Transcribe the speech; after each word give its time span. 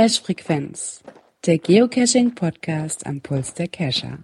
Cache 0.00 0.22
Frequenz, 0.22 1.04
der 1.44 1.58
Geocaching 1.58 2.34
Podcast 2.34 3.06
am 3.06 3.20
Puls 3.20 3.52
der 3.52 3.68
Cacher. 3.68 4.20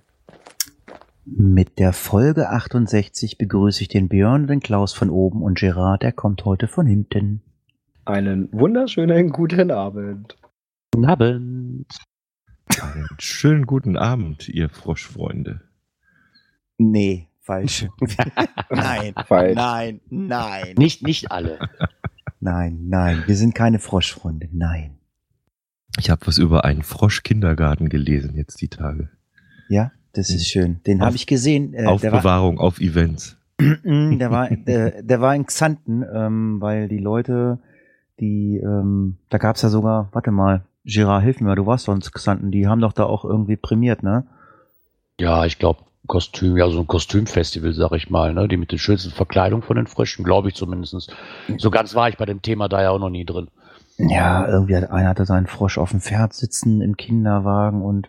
Mit 1.27 1.79
der 1.79 1.93
Folge 1.93 2.49
68 2.49 3.37
begrüße 3.37 3.83
ich 3.83 3.89
den 3.89 4.09
Björn, 4.09 4.47
den 4.47 4.61
Klaus 4.61 4.95
von 4.95 5.11
oben 5.11 5.43
und 5.43 5.59
Gerard, 5.59 6.03
der 6.03 6.13
kommt 6.13 6.47
heute 6.47 6.67
von 6.67 6.87
hinten. 6.87 7.43
Einen 8.07 8.51
wunderschönen 8.53 9.29
guten 9.29 9.71
Abend. 9.71 10.39
Guten 10.95 11.05
Abend. 11.05 11.87
Einen 12.81 13.09
schönen 13.19 13.67
guten 13.67 13.99
Abend, 13.99 14.49
ihr 14.49 14.71
Froschfreunde. 14.71 15.61
Nee, 16.79 17.29
falsch. 17.43 17.87
nein, 18.71 19.13
Falsch. 19.27 19.55
nein, 19.55 20.01
nein. 20.09 20.75
Nicht, 20.79 21.03
nicht 21.03 21.31
alle. 21.31 21.59
Nein, 22.41 22.89
nein, 22.89 23.25
wir 23.27 23.37
sind 23.37 23.55
keine 23.55 23.79
Froschfreunde, 23.79 24.49
nein. 24.53 24.96
Ich 25.99 26.11
habe 26.11 26.27
was 26.27 26.39
über 26.39 26.65
einen 26.65 26.83
Froschkindergarten 26.83 27.89
gelesen 27.89 28.37
jetzt 28.37 28.61
die 28.61 28.69
Tage. 28.69 29.09
Ja, 29.69 29.93
das 30.13 30.31
ist 30.31 30.47
schön. 30.47 30.81
Den 30.87 31.03
habe 31.03 31.17
ich 31.17 31.27
gesehen. 31.27 31.75
Äh, 31.75 31.79
der 31.79 31.87
war, 31.87 31.93
Aufbewahrung 31.93 32.59
auf 32.59 32.81
Events. 32.81 33.37
der 33.61 34.31
war, 34.31 34.49
der, 34.51 35.03
der 35.03 35.21
war 35.21 35.35
in 35.35 35.47
Xanten, 35.47 36.05
ähm, 36.13 36.61
weil 36.61 36.89
die 36.89 36.99
Leute, 36.99 37.59
die, 38.21 38.59
ähm, 38.59 39.17
da 39.29 39.39
gab's 39.39 39.63
ja 39.63 39.69
sogar, 39.69 40.09
warte 40.13 40.31
mal, 40.31 40.65
Gerard, 40.85 41.25
hilf 41.25 41.41
mir, 41.41 41.55
du 41.57 41.67
warst 41.67 41.87
sonst 41.87 42.13
Xanten, 42.13 42.51
die 42.51 42.67
haben 42.67 42.81
doch 42.81 42.93
da 42.93 43.05
auch 43.05 43.25
irgendwie 43.25 43.57
prämiert, 43.57 44.03
ne? 44.03 44.27
Ja, 45.19 45.45
ich 45.45 45.59
glaube, 45.59 45.81
Kostüm, 46.07 46.57
ja, 46.57 46.69
so 46.69 46.81
ein 46.81 46.87
Kostümfestival, 46.87 47.73
sag 47.73 47.93
ich 47.93 48.11
mal, 48.11 48.33
ne? 48.33 48.47
Die 48.47 48.57
mit 48.57 48.71
den 48.71 48.79
schönsten 48.79 49.11
Verkleidungen 49.11 49.63
von 49.63 49.77
den 49.77 49.89
Fröschen, 49.89 50.25
glaube 50.25 50.49
ich 50.49 50.55
zumindest. 50.55 51.13
So 51.59 51.71
ganz 51.71 51.95
war 51.95 52.09
ich 52.09 52.17
bei 52.17 52.27
dem 52.27 52.43
Thema 52.43 52.69
da 52.69 52.83
ja 52.83 52.91
auch 52.91 53.01
noch 53.01 53.11
nie 53.11 53.25
drin. 53.25 53.49
Ja, 53.99 54.47
irgendwie 54.47 54.77
hat 54.77 54.91
einer 54.91 55.09
hatte 55.09 55.25
seinen 55.25 55.47
Frosch 55.47 55.79
auf 55.79 55.91
dem 55.91 56.01
Pferd 56.01 56.35
sitzen 56.35 56.83
im 56.83 56.97
Kinderwagen 56.97 57.83
und 57.83 58.09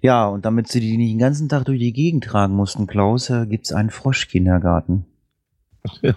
ja, 0.00 0.26
und 0.26 0.44
damit 0.44 0.68
sie 0.68 0.80
die 0.80 0.96
nicht 0.96 1.12
den 1.12 1.18
ganzen 1.18 1.48
Tag 1.48 1.64
durch 1.64 1.78
die 1.78 1.92
Gegend 1.92 2.24
tragen 2.24 2.54
mussten, 2.54 2.86
Klaus, 2.86 3.30
äh, 3.30 3.46
gibt's 3.46 3.72
einen 3.72 3.90
Froschkindergarten. 3.90 5.06
Ja, 6.00 6.14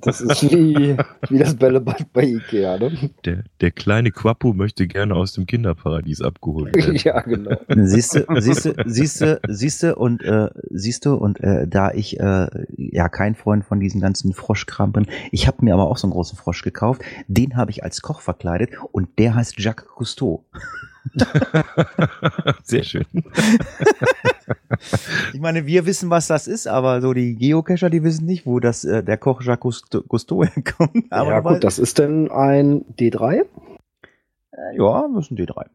Das 0.00 0.20
ist 0.20 0.42
wie, 0.50 0.96
wie 1.28 1.38
das 1.38 1.54
Bällebad 1.54 2.12
bei 2.12 2.24
Ikea, 2.24 2.78
ne? 2.78 3.10
Der, 3.24 3.44
der 3.60 3.70
kleine 3.70 4.10
Quappo 4.10 4.52
möchte 4.52 4.88
gerne 4.88 5.14
aus 5.14 5.32
dem 5.32 5.46
Kinderparadies 5.46 6.20
abgeholt 6.20 6.74
werden. 6.74 6.96
ja, 7.04 7.20
genau. 7.20 7.56
Siehst 7.68 8.16
du, 8.16 8.26
siehst 8.40 8.64
du, 8.64 8.74
siehst 8.86 9.20
du, 9.20 9.40
siehst 9.46 9.82
du 9.82 9.96
und 9.96 10.22
äh, 10.22 10.50
siehst 10.70 11.06
du 11.06 11.14
und 11.14 11.40
äh, 11.40 11.68
da 11.68 11.92
ich 11.92 12.18
äh, 12.18 12.48
ja 12.76 13.08
kein 13.08 13.34
Freund 13.36 13.64
von 13.64 13.78
diesen 13.78 14.00
ganzen 14.00 14.32
Froschkram 14.32 14.92
bin, 14.92 15.06
ich 15.30 15.46
habe 15.46 15.64
mir 15.64 15.74
aber 15.74 15.88
auch 15.88 15.96
so 15.96 16.06
einen 16.06 16.12
großen 16.12 16.36
Frosch 16.36 16.62
gekauft, 16.62 17.02
den 17.28 17.56
habe 17.56 17.70
ich 17.70 17.84
als 17.84 18.02
Koch 18.02 18.20
verkleidet 18.20 18.70
und 18.92 19.18
der 19.18 19.34
heißt 19.34 19.60
Jacques 19.60 19.86
Cousteau. 19.86 20.44
Sehr 22.64 22.82
schön. 22.84 23.06
Ich 25.34 25.40
meine, 25.40 25.66
wir 25.66 25.84
wissen, 25.84 26.08
was 26.08 26.26
das 26.26 26.46
ist, 26.46 26.66
aber 26.68 27.02
so 27.02 27.12
die 27.12 27.34
Geocacher, 27.34 27.90
die 27.90 28.02
wissen 28.02 28.24
nicht, 28.24 28.46
wo 28.46 28.60
das 28.60 28.84
äh, 28.84 29.02
der 29.02 29.18
Koch 29.18 29.42
Jacques 29.42 29.82
Cousteau- 29.82 30.06
Cousteau 30.06 30.42
herkommt. 30.44 31.04
Aber 31.10 31.30
ja, 31.30 31.40
gut, 31.40 31.64
das 31.64 31.78
ist 31.78 31.98
denn 31.98 32.30
ein 32.30 32.84
D3? 32.98 33.44
äh, 34.52 34.76
ja, 34.76 35.06
müssen 35.08 35.36
die 35.36 35.44
drei. 35.46 35.66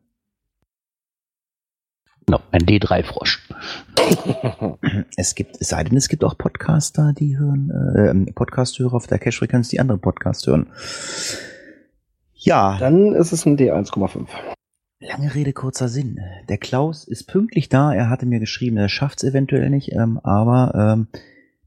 No, 2.29 2.39
ein 2.51 2.61
D3-Frosch. 2.61 3.47
Es 5.17 5.35
gibt, 5.35 5.57
es 5.61 5.67
sei 5.69 5.83
denn, 5.83 5.97
es 5.97 6.07
gibt 6.07 6.23
auch 6.23 6.37
Podcaster, 6.37 7.13
die 7.13 7.37
hören, 7.37 7.69
äh, 8.27 8.31
Podcast-Hörer 8.31 8.93
auf 8.95 9.07
der 9.07 9.19
Cache-Frequenz, 9.19 9.67
die 9.69 9.79
andere 9.81 9.97
Podcast 9.97 10.47
hören. 10.47 10.67
Ja, 12.33 12.77
Dann 12.79 13.13
ist 13.13 13.33
es 13.33 13.45
ein 13.45 13.57
D1,5. 13.57 14.25
Lange 15.07 15.33
Rede, 15.33 15.53
kurzer 15.53 15.87
Sinn. 15.87 16.19
Der 16.49 16.57
Klaus 16.57 17.03
ist 17.05 17.25
pünktlich 17.27 17.69
da. 17.69 17.93
Er 17.93 18.09
hatte 18.09 18.25
mir 18.25 18.39
geschrieben, 18.39 18.77
er 18.77 18.89
schafft's 18.89 19.23
eventuell 19.23 19.69
nicht, 19.69 19.91
ähm, 19.91 20.19
aber 20.23 20.73
ähm, 20.75 21.07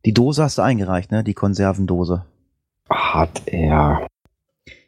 die 0.05 0.15
Dose 0.15 0.43
hast 0.43 0.59
du 0.59 0.63
eingereicht, 0.63 1.11
ne? 1.11 1.25
Die 1.25 1.35
Konservendose. 1.35 2.25
Hat 2.89 3.43
er. 3.47 4.07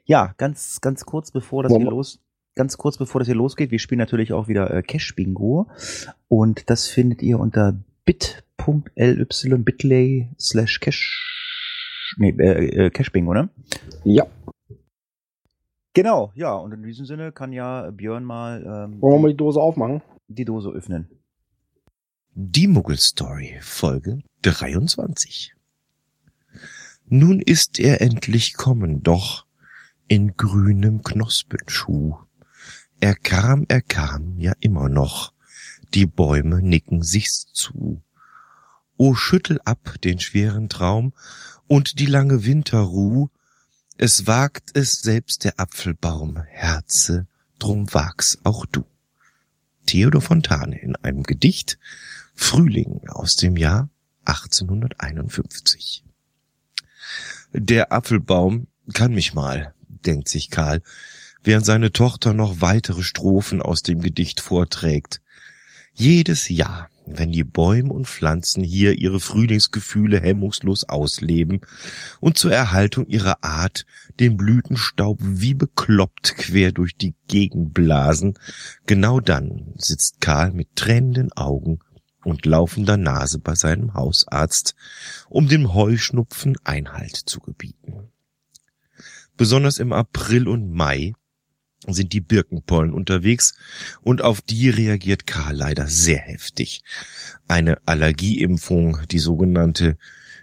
Ja, 0.04 0.34
ganz, 0.38 0.81
ganz 0.81 1.04
kurz 1.04 1.31
bevor 1.31 1.62
das 1.62 1.70
hier 1.70 1.81
Moment. 1.81 1.97
los, 1.97 2.20
ganz 2.54 2.78
kurz 2.78 2.97
bevor 2.97 3.20
das 3.20 3.26
hier 3.26 3.34
losgeht, 3.34 3.70
wir 3.70 3.78
spielen 3.78 3.98
natürlich 3.98 4.32
auch 4.32 4.48
wieder 4.48 4.72
äh, 4.72 4.82
Cash 4.82 5.14
Bingo 5.14 5.69
und 6.28 6.70
das 6.70 6.87
findet 6.87 7.22
ihr 7.22 7.38
unter 7.38 7.75
bit.ly 8.04 9.58
bitlay 9.58 10.28
slash 10.38 10.81
cash, 10.81 12.14
nee, 12.16 12.31
äh, 12.31 12.87
äh, 12.87 12.91
Cash 12.91 13.12
Bingo, 13.12 13.34
ne? 13.34 13.50
Ja. 14.04 14.26
Genau, 15.94 16.32
ja, 16.34 16.54
und 16.54 16.72
in 16.72 16.82
diesem 16.82 17.06
Sinne 17.06 17.32
kann 17.32 17.53
ja 17.53 17.91
Björn 17.91 18.25
mal 18.25 18.62
ähm, 18.62 19.00
Wollen 19.00 19.15
wir 19.15 19.19
mal 19.21 19.31
die 19.31 19.37
Dose 19.37 19.60
aufmachen? 19.60 20.03
die 20.28 20.44
Dose 20.44 20.69
öffnen. 20.69 21.09
Die 22.34 22.69
Muggelstory, 22.69 23.59
Folge 23.62 24.22
23. 24.43 25.54
Nun 27.06 27.41
ist 27.41 27.81
er 27.81 28.00
endlich 28.03 28.54
kommen, 28.54 29.03
doch 29.03 29.47
in 30.06 30.37
grünem 30.37 31.03
Knospenschuh. 31.03 32.16
Er 33.00 33.15
kam, 33.15 33.65
er 33.69 33.82
kam, 33.82 34.38
ja 34.38 34.53
immer 34.60 34.88
noch. 34.88 35.32
Die 35.94 36.06
Bäume 36.06 36.62
nicken 36.62 37.03
sich's 37.03 37.47
zu. 37.53 38.03
O 38.99 39.15
schüttel 39.15 39.60
ab 39.65 39.94
den 40.05 40.20
schweren 40.20 40.69
Traum 40.69 41.15
und 41.66 41.99
die 41.99 42.06
lange 42.06 42.44
Winterruh. 42.44 43.28
Es 44.00 44.28
wagt 44.28 44.70
es 44.76 45.00
selbst 45.03 45.42
der 45.42 45.59
Apfelbaum, 45.59 46.41
Herze, 46.47 47.26
drum 47.59 47.92
wag's 47.92 48.38
auch 48.44 48.64
du. 48.64 48.84
Theodor 49.86 50.22
Fontane 50.22 50.81
in 50.81 50.94
einem 50.94 51.25
Gedicht 51.25 51.81
Frühling 52.32 53.08
aus 53.08 53.34
dem 53.34 53.56
Jahr 53.56 53.91
1851. 54.25 56.04
Der 57.53 57.91
Apfelbaum 57.91 58.69
kann 58.94 59.14
mich 59.14 59.34
mal, 59.34 59.75
denkt 59.88 60.28
sich 60.28 60.50
Karl, 60.50 60.81
während 61.42 61.66
seine 61.66 61.91
Tochter 61.91 62.34
noch 62.34 62.60
weitere 62.60 63.03
Strophen 63.03 63.60
aus 63.60 63.82
dem 63.82 64.00
Gedicht 64.00 64.38
vorträgt. 64.38 65.20
Jedes 65.92 66.48
Jahr, 66.48 66.88
wenn 67.16 67.32
die 67.32 67.44
Bäume 67.44 67.92
und 67.92 68.06
Pflanzen 68.06 68.62
hier 68.62 68.98
ihre 68.98 69.20
Frühlingsgefühle 69.20 70.20
hemmungslos 70.20 70.84
ausleben 70.84 71.60
und 72.20 72.38
zur 72.38 72.52
Erhaltung 72.52 73.06
ihrer 73.06 73.42
Art 73.42 73.86
den 74.20 74.36
Blütenstaub 74.36 75.19
wie 75.20 75.54
bekloppt 75.54 76.36
quer 76.36 76.72
durch 76.72 76.96
die 76.96 77.14
Gegend 77.28 77.74
blasen, 77.74 78.34
genau 78.86 79.20
dann 79.20 79.74
sitzt 79.76 80.20
Karl 80.20 80.52
mit 80.52 80.76
tränenden 80.76 81.32
Augen 81.32 81.78
und 82.24 82.46
laufender 82.46 82.96
Nase 82.96 83.38
bei 83.38 83.54
seinem 83.54 83.94
Hausarzt, 83.94 84.75
um 85.28 85.48
dem 85.48 85.72
Heuschnupfen 85.75 86.56
Einhalt 86.64 87.16
zu 87.16 87.40
gebieten. 87.40 88.10
Besonders 89.36 89.78
im 89.78 89.92
April 89.92 90.48
und 90.48 90.72
Mai 90.72 91.14
sind 91.86 92.12
die 92.12 92.20
Birkenpollen 92.20 92.92
unterwegs 92.92 93.54
und 94.02 94.22
auf 94.22 94.40
die 94.40 94.68
reagiert 94.68 95.26
Karl 95.26 95.56
leider 95.56 95.86
sehr 95.86 96.18
heftig. 96.18 96.82
Eine 97.46 97.78
Allergieimpfung, 97.86 98.98
die 99.10 99.18
sogenannte 99.18 99.96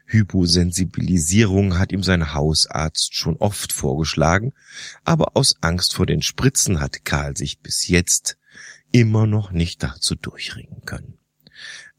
Hyposensibilisierung 0.07 1.79
hat 1.79 1.91
ihm 1.91 2.03
sein 2.03 2.34
Hausarzt 2.34 3.16
schon 3.16 3.38
oft 3.38 3.73
vorgeschlagen, 3.73 4.53
aber 5.03 5.35
aus 5.35 5.56
Angst 5.62 5.96
vor 5.96 6.06
den 6.06 6.22
Spritzen 6.22 6.79
hat 6.79 7.06
Karl 7.06 7.35
sich 7.35 7.59
bis 7.59 7.88
jetzt 7.88 8.38
immer 8.91 9.28
noch 9.28 9.52
nicht 9.52 9.84
dazu 9.84 10.16
durchringen 10.16 10.84
können. 10.85 11.17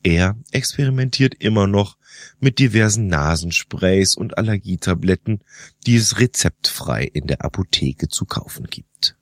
Er 0.02 0.36
experimentiert 0.52 1.34
immer 1.34 1.66
noch 1.66 1.98
mit 2.38 2.60
diversen 2.60 3.08
Nasensprays 3.08 4.14
und 4.14 4.38
Allergietabletten, 4.38 5.40
die 5.86 5.96
es 5.96 6.20
rezeptfrei 6.20 7.04
in 7.04 7.26
der 7.26 7.44
Apotheke 7.44 8.08
zu 8.08 8.24
kaufen 8.24 8.66
gibt. 8.68 9.15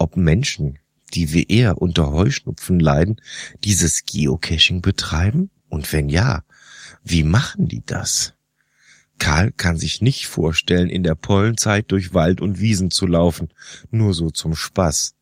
Ob 0.00 0.16
Menschen, 0.16 0.78
die 1.12 1.34
wie 1.34 1.44
er 1.46 1.82
unter 1.82 2.10
Heuschnupfen 2.10 2.80
leiden, 2.80 3.20
dieses 3.64 4.06
Geocaching 4.06 4.80
betreiben? 4.80 5.50
Und 5.68 5.92
wenn 5.92 6.08
ja, 6.08 6.42
wie 7.04 7.22
machen 7.22 7.68
die 7.68 7.84
das? 7.84 8.32
Karl 9.18 9.52
kann 9.52 9.76
sich 9.76 10.00
nicht 10.00 10.26
vorstellen, 10.26 10.88
in 10.88 11.02
der 11.02 11.16
Pollenzeit 11.16 11.92
durch 11.92 12.14
Wald 12.14 12.40
und 12.40 12.60
Wiesen 12.60 12.90
zu 12.90 13.06
laufen, 13.06 13.50
nur 13.90 14.14
so 14.14 14.30
zum 14.30 14.56
Spaß. 14.56 15.16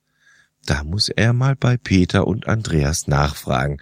Da 0.65 0.85
muss 0.85 1.09
er 1.09 1.33
mal 1.33 1.57
bei 1.57 1.77
Peter 1.77 2.29
und 2.29 2.47
Andreas 2.47 3.09
nachfragen. 3.09 3.79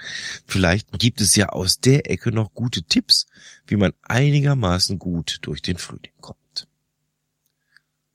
Vielleicht 0.47 0.99
gibt 0.99 1.21
es 1.21 1.37
ja 1.37 1.51
aus 1.51 1.79
der 1.79 2.11
Ecke 2.11 2.33
noch 2.33 2.55
gute 2.55 2.85
Tipps, 2.85 3.27
wie 3.67 3.77
man 3.77 3.93
einigermaßen 4.01 4.99
gut 4.99 5.41
durch 5.43 5.61
den 5.61 5.77
Frühling 5.77 6.15
kommt. 6.23 6.69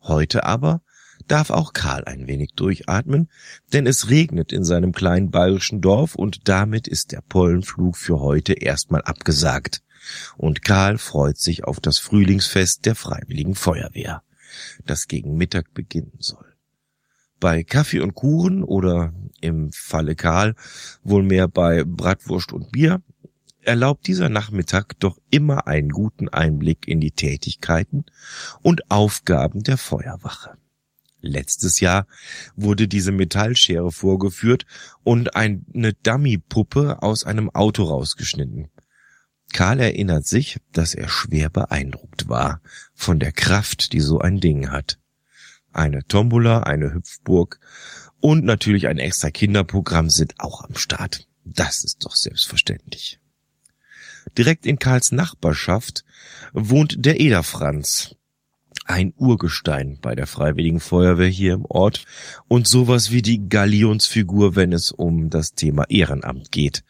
Heute 0.01 0.45
aber 0.45 0.81
darf 1.31 1.49
auch 1.49 1.71
Karl 1.71 2.03
ein 2.05 2.27
wenig 2.27 2.51
durchatmen, 2.55 3.29
denn 3.71 3.87
es 3.87 4.09
regnet 4.09 4.51
in 4.51 4.65
seinem 4.65 4.91
kleinen 4.91 5.31
bayerischen 5.31 5.79
Dorf 5.79 6.15
und 6.15 6.49
damit 6.49 6.89
ist 6.89 7.13
der 7.13 7.21
Pollenflug 7.21 7.95
für 7.95 8.19
heute 8.19 8.53
erstmal 8.53 9.01
abgesagt. 9.03 9.81
Und 10.35 10.63
Karl 10.63 10.97
freut 10.97 11.37
sich 11.37 11.63
auf 11.63 11.79
das 11.79 11.99
Frühlingsfest 11.99 12.85
der 12.85 12.95
Freiwilligen 12.95 13.55
Feuerwehr, 13.55 14.23
das 14.85 15.07
gegen 15.07 15.37
Mittag 15.37 15.73
beginnen 15.73 16.17
soll. 16.19 16.45
Bei 17.39 17.63
Kaffee 17.63 18.01
und 18.01 18.13
Kuchen 18.13 18.63
oder 18.63 19.13
im 19.39 19.71
Falle 19.71 20.15
Karl 20.15 20.55
wohl 21.01 21.23
mehr 21.23 21.47
bei 21.47 21.85
Bratwurst 21.85 22.51
und 22.51 22.71
Bier 22.71 23.01
erlaubt 23.61 24.07
dieser 24.07 24.27
Nachmittag 24.27 24.99
doch 24.99 25.17
immer 25.29 25.67
einen 25.67 25.89
guten 25.89 26.27
Einblick 26.27 26.87
in 26.87 26.99
die 26.99 27.11
Tätigkeiten 27.11 28.05
und 28.61 28.91
Aufgaben 28.91 29.63
der 29.63 29.77
Feuerwache. 29.77 30.60
Letztes 31.21 31.79
Jahr 31.79 32.07
wurde 32.56 32.88
diese 32.88 33.12
Metallschere 33.12 33.91
vorgeführt 33.91 34.65
und 35.03 35.35
eine 35.35 35.94
Dummypuppe 36.03 37.01
aus 37.03 37.23
einem 37.23 37.50
Auto 37.51 37.83
rausgeschnitten. 37.83 38.69
Karl 39.53 39.79
erinnert 39.79 40.25
sich, 40.25 40.57
dass 40.71 40.95
er 40.95 41.09
schwer 41.09 41.50
beeindruckt 41.50 42.27
war 42.29 42.62
von 42.94 43.19
der 43.19 43.31
Kraft, 43.31 43.94
die 43.94 44.00
so 44.00 44.19
ein 44.19 44.39
Ding 44.39 44.71
hat. 44.71 44.97
Eine 45.73 46.06
Tombola, 46.07 46.63
eine 46.63 46.94
Hüpfburg 46.94 47.59
und 48.19 48.44
natürlich 48.44 48.88
ein 48.88 48.97
extra 48.97 49.29
Kinderprogramm 49.29 50.09
sind 50.09 50.39
auch 50.39 50.63
am 50.63 50.75
Start. 50.75 51.27
Das 51.44 51.83
ist 51.83 52.06
doch 52.06 52.15
selbstverständlich. 52.15 53.19
Direkt 54.38 54.65
in 54.65 54.79
Karls 54.79 55.12
Nachbarschaft 55.12 56.03
wohnt 56.53 57.06
der 57.06 57.19
Eder 57.19 57.44
Franz. 57.44 58.15
Ein 58.85 59.13
Urgestein 59.15 59.99
bei 60.01 60.15
der 60.15 60.27
Freiwilligen 60.27 60.79
Feuerwehr 60.79 61.27
hier 61.27 61.53
im 61.53 61.65
Ort 61.65 62.05
und 62.47 62.67
sowas 62.67 63.11
wie 63.11 63.21
die 63.21 63.47
Galionsfigur, 63.47 64.55
wenn 64.55 64.73
es 64.73 64.91
um 64.91 65.29
das 65.29 65.53
Thema 65.53 65.85
Ehrenamt 65.89 66.51
geht. 66.51 66.83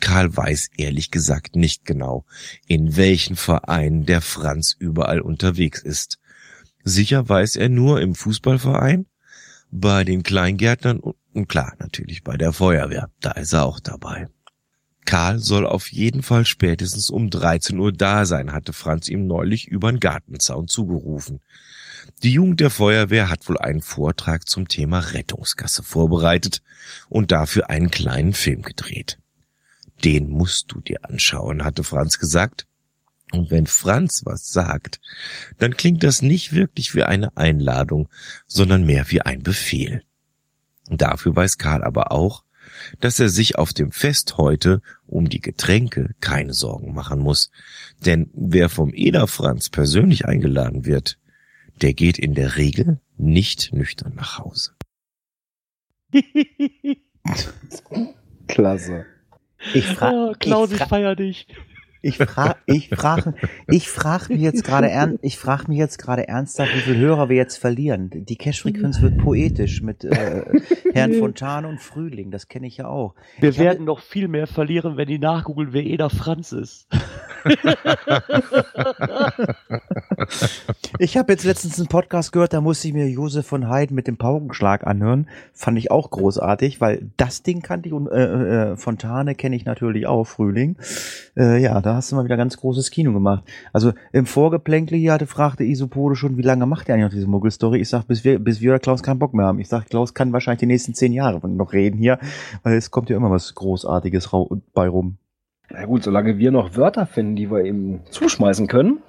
Karl 0.00 0.36
weiß 0.36 0.70
ehrlich 0.76 1.10
gesagt 1.10 1.56
nicht 1.56 1.84
genau, 1.84 2.24
in 2.66 2.96
welchen 2.96 3.36
Vereinen 3.36 4.04
der 4.04 4.20
Franz 4.20 4.76
überall 4.78 5.20
unterwegs 5.20 5.82
ist. 5.82 6.18
Sicher 6.84 7.28
weiß 7.28 7.56
er 7.56 7.68
nur 7.68 8.00
im 8.00 8.14
Fußballverein, 8.14 9.06
bei 9.70 10.04
den 10.04 10.22
Kleingärtnern 10.22 11.00
und 11.00 11.48
klar 11.48 11.74
natürlich 11.78 12.24
bei 12.24 12.36
der 12.36 12.52
Feuerwehr. 12.52 13.10
Da 13.20 13.32
ist 13.32 13.52
er 13.52 13.64
auch 13.64 13.80
dabei. 13.80 14.28
Karl 15.08 15.38
soll 15.38 15.66
auf 15.66 15.90
jeden 15.90 16.22
Fall 16.22 16.44
spätestens 16.44 17.08
um 17.08 17.30
13 17.30 17.78
Uhr 17.78 17.92
da 17.92 18.26
sein, 18.26 18.52
hatte 18.52 18.74
Franz 18.74 19.08
ihm 19.08 19.26
neulich 19.26 19.66
übern 19.66 20.00
Gartenzaun 20.00 20.68
zugerufen. 20.68 21.40
Die 22.22 22.32
Jugend 22.32 22.60
der 22.60 22.68
Feuerwehr 22.68 23.30
hat 23.30 23.48
wohl 23.48 23.56
einen 23.56 23.80
Vortrag 23.80 24.46
zum 24.46 24.68
Thema 24.68 24.98
Rettungsgasse 24.98 25.82
vorbereitet 25.82 26.60
und 27.08 27.32
dafür 27.32 27.70
einen 27.70 27.90
kleinen 27.90 28.34
Film 28.34 28.60
gedreht. 28.60 29.18
Den 30.04 30.28
musst 30.28 30.72
du 30.72 30.80
dir 30.82 31.02
anschauen, 31.06 31.64
hatte 31.64 31.84
Franz 31.84 32.18
gesagt. 32.18 32.66
Und 33.32 33.50
wenn 33.50 33.66
Franz 33.66 34.26
was 34.26 34.52
sagt, 34.52 35.00
dann 35.56 35.74
klingt 35.74 36.02
das 36.02 36.20
nicht 36.20 36.52
wirklich 36.52 36.94
wie 36.94 37.04
eine 37.04 37.34
Einladung, 37.34 38.10
sondern 38.46 38.84
mehr 38.84 39.10
wie 39.10 39.22
ein 39.22 39.42
Befehl. 39.42 40.02
Dafür 40.90 41.34
weiß 41.34 41.56
Karl 41.56 41.82
aber 41.82 42.12
auch, 42.12 42.44
dass 43.00 43.20
er 43.20 43.28
sich 43.28 43.56
auf 43.56 43.72
dem 43.72 43.92
Fest 43.92 44.36
heute 44.36 44.80
um 45.06 45.28
die 45.28 45.40
Getränke 45.40 46.14
keine 46.20 46.52
Sorgen 46.54 46.94
machen 46.94 47.20
muss. 47.20 47.50
Denn 48.04 48.30
wer 48.34 48.68
vom 48.68 48.92
Ederfranz 48.94 49.70
persönlich 49.70 50.26
eingeladen 50.26 50.84
wird, 50.84 51.18
der 51.82 51.94
geht 51.94 52.18
in 52.18 52.34
der 52.34 52.56
Regel 52.56 53.00
nicht 53.16 53.72
nüchtern 53.72 54.14
nach 54.14 54.38
Hause. 54.38 54.72
Klasse. 58.46 59.06
Ich 59.74 59.86
frage, 59.86 60.16
Oh, 60.16 60.34
Klaus, 60.38 60.70
ich 60.70 60.80
ich 60.80 60.86
feier 60.86 61.16
dich. 61.16 61.46
Ich 62.02 62.18
frage, 62.18 62.56
ich 62.66 62.88
frage, 62.88 63.34
ich 63.68 63.88
frage 63.88 64.32
mich 64.32 64.42
jetzt 64.42 64.64
gerade 64.64 65.18
ich 65.22 65.38
frage 65.38 65.64
mich 65.68 65.78
jetzt 65.78 65.98
gerade 65.98 66.28
ernsthaft, 66.28 66.74
wie 66.74 66.80
viele 66.80 66.98
Hörer 66.98 67.28
wir 67.28 67.36
jetzt 67.36 67.56
verlieren. 67.56 68.10
Die 68.12 68.36
Cash-Frequenz 68.36 69.00
wird 69.02 69.18
poetisch 69.18 69.82
mit 69.82 70.04
äh, 70.04 70.44
Herrn 70.92 71.14
Fontane 71.14 71.68
und 71.68 71.80
Frühling. 71.80 72.30
Das 72.30 72.48
kenne 72.48 72.66
ich 72.66 72.76
ja 72.76 72.88
auch. 72.88 73.14
Wir 73.40 73.50
Ich 73.50 73.58
werden 73.58 73.84
noch 73.84 74.00
viel 74.00 74.28
mehr 74.28 74.46
verlieren, 74.46 74.96
wenn 74.96 75.08
die 75.08 75.18
nachgoogeln, 75.18 75.72
wer 75.72 75.84
Eder 75.84 76.10
Franz 76.10 76.52
ist. 76.52 76.88
Ich 80.98 81.16
habe 81.16 81.32
jetzt 81.32 81.44
letztens 81.44 81.78
einen 81.78 81.88
Podcast 81.88 82.32
gehört, 82.32 82.52
da 82.52 82.60
musste 82.60 82.88
ich 82.88 82.94
mir 82.94 83.08
Josef 83.08 83.46
von 83.46 83.68
Haydn 83.68 83.94
mit 83.94 84.06
dem 84.06 84.16
Paukenschlag 84.16 84.86
anhören. 84.86 85.28
Fand 85.52 85.78
ich 85.78 85.90
auch 85.90 86.10
großartig, 86.10 86.80
weil 86.80 87.10
das 87.16 87.42
Ding 87.42 87.62
kannte 87.62 87.88
ich 87.88 87.92
und 87.92 88.08
äh, 88.08 88.72
äh, 88.72 88.76
Fontane 88.76 89.34
kenne 89.34 89.56
ich 89.56 89.64
natürlich 89.64 90.06
auch, 90.06 90.24
Frühling. 90.24 90.76
Äh, 91.36 91.62
ja, 91.62 91.80
da 91.80 91.94
hast 91.94 92.10
du 92.10 92.16
mal 92.16 92.24
wieder 92.24 92.36
ganz 92.36 92.56
großes 92.56 92.90
Kino 92.90 93.12
gemacht. 93.12 93.44
Also 93.72 93.92
im 94.12 94.26
Vorgeplänkle 94.26 94.96
hier 94.96 95.12
hatte, 95.12 95.26
fragte 95.26 95.64
Isopode 95.64 96.16
schon, 96.16 96.36
wie 96.36 96.42
lange 96.42 96.66
macht 96.66 96.88
der 96.88 96.94
eigentlich 96.94 97.06
noch 97.06 97.14
diese 97.14 97.28
Muggelstory? 97.28 97.80
Ich 97.80 97.88
sag, 97.88 98.06
bis 98.06 98.24
wir, 98.24 98.38
bis 98.38 98.60
wir 98.60 98.70
oder 98.70 98.80
Klaus 98.80 99.02
keinen 99.02 99.18
Bock 99.18 99.34
mehr 99.34 99.46
haben. 99.46 99.60
Ich 99.60 99.68
sag, 99.68 99.86
Klaus 99.86 100.14
kann 100.14 100.32
wahrscheinlich 100.32 100.60
die 100.60 100.66
nächsten 100.66 100.94
zehn 100.94 101.12
Jahre 101.12 101.46
noch 101.48 101.72
reden 101.72 101.98
hier, 101.98 102.18
weil 102.62 102.76
es 102.76 102.90
kommt 102.90 103.10
ja 103.10 103.16
immer 103.16 103.30
was 103.30 103.54
Großartiges 103.54 104.30
bei 104.74 104.88
rum. 104.88 105.18
Na 105.70 105.84
gut, 105.84 106.02
solange 106.02 106.38
wir 106.38 106.50
noch 106.50 106.76
Wörter 106.76 107.06
finden, 107.06 107.36
die 107.36 107.50
wir 107.50 107.64
eben 107.64 108.00
zuschmeißen 108.10 108.66
können, 108.66 109.02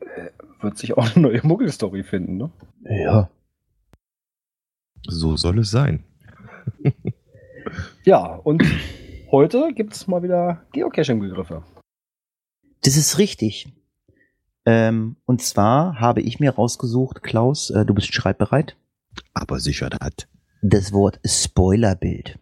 äh, 0.00 0.30
wird 0.60 0.76
sich 0.76 0.96
auch 0.96 1.14
eine 1.14 1.28
neue 1.28 1.46
Muggelstory 1.46 2.02
finden, 2.02 2.36
ne? 2.36 2.50
Ja. 2.84 3.30
So 5.06 5.36
soll 5.36 5.60
es 5.60 5.70
sein. 5.70 6.04
Ja, 8.04 8.34
und 8.34 8.64
heute 9.30 9.72
gibt's 9.74 10.06
mal 10.08 10.22
wieder 10.22 10.66
Geocaching-Begriffe. 10.72 11.62
Das 12.82 12.96
ist 12.96 13.18
richtig. 13.18 13.72
Ähm, 14.64 15.16
und 15.24 15.42
zwar 15.42 16.00
habe 16.00 16.20
ich 16.20 16.40
mir 16.40 16.50
rausgesucht, 16.50 17.22
Klaus, 17.22 17.70
äh, 17.70 17.84
du 17.84 17.94
bist 17.94 18.12
schreibbereit, 18.12 18.76
Aber 19.34 19.60
sicher 19.60 19.90
hat 20.00 20.28
das 20.62 20.92
Wort 20.92 21.20
Spoilerbild. 21.24 22.38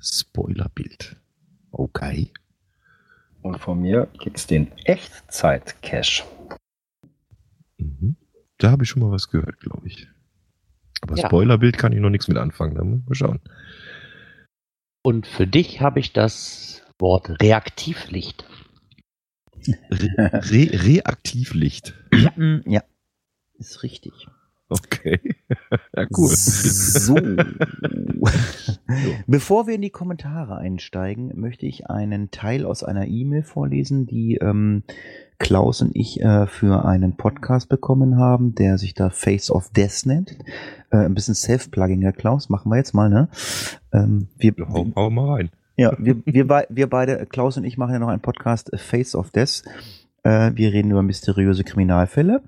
Spoilerbild. 0.00 1.16
Okay. 1.70 2.30
Und 3.44 3.58
von 3.58 3.78
mir 3.82 4.08
gibt's 4.20 4.46
den 4.46 4.72
Echtzeit-Cache. 4.86 6.24
Mhm. 7.76 8.16
Da 8.56 8.70
habe 8.70 8.84
ich 8.84 8.88
schon 8.88 9.02
mal 9.02 9.10
was 9.10 9.28
gehört, 9.28 9.60
glaube 9.60 9.86
ich. 9.86 10.08
Aber 11.02 11.14
Ja. 11.16 11.26
Spoilerbild 11.26 11.76
kann 11.76 11.92
ich 11.92 12.00
noch 12.00 12.08
nichts 12.08 12.26
mit 12.26 12.38
anfangen. 12.38 12.74
Da 12.74 12.82
muss 12.82 13.00
ich 13.00 13.06
mal 13.06 13.14
schauen. 13.14 13.40
Und 15.02 15.26
für 15.26 15.46
dich 15.46 15.82
habe 15.82 16.00
ich 16.00 16.14
das 16.14 16.82
Wort 16.98 17.42
Reaktivlicht. 17.42 18.46
Re 19.90 20.08
Re 20.18 20.70
Reaktivlicht. 20.86 21.92
Mm, 22.36 22.60
ja, 22.64 22.82
ist 23.58 23.82
richtig. 23.82 24.26
Okay. 24.74 25.20
ja, 25.96 26.06
cool. 26.16 26.28
So. 26.28 27.14
Bevor 29.26 29.66
wir 29.66 29.74
in 29.74 29.82
die 29.82 29.90
Kommentare 29.90 30.56
einsteigen, 30.56 31.32
möchte 31.36 31.66
ich 31.66 31.88
einen 31.88 32.30
Teil 32.30 32.66
aus 32.66 32.82
einer 32.82 33.06
E-Mail 33.06 33.44
vorlesen, 33.44 34.06
die 34.06 34.36
ähm, 34.36 34.82
Klaus 35.38 35.80
und 35.80 35.94
ich 35.94 36.20
äh, 36.20 36.46
für 36.46 36.84
einen 36.84 37.16
Podcast 37.16 37.68
bekommen 37.68 38.16
haben, 38.18 38.54
der 38.54 38.78
sich 38.78 38.94
da 38.94 39.10
Face 39.10 39.50
of 39.50 39.70
Death 39.70 40.06
nennt. 40.06 40.36
Äh, 40.90 40.98
ein 40.98 41.14
bisschen 41.14 41.34
Self-Plugging, 41.34 42.02
Herr 42.02 42.12
Klaus, 42.12 42.48
machen 42.48 42.70
wir 42.70 42.76
jetzt 42.76 42.94
mal, 42.94 43.08
ne? 43.08 43.28
Ähm, 43.92 44.28
wir, 44.36 44.54
Hau, 44.68 44.86
hau 44.96 45.10
mal 45.10 45.34
rein. 45.34 45.50
ja, 45.76 45.92
wir, 45.98 46.16
wir, 46.24 46.48
wir 46.68 46.88
beide, 46.88 47.26
Klaus 47.26 47.56
und 47.56 47.64
ich, 47.64 47.78
machen 47.78 47.92
ja 47.92 47.98
noch 47.98 48.08
einen 48.08 48.22
Podcast 48.22 48.72
äh, 48.72 48.78
Face 48.78 49.14
of 49.14 49.30
Death. 49.30 49.62
Äh, 50.24 50.52
wir 50.54 50.72
reden 50.72 50.90
über 50.90 51.02
mysteriöse 51.02 51.62
Kriminalfälle. 51.64 52.42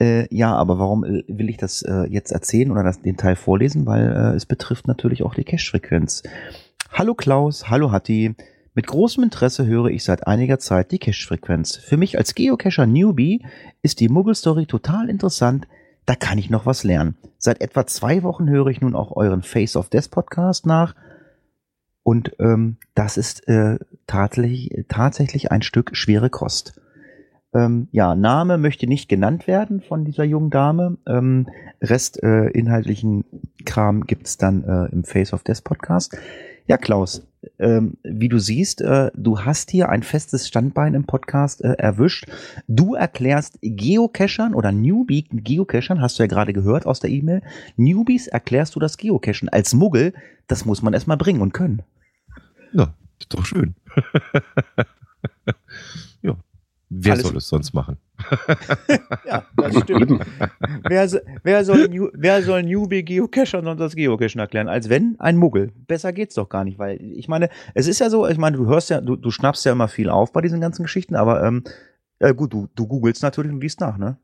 Äh, 0.00 0.34
ja, 0.34 0.54
aber 0.54 0.78
warum 0.78 1.04
äh, 1.04 1.24
will 1.28 1.48
ich 1.48 1.56
das 1.56 1.82
äh, 1.82 2.04
jetzt 2.08 2.32
erzählen 2.32 2.70
oder 2.70 2.82
das, 2.82 3.00
den 3.00 3.16
Teil 3.16 3.36
vorlesen? 3.36 3.86
Weil 3.86 4.08
äh, 4.08 4.36
es 4.36 4.46
betrifft 4.46 4.88
natürlich 4.88 5.22
auch 5.22 5.34
die 5.34 5.44
Cache-Frequenz. 5.44 6.22
Hallo 6.90 7.14
Klaus, 7.14 7.70
hallo 7.70 7.92
Hatti. 7.92 8.34
Mit 8.74 8.88
großem 8.88 9.22
Interesse 9.22 9.66
höre 9.66 9.86
ich 9.86 10.02
seit 10.02 10.26
einiger 10.26 10.58
Zeit 10.58 10.90
die 10.90 10.98
Cache-Frequenz. 10.98 11.76
Für 11.76 11.96
mich 11.96 12.18
als 12.18 12.34
Geocacher-Newbie 12.34 13.44
ist 13.82 14.00
die 14.00 14.08
Muggel-Story 14.08 14.66
total 14.66 15.08
interessant. 15.08 15.68
Da 16.06 16.16
kann 16.16 16.38
ich 16.38 16.50
noch 16.50 16.66
was 16.66 16.82
lernen. 16.82 17.16
Seit 17.38 17.60
etwa 17.60 17.86
zwei 17.86 18.22
Wochen 18.24 18.48
höre 18.48 18.66
ich 18.66 18.80
nun 18.80 18.96
auch 18.96 19.14
euren 19.16 19.42
Face 19.42 19.76
of 19.76 19.90
Death 19.90 20.10
Podcast 20.10 20.66
nach. 20.66 20.96
Und 22.02 22.32
ähm, 22.40 22.76
das 22.94 23.16
ist 23.16 23.46
äh, 23.48 23.78
tatsächlich, 24.06 24.84
tatsächlich 24.88 25.52
ein 25.52 25.62
Stück 25.62 25.96
schwere 25.96 26.28
Kost. 26.28 26.80
Ähm, 27.54 27.88
ja, 27.92 28.14
Name 28.14 28.58
möchte 28.58 28.86
nicht 28.86 29.08
genannt 29.08 29.46
werden 29.46 29.80
von 29.80 30.04
dieser 30.04 30.24
jungen 30.24 30.50
Dame. 30.50 30.98
Ähm, 31.06 31.48
Rest 31.80 32.22
äh, 32.22 32.48
inhaltlichen 32.48 33.24
Kram 33.64 34.06
gibt's 34.06 34.36
dann 34.36 34.64
äh, 34.64 34.92
im 34.92 35.04
Face 35.04 35.32
of 35.32 35.44
Death 35.44 35.62
Podcast. 35.62 36.16
Ja, 36.66 36.78
Klaus, 36.78 37.26
ähm, 37.58 37.98
wie 38.02 38.28
du 38.28 38.38
siehst, 38.38 38.80
äh, 38.80 39.10
du 39.14 39.40
hast 39.40 39.70
hier 39.70 39.90
ein 39.90 40.02
festes 40.02 40.48
Standbein 40.48 40.94
im 40.94 41.04
Podcast 41.04 41.62
äh, 41.62 41.74
erwischt. 41.74 42.26
Du 42.66 42.94
erklärst 42.94 43.58
Geocachern 43.60 44.54
oder 44.54 44.72
Newbie 44.72 45.26
Geocachern, 45.30 46.00
hast 46.00 46.18
du 46.18 46.22
ja 46.22 46.26
gerade 46.26 46.52
gehört 46.52 46.86
aus 46.86 47.00
der 47.00 47.10
E-Mail. 47.10 47.42
Newbies 47.76 48.28
erklärst 48.28 48.74
du 48.74 48.80
das 48.80 48.96
Geocachen. 48.96 49.48
Als 49.48 49.74
Muggel, 49.74 50.14
das 50.46 50.64
muss 50.64 50.82
man 50.82 50.94
erstmal 50.94 51.18
bringen 51.18 51.42
und 51.42 51.52
können. 51.52 51.82
Ja, 52.72 52.94
ist 53.20 53.32
doch 53.32 53.44
schön. 53.44 53.74
ja. 56.22 56.36
Wer 56.96 57.14
Alles- 57.14 57.26
soll 57.26 57.36
es 57.36 57.48
sonst 57.48 57.72
machen? 57.74 57.96
Ja, 59.26 59.44
das 59.56 59.76
stimmt. 59.80 60.24
wer, 60.88 61.08
wer, 61.42 61.64
soll, 61.64 62.10
wer 62.14 62.42
soll 62.42 62.62
Newbie 62.62 63.02
Geocachern 63.04 63.64
sonst 63.64 63.80
das 63.80 63.96
Geocachen 63.96 64.38
erklären? 64.38 64.68
Als 64.68 64.88
wenn 64.88 65.16
ein 65.18 65.36
Muggel. 65.36 65.72
Besser 65.88 66.12
geht's 66.12 66.34
doch 66.36 66.48
gar 66.48 66.62
nicht, 66.64 66.78
weil 66.78 67.00
ich 67.02 67.26
meine, 67.26 67.48
es 67.74 67.86
ist 67.88 67.98
ja 67.98 68.10
so, 68.10 68.28
ich 68.28 68.38
meine, 68.38 68.56
du 68.56 68.66
hörst 68.66 68.90
ja, 68.90 69.00
du, 69.00 69.16
du 69.16 69.30
schnappst 69.30 69.64
ja 69.64 69.72
immer 69.72 69.88
viel 69.88 70.08
auf 70.08 70.32
bei 70.32 70.40
diesen 70.40 70.60
ganzen 70.60 70.82
Geschichten, 70.84 71.16
aber 71.16 71.42
ähm, 71.42 71.64
äh, 72.20 72.32
gut, 72.34 72.52
du, 72.52 72.68
du 72.74 72.86
googelst 72.86 73.22
natürlich 73.22 73.50
und 73.50 73.60
liest 73.60 73.80
nach, 73.80 73.96
ne? 73.98 74.18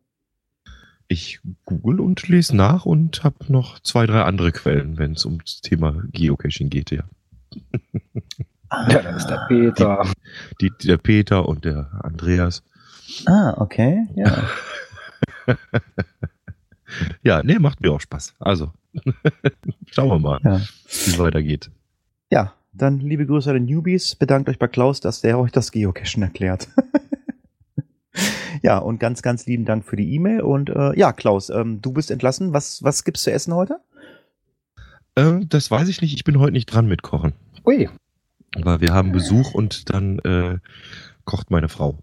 Ich 1.08 1.40
google 1.64 1.98
und 2.00 2.28
lese 2.28 2.54
nach 2.54 2.86
und 2.86 3.24
habe 3.24 3.52
noch 3.52 3.80
zwei, 3.80 4.06
drei 4.06 4.22
andere 4.22 4.52
Quellen, 4.52 4.96
wenn 4.96 5.12
es 5.12 5.24
ums 5.24 5.60
Thema 5.60 6.04
Geocaching 6.12 6.70
geht, 6.70 6.92
ja. 6.92 7.02
Ja, 8.70 9.02
da 9.02 9.16
ist 9.16 9.26
der 9.26 9.44
Peter. 9.48 10.06
Die, 10.60 10.70
der 10.84 10.96
Peter 10.96 11.48
und 11.48 11.64
der 11.64 11.90
Andreas. 12.02 12.62
Ah, 13.26 13.54
okay, 13.58 14.06
ja. 14.14 14.44
Ja, 17.22 17.42
nee, 17.44 17.58
macht 17.60 17.80
mir 17.80 17.92
auch 17.92 18.00
Spaß. 18.00 18.34
Also, 18.40 18.72
schauen 19.90 20.08
wir 20.08 20.18
mal, 20.18 20.40
Ja. 20.42 20.58
wie 20.58 21.10
es 21.10 21.18
weitergeht. 21.18 21.70
Ja, 22.30 22.52
dann 22.72 22.98
liebe 22.98 23.26
Grüße 23.26 23.48
an 23.50 23.56
den 23.56 23.64
Newbies. 23.66 24.16
Bedankt 24.16 24.48
euch 24.48 24.58
bei 24.58 24.66
Klaus, 24.66 25.00
dass 25.00 25.20
der 25.20 25.38
euch 25.38 25.52
das 25.52 25.70
Geocachen 25.70 26.22
erklärt. 26.22 26.68
ja, 28.62 28.78
und 28.78 28.98
ganz, 28.98 29.22
ganz 29.22 29.46
lieben 29.46 29.64
Dank 29.66 29.84
für 29.84 29.94
die 29.96 30.12
E-Mail. 30.14 30.40
Und 30.40 30.68
äh, 30.70 30.98
ja, 30.98 31.12
Klaus, 31.12 31.48
ähm, 31.50 31.80
du 31.80 31.92
bist 31.92 32.10
entlassen. 32.10 32.52
Was, 32.52 32.82
was 32.82 33.04
gibt's 33.04 33.22
zu 33.22 33.30
essen 33.32 33.54
heute? 33.54 33.78
Ähm, 35.14 35.48
das 35.48 35.70
weiß 35.70 35.88
ich 35.88 36.02
nicht, 36.02 36.14
ich 36.14 36.24
bin 36.24 36.40
heute 36.40 36.52
nicht 36.52 36.66
dran 36.66 36.86
mit 36.88 37.02
Kochen. 37.02 37.34
Ui, 37.64 37.88
Aber 38.56 38.80
wir 38.80 38.92
haben 38.92 39.12
Besuch 39.12 39.52
und 39.54 39.90
dann 39.90 40.18
äh, 40.20 40.58
kocht 41.24 41.50
meine 41.50 41.68
Frau. 41.68 41.98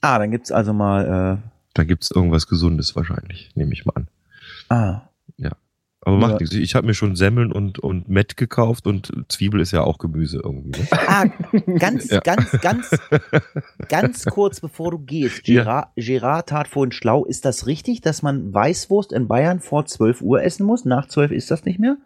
Ah, 0.00 0.18
dann 0.18 0.30
gibt's 0.30 0.52
also 0.52 0.72
mal. 0.72 1.38
Da 1.74 1.84
gibt's 1.84 2.10
irgendwas 2.10 2.46
Gesundes 2.46 2.94
wahrscheinlich, 2.96 3.50
nehme 3.54 3.72
ich 3.72 3.84
mal 3.84 3.92
an. 3.96 4.08
Äh, 4.70 4.74
ah, 4.74 5.10
Aber 6.02 6.16
macht 6.18 6.32
Ja. 6.32 6.38
nichts. 6.38 6.54
Ich 6.54 6.74
habe 6.76 6.86
mir 6.86 6.94
schon 6.94 7.16
Semmeln 7.16 7.50
und, 7.50 7.80
und 7.80 8.08
Mett 8.08 8.36
gekauft 8.36 8.86
und 8.86 9.10
Zwiebel 9.28 9.60
ist 9.60 9.72
ja 9.72 9.82
auch 9.82 9.98
Gemüse 9.98 10.40
irgendwie. 10.42 10.80
Ne? 10.80 10.86
ah 11.08 11.24
ganz, 11.78 12.08
Ja. 12.10 12.20
ganz, 12.20 12.52
ganz, 12.60 12.90
ganz 13.88 14.24
kurz 14.26 14.60
bevor 14.60 14.92
du 14.92 15.00
gehst. 15.00 15.48
Ja. 15.48 15.62
Gerard, 15.64 15.88
Gerard 15.96 16.48
tat 16.48 16.68
vorhin 16.68 16.92
schlau. 16.92 17.24
Ist 17.24 17.44
das 17.44 17.66
richtig, 17.66 18.00
dass 18.02 18.22
man 18.22 18.54
Weißwurst 18.54 19.12
in 19.12 19.26
Bayern 19.26 19.58
vor 19.58 19.84
12 19.86 20.22
Uhr 20.22 20.42
essen 20.42 20.64
muss? 20.64 20.84
Nach 20.84 21.08
12 21.08 21.32
ist 21.32 21.50
das 21.50 21.64
nicht 21.64 21.80
mehr? 21.80 21.96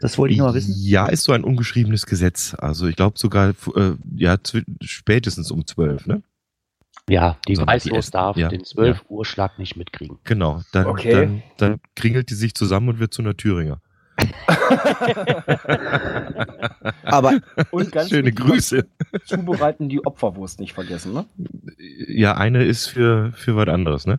Das 0.00 0.16
wollte 0.18 0.32
ich 0.32 0.38
nur 0.38 0.48
mal 0.48 0.54
wissen. 0.54 0.74
Ja, 0.78 1.06
ist 1.06 1.24
so 1.24 1.32
ein 1.32 1.44
ungeschriebenes 1.44 2.06
Gesetz. 2.06 2.54
Also 2.58 2.86
ich 2.86 2.96
glaube 2.96 3.18
sogar 3.18 3.50
äh, 3.74 3.92
ja 4.16 4.36
spätestens 4.82 5.50
um 5.50 5.66
zwölf, 5.66 6.06
ne? 6.06 6.22
Ja, 7.08 7.38
die 7.48 7.54
die 7.54 7.66
Weißwurst 7.66 8.14
darf 8.14 8.36
ja, 8.36 8.48
den 8.48 8.64
12 8.64 9.04
Uhr 9.08 9.24
Schlag 9.24 9.58
nicht 9.58 9.76
mitkriegen. 9.76 10.18
Genau. 10.24 10.62
Dann, 10.72 10.86
Okay. 10.86 11.12
dann, 11.12 11.42
dann 11.56 11.80
kringelt 11.96 12.28
die 12.30 12.34
sich 12.34 12.54
zusammen 12.54 12.90
und 12.90 12.98
wird 12.98 13.14
zu 13.14 13.22
einer 13.22 13.36
Thüringer. 13.36 13.80
Aber 17.04 17.34
und 17.70 17.92
ganz 17.92 18.10
Schöne 18.10 18.32
Grüße. 18.32 18.86
Zubereiten 19.24 19.88
die 19.88 20.04
Opferwurst 20.04 20.60
nicht 20.60 20.74
vergessen, 20.74 21.12
ne? 21.14 21.24
Ja, 22.08 22.36
eine 22.36 22.64
ist 22.64 22.86
für, 22.86 23.32
für 23.32 23.56
was 23.56 23.68
anderes, 23.68 24.06
ne? 24.06 24.18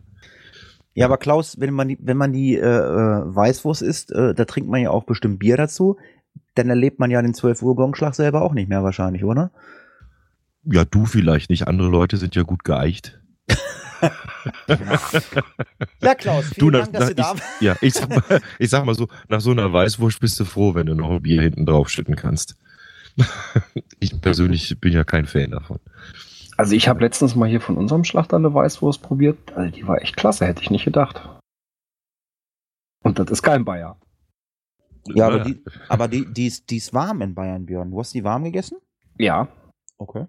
Ja, 0.94 1.06
aber 1.06 1.18
Klaus, 1.18 1.60
wenn 1.60 1.74
man 1.74 1.88
die, 1.88 1.98
wenn 2.02 2.18
man 2.18 2.34
die 2.34 2.56
äh, 2.56 2.62
äh, 2.62 3.36
Weißwurst 3.36 3.82
isst, 3.82 4.12
äh, 4.12 4.34
da 4.34 4.46
trinkt 4.46 4.70
man 4.70 4.82
ja 4.82 4.90
auch 4.90 5.04
bestimmt 5.04 5.40
Bier 5.40 5.58
dazu. 5.58 5.98
Dann 6.56 6.70
erlebt 6.70 7.00
man 7.00 7.12
ja 7.12 7.22
den 7.22 7.34
12 7.34 7.62
Uhr 7.62 7.76
Gongschlag 7.76 8.16
selber 8.16 8.42
auch 8.42 8.54
nicht 8.54 8.70
mehr 8.70 8.84
wahrscheinlich, 8.84 9.24
oder? 9.24 9.52
Ja, 10.64 10.84
du 10.86 11.06
vielleicht 11.06 11.50
nicht. 11.50 11.68
Andere 11.68 11.90
Leute 11.90 12.18
sind 12.18 12.36
ja 12.36 12.44
gut 12.44 12.64
geeicht. 12.64 13.20
Ja, 16.02 16.16
Klaus, 16.16 16.52
Du, 16.52 16.70
nach, 16.70 16.90
nach, 16.92 17.10
ich, 17.10 17.62
ja, 17.62 17.76
ich 17.82 17.94
sag, 17.94 18.10
mal, 18.10 18.42
ich 18.60 18.70
sag 18.70 18.86
mal 18.86 18.96
so, 18.96 19.08
nach 19.28 19.42
so 19.42 19.52
einer 19.52 19.72
Weißwurst 19.72 20.20
bist 20.20 20.40
du 20.40 20.46
froh, 20.46 20.74
wenn 20.76 20.88
du 20.88 20.96
noch 20.96 21.12
ein 21.12 21.22
Bier 21.22 21.42
hinten 21.42 21.66
drauf 21.66 21.90
schütten 21.90 22.16
kannst. 22.16 22.56
ich 24.00 24.20
persönlich 24.22 24.80
bin 24.80 24.94
ja 24.94 25.04
kein 25.04 25.26
Fan 25.26 25.52
davon. 25.52 25.80
Also 26.60 26.76
ich 26.76 26.90
habe 26.90 27.00
letztens 27.00 27.36
mal 27.36 27.48
hier 27.48 27.62
von 27.62 27.78
unserem 27.78 28.04
Schlachter 28.04 28.36
eine 28.36 28.54
Weißwurst 28.54 29.02
probiert. 29.02 29.54
Also 29.54 29.72
die 29.72 29.88
war 29.88 30.02
echt 30.02 30.18
klasse, 30.18 30.46
hätte 30.46 30.62
ich 30.62 30.70
nicht 30.70 30.84
gedacht. 30.84 31.30
Und 33.02 33.18
das 33.18 33.32
ist 33.32 33.44
kein 33.44 33.64
Bayer. 33.64 33.98
Ja, 35.06 35.28
aber 35.28 35.40
die, 35.40 35.64
aber 35.88 36.10
die, 36.10 36.26
die, 36.26 36.48
ist, 36.48 36.70
die 36.70 36.76
ist 36.76 36.94
warm 36.94 37.22
in 37.22 37.34
Bayern, 37.34 37.66
Björn. 37.66 37.92
Du 37.92 38.00
hast 38.02 38.14
die 38.14 38.26
warm 38.26 38.44
gegessen? 38.44 38.78
Ja. 39.18 39.48
Okay. 39.98 40.28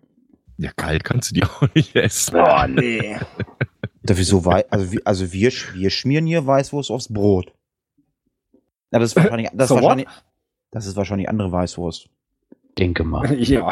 Ja, 0.57 0.71
kalt 0.77 1.03
kannst 1.03 1.31
du 1.31 1.35
die 1.35 1.43
auch 1.45 1.65
nicht 1.75 1.97
essen. 1.97 2.37
Oh, 2.37 2.65
nee. 2.69 3.19
Dafür 4.05 4.25
so 4.25 4.45
wei 4.45 4.65
also, 4.71 4.93
wir, 4.93 5.01
also 5.05 5.33
wir, 5.33 5.51
wir 5.51 5.91
schmieren 5.91 6.27
hier 6.27 6.47
Weißwurst 6.47 6.93
aufs 6.93 7.13
Brot. 7.13 7.53
Ja, 8.93 9.01
das 9.01 9.11
ist 9.11 9.17
wahrscheinlich, 9.17 9.49
das 9.53 9.65
ist 9.65 9.69
So 9.69 9.83
wahrscheinlich, 9.83 10.07
das 10.71 10.87
ist 10.87 10.95
wahrscheinlich 10.95 11.29
andere 11.29 11.51
Weißwurst. 11.51 12.09
Denke 12.79 13.05
mal. 13.05 13.33
ja. 13.43 13.71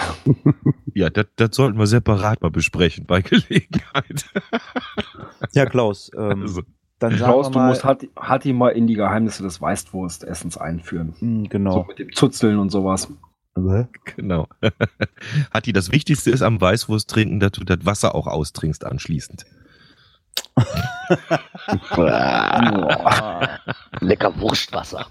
Ja, 0.94 1.10
das, 1.10 1.26
das 1.36 1.50
sollten 1.54 1.78
wir 1.78 1.86
separat 1.86 2.42
mal 2.42 2.50
besprechen 2.50 3.06
bei 3.06 3.22
Gelegenheit. 3.22 4.26
Ja, 5.52 5.66
Klaus, 5.66 6.10
ähm, 6.16 6.42
Also, 6.42 6.62
dann 6.98 7.12
sagen 7.12 7.24
Klaus, 7.24 7.46
wir 7.46 7.52
du 7.52 7.58
mal, 7.58 7.68
musst 7.68 7.84
Hatti, 7.84 8.10
Hatti 8.16 8.52
mal 8.52 8.70
in 8.70 8.86
die 8.86 8.94
Geheimnisse 8.94 9.42
des 9.42 9.60
Weißwurstessens 9.60 10.58
einführen. 10.58 11.14
So 11.20 11.48
genau. 11.48 11.84
mit 11.84 11.98
dem 11.98 12.12
Zuzeln 12.12 12.58
und 12.58 12.70
sowas. 12.70 13.08
genau. 14.16 14.48
Hatti, 15.52 15.72
das 15.72 15.92
Wichtigste 15.92 16.30
ist 16.30 16.42
am 16.42 16.60
Weißwurst 16.60 17.08
trinken, 17.08 17.40
dass 17.40 17.52
du 17.52 17.64
das 17.64 17.86
Wasser 17.86 18.14
auch 18.14 18.26
austrinkst 18.26 18.84
anschließend. 18.84 19.46
Lecker 24.00 24.38
Wurstwasser. 24.40 25.06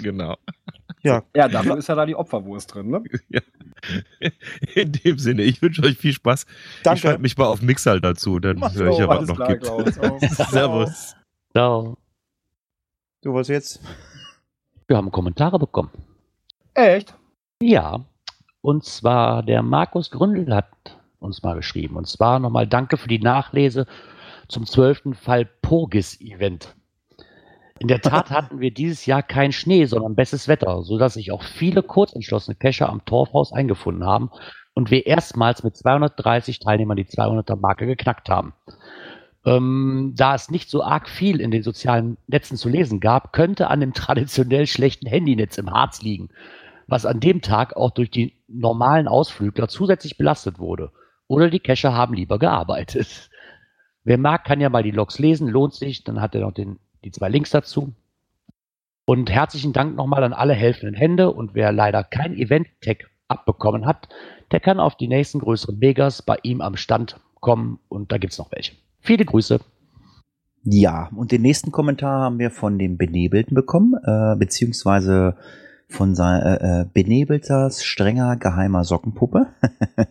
Genau. 0.00 0.36
Ja, 1.02 1.22
Ja, 1.34 1.48
dafür 1.48 1.78
ist 1.78 1.88
ja 1.88 1.94
da 1.94 2.06
die 2.06 2.14
Opferwurst 2.14 2.74
drin, 2.74 2.90
ne? 2.90 3.02
In 4.74 4.92
dem 4.92 5.18
Sinne, 5.18 5.42
ich 5.42 5.60
wünsche 5.60 5.82
euch 5.82 5.98
viel 5.98 6.12
Spaß. 6.12 6.46
Ich 6.76 6.82
danke. 6.82 7.00
schalte 7.00 7.22
mich 7.22 7.36
mal 7.36 7.46
auf 7.46 7.62
Mixal 7.62 8.00
dazu, 8.00 8.38
dann 8.38 8.58
Mach's 8.58 8.76
höre 8.76 8.92
ich 8.92 8.98
ja, 8.98 9.08
was 9.08 9.26
noch 9.26 9.36
klar, 9.36 9.48
gibt. 9.48 9.64
Klaus. 9.64 9.94
Servus. 10.50 11.16
Ciao. 11.50 11.96
Du 13.22 13.34
was 13.34 13.48
jetzt? 13.48 13.80
Wir 14.86 14.96
haben 14.96 15.10
Kommentare 15.10 15.58
bekommen. 15.58 15.90
Echt? 16.74 17.14
Ja, 17.60 18.00
und 18.60 18.84
zwar 18.84 19.42
der 19.42 19.62
Markus 19.62 20.10
Gründel 20.10 20.54
hat 20.54 20.68
uns 21.18 21.42
mal 21.42 21.56
geschrieben. 21.56 21.96
Und 21.96 22.06
zwar 22.06 22.38
nochmal 22.38 22.66
Danke 22.66 22.96
für 22.96 23.08
die 23.08 23.18
Nachlese 23.18 23.86
zum 24.48 24.66
12. 24.66 25.14
Fall 25.14 25.48
Purgis-Event. 25.62 26.74
In 27.78 27.88
der 27.88 28.00
Tat 28.00 28.30
hatten 28.30 28.60
wir 28.60 28.72
dieses 28.72 29.06
Jahr 29.06 29.22
keinen 29.22 29.52
Schnee, 29.52 29.84
sondern 29.86 30.14
bestes 30.14 30.48
Wetter, 30.48 30.82
sodass 30.82 31.14
sich 31.14 31.32
auch 31.32 31.42
viele 31.42 31.82
kurzentschlossene 31.82 32.54
Cacher 32.54 32.88
am 32.88 33.04
Torfhaus 33.04 33.52
eingefunden 33.52 34.04
haben 34.04 34.30
und 34.74 34.90
wir 34.90 35.06
erstmals 35.06 35.62
mit 35.62 35.76
230 35.76 36.58
Teilnehmern 36.58 36.96
die 36.96 37.06
200er-Marke 37.06 37.86
geknackt 37.86 38.28
haben. 38.28 38.54
Ähm, 39.44 40.14
da 40.16 40.34
es 40.34 40.50
nicht 40.50 40.70
so 40.70 40.84
arg 40.84 41.08
viel 41.08 41.40
in 41.40 41.50
den 41.50 41.64
sozialen 41.64 42.16
Netzen 42.28 42.56
zu 42.56 42.68
lesen 42.68 43.00
gab, 43.00 43.32
könnte 43.32 43.68
an 43.68 43.80
dem 43.80 43.92
traditionell 43.92 44.66
schlechten 44.66 45.06
Handynetz 45.06 45.58
im 45.58 45.70
Harz 45.70 46.00
liegen 46.00 46.28
was 46.92 47.06
an 47.06 47.20
dem 47.20 47.40
Tag 47.40 47.74
auch 47.74 47.90
durch 47.90 48.10
die 48.10 48.36
normalen 48.48 49.08
Ausflügler 49.08 49.66
zusätzlich 49.66 50.18
belastet 50.18 50.58
wurde. 50.58 50.92
Oder 51.26 51.48
die 51.48 51.60
Cacher 51.60 51.94
haben 51.94 52.14
lieber 52.14 52.38
gearbeitet. 52.38 53.30
Wer 54.04 54.18
mag, 54.18 54.44
kann 54.44 54.60
ja 54.60 54.68
mal 54.68 54.82
die 54.82 54.90
Logs 54.90 55.18
lesen, 55.18 55.48
lohnt 55.48 55.74
sich. 55.74 56.04
Dann 56.04 56.20
hat 56.20 56.34
er 56.34 56.40
noch 56.40 56.52
den, 56.52 56.78
die 57.04 57.12
zwei 57.12 57.28
Links 57.28 57.50
dazu. 57.50 57.92
Und 59.04 59.30
herzlichen 59.30 59.72
Dank 59.72 59.96
nochmal 59.96 60.24
an 60.24 60.32
alle 60.32 60.54
helfenden 60.54 60.94
Hände. 60.94 61.30
Und 61.32 61.54
wer 61.54 61.72
leider 61.72 62.02
kein 62.04 62.34
Event-Tag 62.34 63.10
abbekommen 63.28 63.86
hat, 63.86 64.08
der 64.50 64.60
kann 64.60 64.80
auf 64.80 64.96
die 64.96 65.08
nächsten 65.08 65.38
größeren 65.38 65.78
Megas 65.78 66.22
bei 66.22 66.36
ihm 66.42 66.60
am 66.60 66.76
Stand 66.76 67.20
kommen. 67.40 67.78
Und 67.88 68.12
da 68.12 68.18
gibt 68.18 68.32
es 68.32 68.38
noch 68.38 68.52
welche. 68.52 68.74
Viele 69.00 69.24
Grüße. 69.24 69.60
Ja, 70.64 71.10
und 71.16 71.32
den 71.32 71.42
nächsten 71.42 71.72
Kommentar 71.72 72.20
haben 72.20 72.38
wir 72.38 72.50
von 72.50 72.78
dem 72.78 72.96
Benebelten 72.96 73.54
bekommen, 73.54 73.94
äh, 74.04 74.36
beziehungsweise 74.36 75.36
von 75.88 76.14
sein, 76.14 76.40
äh, 76.40 76.82
äh, 76.82 76.86
Benebelters 76.92 77.84
strenger 77.84 78.36
geheimer 78.36 78.84
Sockenpuppe. 78.84 79.48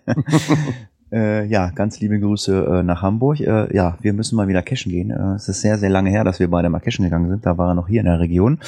äh, 1.12 1.46
ja, 1.46 1.72
ganz 1.72 2.00
liebe 2.00 2.20
Grüße 2.20 2.80
äh, 2.80 2.84
nach 2.84 3.02
Hamburg. 3.02 3.40
Äh, 3.40 3.76
ja, 3.76 3.98
wir 4.02 4.14
müssen 4.14 4.36
mal 4.36 4.48
wieder 4.48 4.62
cashen 4.62 4.92
gehen. 4.92 5.12
Äh, 5.12 5.36
es 5.36 5.48
ist 5.50 5.62
sehr, 5.62 5.78
sehr 5.78 5.90
lange 5.90 6.10
her, 6.10 6.24
dass 6.24 6.40
wir 6.40 6.50
beide 6.50 6.70
mal 6.70 6.80
cashen 6.80 7.04
gegangen 7.04 7.30
sind. 7.30 7.46
Da 7.46 7.58
war 7.58 7.70
er 7.70 7.76
noch 7.76 7.88
hier 7.88 8.00
in 8.00 8.06
der 8.06 8.20
Region. 8.20 8.60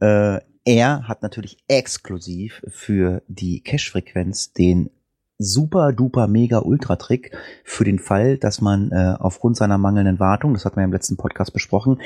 Äh, 0.00 0.38
er 0.64 1.08
hat 1.08 1.22
natürlich 1.22 1.58
exklusiv 1.68 2.62
für 2.68 3.22
die 3.28 3.62
Cache-Frequenz 3.62 4.52
den 4.52 4.90
super 5.38 5.92
duper 5.92 6.26
mega 6.26 6.60
ultra 6.60 6.96
Trick 6.96 7.36
für 7.64 7.84
den 7.84 7.98
Fall, 7.98 8.38
dass 8.38 8.60
man 8.60 8.90
äh, 8.92 9.14
aufgrund 9.18 9.56
seiner 9.56 9.78
mangelnden 9.78 10.20
Wartung, 10.20 10.54
das 10.54 10.64
hat 10.64 10.76
man 10.76 10.84
ja 10.84 10.86
im 10.86 10.92
letzten 10.92 11.16
Podcast 11.16 11.52
besprochen, 11.52 12.00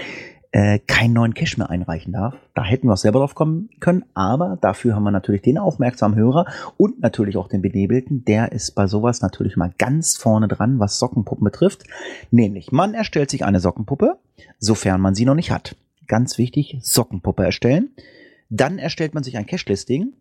äh, 0.50 0.78
keinen 0.78 1.12
neuen 1.12 1.34
Cache 1.34 1.58
mehr 1.58 1.70
einreichen 1.70 2.12
darf. 2.12 2.34
Da 2.54 2.64
hätten 2.64 2.88
wir 2.88 2.94
auch 2.94 2.98
selber 2.98 3.18
drauf 3.20 3.34
kommen 3.34 3.68
können, 3.80 4.04
aber 4.14 4.58
dafür 4.60 4.94
haben 4.94 5.04
wir 5.04 5.10
natürlich 5.10 5.42
den 5.42 5.58
aufmerksamen 5.58 6.16
Hörer 6.16 6.46
und 6.76 7.00
natürlich 7.00 7.36
auch 7.36 7.48
den 7.48 7.62
Benebelten. 7.62 8.24
Der 8.24 8.52
ist 8.52 8.74
bei 8.74 8.86
sowas 8.86 9.20
natürlich 9.20 9.56
mal 9.56 9.72
ganz 9.78 10.16
vorne 10.16 10.48
dran, 10.48 10.78
was 10.78 10.98
Sockenpuppen 10.98 11.44
betrifft. 11.44 11.84
Nämlich, 12.30 12.72
man 12.72 12.94
erstellt 12.94 13.30
sich 13.30 13.44
eine 13.44 13.60
Sockenpuppe, 13.60 14.18
sofern 14.58 15.00
man 15.00 15.14
sie 15.14 15.24
noch 15.24 15.34
nicht 15.34 15.50
hat. 15.50 15.76
Ganz 16.06 16.38
wichtig, 16.38 16.78
Sockenpuppe 16.80 17.44
erstellen. 17.44 17.90
Dann 18.48 18.78
erstellt 18.78 19.14
man 19.14 19.22
sich 19.22 19.36
ein 19.36 19.46
Cache-Listing. 19.46 20.14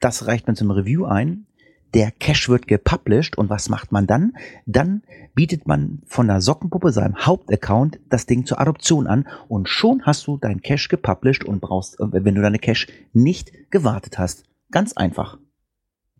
Das 0.00 0.26
reicht 0.26 0.46
man 0.46 0.56
zum 0.56 0.70
Review 0.70 1.04
ein 1.04 1.46
der 1.94 2.10
Cache 2.10 2.48
wird 2.48 2.66
gepublished 2.66 3.38
und 3.38 3.48
was 3.48 3.68
macht 3.68 3.92
man 3.92 4.06
dann? 4.06 4.32
Dann 4.66 5.02
bietet 5.34 5.66
man 5.66 6.02
von 6.06 6.26
der 6.26 6.40
Sockenpuppe 6.40 6.92
seinem 6.92 7.24
Hauptaccount 7.24 8.00
das 8.08 8.26
Ding 8.26 8.46
zur 8.46 8.60
Adoption 8.60 9.06
an 9.06 9.28
und 9.48 9.68
schon 9.68 10.02
hast 10.02 10.26
du 10.26 10.36
dein 10.36 10.60
Cache 10.60 10.88
gepublished 10.88 11.44
und 11.44 11.60
brauchst, 11.60 12.00
äh, 12.00 12.06
wenn 12.10 12.34
du 12.34 12.42
deine 12.42 12.58
Cache 12.58 12.88
nicht 13.12 13.52
gewartet 13.70 14.18
hast. 14.18 14.44
Ganz 14.70 14.92
einfach. 14.94 15.38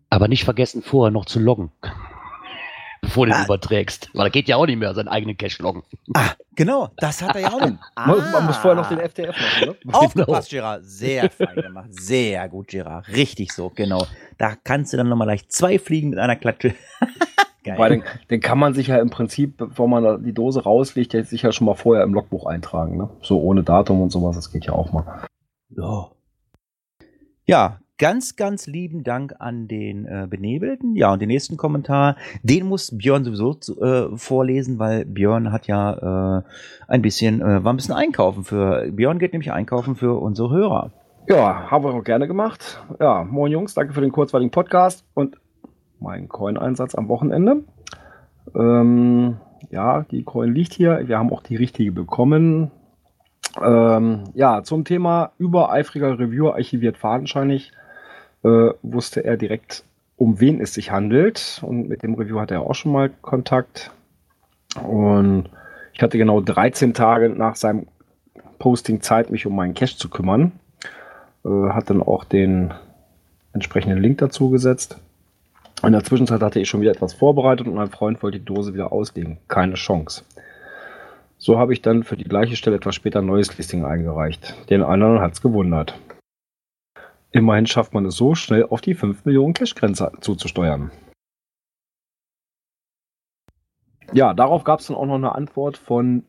Aber 0.09 0.27
nicht 0.27 0.45
vergessen, 0.45 0.81
vorher 0.81 1.11
noch 1.11 1.25
zu 1.25 1.39
loggen 1.39 1.71
bevor 3.05 3.25
du 3.25 3.31
den 3.31 3.41
Ah. 3.41 3.45
überträgst. 3.45 4.09
Weil 4.13 4.27
er 4.27 4.29
geht 4.29 4.47
ja 4.47 4.57
auch 4.57 4.65
nicht 4.65 4.77
mehr 4.77 4.93
seinen 4.93 5.07
eigenen 5.07 5.37
Cache 5.37 5.61
loggen. 5.63 5.83
Ah, 6.13 6.31
genau, 6.55 6.89
das 6.97 7.21
hat 7.21 7.35
er 7.35 7.41
ja 7.41 7.47
auch 7.53 7.59
noch. 7.59 7.69
Man, 8.05 8.31
man 8.31 8.45
muss 8.45 8.57
vorher 8.57 8.75
noch 8.81 8.89
den 8.89 8.99
FTF 8.99 9.29
machen, 9.29 9.75
ne? 9.85 9.93
Aufgepasst, 9.93 10.49
Gerard. 10.49 10.81
Sehr 10.83 11.29
fein 11.29 11.55
gemacht. 11.55 11.87
Sehr 11.91 12.47
gut, 12.49 12.67
Gerard. 12.67 13.07
Richtig 13.09 13.51
so, 13.53 13.71
genau. 13.73 14.05
Da 14.37 14.55
kannst 14.63 14.91
du 14.93 14.97
dann 14.97 15.07
nochmal 15.09 15.27
gleich 15.27 15.47
zwei 15.49 15.79
Fliegen 15.79 16.09
mit 16.09 16.19
einer 16.19 16.35
Klatsche. 16.35 16.75
Geil. 17.63 17.79
Weil 17.79 17.89
den, 17.89 18.03
den 18.29 18.41
kann 18.41 18.59
man 18.59 18.75
sich 18.75 18.87
ja 18.87 18.97
im 18.99 19.09
Prinzip, 19.09 19.57
bevor 19.57 19.87
man 19.87 20.03
da 20.03 20.17
die 20.17 20.33
Dose 20.33 20.61
rauslegt, 20.63 21.13
ja 21.13 21.23
sich 21.23 21.41
ja 21.41 21.51
schon 21.51 21.65
mal 21.65 21.73
vorher 21.73 22.03
im 22.03 22.13
Logbuch 22.13 22.45
eintragen. 22.45 22.95
Ne? 22.95 23.09
So 23.23 23.39
ohne 23.41 23.63
Datum 23.63 24.01
und 24.01 24.11
sowas, 24.11 24.35
das 24.35 24.51
geht 24.51 24.65
ja 24.65 24.73
auch 24.73 24.91
mal. 24.91 25.25
Ja. 25.69 26.11
Ja, 27.47 27.79
ganz, 27.97 28.35
ganz 28.35 28.67
lieben 28.67 29.03
Dank 29.03 29.35
an 29.39 29.67
den 29.67 30.05
äh, 30.05 30.27
Benebelten. 30.29 30.95
Ja, 30.95 31.13
und 31.13 31.21
den 31.21 31.27
nächsten 31.27 31.57
Kommentar, 31.57 32.15
den 32.43 32.67
muss 32.67 32.97
Björn 32.97 33.23
sowieso 33.23 33.53
zu, 33.53 33.81
äh, 33.81 34.17
vorlesen, 34.17 34.79
weil 34.79 35.05
Björn 35.05 35.51
hat 35.51 35.67
ja 35.67 36.39
äh, 36.39 36.43
ein 36.87 37.01
bisschen, 37.01 37.41
äh, 37.41 37.63
war 37.63 37.73
ein 37.73 37.77
bisschen 37.77 37.95
einkaufen 37.95 38.43
für, 38.43 38.91
Björn 38.91 39.19
geht 39.19 39.33
nämlich 39.33 39.51
einkaufen 39.51 39.95
für 39.95 40.19
unsere 40.19 40.49
Hörer. 40.49 40.91
Ja, 41.27 41.71
haben 41.71 41.83
wir 41.83 41.93
auch 41.93 42.03
gerne 42.03 42.27
gemacht. 42.27 42.83
Ja, 42.99 43.23
moin 43.23 43.51
Jungs, 43.51 43.73
danke 43.73 43.93
für 43.93 44.01
den 44.01 44.11
kurzweiligen 44.11 44.51
Podcast 44.51 45.05
und 45.15 45.37
meinen 45.99 46.27
Coin-Einsatz 46.27 46.93
am 46.93 47.07
Wochenende. 47.07 47.63
Ähm, 48.53 49.37
ja, 49.71 50.03
die 50.11 50.23
Coin 50.23 50.53
liegt 50.53 50.73
hier. 50.73 51.07
Wir 51.07 51.17
haben 51.17 51.31
auch 51.33 51.41
die 51.41 51.55
richtige 51.55 51.91
bekommen. 51.91 52.69
Ähm, 53.63 54.25
ja, 54.33 54.63
zum 54.63 54.83
Thema 54.83 55.31
übereifriger 55.37 56.19
Reviewer 56.19 56.55
archiviert 56.55 56.97
fadenscheinig 56.97 57.71
äh, 58.45 58.73
wusste 58.83 59.25
er 59.25 59.37
direkt, 59.37 59.83
um 60.17 60.39
wen 60.39 60.61
es 60.61 60.73
sich 60.73 60.91
handelt. 60.91 61.61
Und 61.65 61.89
mit 61.89 62.03
dem 62.03 62.13
Review 62.13 62.39
hatte 62.39 62.53
er 62.53 62.61
auch 62.61 62.75
schon 62.75 62.91
mal 62.91 63.09
Kontakt. 63.21 63.91
Und 64.87 65.49
ich 65.93 66.01
hatte 66.01 66.17
genau 66.17 66.41
13 66.41 66.93
Tage 66.93 67.29
nach 67.29 67.55
seinem 67.55 67.87
Posting 68.59 69.01
Zeit, 69.01 69.31
mich 69.31 69.45
um 69.45 69.55
meinen 69.55 69.73
Cache 69.73 69.97
zu 69.97 70.09
kümmern. 70.09 70.51
Äh, 71.43 71.69
hat 71.69 71.89
dann 71.89 72.01
auch 72.01 72.23
den 72.23 72.73
entsprechenden 73.53 73.99
Link 73.99 74.19
dazu 74.19 74.49
gesetzt. 74.49 74.99
In 75.83 75.91
der 75.91 76.03
Zwischenzeit 76.03 76.41
hatte 76.41 76.59
ich 76.59 76.69
schon 76.69 76.81
wieder 76.81 76.91
etwas 76.91 77.13
vorbereitet 77.13 77.67
und 77.67 77.75
mein 77.75 77.89
Freund 77.89 78.21
wollte 78.23 78.39
die 78.39 78.45
Dose 78.45 78.73
wieder 78.73 78.91
auslegen. 78.91 79.37
Keine 79.47 79.75
Chance. 79.75 80.23
So 81.37 81.59
habe 81.59 81.73
ich 81.73 81.81
dann 81.81 82.03
für 82.03 82.15
die 82.15 82.23
gleiche 82.23 82.55
Stelle 82.55 82.77
etwas 82.77 82.95
später 82.95 83.19
ein 83.19 83.25
neues 83.25 83.57
Listing 83.57 83.85
eingereicht. 83.85 84.55
Den 84.69 84.83
anderen 84.83 85.19
hat 85.19 85.33
es 85.33 85.41
gewundert. 85.41 85.95
Immerhin 87.35 87.67
schafft 87.67 87.93
man 87.93 88.05
es 88.05 88.15
so 88.15 88.33
schnell 88.33 88.63
auf 88.63 88.79
die 88.79 88.93
5 88.93 89.25
Millionen 89.25 89.53
Cash-Grenze 89.53 90.09
zuzusteuern. 90.21 90.89
Ja, 94.13 94.33
darauf 94.33 94.63
gab 94.63 94.79
es 94.79 94.87
dann 94.87 94.95
auch 94.95 95.05
noch 95.05 95.15
eine 95.15 95.35
Antwort 95.35 95.75
von 95.75 96.23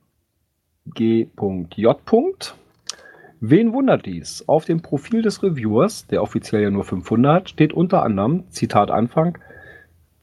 G.J. 0.87 2.57
Wen 3.39 3.73
wundert 3.73 4.05
dies? 4.05 4.49
Auf 4.49 4.65
dem 4.65 4.83
Profil 4.83 5.23
des 5.23 5.45
Reviewers, 5.45 6.09
der 6.09 6.25
offiziell 6.25 6.63
ja 6.63 6.71
nur 6.71 6.83
500, 6.83 7.51
steht 7.51 7.73
unter 7.73 8.03
anderem, 8.03 8.51
Zitat 8.51 8.91
Anfang, 8.91 9.39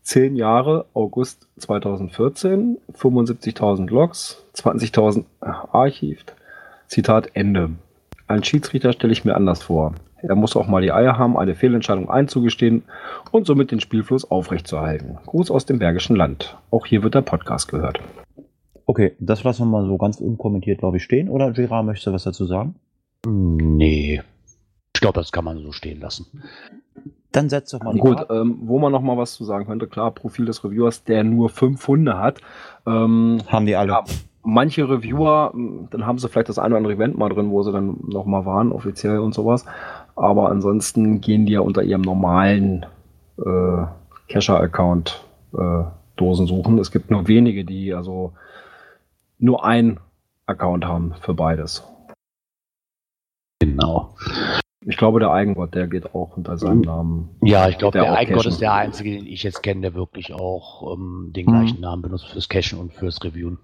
10 0.01 0.35
Jahre, 0.35 0.87
August 0.93 1.47
2014, 1.59 2.77
75.000 2.91 3.89
Logs, 3.89 4.45
20.000 4.53 5.23
archivt, 5.39 6.35
Zitat 6.87 7.29
Ende. 7.35 7.69
Ein 8.27 8.43
Schiedsrichter 8.43 8.91
stelle 8.91 9.13
ich 9.13 9.23
mir 9.23 9.35
anders 9.35 9.63
vor. 9.63 9.95
Er 10.25 10.35
muss 10.35 10.55
auch 10.55 10.67
mal 10.67 10.81
die 10.81 10.93
Eier 10.93 11.17
haben, 11.17 11.37
eine 11.37 11.53
Fehlentscheidung 11.53 12.09
einzugestehen 12.09 12.83
und 13.31 13.45
somit 13.45 13.71
den 13.71 13.81
Spielfluss 13.81 14.29
aufrechtzuerhalten. 14.29 15.17
Gruß 15.25 15.51
aus 15.51 15.65
dem 15.65 15.79
Bergischen 15.79 16.15
Land. 16.15 16.57
Auch 16.71 16.85
hier 16.85 17.03
wird 17.03 17.15
der 17.15 17.21
Podcast 17.21 17.67
gehört. 17.67 17.99
Okay, 18.85 19.15
das 19.19 19.43
lassen 19.43 19.63
wir 19.63 19.81
mal 19.81 19.85
so 19.85 19.97
ganz 19.97 20.21
unkommentiert, 20.21 20.79
glaube 20.79 20.97
ich, 20.97 21.03
stehen. 21.03 21.27
Oder 21.27 21.51
Gerard, 21.51 21.85
möchtest 21.85 22.07
du 22.07 22.13
was 22.13 22.23
dazu 22.23 22.45
sagen? 22.45 22.75
Nee. 23.25 24.21
Ich 24.95 25.01
glaube, 25.01 25.19
das 25.19 25.31
kann 25.33 25.43
man 25.43 25.59
so 25.59 25.73
stehen 25.73 25.99
lassen. 25.99 26.43
Dann 27.33 27.49
setz 27.49 27.71
doch 27.71 27.83
mal 27.83 27.97
Gut, 27.97 28.25
ähm, 28.29 28.59
wo 28.61 28.79
man 28.79 28.91
noch 28.91 29.01
mal 29.01 29.17
was 29.17 29.33
zu 29.33 29.43
sagen 29.43 29.65
könnte, 29.65 29.87
klar, 29.87 30.11
Profil 30.11 30.45
des 30.45 30.63
Reviewers, 30.63 31.03
der 31.03 31.23
nur 31.23 31.49
fünf 31.49 31.85
Hunde 31.87 32.17
hat. 32.17 32.39
Ähm, 32.85 33.39
Haben 33.47 33.65
die 33.65 33.75
alle. 33.75 33.91
ja, 33.91 34.03
manche 34.43 34.87
Reviewer, 34.87 35.53
dann 35.89 36.05
haben 36.05 36.19
sie 36.19 36.29
vielleicht 36.29 36.49
das 36.49 36.59
eine 36.59 36.69
oder 36.69 36.77
andere 36.77 36.93
Event 36.93 37.17
mal 37.17 37.29
drin, 37.29 37.49
wo 37.49 37.63
sie 37.63 37.71
dann 37.71 37.97
noch 38.07 38.25
mal 38.25 38.45
waren, 38.45 38.71
offiziell 38.71 39.19
und 39.19 39.33
sowas. 39.33 39.65
Aber 40.15 40.49
ansonsten 40.49 41.21
gehen 41.21 41.45
die 41.45 41.53
ja 41.53 41.59
unter 41.61 41.83
ihrem 41.83 42.01
normalen 42.01 42.85
äh, 43.37 43.85
Cacher-Account 44.29 45.23
äh, 45.57 45.83
Dosen 46.15 46.45
suchen. 46.47 46.77
Es 46.77 46.91
gibt 46.91 47.09
nur 47.09 47.27
wenige, 47.27 47.65
die 47.65 47.93
also 47.93 48.33
nur 49.39 49.65
ein 49.65 49.99
Account 50.45 50.85
haben 50.85 51.15
für 51.21 51.33
beides. 51.33 51.83
Genau. 53.59 54.15
Ich 54.85 54.97
glaube, 54.97 55.19
der 55.21 55.31
Eigengott, 55.31 55.73
der 55.73 55.87
geht 55.87 56.13
auch 56.13 56.35
unter 56.35 56.57
seinem 56.57 56.81
Namen. 56.81 57.29
Ja, 57.41 57.69
ich 57.69 57.77
glaube, 57.77 57.93
Der 57.93 58.03
der, 58.03 58.13
Eigengott 58.15 58.45
ist 58.45 58.59
der 58.59 58.73
einzige, 58.73 59.11
den 59.11 59.25
ich 59.25 59.41
jetzt 59.43 59.63
kenne, 59.63 59.81
der 59.81 59.93
wirklich 59.93 60.33
auch 60.33 60.93
ähm, 60.93 61.31
den 61.33 61.45
Mhm. 61.45 61.51
gleichen 61.51 61.81
Namen 61.81 62.01
benutzt 62.01 62.27
fürs 62.27 62.49
Cashen 62.49 62.79
und 62.79 62.93
fürs 62.93 63.23
Reviewen. 63.23 63.59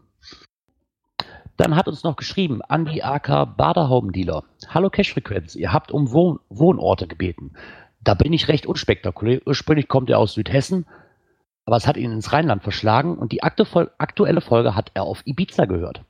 Dann 1.60 1.76
hat 1.76 1.90
uns 1.90 2.06
noch 2.06 2.16
geschrieben, 2.16 2.62
Andi 2.62 3.02
AK 3.02 3.58
Baderhaubendealer. 3.58 4.46
Hallo 4.70 4.90
Cash-Frequenz, 4.90 5.58
ihr 5.58 5.74
habt 5.74 5.92
um 5.92 6.14
Wohn 6.14 6.40
Wohnorte 6.48 7.06
gebeten. 7.06 7.52
Da 8.02 8.14
bin 8.14 8.32
ich 8.32 8.48
recht 8.48 8.66
unspektakulär. 8.66 9.42
Ursprünglich 9.46 9.90
kommt 9.90 10.10
er 10.10 10.20
aus 10.20 10.36
Südhessen, 10.36 10.86
aber 11.66 11.76
es 11.76 11.86
hat 11.86 11.98
ihn 11.98 12.14
ins 12.14 12.32
Rheinland 12.32 12.64
verschlagen 12.64 13.18
und 13.18 13.34
die 13.34 13.44
aktu 13.44 13.66
aktuelle 13.98 14.40
Folge 14.40 14.74
hat 14.74 14.92
er 14.94 15.04
auf 15.04 15.22
Ibiza 15.26 15.66
gehört. 15.66 16.06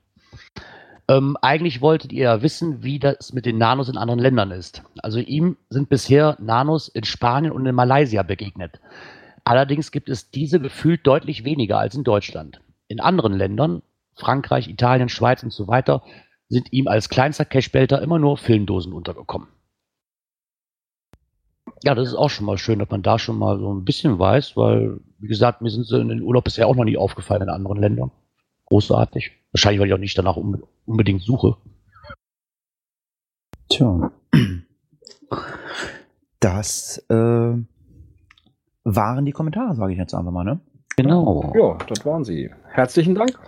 Ähm, 1.07 1.35
eigentlich 1.41 1.81
wolltet 1.81 2.13
ihr 2.13 2.25
ja 2.25 2.41
wissen, 2.43 2.83
wie 2.83 2.99
das 2.99 3.33
mit 3.33 3.47
den 3.47 3.57
Nanos 3.57 3.89
in 3.89 3.97
anderen 3.97 4.19
Ländern 4.19 4.51
ist. 4.51 4.83
Also 5.01 5.17
ihm 5.17 5.57
sind 5.71 5.89
bisher 5.89 6.37
Nanos 6.39 6.89
in 6.89 7.05
Spanien 7.05 7.53
und 7.53 7.65
in 7.65 7.73
Malaysia 7.73 8.21
begegnet. 8.21 8.79
Allerdings 9.45 9.89
gibt 9.89 10.09
es 10.09 10.29
diese 10.29 10.59
gefühlt 10.59 11.07
deutlich 11.07 11.43
weniger 11.43 11.79
als 11.79 11.95
in 11.95 12.03
Deutschland. 12.03 12.61
In 12.87 12.99
anderen 12.99 13.33
Ländern, 13.33 13.81
Frankreich, 14.19 14.67
Italien, 14.67 15.09
Schweiz 15.09 15.43
und 15.43 15.51
so 15.53 15.67
weiter, 15.67 16.03
sind 16.49 16.71
ihm 16.73 16.87
als 16.87 17.09
kleinster 17.09 17.45
Cashbelter 17.45 18.01
immer 18.01 18.19
nur 18.19 18.37
Filmdosen 18.37 18.93
untergekommen. 18.93 19.47
Ja, 21.83 21.95
das 21.95 22.09
ist 22.09 22.15
auch 22.15 22.29
schon 22.29 22.45
mal 22.45 22.57
schön, 22.57 22.79
dass 22.79 22.89
man 22.89 23.03
da 23.03 23.19
schon 23.19 23.37
mal 23.37 23.57
so 23.57 23.73
ein 23.73 23.85
bisschen 23.85 24.19
weiß, 24.19 24.57
weil, 24.57 24.99
wie 25.19 25.27
gesagt, 25.27 25.61
mir 25.61 25.69
sind 25.69 25.85
sie 25.85 25.99
in 25.99 26.09
den 26.09 26.21
Urlaub 26.21 26.43
bisher 26.43 26.67
auch 26.67 26.75
noch 26.75 26.83
nie 26.83 26.97
aufgefallen 26.97 27.43
in 27.43 27.49
anderen 27.49 27.79
Ländern. 27.79 28.11
Großartig. 28.65 29.31
Wahrscheinlich, 29.51 29.79
weil 29.79 29.87
ich 29.87 29.93
auch 29.93 29.99
nicht 29.99 30.17
danach 30.17 30.35
unbe- 30.35 30.67
unbedingt 30.85 31.21
suche. 31.21 31.55
Tja. 33.69 34.11
Das 36.39 36.97
äh, 37.09 37.53
waren 38.83 39.25
die 39.25 39.31
Kommentare, 39.31 39.75
sage 39.75 39.93
ich 39.93 39.99
jetzt 39.99 40.13
einfach 40.13 40.31
mal, 40.31 40.43
ne? 40.43 40.59
Genau. 40.97 41.53
Ja, 41.55 41.77
das 41.85 42.05
waren 42.05 42.25
sie. 42.25 42.51
Herzlichen 42.67 43.15
Dank. 43.15 43.39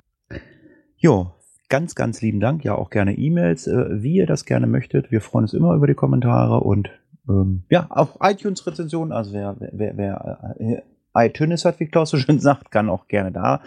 Jo, 1.01 1.31
ganz, 1.67 1.95
ganz 1.95 2.21
lieben 2.21 2.39
Dank. 2.39 2.63
Ja, 2.63 2.75
auch 2.75 2.91
gerne 2.91 3.17
E-Mails, 3.17 3.65
äh, 3.65 4.03
wie 4.03 4.17
ihr 4.17 4.27
das 4.27 4.45
gerne 4.45 4.67
möchtet. 4.67 5.11
Wir 5.11 5.19
freuen 5.19 5.45
uns 5.45 5.53
immer 5.55 5.73
über 5.73 5.87
die 5.87 5.95
Kommentare 5.95 6.59
und 6.59 6.91
ähm, 7.27 7.63
ja, 7.69 7.87
auch 7.89 8.17
iTunes-Rezensionen. 8.21 9.11
Also 9.11 9.33
wer, 9.33 9.55
wer, 9.59 9.97
wer, 9.97 9.97
wer 9.97 10.55
äh, 10.59 11.27
iTunes 11.27 11.65
hat, 11.65 11.79
wie 11.79 11.87
Klaus 11.87 12.11
so 12.11 12.17
schön 12.17 12.39
sagt, 12.39 12.69
kann 12.69 12.87
auch 12.87 13.07
gerne 13.07 13.31
da 13.31 13.63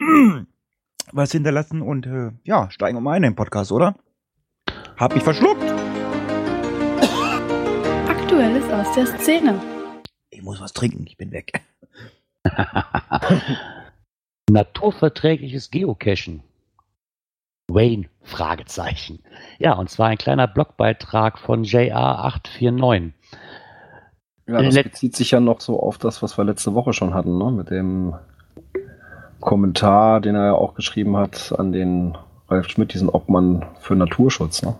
was 1.12 1.30
hinterlassen 1.30 1.80
und 1.80 2.06
äh, 2.06 2.32
ja, 2.42 2.68
steigen 2.72 2.96
wir 2.96 3.02
mal 3.02 3.12
ein 3.12 3.22
in 3.22 3.30
den 3.30 3.36
Podcast, 3.36 3.70
oder? 3.70 3.94
Hab 4.96 5.14
ich 5.14 5.22
verschluckt. 5.22 5.62
Aktuelles 8.08 8.68
aus 8.72 8.92
der 8.96 9.06
Szene. 9.06 9.60
Ich 10.30 10.42
muss 10.42 10.60
was 10.60 10.72
trinken, 10.72 11.04
ich 11.06 11.16
bin 11.16 11.30
weg. 11.30 11.52
Naturverträgliches 14.50 15.70
Geocachen. 15.70 16.42
Wayne? 17.68 18.06
Fragezeichen. 18.22 19.20
Ja, 19.58 19.74
und 19.74 19.88
zwar 19.90 20.08
ein 20.08 20.18
kleiner 20.18 20.46
Blogbeitrag 20.46 21.38
von 21.38 21.64
JR849. 21.64 23.12
Ja, 24.46 24.62
das 24.62 24.74
bezieht 24.74 25.14
sich 25.14 25.30
ja 25.30 25.40
noch 25.40 25.60
so 25.60 25.78
auf 25.80 25.98
das, 25.98 26.22
was 26.22 26.38
wir 26.38 26.44
letzte 26.44 26.74
Woche 26.74 26.94
schon 26.94 27.12
hatten, 27.12 27.36
ne? 27.36 27.50
mit 27.50 27.70
dem 27.70 28.14
Kommentar, 29.40 30.20
den 30.20 30.34
er 30.34 30.46
ja 30.46 30.54
auch 30.54 30.74
geschrieben 30.74 31.16
hat 31.16 31.54
an 31.58 31.72
den 31.72 32.16
Ralf 32.48 32.68
Schmidt, 32.68 32.94
diesen 32.94 33.10
Obmann 33.10 33.66
für 33.80 33.94
Naturschutz. 33.94 34.62
Ne? 34.62 34.74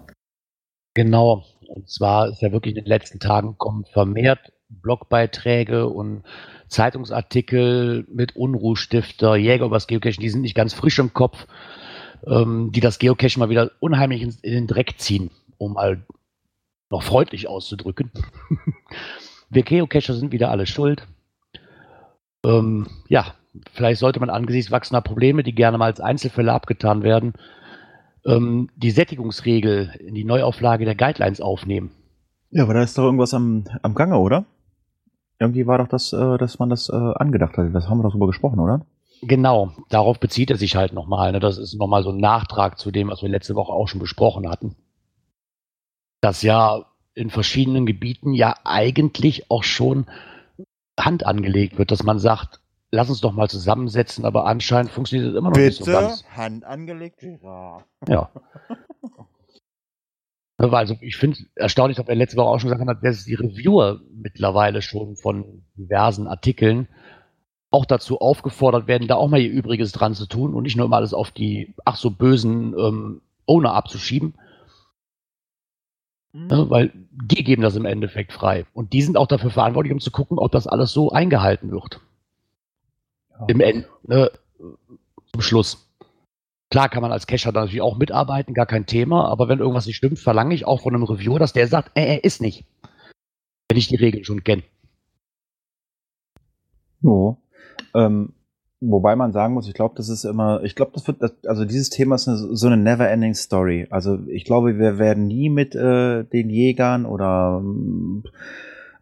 Genau. 0.94 1.44
Und 1.68 1.88
zwar 1.88 2.28
ist 2.28 2.40
ja 2.40 2.50
wirklich 2.50 2.74
in 2.74 2.82
den 2.82 2.88
letzten 2.88 3.20
Tagen 3.20 3.58
kommen 3.58 3.84
vermehrt 3.84 4.52
Blogbeiträge 4.70 5.86
und 5.88 6.22
Zeitungsartikel 6.68 8.06
mit 8.12 8.36
Unruhstifter, 8.36 9.36
Jäger 9.36 9.66
übers 9.66 9.86
Geocachen, 9.86 10.20
die 10.20 10.28
sind 10.28 10.42
nicht 10.42 10.54
ganz 10.54 10.74
frisch 10.74 10.98
im 10.98 11.14
Kopf, 11.14 11.46
ähm, 12.26 12.72
die 12.72 12.80
das 12.80 12.98
Geocachen 12.98 13.40
mal 13.40 13.50
wieder 13.50 13.70
unheimlich 13.80 14.22
in, 14.22 14.34
in 14.42 14.52
den 14.52 14.66
Dreck 14.66 14.94
ziehen, 14.98 15.30
um 15.58 15.74
mal 15.74 16.02
noch 16.90 17.02
freundlich 17.02 17.48
auszudrücken. 17.48 18.10
Wir 19.50 19.62
Geocacher 19.62 20.14
sind 20.14 20.32
wieder 20.32 20.50
alle 20.50 20.66
schuld. 20.66 21.06
Ähm, 22.44 22.86
ja, 23.08 23.34
vielleicht 23.72 24.00
sollte 24.00 24.20
man 24.20 24.30
angesichts 24.30 24.70
wachsender 24.70 25.00
Probleme, 25.00 25.42
die 25.42 25.54
gerne 25.54 25.78
mal 25.78 25.86
als 25.86 26.00
Einzelfälle 26.00 26.52
abgetan 26.52 27.02
werden, 27.02 27.34
ähm, 28.24 28.68
die 28.76 28.90
Sättigungsregel 28.90 29.94
in 29.98 30.14
die 30.14 30.24
Neuauflage 30.24 30.84
der 30.84 30.94
Guidelines 30.94 31.40
aufnehmen. 31.40 31.90
Ja, 32.50 32.64
aber 32.64 32.74
da 32.74 32.82
ist 32.82 32.96
doch 32.96 33.04
irgendwas 33.04 33.34
am, 33.34 33.64
am 33.82 33.94
Gange, 33.94 34.18
oder? 34.18 34.44
Irgendwie 35.38 35.66
war 35.66 35.78
doch 35.78 35.88
das, 35.88 36.12
äh, 36.12 36.38
dass 36.38 36.58
man 36.58 36.70
das 36.70 36.88
äh, 36.88 36.94
angedacht 36.94 37.56
hat. 37.56 37.74
Das 37.74 37.88
haben 37.88 37.98
wir 37.98 38.02
doch 38.02 38.12
drüber 38.12 38.26
gesprochen, 38.26 38.58
oder? 38.58 38.84
Genau, 39.22 39.72
darauf 39.88 40.20
bezieht 40.20 40.50
er 40.50 40.56
sich 40.56 40.76
halt 40.76 40.92
nochmal. 40.92 41.32
Ne? 41.32 41.40
Das 41.40 41.58
ist 41.58 41.74
nochmal 41.74 42.02
so 42.02 42.10
ein 42.10 42.18
Nachtrag 42.18 42.78
zu 42.78 42.90
dem, 42.90 43.08
was 43.08 43.22
wir 43.22 43.28
letzte 43.28 43.54
Woche 43.54 43.72
auch 43.72 43.88
schon 43.88 44.00
besprochen 44.00 44.48
hatten. 44.48 44.76
Dass 46.20 46.42
ja 46.42 46.86
in 47.14 47.30
verschiedenen 47.30 47.86
Gebieten 47.86 48.32
ja 48.32 48.54
eigentlich 48.64 49.50
auch 49.50 49.64
schon 49.64 50.06
Hand 50.98 51.26
angelegt 51.26 51.78
wird, 51.78 51.90
dass 51.90 52.02
man 52.02 52.18
sagt, 52.18 52.60
lass 52.90 53.10
uns 53.10 53.20
doch 53.20 53.32
mal 53.32 53.48
zusammensetzen, 53.48 54.24
aber 54.24 54.46
anscheinend 54.46 54.92
funktioniert 54.92 55.30
das 55.30 55.38
immer 55.38 55.50
noch 55.50 55.56
Bitte? 55.56 55.68
nicht 55.68 55.84
so 55.84 55.90
ganz. 55.90 56.24
Hand 56.36 56.64
angelegt? 56.64 57.22
Ja. 57.22 57.84
Ja. 58.08 58.30
Also 60.60 60.96
ich 61.02 61.16
finde 61.16 61.38
erstaunlich, 61.54 61.98
dass 61.98 62.08
er 62.08 62.16
letzte 62.16 62.36
Woche 62.36 62.48
auch 62.48 62.58
schon 62.58 62.70
gesagt 62.70 62.84
hat, 62.84 63.04
dass 63.04 63.24
die 63.24 63.34
Reviewer 63.34 64.00
mittlerweile 64.12 64.82
schon 64.82 65.14
von 65.14 65.64
diversen 65.76 66.26
Artikeln 66.26 66.88
auch 67.70 67.84
dazu 67.84 68.20
aufgefordert 68.20 68.86
werden, 68.86 69.08
da 69.08 69.16
auch 69.16 69.28
mal 69.28 69.40
ihr 69.40 69.50
Übriges 69.50 69.92
dran 69.92 70.14
zu 70.14 70.26
tun 70.26 70.54
und 70.54 70.62
nicht 70.62 70.76
nur 70.76 70.86
immer 70.86 70.96
alles 70.96 71.12
auf 71.12 71.30
die 71.30 71.74
ach 71.84 71.96
so 71.96 72.10
bösen 72.10 72.74
ähm, 72.78 73.20
Owner 73.46 73.74
abzuschieben. 73.74 74.34
Mhm. 76.32 76.46
Ne, 76.46 76.70
weil 76.70 76.92
die 77.10 77.44
geben 77.44 77.62
das 77.62 77.76
im 77.76 77.84
Endeffekt 77.84 78.32
frei. 78.32 78.66
Und 78.72 78.92
die 78.92 79.02
sind 79.02 79.16
auch 79.16 79.26
dafür 79.26 79.50
verantwortlich, 79.50 79.92
um 79.92 80.00
zu 80.00 80.10
gucken, 80.10 80.38
ob 80.38 80.52
das 80.52 80.66
alles 80.66 80.92
so 80.92 81.10
eingehalten 81.10 81.70
wird. 81.70 82.00
Ja. 83.30 83.46
Im 83.48 83.60
End, 83.60 83.86
ne, 84.02 84.30
zum 85.32 85.42
Schluss. 85.42 85.84
Klar 86.70 86.90
kann 86.90 87.02
man 87.02 87.12
als 87.12 87.26
Cacher 87.26 87.52
da 87.52 87.60
natürlich 87.60 87.80
auch 87.80 87.96
mitarbeiten, 87.96 88.52
gar 88.52 88.66
kein 88.66 88.84
Thema, 88.84 89.26
aber 89.28 89.48
wenn 89.48 89.58
irgendwas 89.58 89.86
nicht 89.86 89.96
stimmt, 89.96 90.18
verlange 90.18 90.54
ich 90.54 90.66
auch 90.66 90.82
von 90.82 90.94
einem 90.94 91.04
Reviewer, 91.04 91.38
dass 91.38 91.54
der 91.54 91.66
sagt, 91.66 91.96
äh, 91.96 92.04
er 92.04 92.24
ist 92.24 92.42
nicht. 92.42 92.66
Wenn 93.68 93.78
ich 93.78 93.88
die 93.88 93.96
Regeln 93.96 94.24
schon 94.24 94.44
kenne. 94.44 94.62
Jo. 97.00 97.38
Ähm, 97.94 98.32
wobei 98.80 99.16
man 99.16 99.32
sagen 99.32 99.54
muss, 99.54 99.68
ich 99.68 99.74
glaube, 99.74 99.94
das 99.96 100.08
ist 100.08 100.24
immer, 100.24 100.62
ich 100.62 100.74
glaube, 100.74 100.92
das 100.94 101.06
wird, 101.06 101.22
das, 101.22 101.32
also 101.46 101.64
dieses 101.64 101.90
Thema 101.90 102.14
ist 102.14 102.28
eine, 102.28 102.36
so 102.36 102.66
eine 102.66 102.76
never-ending 102.76 103.34
Story. 103.34 103.86
Also 103.90 104.18
ich 104.28 104.44
glaube, 104.44 104.78
wir 104.78 104.98
werden 104.98 105.26
nie 105.26 105.50
mit 105.50 105.74
äh, 105.74 106.24
den 106.24 106.50
Jägern 106.50 107.06
oder 107.06 107.62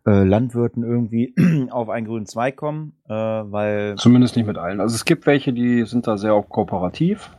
äh, 0.06 0.22
Landwirten 0.22 0.82
irgendwie 0.82 1.34
auf 1.70 1.88
einen 1.88 2.06
grünen 2.06 2.26
Zweig 2.26 2.56
kommen, 2.56 2.92
äh, 3.08 3.12
weil 3.12 3.96
Zumindest 3.96 4.36
nicht 4.36 4.46
mit 4.46 4.58
allen. 4.58 4.80
Also 4.80 4.94
es 4.94 5.04
gibt 5.04 5.26
welche, 5.26 5.52
die 5.52 5.84
sind 5.84 6.06
da 6.06 6.16
sehr 6.16 6.34
auch 6.34 6.48
kooperativ. 6.48 7.30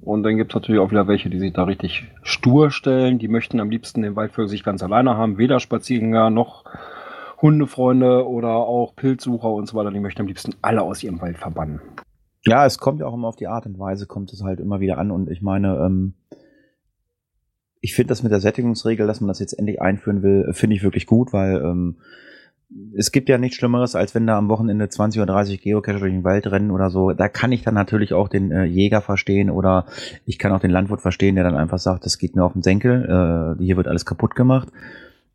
Und 0.00 0.22
dann 0.22 0.36
gibt 0.36 0.52
es 0.52 0.54
natürlich 0.54 0.80
auch 0.80 0.90
wieder 0.90 1.08
welche, 1.08 1.30
die 1.30 1.38
sich 1.38 1.54
da 1.54 1.64
richtig 1.64 2.04
stur 2.22 2.70
stellen. 2.70 3.18
Die 3.18 3.28
möchten 3.28 3.58
am 3.58 3.70
liebsten 3.70 4.02
den 4.02 4.16
Wald 4.16 4.32
für 4.32 4.48
sich 4.48 4.62
ganz 4.62 4.82
alleine 4.82 5.16
haben. 5.16 5.38
Weder 5.38 5.60
Spaziergänger 5.60 6.28
noch 6.28 6.64
Hundefreunde 7.44 8.26
oder 8.26 8.56
auch 8.56 8.96
Pilzsucher 8.96 9.52
und 9.52 9.68
so 9.68 9.76
weiter. 9.76 9.90
Die 9.90 10.00
möchten 10.00 10.22
am 10.22 10.26
liebsten 10.26 10.54
alle 10.62 10.80
aus 10.80 11.02
ihrem 11.02 11.20
Wald 11.20 11.36
verbannen. 11.36 11.82
Ja, 12.42 12.64
es 12.64 12.78
kommt 12.78 13.00
ja 13.00 13.06
auch 13.06 13.12
immer 13.12 13.28
auf 13.28 13.36
die 13.36 13.48
Art 13.48 13.66
und 13.66 13.78
Weise, 13.78 14.06
kommt 14.06 14.32
es 14.32 14.42
halt 14.42 14.60
immer 14.60 14.80
wieder 14.80 14.96
an. 14.96 15.10
Und 15.10 15.30
ich 15.30 15.42
meine, 15.42 15.76
ähm, 15.76 16.14
ich 17.82 17.94
finde 17.94 18.08
das 18.08 18.22
mit 18.22 18.32
der 18.32 18.40
Sättigungsregel, 18.40 19.06
dass 19.06 19.20
man 19.20 19.28
das 19.28 19.40
jetzt 19.40 19.58
endlich 19.58 19.82
einführen 19.82 20.22
will, 20.22 20.54
finde 20.54 20.74
ich 20.74 20.82
wirklich 20.82 21.04
gut, 21.06 21.34
weil 21.34 21.56
ähm, 21.56 21.96
es 22.96 23.12
gibt 23.12 23.28
ja 23.28 23.36
nichts 23.36 23.58
Schlimmeres, 23.58 23.94
als 23.94 24.14
wenn 24.14 24.26
da 24.26 24.38
am 24.38 24.48
Wochenende 24.48 24.88
20 24.88 25.20
oder 25.20 25.34
30 25.34 25.60
Geocacher 25.60 25.98
durch 25.98 26.12
den 26.12 26.24
Wald 26.24 26.46
rennen 26.46 26.70
oder 26.70 26.88
so. 26.88 27.12
Da 27.12 27.28
kann 27.28 27.52
ich 27.52 27.62
dann 27.62 27.74
natürlich 27.74 28.14
auch 28.14 28.28
den 28.28 28.52
äh, 28.52 28.64
Jäger 28.64 29.02
verstehen 29.02 29.50
oder 29.50 29.84
ich 30.24 30.38
kann 30.38 30.52
auch 30.52 30.60
den 30.60 30.70
Landwirt 30.70 31.02
verstehen, 31.02 31.34
der 31.34 31.44
dann 31.44 31.56
einfach 31.56 31.78
sagt, 31.78 32.06
das 32.06 32.16
geht 32.16 32.36
mir 32.36 32.42
auf 32.42 32.54
den 32.54 32.62
Senkel, 32.62 33.56
äh, 33.58 33.62
hier 33.62 33.76
wird 33.76 33.86
alles 33.86 34.06
kaputt 34.06 34.34
gemacht. 34.34 34.68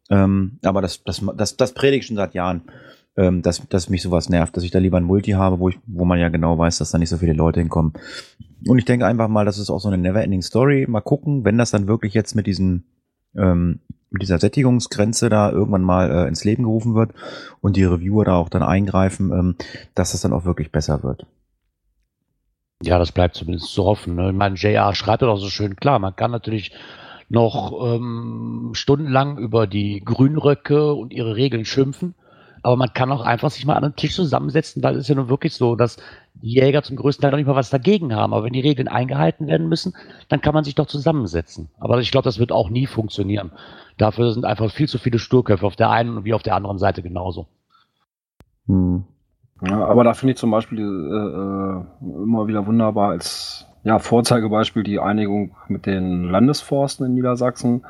Ähm, 0.09 0.59
aber 0.63 0.81
das, 0.81 1.03
das, 1.03 1.23
das, 1.37 1.57
das 1.57 1.73
predige 1.73 1.99
ich 1.99 2.07
schon 2.07 2.15
seit 2.15 2.33
Jahren, 2.33 2.63
ähm, 3.15 3.41
dass, 3.41 3.67
dass 3.69 3.89
mich 3.89 4.01
sowas 4.01 4.29
nervt, 4.29 4.55
dass 4.55 4.63
ich 4.63 4.71
da 4.71 4.79
lieber 4.79 4.97
ein 4.97 5.03
Multi 5.03 5.31
habe, 5.31 5.59
wo, 5.59 5.69
ich, 5.69 5.77
wo 5.85 6.05
man 6.05 6.19
ja 6.19 6.29
genau 6.29 6.57
weiß, 6.57 6.79
dass 6.79 6.91
da 6.91 6.97
nicht 6.97 7.09
so 7.09 7.17
viele 7.17 7.33
Leute 7.33 7.59
hinkommen. 7.59 7.93
Und 8.67 8.77
ich 8.77 8.85
denke 8.85 9.05
einfach 9.05 9.27
mal, 9.27 9.45
das 9.45 9.57
ist 9.57 9.69
auch 9.69 9.79
so 9.79 9.87
eine 9.87 9.97
never-ending 9.97 10.41
Story. 10.41 10.85
Mal 10.87 11.01
gucken, 11.01 11.45
wenn 11.45 11.57
das 11.57 11.71
dann 11.71 11.87
wirklich 11.87 12.13
jetzt 12.13 12.35
mit 12.35 12.47
diesen 12.47 12.85
ähm, 13.35 13.79
mit 14.09 14.21
dieser 14.21 14.39
Sättigungsgrenze 14.39 15.29
da 15.29 15.51
irgendwann 15.51 15.83
mal 15.83 16.09
äh, 16.09 16.27
ins 16.27 16.43
Leben 16.43 16.63
gerufen 16.63 16.95
wird 16.95 17.11
und 17.61 17.75
die 17.75 17.83
Reviewer 17.83 18.25
da 18.25 18.35
auch 18.35 18.49
dann 18.49 18.63
eingreifen, 18.63 19.31
ähm, 19.31 19.55
dass 19.95 20.11
das 20.11 20.21
dann 20.21 20.33
auch 20.33 20.45
wirklich 20.45 20.71
besser 20.71 21.03
wird. 21.03 21.25
Ja, 22.81 22.97
das 22.97 23.11
bleibt 23.11 23.35
zumindest 23.35 23.73
so 23.73 23.85
offen. 23.85 24.15
Ne? 24.15 24.29
Ich 24.29 24.35
meine, 24.35 24.55
JR 24.55 24.95
schreibt 24.95 25.21
doch 25.21 25.37
so 25.37 25.49
schön 25.49 25.75
klar. 25.75 25.99
Man 25.99 26.15
kann 26.15 26.31
natürlich 26.31 26.71
noch 27.29 27.73
ähm, 27.85 28.71
stundenlang 28.73 29.37
über 29.37 29.67
die 29.67 30.01
Grünröcke 30.03 30.93
und 30.93 31.13
ihre 31.13 31.35
Regeln 31.35 31.65
schimpfen, 31.65 32.15
aber 32.63 32.75
man 32.75 32.93
kann 32.93 33.11
auch 33.11 33.21
einfach 33.21 33.51
sich 33.51 33.65
mal 33.65 33.75
an 33.75 33.83
den 33.83 33.95
Tisch 33.95 34.15
zusammensetzen, 34.15 34.83
weil 34.83 34.95
es 34.95 35.01
ist 35.01 35.07
ja 35.07 35.15
nun 35.15 35.29
wirklich 35.29 35.53
so, 35.53 35.75
dass 35.75 35.97
die 36.33 36.53
Jäger 36.53 36.83
zum 36.83 36.97
größten 36.97 37.21
Teil 37.21 37.31
noch 37.31 37.37
nicht 37.37 37.47
mal 37.47 37.55
was 37.55 37.69
dagegen 37.69 38.13
haben. 38.13 38.33
Aber 38.33 38.43
wenn 38.43 38.53
die 38.53 38.59
Regeln 38.59 38.87
eingehalten 38.87 39.47
werden 39.47 39.69
müssen, 39.69 39.93
dann 40.27 40.41
kann 40.41 40.53
man 40.53 40.63
sich 40.63 40.75
doch 40.75 40.87
zusammensetzen. 40.87 41.69
Aber 41.79 41.99
ich 41.99 42.11
glaube, 42.11 42.25
das 42.25 42.39
wird 42.39 42.51
auch 42.51 42.69
nie 42.69 42.87
funktionieren. 42.87 43.51
Dafür 43.97 44.33
sind 44.33 44.45
einfach 44.45 44.71
viel 44.71 44.87
zu 44.87 44.97
viele 44.97 45.19
Sturköpfe 45.19 45.65
auf 45.65 45.75
der 45.75 45.89
einen 45.89 46.25
wie 46.25 46.33
auf 46.33 46.43
der 46.43 46.55
anderen 46.55 46.79
Seite 46.79 47.01
genauso. 47.01 47.47
Hm. 48.67 49.03
Ja, 49.61 49.85
aber 49.85 50.03
da 50.03 50.13
finde 50.13 50.33
ich 50.33 50.37
zum 50.37 50.51
Beispiel 50.51 50.79
äh, 50.79 50.85
äh, 50.85 52.23
immer 52.23 52.47
wieder 52.47 52.65
wunderbar 52.65 53.09
als 53.09 53.68
ja, 53.83 53.99
Vorzeigebeispiel 53.99 54.83
die 54.83 54.99
Einigung 54.99 55.51
mit 55.67 55.85
den 55.85 56.23
Landesforsten 56.23 57.05
in 57.05 57.15
Niedersachsen, 57.15 57.85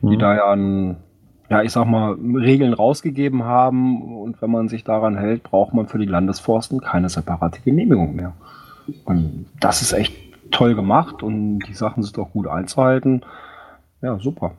die 0.00 0.16
Mhm. 0.16 0.18
da 0.18 0.34
ja 0.36 0.52
ein, 0.52 0.96
ja, 1.50 1.62
ich 1.62 1.72
sag 1.72 1.86
mal, 1.86 2.12
Regeln 2.14 2.72
rausgegeben 2.72 3.44
haben 3.44 4.16
und 4.16 4.40
wenn 4.40 4.50
man 4.50 4.68
sich 4.68 4.84
daran 4.84 5.16
hält, 5.18 5.42
braucht 5.42 5.74
man 5.74 5.86
für 5.86 5.98
die 5.98 6.06
Landesforsten 6.06 6.80
keine 6.80 7.08
separate 7.08 7.60
Genehmigung 7.62 8.16
mehr. 8.16 8.32
Und 9.04 9.46
das 9.60 9.82
ist 9.82 9.92
echt 9.92 10.14
toll 10.50 10.74
gemacht 10.74 11.22
und 11.22 11.60
die 11.60 11.74
Sachen 11.74 12.02
sind 12.02 12.18
auch 12.18 12.30
gut 12.30 12.46
einzuhalten. 12.46 13.22
Ja, 14.02 14.18
super. 14.18 14.52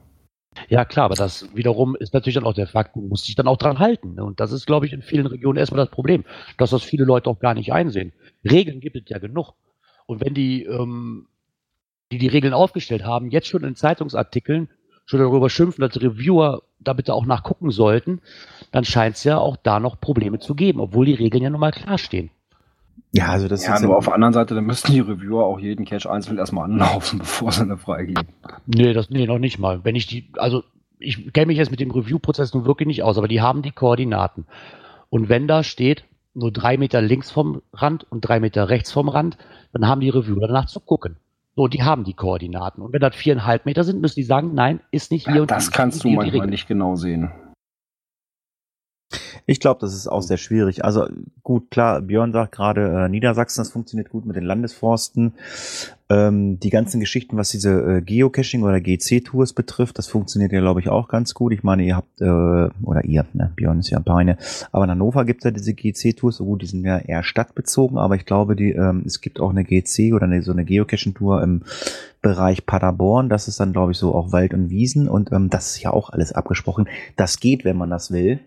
Ja, 0.69 0.85
klar, 0.85 1.05
aber 1.05 1.15
das 1.15 1.49
wiederum 1.53 1.95
ist 1.97 2.13
natürlich 2.13 2.35
dann 2.35 2.45
auch 2.45 2.53
der 2.53 2.67
Fakt, 2.67 2.95
man 2.95 3.09
muss 3.09 3.23
sich 3.25 3.35
dann 3.35 3.47
auch 3.47 3.57
dran 3.57 3.79
halten. 3.79 4.15
ne? 4.15 4.23
Und 4.23 4.39
das 4.39 4.51
ist, 4.51 4.65
glaube 4.65 4.85
ich, 4.85 4.93
in 4.93 5.01
vielen 5.01 5.25
Regionen 5.25 5.57
erstmal 5.57 5.83
das 5.83 5.91
Problem, 5.91 6.23
dass 6.57 6.69
das 6.69 6.81
viele 6.81 7.03
Leute 7.03 7.29
auch 7.29 7.39
gar 7.39 7.53
nicht 7.53 7.73
einsehen. 7.73 8.13
Regeln 8.49 8.79
gibt 8.79 8.95
es 8.95 9.03
ja 9.07 9.17
genug. 9.19 9.53
Und 10.05 10.21
wenn 10.21 10.33
die, 10.33 10.63
ähm, 10.63 11.27
die 12.11 12.17
die 12.17 12.27
Regeln 12.27 12.53
aufgestellt 12.53 13.03
haben, 13.03 13.29
jetzt 13.29 13.47
schon 13.47 13.63
in 13.63 13.75
Zeitungsartikeln 13.75 14.69
schon 15.05 15.19
darüber 15.19 15.49
schimpfen, 15.49 15.81
dass 15.81 16.01
Reviewer 16.01 16.63
da 16.79 16.93
bitte 16.93 17.13
auch 17.13 17.25
nachgucken 17.25 17.71
sollten, 17.71 18.21
dann 18.71 18.85
scheint 18.85 19.15
es 19.15 19.23
ja 19.23 19.37
auch 19.37 19.57
da 19.57 19.79
noch 19.79 19.99
Probleme 19.99 20.39
zu 20.39 20.55
geben, 20.55 20.79
obwohl 20.79 21.05
die 21.05 21.13
Regeln 21.13 21.43
ja 21.43 21.49
nun 21.49 21.59
mal 21.59 21.71
klar 21.71 21.97
stehen. 21.97 22.29
Ja, 23.11 23.27
also 23.27 23.47
das 23.47 23.65
ja, 23.65 23.75
ist 23.75 23.81
nur 23.81 23.95
auf 23.95 24.05
der 24.05 24.13
anderen 24.13 24.33
Seite, 24.33 24.55
dann 24.55 24.65
müssten 24.65 24.91
die 24.91 24.99
Reviewer 24.99 25.45
auch 25.45 25.59
jeden 25.59 25.85
Cache 25.85 26.09
einzeln 26.09 26.37
erstmal 26.37 26.65
anlaufen, 26.65 27.19
bevor 27.19 27.51
sie 27.51 27.61
eine 27.61 27.77
freigeben. 27.77 28.27
Nee, 28.65 28.93
das, 28.93 29.09
nee, 29.09 29.25
noch 29.25 29.39
nicht 29.39 29.57
mal. 29.57 29.85
Wenn 29.85 29.95
ich 29.95 30.07
die, 30.07 30.29
also 30.37 30.63
ich 30.99 31.31
kenne 31.33 31.47
mich 31.47 31.57
jetzt 31.57 31.71
mit 31.71 31.79
dem 31.79 31.91
Review-Prozess 31.91 32.53
nun 32.53 32.65
wirklich 32.65 32.87
nicht 32.87 33.03
aus, 33.03 33.17
aber 33.17 33.27
die 33.27 33.41
haben 33.41 33.61
die 33.61 33.71
Koordinaten. 33.71 34.45
Und 35.09 35.29
wenn 35.29 35.47
da 35.47 35.63
steht, 35.63 36.03
nur 36.35 36.51
drei 36.51 36.77
Meter 36.77 37.01
links 37.01 37.31
vom 37.31 37.61
Rand 37.73 38.05
und 38.09 38.21
drei 38.21 38.39
Meter 38.39 38.69
rechts 38.69 38.91
vom 38.91 39.09
Rand, 39.09 39.37
dann 39.73 39.87
haben 39.87 40.01
die 40.01 40.09
Reviewer 40.09 40.47
danach 40.47 40.67
zu 40.67 40.79
gucken. 40.79 41.17
So, 41.55 41.67
die 41.67 41.83
haben 41.83 42.03
die 42.03 42.13
Koordinaten. 42.13 42.81
Und 42.81 42.91
wenn 42.91 42.99
das 42.99 43.15
viereinhalb 43.15 43.65
Meter 43.65 43.85
sind, 43.85 44.01
müssen 44.01 44.15
die 44.15 44.23
sagen, 44.23 44.53
nein, 44.53 44.81
ist 44.91 45.11
nicht 45.11 45.25
hier 45.25 45.35
Ja, 45.35 45.41
und 45.41 45.51
das 45.51 45.71
kannst 45.71 46.03
du 46.03 46.09
manchmal 46.09 46.47
nicht 46.47 46.67
genau 46.67 46.95
sehen. 46.95 47.31
Ich 49.47 49.60
glaube, 49.60 49.79
das 49.79 49.93
ist 49.93 50.08
auch 50.08 50.21
sehr 50.21 50.38
schwierig. 50.38 50.84
Also 50.84 51.08
gut, 51.43 51.69
klar, 51.69 52.01
Björn 52.01 52.34
sagt 52.34 52.53
gerade, 52.53 53.05
äh, 53.05 53.10
Niedersachsen, 53.10 53.62
das 53.62 53.71
funktioniert 53.71 54.10
gut 54.10 54.25
mit 54.25 54.36
den 54.36 54.43
Landesforsten. 54.43 55.34
Ähm, 56.10 56.60
die 56.60 56.71
ganzen 56.71 56.99
Geschichten, 56.99 57.38
was 57.38 57.49
diese 57.49 57.97
äh, 57.97 58.01
Geocaching 58.01 58.63
oder 58.63 58.79
GC-Tours 58.79 59.53
betrifft, 59.53 59.99
das 59.99 60.08
funktioniert 60.08 60.51
ja, 60.51 60.62
glaube 60.62 60.79
ich, 60.79 60.89
auch 60.89 61.08
ganz 61.08 61.36
gut. 61.36 61.53
Ich 61.53 61.63
meine, 61.63 61.84
ihr 61.84 61.95
habt, 61.95 62.21
äh, 62.21 62.25
oder 62.25 63.05
ihr, 63.05 63.25
ne, 63.34 63.51
Björn 63.55 63.79
ist 63.79 63.91
ja 63.91 63.99
Beine, 63.99 64.38
aber 64.71 64.86
in 64.86 64.91
Hannover 64.91 65.25
gibt 65.25 65.41
es 65.41 65.45
ja 65.45 65.51
diese 65.51 65.73
GC-Tours, 65.73 66.38
so 66.38 66.45
gut, 66.45 66.63
die 66.63 66.67
sind 66.67 66.84
ja 66.84 66.97
eher 66.97 67.23
stadtbezogen, 67.23 67.97
aber 67.97 68.15
ich 68.15 68.25
glaube, 68.25 68.55
die, 68.55 68.71
ähm, 68.71 69.03
es 69.05 69.21
gibt 69.21 69.39
auch 69.39 69.49
eine 69.51 69.63
GC 69.63 70.13
oder 70.13 70.25
eine, 70.25 70.41
so 70.41 70.51
eine 70.51 70.65
Geocaching-Tour 70.65 71.41
im 71.43 71.63
Bereich 72.21 72.65
Paderborn, 72.65 73.29
das 73.29 73.47
ist 73.47 73.60
dann, 73.60 73.73
glaube 73.73 73.91
ich, 73.91 73.97
so 73.97 74.15
auch 74.15 74.31
Wald 74.31 74.53
und 74.55 74.69
Wiesen 74.69 75.08
und 75.08 75.31
ähm, 75.31 75.49
das 75.49 75.75
ist 75.75 75.81
ja 75.81 75.91
auch 75.91 76.10
alles 76.10 76.34
abgesprochen. 76.34 76.88
Das 77.15 77.39
geht, 77.39 77.63
wenn 77.65 77.77
man 77.77 77.91
das 77.91 78.12
will. 78.12 78.39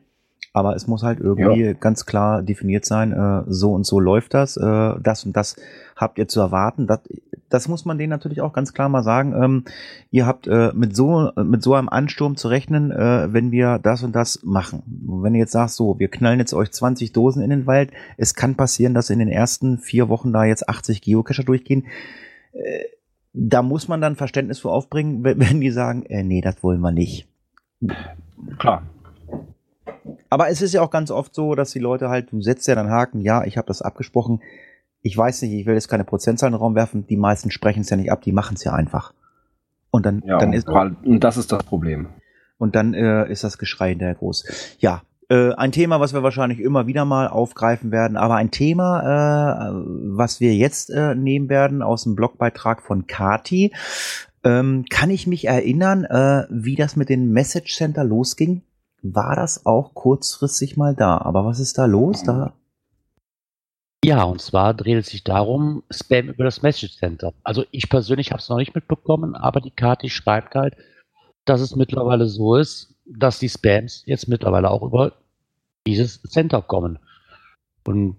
Aber 0.53 0.75
es 0.75 0.87
muss 0.87 1.03
halt 1.03 1.21
irgendwie 1.21 1.65
ja. 1.65 1.73
ganz 1.75 2.07
klar 2.07 2.43
definiert 2.43 2.85
sein, 2.85 3.13
äh, 3.13 3.43
so 3.47 3.73
und 3.73 3.87
so 3.87 4.01
läuft 4.01 4.35
das, 4.35 4.57
äh, 4.57 4.95
das 5.01 5.25
und 5.25 5.37
das 5.37 5.57
habt 5.95 6.19
ihr 6.19 6.27
zu 6.27 6.41
erwarten. 6.41 6.87
Das, 6.87 7.01
das 7.49 7.69
muss 7.69 7.85
man 7.85 7.99
denen 7.99 8.11
natürlich 8.11 8.41
auch 8.41 8.53
ganz 8.53 8.73
klar 8.73 8.89
mal 8.89 9.03
sagen. 9.03 9.35
Ähm, 9.41 9.65
ihr 10.11 10.27
habt 10.27 10.47
äh, 10.47 10.73
mit 10.75 10.97
so 10.97 11.31
mit 11.37 11.63
so 11.63 11.75
einem 11.75 11.89
Ansturm 11.89 12.37
zu 12.37 12.49
rechnen, 12.49 12.91
äh, 12.91 13.33
wenn 13.33 13.51
wir 13.53 13.79
das 13.79 14.03
und 14.03 14.15
das 14.17 14.43
machen. 14.43 14.83
Wenn 15.23 15.35
ihr 15.35 15.41
jetzt 15.41 15.53
sagst, 15.53 15.77
so, 15.77 15.99
wir 15.99 16.09
knallen 16.09 16.41
jetzt 16.41 16.55
euch 16.55 16.73
20 16.73 17.13
Dosen 17.13 17.43
in 17.43 17.51
den 17.51 17.67
Wald, 17.67 17.91
es 18.17 18.35
kann 18.35 18.55
passieren, 18.55 18.95
dass 18.95 19.11
in 19.11 19.19
den 19.19 19.29
ersten 19.29 19.79
vier 19.79 20.09
Wochen 20.09 20.33
da 20.33 20.45
jetzt 20.45 20.69
80 20.69 21.03
Geocacher 21.03 21.45
durchgehen. 21.45 21.87
Äh, 22.53 22.85
da 23.33 23.63
muss 23.63 23.89
man 23.89 24.01
dann 24.01 24.17
Verständnis 24.17 24.59
für 24.59 24.71
aufbringen, 24.71 25.25
wenn, 25.25 25.39
wenn 25.41 25.61
die 25.61 25.71
sagen, 25.71 26.05
äh, 26.07 26.23
nee, 26.23 26.41
das 26.41 26.63
wollen 26.63 26.81
wir 26.81 26.93
nicht. 26.93 27.29
Klar, 28.59 28.83
aber 30.31 30.49
es 30.49 30.63
ist 30.63 30.75
ja 30.75 30.83
auch 30.83 30.91
ganz 30.91 31.11
oft 31.11 31.35
so, 31.35 31.55
dass 31.55 31.71
die 31.71 31.79
Leute 31.79 32.09
halt, 32.09 32.33
du 32.33 32.43
setzt 32.43 32.67
ja 32.69 32.75
dann 32.75 32.91
Haken, 32.91 33.21
ja, 33.21 33.45
ich 33.45 33.57
habe 33.57 33.67
das 33.67 33.83
abgesprochen. 33.83 34.41
Ich 35.03 35.17
weiß 35.17 35.43
nicht, 35.43 35.53
ich 35.53 35.67
will 35.67 35.75
jetzt 35.75 35.89
keine 35.89 36.05
Prozentzahlen 36.05 36.55
in 36.55 36.59
den 36.59 36.63
Raum 36.63 36.75
werfen. 36.75 37.07
Die 37.07 37.17
meisten 37.17 37.51
sprechen 37.51 37.81
es 37.81 37.91
ja 37.91 37.97
nicht 37.97 38.13
ab, 38.13 38.23
die 38.23 38.33
machen 38.33 38.55
es 38.55 38.65
ja 38.65 38.73
einfach. 38.73 39.15
Und 39.91 40.07
dann, 40.07 40.23
ja, 40.25 40.39
dann 40.39 40.53
ist 40.53 40.69
und 40.69 41.21
das 41.21 41.37
ist 41.37 41.51
das 41.53 41.63
Problem. 41.63 42.09
Und 42.59 42.75
dann 42.75 42.93
äh, 42.95 43.31
ist 43.31 43.45
das 43.45 43.59
Geschrei 43.59 43.95
der 43.95 44.15
groß. 44.15 44.77
Ja, 44.81 45.03
äh, 45.31 45.53
ein 45.55 45.73
Thema, 45.73 46.01
was 46.01 46.13
wir 46.13 46.23
wahrscheinlich 46.23 46.61
immer 46.61 46.87
wieder 46.87 47.05
mal 47.05 47.29
aufgreifen 47.29 47.93
werden, 47.93 48.17
aber 48.17 48.37
ein 48.37 48.51
Thema, 48.51 49.69
äh, 49.71 49.73
was 50.17 50.41
wir 50.41 50.55
jetzt 50.55 50.91
äh, 50.91 51.15
nehmen 51.15 51.49
werden 51.49 51.83
aus 51.83 52.05
dem 52.05 52.17
Blogbeitrag 52.17 52.83
von 52.83 53.07
Kati. 53.07 53.73
Ähm, 54.45 54.85
kann 54.89 55.11
ich 55.11 55.27
mich 55.27 55.47
erinnern, 55.47 56.05
äh, 56.05 56.45
wie 56.51 56.77
das 56.77 56.97
mit 56.97 57.09
dem 57.09 57.33
Message 57.33 57.77
Center 57.77 58.05
losging? 58.05 58.63
War 59.03 59.37
das 59.37 59.67
auch 59.67 59.95
kurzfristig 59.95 60.77
mal 60.77 60.95
da. 60.95 61.19
Aber 61.19 61.45
was 61.45 61.61
ist 61.61 61.79
da 61.79 61.87
los? 61.87 62.23
Da 62.23 62.55
ja, 64.05 64.23
und 64.23 64.41
zwar 64.41 64.75
dreht 64.75 64.99
es 64.99 65.09
sich 65.09 65.25
darum, 65.25 65.83
Spam 65.91 66.29
über 66.29 66.45
das 66.45 66.63
Message 66.63 66.97
Center. 66.99 67.35
Also 67.43 67.65
ich 67.73 67.89
persönlich 67.89 68.31
habe 68.31 68.41
es 68.41 68.49
noch 68.49 68.57
nicht 68.57 68.75
mitbekommen, 68.75 69.35
aber 69.35 69.61
die 69.61 69.73
Kati 69.73 70.09
schreibt 70.09 70.55
halt, 70.55 70.77
dass 71.45 71.61
es 71.61 71.75
mittlerweile 71.75 72.27
so 72.27 72.57
ist, 72.57 72.95
dass 73.07 73.39
die 73.39 73.49
Spams 73.49 74.05
jetzt 74.07 74.29
mittlerweile 74.29 74.71
auch 74.71 74.83
über 74.83 75.13
dieses 75.87 76.23
Center 76.23 76.63
kommen. 76.63 76.99
Und 77.85 78.17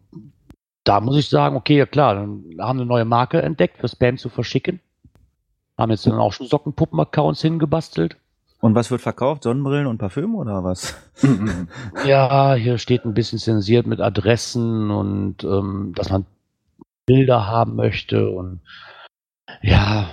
da 0.84 1.00
muss 1.00 1.18
ich 1.18 1.30
sagen, 1.30 1.56
okay, 1.56 1.78
ja 1.78 1.86
klar, 1.86 2.16
dann 2.16 2.44
haben 2.60 2.78
wir 2.78 2.82
eine 2.82 2.86
neue 2.86 3.06
Marke 3.06 3.42
entdeckt, 3.42 3.78
für 3.78 3.88
Spam 3.88 4.18
zu 4.18 4.30
verschicken. 4.30 4.82
Haben 5.78 5.92
jetzt 5.92 6.06
dann 6.06 6.14
auch 6.20 6.34
schon 6.34 6.48
Sockenpuppen-Accounts 6.48 7.42
hingebastelt. 7.42 8.18
Und 8.62 8.76
was 8.76 8.92
wird 8.92 9.02
verkauft? 9.02 9.44
Sonnenbrillen 9.44 9.88
und 9.88 10.00
Parfüm 10.00 10.36
oder 10.36 10.64
was? 10.64 10.96
ja, 12.06 12.56
hier 12.56 12.78
steht 12.78 13.06
ein 13.06 13.14
bisschen 13.14 13.40
zensiert 13.40 13.88
mit 13.88 14.02
Adressen 14.02 14.92
und 14.92 15.44
ähm, 15.44 15.94
dass 15.96 16.10
man 16.10 16.26
Bilder 17.06 17.48
haben 17.48 17.76
möchte 17.76 18.30
und 18.30 18.60
ja, 19.62 20.10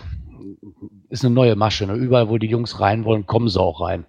ist 1.09 1.25
eine 1.25 1.35
neue 1.35 1.57
Masche. 1.57 1.87
Ne? 1.87 1.95
Überall, 1.95 2.29
wo 2.29 2.39
die 2.39 2.47
Jungs 2.47 2.81
rein 2.81 3.05
wollen, 3.05 3.27
kommen 3.27 3.49
sie 3.49 3.61
auch 3.61 3.81
rein. 3.81 4.07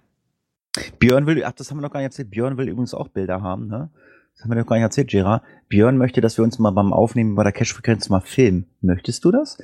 Björn 0.98 1.26
will, 1.26 1.42
ach, 1.44 1.52
das 1.52 1.70
haben 1.70 1.78
wir 1.78 1.82
noch 1.82 1.90
gar 1.90 2.00
nicht 2.00 2.06
erzählt. 2.06 2.30
Björn 2.30 2.56
will 2.56 2.68
übrigens 2.68 2.94
auch 2.94 3.08
Bilder 3.08 3.42
haben, 3.42 3.66
ne? 3.66 3.90
Das 4.34 4.44
haben 4.44 4.52
wir 4.52 4.56
noch 4.56 4.66
gar 4.66 4.76
nicht 4.76 4.84
erzählt, 4.84 5.10
Gerard. 5.10 5.42
Björn 5.68 5.98
möchte, 5.98 6.20
dass 6.20 6.38
wir 6.38 6.44
uns 6.44 6.60
mal 6.60 6.70
beim 6.70 6.92
Aufnehmen 6.92 7.34
bei 7.34 7.42
der 7.42 7.50
Cash-Frequenz 7.50 8.08
mal 8.08 8.20
filmen. 8.20 8.66
Möchtest 8.80 9.24
du 9.24 9.32
das? 9.32 9.58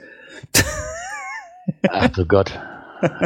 Ach 1.88 2.08
du 2.08 2.26
Gott. 2.26 2.58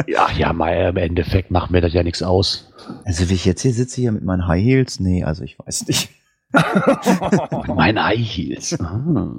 Ja, 0.07 0.29
ja, 0.35 0.53
mal, 0.53 0.89
im 0.89 0.97
Endeffekt 0.97 1.51
macht 1.51 1.71
mir 1.71 1.81
das 1.81 1.93
ja 1.93 2.03
nichts 2.03 2.23
aus. 2.23 2.71
Also 3.05 3.29
wie 3.29 3.35
ich 3.35 3.45
jetzt 3.45 3.61
hier 3.61 3.73
sitze 3.73 4.01
hier 4.01 4.11
mit 4.11 4.23
meinen 4.23 4.47
High 4.47 4.63
Heels, 4.63 4.99
nee, 4.99 5.23
also 5.23 5.43
ich 5.43 5.57
weiß 5.59 5.87
nicht. 5.87 6.09
mit 6.51 7.75
meinen 7.75 8.03
High 8.03 8.19
Heels. 8.19 8.77
Ah, 8.83 9.31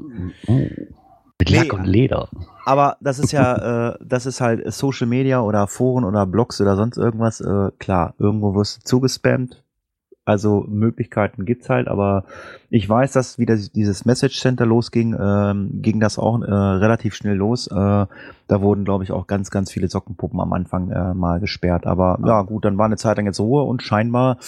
oh. 0.46 0.68
Mit 1.38 1.48
Lack 1.48 1.64
nee, 1.64 1.70
und 1.70 1.87
Leder. 1.87 2.29
Aber 2.66 2.98
das 3.00 3.18
ist 3.18 3.33
ja, 3.33 3.92
äh, 3.92 3.98
das 4.05 4.26
ist 4.26 4.42
halt 4.42 4.70
Social 4.72 5.07
Media 5.07 5.40
oder 5.40 5.66
Foren 5.66 6.05
oder 6.05 6.26
Blogs 6.26 6.61
oder 6.61 6.76
sonst 6.76 6.98
irgendwas. 6.98 7.40
Äh, 7.40 7.70
klar, 7.79 8.14
irgendwo 8.18 8.55
wirst 8.55 8.76
du 8.76 8.85
zugespammt, 8.85 9.64
also 10.24 10.64
Möglichkeiten 10.68 11.44
gibt's 11.44 11.68
halt, 11.68 11.88
aber 11.88 12.24
ich 12.68 12.88
weiß, 12.88 13.12
dass 13.12 13.38
wieder 13.38 13.56
dieses 13.56 14.04
Message 14.04 14.38
Center 14.38 14.66
losging, 14.66 15.16
ähm, 15.18 15.83
ging 15.83 15.98
das 15.98 16.18
auch 16.18 16.40
äh, 16.42 16.52
relativ 16.52 17.14
schnell 17.14 17.37
los. 17.37 17.66
Äh, 17.66 17.74
da 17.74 18.61
wurden, 18.61 18.85
glaube 18.85 19.02
ich, 19.02 19.12
auch 19.12 19.26
ganz, 19.26 19.50
ganz 19.50 19.72
viele 19.72 19.88
Sockenpuppen 19.88 20.38
am 20.40 20.52
Anfang 20.52 20.90
äh, 20.90 21.14
mal 21.14 21.40
gesperrt. 21.40 21.87
Aber 21.87 22.18
ja 22.24 22.42
gut, 22.42 22.64
dann 22.64 22.78
war 22.78 22.87
eine 22.87 22.96
Zeit 22.96 23.16
lang 23.16 23.26
jetzt 23.26 23.40
Ruhe 23.40 23.62
und 23.62 23.83
scheinbar 23.83 24.38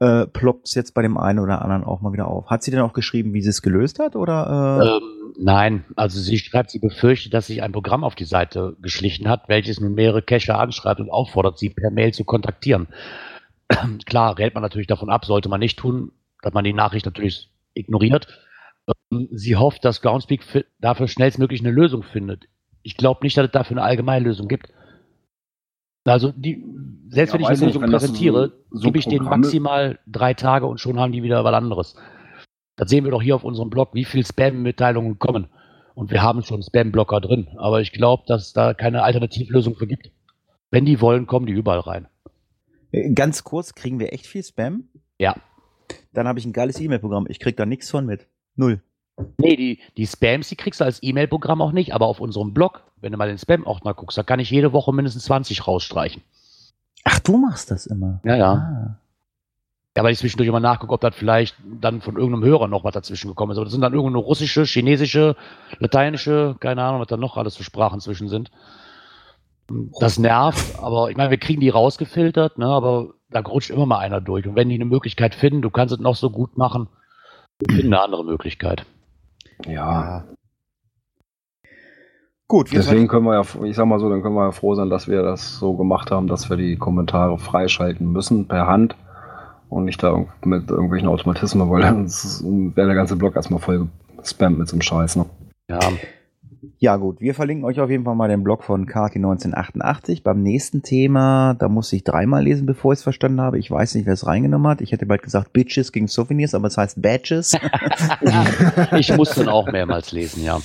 äh, 0.00 0.26
ploppt 0.26 0.74
jetzt 0.74 0.94
bei 0.94 1.02
dem 1.02 1.16
einen 1.18 1.38
oder 1.38 1.62
anderen 1.62 1.84
auch 1.84 2.00
mal 2.00 2.12
wieder 2.12 2.26
auf. 2.26 2.46
Hat 2.46 2.62
sie 2.62 2.70
denn 2.70 2.80
auch 2.80 2.92
geschrieben, 2.92 3.34
wie 3.34 3.42
sie 3.42 3.50
es 3.50 3.62
gelöst 3.62 3.98
hat? 3.98 4.16
Oder, 4.16 4.80
äh? 4.80 4.96
ähm, 4.96 5.34
nein, 5.38 5.84
also 5.94 6.18
sie 6.18 6.38
schreibt, 6.38 6.70
sie 6.70 6.78
befürchtet, 6.78 7.34
dass 7.34 7.46
sich 7.46 7.62
ein 7.62 7.72
Programm 7.72 8.02
auf 8.02 8.14
die 8.14 8.24
Seite 8.24 8.76
geschlichen 8.80 9.28
hat, 9.28 9.48
welches 9.48 9.78
nun 9.78 9.94
mehrere 9.94 10.22
Cacher 10.22 10.58
anschreibt 10.58 11.00
und 11.00 11.10
auffordert, 11.10 11.58
sie 11.58 11.70
per 11.70 11.90
Mail 11.90 12.12
zu 12.12 12.24
kontaktieren. 12.24 12.88
Klar, 14.06 14.38
rät 14.38 14.54
man 14.54 14.62
natürlich 14.62 14.86
davon 14.86 15.10
ab, 15.10 15.24
sollte 15.24 15.48
man 15.48 15.60
nicht 15.60 15.78
tun, 15.78 16.12
dass 16.42 16.52
man 16.52 16.64
die 16.64 16.72
Nachricht 16.72 17.06
natürlich 17.06 17.50
ignoriert. 17.74 18.28
Ähm, 19.12 19.28
sie 19.30 19.56
hofft, 19.56 19.84
dass 19.84 20.02
Groundspeak 20.02 20.66
dafür 20.80 21.08
schnellstmöglich 21.08 21.60
eine 21.60 21.70
Lösung 21.70 22.02
findet. 22.02 22.48
Ich 22.82 22.96
glaube 22.96 23.20
nicht, 23.22 23.36
dass 23.36 23.46
es 23.46 23.52
dafür 23.52 23.76
eine 23.76 23.86
allgemeine 23.86 24.24
Lösung 24.24 24.48
gibt. 24.48 24.68
Also 26.04 26.32
die, 26.32 26.64
selbst 27.08 27.32
ja, 27.32 27.38
wenn 27.38 27.44
ich 27.44 27.48
eine 27.48 27.66
Lösung 27.66 27.82
präsentiere, 27.84 28.52
so, 28.70 28.78
so 28.78 28.84
gebe 28.86 28.98
ich 28.98 29.06
denen 29.06 29.24
maximal 29.24 30.00
drei 30.06 30.34
Tage 30.34 30.66
und 30.66 30.80
schon 30.80 30.98
haben 30.98 31.12
die 31.12 31.22
wieder 31.22 31.44
was 31.44 31.54
anderes. 31.54 31.94
Das 32.76 32.90
sehen 32.90 33.04
wir 33.04 33.12
doch 33.12 33.22
hier 33.22 33.36
auf 33.36 33.44
unserem 33.44 33.70
Blog, 33.70 33.90
wie 33.92 34.04
viele 34.04 34.24
Spam-Mitteilungen 34.24 35.18
kommen. 35.18 35.46
Und 35.94 36.10
wir 36.10 36.22
haben 36.22 36.42
schon 36.42 36.62
Spam-Blocker 36.62 37.20
drin. 37.20 37.48
Aber 37.56 37.80
ich 37.80 37.92
glaube, 37.92 38.24
dass 38.26 38.46
es 38.46 38.52
da 38.52 38.74
keine 38.74 39.04
Alternativlösung 39.04 39.76
für 39.76 39.86
gibt. 39.86 40.10
Wenn 40.70 40.86
die 40.86 41.00
wollen, 41.00 41.26
kommen 41.26 41.46
die 41.46 41.52
überall 41.52 41.80
rein. 41.80 42.08
Ganz 43.14 43.44
kurz, 43.44 43.74
kriegen 43.74 43.98
wir 43.98 44.12
echt 44.12 44.26
viel 44.26 44.42
Spam? 44.42 44.88
Ja. 45.18 45.36
Dann 46.12 46.28
habe 46.28 46.38
ich 46.38 46.44
ein 46.44 46.52
geiles 46.52 46.80
E-Mail-Programm. 46.80 47.26
Ich 47.28 47.40
krieg 47.40 47.56
da 47.56 47.66
nichts 47.66 47.90
von 47.90 48.06
mit. 48.06 48.26
Null. 48.54 48.82
Nee, 49.38 49.56
die, 49.56 49.80
die 49.96 50.06
Spams, 50.06 50.48
die 50.48 50.56
kriegst 50.56 50.80
du 50.80 50.84
als 50.84 51.02
E-Mail-Programm 51.02 51.60
auch 51.60 51.72
nicht, 51.72 51.94
aber 51.94 52.06
auf 52.06 52.20
unserem 52.20 52.54
Blog, 52.54 52.82
wenn 53.00 53.12
du 53.12 53.18
mal 53.18 53.28
den 53.28 53.38
Spam-Ordner 53.38 53.94
guckst, 53.94 54.16
da 54.18 54.22
kann 54.22 54.40
ich 54.40 54.50
jede 54.50 54.72
Woche 54.72 54.92
mindestens 54.92 55.24
20 55.24 55.66
rausstreichen. 55.66 56.22
Ach, 57.04 57.18
du 57.18 57.36
machst 57.36 57.70
das 57.70 57.86
immer? 57.86 58.20
Ja, 58.24 58.36
ja. 58.36 58.52
Ah. 58.52 58.98
Ja, 59.96 60.02
weil 60.02 60.12
ich 60.12 60.18
zwischendurch 60.18 60.48
immer 60.48 60.60
nachgucke, 60.60 60.94
ob 60.94 61.02
das 61.02 61.14
vielleicht 61.14 61.56
dann 61.80 62.00
von 62.00 62.16
irgendeinem 62.16 62.44
Hörer 62.44 62.66
noch 62.66 62.82
was 62.82 62.94
dazwischen 62.94 63.28
gekommen 63.28 63.52
ist. 63.52 63.58
Aber 63.58 63.66
das 63.66 63.72
sind 63.72 63.82
dann 63.82 63.92
irgendeine 63.92 64.24
russische, 64.24 64.64
chinesische, 64.64 65.36
lateinische, 65.78 66.56
keine 66.60 66.82
Ahnung, 66.82 67.00
was 67.00 67.08
da 67.08 67.18
noch 67.18 67.36
alles 67.36 67.56
für 67.56 67.64
Sprachen 67.64 68.00
zwischen 68.00 68.28
sind. 68.28 68.50
Das 70.00 70.18
nervt, 70.18 70.78
aber 70.82 71.10
ich 71.10 71.16
meine, 71.16 71.30
wir 71.30 71.38
kriegen 71.38 71.60
die 71.60 71.68
rausgefiltert, 71.68 72.58
ne, 72.58 72.66
aber 72.66 73.14
da 73.30 73.40
rutscht 73.40 73.70
immer 73.70 73.86
mal 73.86 73.98
einer 73.98 74.20
durch. 74.20 74.46
Und 74.46 74.56
wenn 74.56 74.68
die 74.68 74.74
eine 74.74 74.84
Möglichkeit 74.84 75.34
finden, 75.34 75.62
du 75.62 75.70
kannst 75.70 75.94
es 75.94 76.00
noch 76.00 76.16
so 76.16 76.30
gut 76.30 76.58
machen, 76.58 76.88
finden 77.68 77.94
eine 77.94 78.02
andere 78.02 78.24
Möglichkeit. 78.24 78.84
Ja. 79.66 80.24
Gut. 82.48 82.70
Deswegen 82.72 83.08
können 83.08 83.24
wir 83.24 83.34
ja, 83.34 83.64
ich 83.64 83.76
sag 83.76 83.86
mal 83.86 83.98
so, 83.98 84.10
dann 84.10 84.22
können 84.22 84.34
wir 84.34 84.44
ja 84.44 84.52
froh 84.52 84.74
sein, 84.74 84.90
dass 84.90 85.08
wir 85.08 85.22
das 85.22 85.58
so 85.58 85.74
gemacht 85.74 86.10
haben, 86.10 86.26
dass 86.26 86.50
wir 86.50 86.58
die 86.58 86.76
Kommentare 86.76 87.38
freischalten 87.38 88.12
müssen 88.12 88.46
per 88.46 88.66
Hand 88.66 88.94
und 89.70 89.84
nicht 89.84 90.02
da 90.02 90.26
mit 90.44 90.68
irgendwelchen 90.68 91.08
Automatismen, 91.08 91.70
weil 91.70 91.80
dann 91.80 92.06
wäre 92.76 92.88
der 92.88 92.96
ganze 92.96 93.16
Blog 93.16 93.36
erstmal 93.36 93.60
voll 93.60 93.88
gespammt 94.18 94.58
mit 94.58 94.68
so 94.68 94.74
einem 94.74 94.82
Scheiß, 94.82 95.16
ne? 95.16 95.26
Ja. 95.70 95.80
Ja 96.78 96.96
gut, 96.96 97.20
wir 97.20 97.34
verlinken 97.34 97.64
euch 97.64 97.80
auf 97.80 97.90
jeden 97.90 98.04
Fall 98.04 98.14
mal 98.14 98.28
den 98.28 98.44
Blog 98.44 98.62
von 98.62 98.86
Kati 98.86 99.18
1988. 99.18 100.22
Beim 100.22 100.42
nächsten 100.42 100.82
Thema, 100.82 101.54
da 101.54 101.68
muss 101.68 101.92
ich 101.92 102.04
dreimal 102.04 102.44
lesen, 102.44 102.66
bevor 102.66 102.92
ich 102.92 103.00
es 103.00 103.02
verstanden 103.02 103.40
habe. 103.40 103.58
Ich 103.58 103.68
weiß 103.68 103.96
nicht, 103.96 104.06
wer 104.06 104.14
es 104.14 104.26
reingenommen 104.26 104.68
hat. 104.68 104.80
Ich 104.80 104.92
hätte 104.92 105.06
bald 105.06 105.22
gesagt 105.22 105.52
Bitches 105.52 105.90
gegen 105.90 106.06
Souvenirs, 106.06 106.54
aber 106.54 106.68
es 106.68 106.78
heißt 106.78 107.02
Badges. 107.02 107.56
ich 108.96 109.16
muss 109.16 109.34
dann 109.34 109.48
auch 109.48 109.70
mehrmals 109.72 110.12
lesen, 110.12 110.44
ja. 110.44 110.60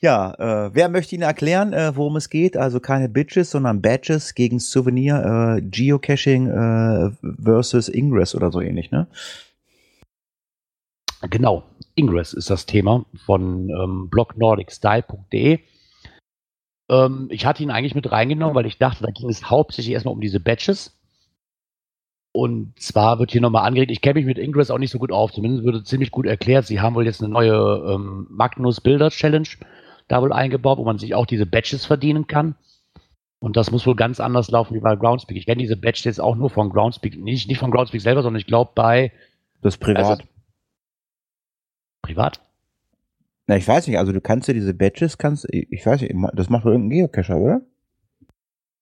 Ja, 0.00 0.34
äh, 0.34 0.70
wer 0.72 0.88
möchte 0.88 1.16
Ihnen 1.16 1.24
erklären, 1.24 1.72
äh, 1.72 1.94
worum 1.96 2.16
es 2.16 2.30
geht? 2.30 2.56
Also 2.56 2.78
keine 2.78 3.08
Bitches, 3.08 3.50
sondern 3.50 3.82
Badges 3.82 4.34
gegen 4.34 4.60
Souvenir, 4.60 5.58
äh, 5.58 5.62
Geocaching 5.62 6.46
äh, 6.48 7.10
versus 7.42 7.88
Ingress 7.88 8.34
oder 8.34 8.52
so 8.52 8.60
ähnlich, 8.60 8.92
ne? 8.92 9.08
Genau, 11.28 11.64
Ingress 12.00 12.32
ist 12.32 12.50
das 12.50 12.66
Thema 12.66 13.04
von 13.26 13.68
ähm, 13.68 14.08
blogNordicStyle.de. 14.08 15.60
Ähm, 16.88 17.28
ich 17.30 17.46
hatte 17.46 17.62
ihn 17.62 17.70
eigentlich 17.70 17.94
mit 17.94 18.10
reingenommen, 18.10 18.54
weil 18.54 18.66
ich 18.66 18.78
dachte, 18.78 19.04
da 19.04 19.10
ging 19.10 19.28
es 19.28 19.50
hauptsächlich 19.50 19.92
erstmal 19.92 20.14
um 20.14 20.20
diese 20.20 20.40
Batches. 20.40 20.96
Und 22.32 22.78
zwar 22.78 23.18
wird 23.18 23.32
hier 23.32 23.40
nochmal 23.40 23.66
angeregt, 23.66 23.90
ich 23.90 24.00
kenne 24.00 24.14
mich 24.14 24.26
mit 24.26 24.38
Ingress 24.38 24.70
auch 24.70 24.78
nicht 24.78 24.92
so 24.92 24.98
gut 24.98 25.12
auf, 25.12 25.32
zumindest 25.32 25.64
wird 25.64 25.86
ziemlich 25.86 26.10
gut 26.10 26.26
erklärt, 26.26 26.66
sie 26.66 26.80
haben 26.80 26.94
wohl 26.94 27.04
jetzt 27.04 27.20
eine 27.20 27.32
neue 27.32 27.52
ähm, 27.52 28.28
Magnus 28.30 28.80
Builder 28.80 29.10
Challenge 29.10 29.48
da 30.06 30.22
wohl 30.22 30.32
eingebaut, 30.32 30.78
wo 30.78 30.84
man 30.84 30.98
sich 30.98 31.14
auch 31.14 31.26
diese 31.26 31.46
Batches 31.46 31.86
verdienen 31.86 32.26
kann. 32.26 32.54
Und 33.40 33.56
das 33.56 33.70
muss 33.70 33.86
wohl 33.86 33.96
ganz 33.96 34.20
anders 34.20 34.50
laufen 34.50 34.74
wie 34.74 34.80
bei 34.80 34.94
Groundspeak. 34.96 35.36
Ich 35.36 35.46
kenne 35.46 35.62
diese 35.62 35.76
Badge 35.76 36.02
jetzt 36.04 36.20
auch 36.20 36.36
nur 36.36 36.50
von 36.50 36.70
Groundspeak, 36.70 37.18
nicht, 37.18 37.48
nicht 37.48 37.58
von 37.58 37.70
Groundspeak 37.70 38.00
selber, 38.02 38.22
sondern 38.22 38.40
ich 38.40 38.46
glaube 38.46 38.72
bei. 38.74 39.12
Das 39.62 39.78
privat. 39.78 40.04
Also, 40.04 40.22
privat? 42.02 42.40
Na, 43.46 43.56
ich 43.56 43.66
weiß 43.66 43.86
nicht, 43.88 43.98
also 43.98 44.12
du 44.12 44.20
kannst 44.20 44.48
ja 44.48 44.54
diese 44.54 44.74
Badges, 44.74 45.18
kannst, 45.18 45.46
ich 45.50 45.84
weiß 45.84 46.02
nicht, 46.02 46.14
das 46.34 46.50
macht 46.50 46.64
wohl 46.64 46.72
irgendein 46.72 46.98
Geocacher, 46.98 47.36
oder? 47.36 47.60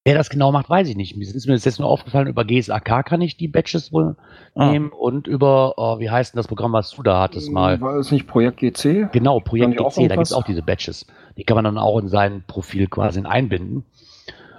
Wer 0.05 0.15
das 0.15 0.31
genau 0.31 0.53
macht, 0.53 0.71
weiß 0.71 0.89
ich 0.89 0.97
nicht. 0.97 1.17
Mir 1.17 1.25
ist 1.29 1.47
mir 1.47 1.53
das 1.53 1.67
jetzt 1.67 1.79
nur 1.79 1.89
aufgefallen, 1.89 2.29
über 2.29 2.45
GSAK 2.45 3.05
kann 3.05 3.21
ich 3.21 3.37
die 3.37 3.49
Badges 3.49 3.93
wohl 3.93 4.17
Ah. 4.55 4.71
nehmen 4.71 4.91
und 4.91 5.27
über, 5.27 5.75
oh, 5.77 5.99
wie 5.99 6.09
heißt 6.09 6.33
denn 6.33 6.39
das 6.39 6.49
Programm, 6.49 6.73
was 6.73 6.93
du 6.93 7.03
da 7.03 7.21
hattest 7.21 7.51
mal? 7.53 7.81
War 7.81 7.97
es 7.97 8.11
nicht 8.11 8.27
Projekt 8.27 8.59
GC? 8.59 9.11
Genau, 9.13 9.41
Projekt 9.41 9.77
GC, 9.77 10.09
da 10.09 10.15
gibt 10.17 10.27
es 10.27 10.33
auch 10.33 10.45
diese 10.45 10.63
Badges. 10.63 11.07
Die 11.37 11.45
kann 11.45 11.57
man 11.57 11.65
dann 11.65 11.77
auch 11.79 11.99
in 11.99 12.09
sein 12.09 12.43
Profil 12.47 12.87
quasi 12.87 13.21
einbinden. 13.21 13.85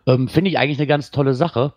Ähm, 0.05 0.27
Finde 0.27 0.51
ich 0.51 0.59
eigentlich 0.59 0.77
eine 0.77 0.87
ganz 0.87 1.09
tolle 1.11 1.33
Sache. 1.33 1.73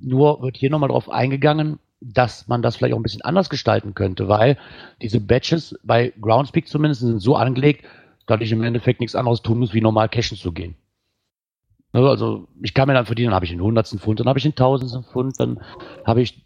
Nur 0.00 0.42
wird 0.42 0.56
hier 0.58 0.70
nochmal 0.70 0.90
drauf 0.90 1.08
eingegangen, 1.08 1.78
dass 2.12 2.48
man 2.48 2.60
das 2.62 2.76
vielleicht 2.76 2.92
auch 2.94 2.98
ein 2.98 3.02
bisschen 3.02 3.22
anders 3.22 3.48
gestalten 3.48 3.94
könnte, 3.94 4.28
weil 4.28 4.58
diese 5.00 5.20
Badges 5.20 5.78
bei 5.82 6.12
Groundspeak 6.20 6.68
zumindest 6.68 7.00
sind 7.00 7.18
so 7.20 7.34
angelegt, 7.36 7.84
dass 8.26 8.40
ich 8.40 8.52
im 8.52 8.62
Endeffekt 8.62 9.00
nichts 9.00 9.14
anderes 9.14 9.42
tun 9.42 9.58
muss, 9.58 9.72
wie 9.74 9.80
normal 9.80 10.08
cashen 10.08 10.36
zu 10.36 10.52
gehen. 10.52 10.74
Ne, 11.92 12.00
Also 12.08 12.46
ich 12.62 12.74
kann 12.74 12.88
mir 12.88 12.94
dann 12.94 13.06
verdienen, 13.06 13.28
dann 13.28 13.34
habe 13.36 13.44
ich 13.46 13.50
den 13.52 13.60
hundertsten 13.62 13.98
Pfund, 13.98 14.20
dann 14.20 14.28
habe 14.28 14.38
ich 14.38 14.42
den 14.42 14.54
tausendsten 14.54 15.04
Pfund, 15.04 15.38
dann 15.40 15.60
habe 16.04 16.20
ich, 16.22 16.44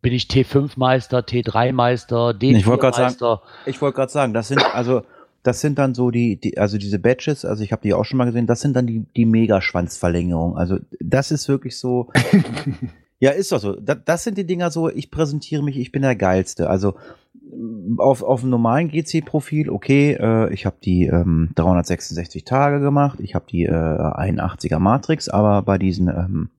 bin 0.00 0.12
ich 0.12 0.24
T5-Meister, 0.24 1.18
T3-Meister, 1.20 2.34
Ich 2.40 2.66
wollte 2.66 2.80
grad 2.80 2.94
sagen- 2.94 3.14
D4-Meister. 3.14 3.42
Ich 3.66 3.80
wollte 3.82 3.96
gerade 3.96 4.12
sagen, 4.12 4.32
das 4.34 4.48
sind 4.48 4.64
also 4.74 5.02
das 5.42 5.60
sind 5.60 5.78
dann 5.78 5.94
so 5.94 6.10
die, 6.10 6.40
die 6.40 6.58
also 6.58 6.76
diese 6.78 6.98
Badges, 6.98 7.44
also 7.44 7.62
ich 7.62 7.70
habe 7.72 7.82
die 7.82 7.94
auch 7.94 8.04
schon 8.04 8.18
mal 8.18 8.24
gesehen, 8.24 8.46
das 8.46 8.60
sind 8.62 8.74
dann 8.74 8.86
die 8.86 9.04
die 9.16 9.26
Megaschwanzverlängerung. 9.26 10.56
Also 10.56 10.78
das 11.00 11.30
ist 11.30 11.48
wirklich 11.48 11.78
so 11.78 12.10
Ja, 13.18 13.30
ist 13.30 13.52
doch 13.52 13.60
so. 13.60 13.72
Das, 13.74 13.98
das 14.04 14.24
sind 14.24 14.36
die 14.38 14.46
Dinger 14.46 14.70
so, 14.70 14.90
ich 14.90 15.10
präsentiere 15.10 15.62
mich, 15.62 15.78
ich 15.78 15.92
bin 15.92 16.02
der 16.02 16.16
geilste. 16.16 16.68
Also 16.68 16.94
mm, 17.32 17.98
auf 17.98 18.22
auf 18.22 18.40
dem 18.40 18.50
normalen 18.50 18.88
GC 18.88 19.24
Profil, 19.24 19.70
okay, 19.70 20.12
äh, 20.20 20.52
ich 20.52 20.66
habe 20.66 20.76
die 20.82 21.06
ähm, 21.06 21.50
366 21.54 22.44
Tage 22.44 22.80
gemacht, 22.80 23.20
ich 23.20 23.34
habe 23.34 23.46
die 23.48 23.64
äh, 23.64 23.70
81er 23.70 24.78
Matrix, 24.78 25.28
aber 25.28 25.62
bei 25.62 25.78
diesen 25.78 26.08
ähm, 26.08 26.50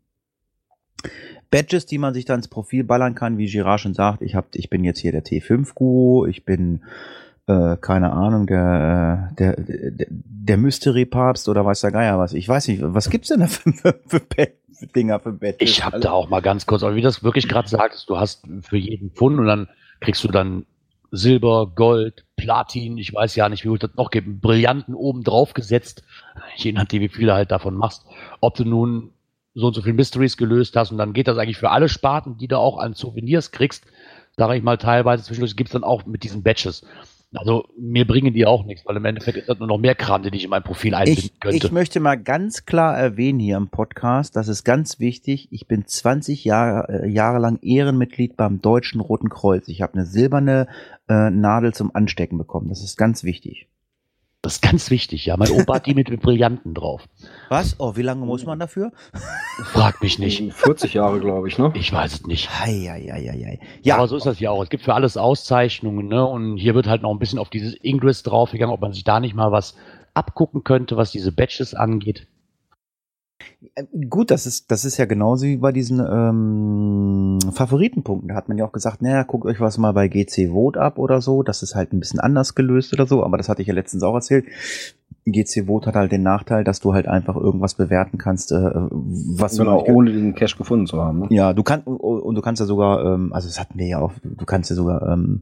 Badges, 1.49 1.85
die 1.85 1.97
man 1.97 2.13
sich 2.13 2.25
dann 2.25 2.39
ins 2.39 2.47
Profil 2.47 2.83
ballern 2.83 3.15
kann, 3.15 3.37
wie 3.37 3.47
Girard 3.47 3.79
schon 3.79 3.93
sagt, 3.93 4.21
ich 4.21 4.35
hab, 4.35 4.47
ich 4.53 4.69
bin 4.69 4.83
jetzt 4.83 4.99
hier 4.99 5.11
der 5.11 5.23
T5-Guru, 5.23 6.25
ich 6.25 6.43
bin, 6.43 6.81
äh, 7.47 7.77
keine 7.77 8.11
Ahnung, 8.11 8.47
der, 8.47 9.29
äh, 9.31 9.35
der, 9.35 9.55
der, 9.55 10.07
der 10.09 10.57
Mystery-Papst 10.57 11.47
oder 11.47 11.65
weiß 11.65 11.81
der 11.81 11.91
Geier 11.91 12.19
was. 12.19 12.33
Ich 12.33 12.47
weiß 12.49 12.67
nicht, 12.67 12.81
was 12.83 13.09
gibt's 13.09 13.29
denn 13.29 13.39
da 13.39 13.47
für, 13.47 13.71
für, 13.71 13.99
für 14.05 14.19
Dinger, 14.85 15.19
für 15.19 15.33
Badges? 15.33 15.69
Ich 15.69 15.83
habe 15.83 15.99
da 15.99 16.11
auch 16.11 16.29
mal 16.29 16.41
ganz 16.41 16.65
kurz, 16.65 16.83
aber 16.83 16.95
wie 16.95 17.01
du 17.01 17.07
das 17.07 17.23
wirklich 17.23 17.47
gerade 17.47 17.67
sagtest, 17.67 18.09
du 18.09 18.17
hast 18.17 18.45
für 18.61 18.77
jeden 18.77 19.11
Pfund 19.11 19.39
und 19.39 19.47
dann 19.47 19.67
kriegst 19.99 20.23
du 20.23 20.27
dann 20.27 20.65
Silber, 21.11 21.71
Gold, 21.73 22.25
Platin, 22.35 22.97
ich 22.97 23.13
weiß 23.13 23.35
ja 23.35 23.49
nicht, 23.49 23.63
wie 23.63 23.69
viel 23.69 23.77
das 23.77 23.95
noch 23.95 24.11
gibt, 24.11 24.27
einen 24.27 24.39
Brillanten 24.39 24.93
oben 24.93 25.23
drauf 25.23 25.53
gesetzt, 25.53 26.03
je 26.55 26.73
nachdem, 26.73 27.01
wie 27.01 27.09
viel 27.09 27.27
du 27.27 27.33
halt 27.33 27.51
davon 27.51 27.75
machst. 27.75 28.05
Ob 28.41 28.55
du 28.55 28.65
nun 28.65 29.11
so 29.55 29.67
und 29.67 29.73
so 29.73 29.81
viel 29.81 29.93
Mysteries 29.93 30.37
gelöst 30.37 30.75
hast 30.75 30.91
und 30.91 30.97
dann 30.97 31.13
geht 31.13 31.27
das 31.27 31.37
eigentlich 31.37 31.57
für 31.57 31.71
alle 31.71 31.89
Sparten, 31.89 32.37
die 32.37 32.47
du 32.47 32.59
auch 32.59 32.77
an 32.77 32.93
Souvenirs 32.93 33.51
kriegst, 33.51 33.85
sage 34.35 34.55
ich 34.55 34.63
mal 34.63 34.77
teilweise 34.77 35.23
zwischendurch 35.23 35.55
gibt's 35.55 35.73
dann 35.73 35.83
auch 35.83 36.05
mit 36.05 36.23
diesen 36.23 36.43
Badges. 36.43 36.85
Also 37.35 37.67
mir 37.77 38.07
bringen 38.07 38.33
die 38.33 38.45
auch 38.45 38.65
nichts, 38.65 38.85
weil 38.85 38.95
im 38.95 39.03
Endeffekt 39.03 39.37
ist 39.37 39.49
das 39.49 39.59
nur 39.59 39.67
noch 39.67 39.77
mehr 39.77 39.95
Kram, 39.95 40.23
den 40.23 40.33
ich 40.33 40.45
in 40.45 40.49
mein 40.49 40.63
Profil 40.63 40.95
einbinden 40.95 41.25
Ich, 41.25 41.39
könnte. 41.39 41.57
ich 41.57 41.71
möchte 41.71 41.99
mal 41.99 42.15
ganz 42.15 42.65
klar 42.65 42.97
erwähnen 42.97 43.39
hier 43.39 43.57
im 43.57 43.67
Podcast, 43.67 44.35
das 44.37 44.47
ist 44.47 44.63
ganz 44.63 44.99
wichtig, 44.99 45.49
ich 45.51 45.67
bin 45.67 45.85
20 45.85 46.45
Jahre, 46.45 47.03
äh, 47.03 47.09
Jahre 47.09 47.39
lang 47.39 47.59
Ehrenmitglied 47.61 48.37
beim 48.37 48.61
Deutschen 48.61 49.01
Roten 49.01 49.29
Kreuz. 49.29 49.67
Ich 49.67 49.81
habe 49.81 49.93
eine 49.93 50.05
silberne 50.05 50.67
äh, 51.09 51.29
Nadel 51.29 51.73
zum 51.73 51.93
Anstecken 51.93 52.37
bekommen. 52.37 52.69
Das 52.69 52.81
ist 52.81 52.97
ganz 52.97 53.25
wichtig. 53.25 53.67
Das 54.41 54.55
ist 54.55 54.61
ganz 54.61 54.91
wichtig, 54.91 55.25
ja. 55.25 55.35
Mein 55.35 55.51
Opa 55.51 55.75
hat 55.75 55.87
die 55.87 55.93
mit 55.93 56.07
Brillanten 56.21 56.73
drauf. 56.73 57.07
Was? 57.49 57.79
Oh, 57.79 57.95
wie 57.95 58.01
lange 58.03 58.25
muss 58.25 58.45
man 58.45 58.59
dafür? 58.59 58.91
Frag 59.65 60.01
mich 60.01 60.19
nicht. 60.19 60.53
40 60.53 60.93
Jahre, 60.93 61.19
glaube 61.19 61.47
ich, 61.47 61.57
ne? 61.57 61.71
Ich 61.75 61.91
weiß 61.91 62.13
es 62.13 62.27
nicht. 62.27 62.49
Hei, 62.59 62.73
hei, 62.87 63.07
hei, 63.11 63.27
hei. 63.27 63.59
Ja, 63.61 63.67
Ja, 63.81 63.95
aber 63.97 64.07
so 64.07 64.15
ist 64.15 64.25
das 64.25 64.39
ja 64.39 64.51
auch. 64.51 64.61
Es 64.63 64.69
gibt 64.69 64.83
für 64.83 64.93
alles 64.93 65.17
Auszeichnungen, 65.17 66.07
ne? 66.07 66.25
Und 66.25 66.57
hier 66.57 66.75
wird 66.75 66.87
halt 66.87 67.01
noch 67.01 67.11
ein 67.11 67.19
bisschen 67.19 67.39
auf 67.39 67.49
dieses 67.49 67.75
Ingress 67.83 68.23
draufgegangen, 68.23 68.73
ob 68.73 68.81
man 68.81 68.93
sich 68.93 69.03
da 69.03 69.19
nicht 69.19 69.35
mal 69.35 69.51
was 69.51 69.75
abgucken 70.13 70.63
könnte, 70.63 70.97
was 70.97 71.11
diese 71.11 71.31
Badges 71.31 71.73
angeht. 71.73 72.27
Äh, 73.75 73.83
Gut, 74.09 74.31
das 74.31 74.45
ist, 74.45 74.71
das 74.71 74.85
ist 74.85 74.97
ja 74.97 75.05
genauso 75.05 75.45
wie 75.45 75.57
bei 75.57 75.71
diesen 75.71 75.99
ähm, 75.99 77.39
Favoritenpunkten. 77.51 78.29
Da 78.29 78.35
hat 78.35 78.49
man 78.49 78.57
ja 78.57 78.65
auch 78.65 78.71
gesagt, 78.71 79.01
naja, 79.01 79.23
guckt 79.23 79.45
euch 79.45 79.59
was 79.59 79.77
mal 79.77 79.91
bei 79.93 80.07
GC 80.07 80.51
Vote 80.51 80.79
ab 80.79 80.97
oder 80.99 81.21
so. 81.21 81.43
Das 81.43 81.63
ist 81.63 81.75
halt 81.75 81.93
ein 81.93 81.99
bisschen 81.99 82.19
anders 82.19 82.55
gelöst 82.55 82.93
oder 82.93 83.05
so, 83.05 83.23
aber 83.23 83.37
das 83.37 83.49
hatte 83.49 83.61
ich 83.61 83.67
ja 83.67 83.73
letztens 83.73 84.03
auch 84.03 84.15
erzählt. 84.15 84.45
GC 85.31 85.67
Vote 85.67 85.87
hat 85.87 85.95
halt 85.95 86.11
den 86.11 86.23
Nachteil, 86.23 86.63
dass 86.63 86.79
du 86.79 86.93
halt 86.93 87.07
einfach 87.07 87.35
irgendwas 87.35 87.75
bewerten 87.75 88.17
kannst, 88.17 88.51
äh, 88.51 88.55
was 88.55 89.55
du 89.55 89.63
Genau, 89.63 89.83
ge- 89.83 89.93
ohne 89.93 90.11
diesen 90.11 90.35
Cache 90.35 90.57
gefunden 90.57 90.87
zu 90.87 91.01
haben. 91.01 91.19
Ne? 91.19 91.27
ja, 91.29 91.53
du 91.53 91.63
kannst 91.63 91.85
und 91.87 92.35
du 92.35 92.41
kannst 92.41 92.59
ja 92.59 92.65
sogar, 92.65 93.03
ähm, 93.13 93.33
also 93.33 93.47
das 93.47 93.59
hatten 93.59 93.77
wir 93.77 93.87
ja 93.87 93.99
auch, 93.99 94.13
du 94.23 94.45
kannst 94.45 94.69
ja 94.69 94.75
sogar 94.75 95.07
ähm, 95.11 95.41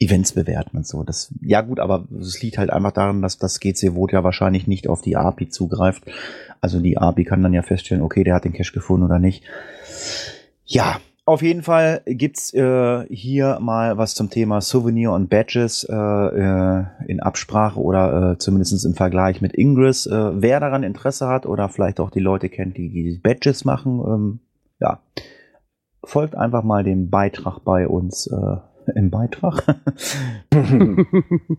Events 0.00 0.32
bewerten 0.32 0.76
und 0.78 0.86
so. 0.86 1.02
Das, 1.02 1.32
ja 1.42 1.60
gut, 1.60 1.80
aber 1.80 2.04
es 2.20 2.40
liegt 2.42 2.58
halt 2.58 2.70
einfach 2.70 2.92
daran, 2.92 3.22
dass 3.22 3.38
das 3.38 3.60
GC 3.60 3.94
Vote 3.94 4.14
ja 4.14 4.24
wahrscheinlich 4.24 4.66
nicht 4.66 4.88
auf 4.88 5.02
die 5.02 5.16
API 5.16 5.48
zugreift. 5.48 6.04
Also 6.60 6.80
die 6.80 6.98
API 6.98 7.24
kann 7.24 7.42
dann 7.42 7.52
ja 7.52 7.62
feststellen, 7.62 8.02
okay, 8.02 8.24
der 8.24 8.34
hat 8.34 8.44
den 8.44 8.52
Cache 8.54 8.72
gefunden 8.72 9.04
oder 9.04 9.18
nicht. 9.18 9.44
Ja, 10.64 10.96
auf 11.26 11.42
jeden 11.42 11.62
Fall 11.62 12.02
gibt's 12.06 12.54
äh, 12.54 13.04
hier 13.08 13.58
mal 13.60 13.98
was 13.98 14.14
zum 14.14 14.30
Thema 14.30 14.60
Souvenir 14.60 15.10
und 15.10 15.28
Badges 15.28 15.82
äh, 15.82 15.92
äh, 15.92 16.84
in 17.08 17.18
Absprache 17.18 17.80
oder 17.80 18.32
äh, 18.32 18.38
zumindest 18.38 18.86
im 18.86 18.94
Vergleich 18.94 19.40
mit 19.40 19.52
Ingress. 19.52 20.06
Äh, 20.06 20.40
wer 20.40 20.60
daran 20.60 20.84
Interesse 20.84 21.26
hat 21.26 21.44
oder 21.44 21.68
vielleicht 21.68 21.98
auch 21.98 22.10
die 22.10 22.20
Leute 22.20 22.48
kennt, 22.48 22.76
die 22.76 22.90
die 22.90 23.18
Badges 23.20 23.64
machen, 23.64 24.00
ähm, 24.06 24.40
ja, 24.78 25.00
folgt 26.04 26.36
einfach 26.36 26.62
mal 26.62 26.84
dem 26.84 27.10
Beitrag 27.10 27.58
bei 27.64 27.88
uns 27.88 28.28
äh, 28.28 28.56
im 28.94 29.10
Beitrag 29.10 29.76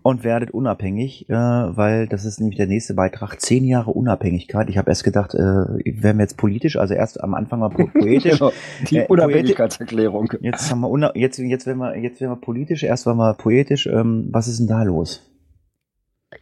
und 0.03 0.23
werdet 0.23 0.51
unabhängig, 0.51 1.29
äh, 1.29 1.33
weil 1.33 2.07
das 2.07 2.25
ist 2.25 2.39
nämlich 2.39 2.57
der 2.57 2.67
nächste 2.67 2.93
Beitrag, 2.93 3.39
zehn 3.41 3.65
Jahre 3.65 3.91
Unabhängigkeit. 3.91 4.69
Ich 4.69 4.77
habe 4.77 4.89
erst 4.89 5.03
gedacht, 5.03 5.33
äh, 5.33 5.37
wären 5.39 6.17
wir 6.17 6.23
jetzt 6.23 6.37
politisch, 6.37 6.77
also 6.77 6.93
erst 6.93 7.21
am 7.23 7.33
Anfang 7.33 7.59
mal 7.59 7.69
po 7.69 7.87
poetisch. 7.93 8.39
Genau, 8.39 8.51
die 8.89 8.97
Äh, 8.97 9.07
Unabhängigkeitserklärung. 9.07 10.33
Jetzt 10.41 10.71
haben 10.71 10.81
wir 10.81 10.89
una 10.89 11.15
jetzt 11.15 11.37
jetzt 11.39 11.65
werden 11.65 11.79
wir 11.79 11.97
jetzt 11.97 12.21
werden 12.21 12.31
wir 12.31 12.41
politisch, 12.41 12.83
erst 12.83 13.05
waren 13.05 13.17
wir 13.17 13.33
poetisch. 13.33 13.87
Ähm, 13.87 14.29
was 14.31 14.47
ist 14.47 14.59
denn 14.59 14.67
da 14.67 14.83
los? 14.83 15.23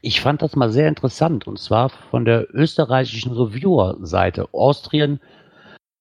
Ich 0.01 0.21
fand 0.21 0.41
das 0.41 0.55
mal 0.55 0.71
sehr 0.71 0.87
interessant 0.87 1.47
und 1.47 1.59
zwar 1.59 1.89
von 1.89 2.25
der 2.25 2.47
österreichischen 2.53 3.31
Reviewer-Seite 3.31 4.47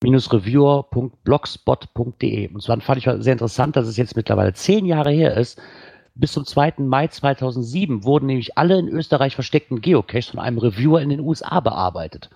austrian-reviewer.blogspot.de. 0.05 2.53
Und 2.53 2.63
zwar 2.63 2.81
fand 2.81 2.99
ich 2.99 3.05
sehr 3.23 3.33
interessant, 3.33 3.77
dass 3.77 3.87
es 3.87 3.97
jetzt 3.97 4.17
mittlerweile 4.17 4.53
zehn 4.53 4.87
Jahre 4.87 5.11
her 5.11 5.37
ist. 5.37 5.61
Bis 6.17 6.33
zum 6.33 6.45
2. 6.45 6.75
Mai 6.79 7.09
2007 7.09 8.05
wurden 8.05 8.27
nämlich 8.27 8.57
alle 8.57 8.79
in 8.79 8.89
Österreich 8.89 9.35
versteckten 9.35 9.81
Geocaches 9.81 10.29
von 10.29 10.41
einem 10.41 10.59
Reviewer 10.59 11.01
in 11.01 11.09
den 11.09 11.21
USA 11.21 11.61
bearbeitet. 11.61 12.31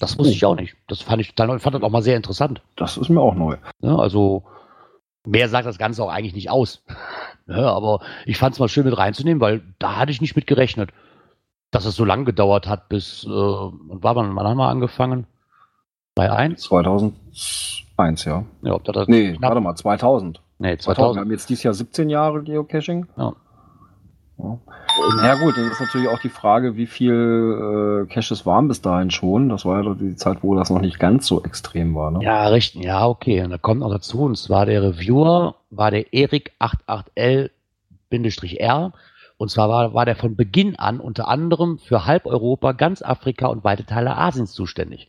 Das 0.00 0.18
wusste 0.18 0.32
Oh. 0.32 0.36
ich 0.36 0.44
auch 0.44 0.56
nicht. 0.56 0.76
Das 0.88 1.00
fand 1.00 1.22
ich 1.22 1.34
dann 1.34 1.58
fand 1.60 1.74
das 1.74 1.82
auch 1.82 1.90
mal 1.90 2.02
sehr 2.02 2.16
interessant. 2.16 2.60
Das 2.76 2.96
ist 2.96 3.08
mir 3.08 3.20
auch 3.20 3.34
neu. 3.34 3.56
Ne? 3.80 3.98
Also 3.98 4.42
mehr 5.24 5.48
sagt 5.48 5.66
das 5.66 5.78
Ganze 5.78 6.02
auch 6.02 6.10
eigentlich 6.10 6.34
nicht 6.34 6.50
aus. 6.50 6.82
ne? 7.46 7.66
Aber 7.66 8.00
ich 8.26 8.36
fand 8.36 8.54
es 8.54 8.60
mal 8.60 8.68
schön 8.68 8.84
mit 8.84 8.98
reinzunehmen, 8.98 9.40
weil 9.40 9.62
da 9.78 9.96
hatte 9.96 10.12
ich 10.12 10.20
nicht 10.20 10.36
mit 10.36 10.46
gerechnet, 10.46 10.90
dass 11.70 11.86
es 11.86 11.96
so 11.96 12.04
lange 12.04 12.24
gedauert 12.24 12.68
hat, 12.68 12.90
bis, 12.90 13.24
äh, 13.24 13.28
und 13.28 14.02
war 14.02 14.14
man, 14.14 14.36
wann 14.36 14.46
haben 14.46 14.58
wir 14.58 14.68
angefangen? 14.68 15.26
Bei 16.14 16.30
1? 16.30 16.60
2001, 16.62 18.24
ja. 18.26 18.44
Ja, 18.62 18.72
ob 18.74 18.84
das 18.84 19.08
Nee, 19.08 19.32
knapp- 19.32 19.50
warte 19.50 19.60
mal, 19.60 19.74
2000. 19.74 20.40
Nee, 20.58 20.76
2000. 20.76 20.78
Wir 20.78 20.94
2000. 20.94 21.20
haben 21.20 21.30
jetzt 21.30 21.48
dieses 21.48 21.62
Jahr 21.64 21.74
17 21.74 22.10
Jahre 22.10 22.42
Geocaching. 22.42 23.06
Ja. 23.16 23.32
Ja. 24.38 24.58
Ja 25.22 25.34
gut, 25.36 25.56
dann 25.56 25.70
ist 25.70 25.80
natürlich 25.80 26.08
auch 26.08 26.18
die 26.18 26.28
Frage, 26.28 26.76
wie 26.76 26.86
viel 26.86 28.04
äh, 28.04 28.12
Caches 28.12 28.44
waren 28.44 28.68
bis 28.68 28.82
dahin 28.82 29.10
schon. 29.10 29.48
Das 29.48 29.64
war 29.64 29.82
ja 29.82 29.94
die 29.94 30.16
Zeit, 30.16 30.38
wo 30.42 30.54
das 30.54 30.68
noch 30.68 30.80
nicht 30.80 30.98
ganz 30.98 31.26
so 31.26 31.42
extrem 31.42 31.94
war. 31.94 32.10
Ne? 32.10 32.22
Ja, 32.22 32.46
richtig. 32.48 32.84
Ja, 32.84 33.06
okay. 33.06 33.42
Und 33.42 33.50
da 33.50 33.58
kommt 33.58 33.80
noch 33.80 33.90
dazu, 33.90 34.22
und 34.22 34.36
zwar 34.36 34.66
der 34.66 34.82
Reviewer 34.82 35.54
war 35.70 35.90
der 35.90 36.06
Erik88L 36.08 37.50
V-R. 38.10 38.92
Und 39.38 39.50
zwar 39.50 39.68
war, 39.68 39.94
war 39.94 40.04
der 40.04 40.16
von 40.16 40.36
Beginn 40.36 40.76
an 40.76 41.00
unter 41.00 41.28
anderem 41.28 41.78
für 41.78 42.04
halb 42.06 42.26
Europa, 42.26 42.72
ganz 42.72 43.00
Afrika 43.02 43.46
und 43.46 43.64
weite 43.64 43.86
Teile 43.86 44.16
Asiens 44.16 44.52
zuständig. 44.52 45.08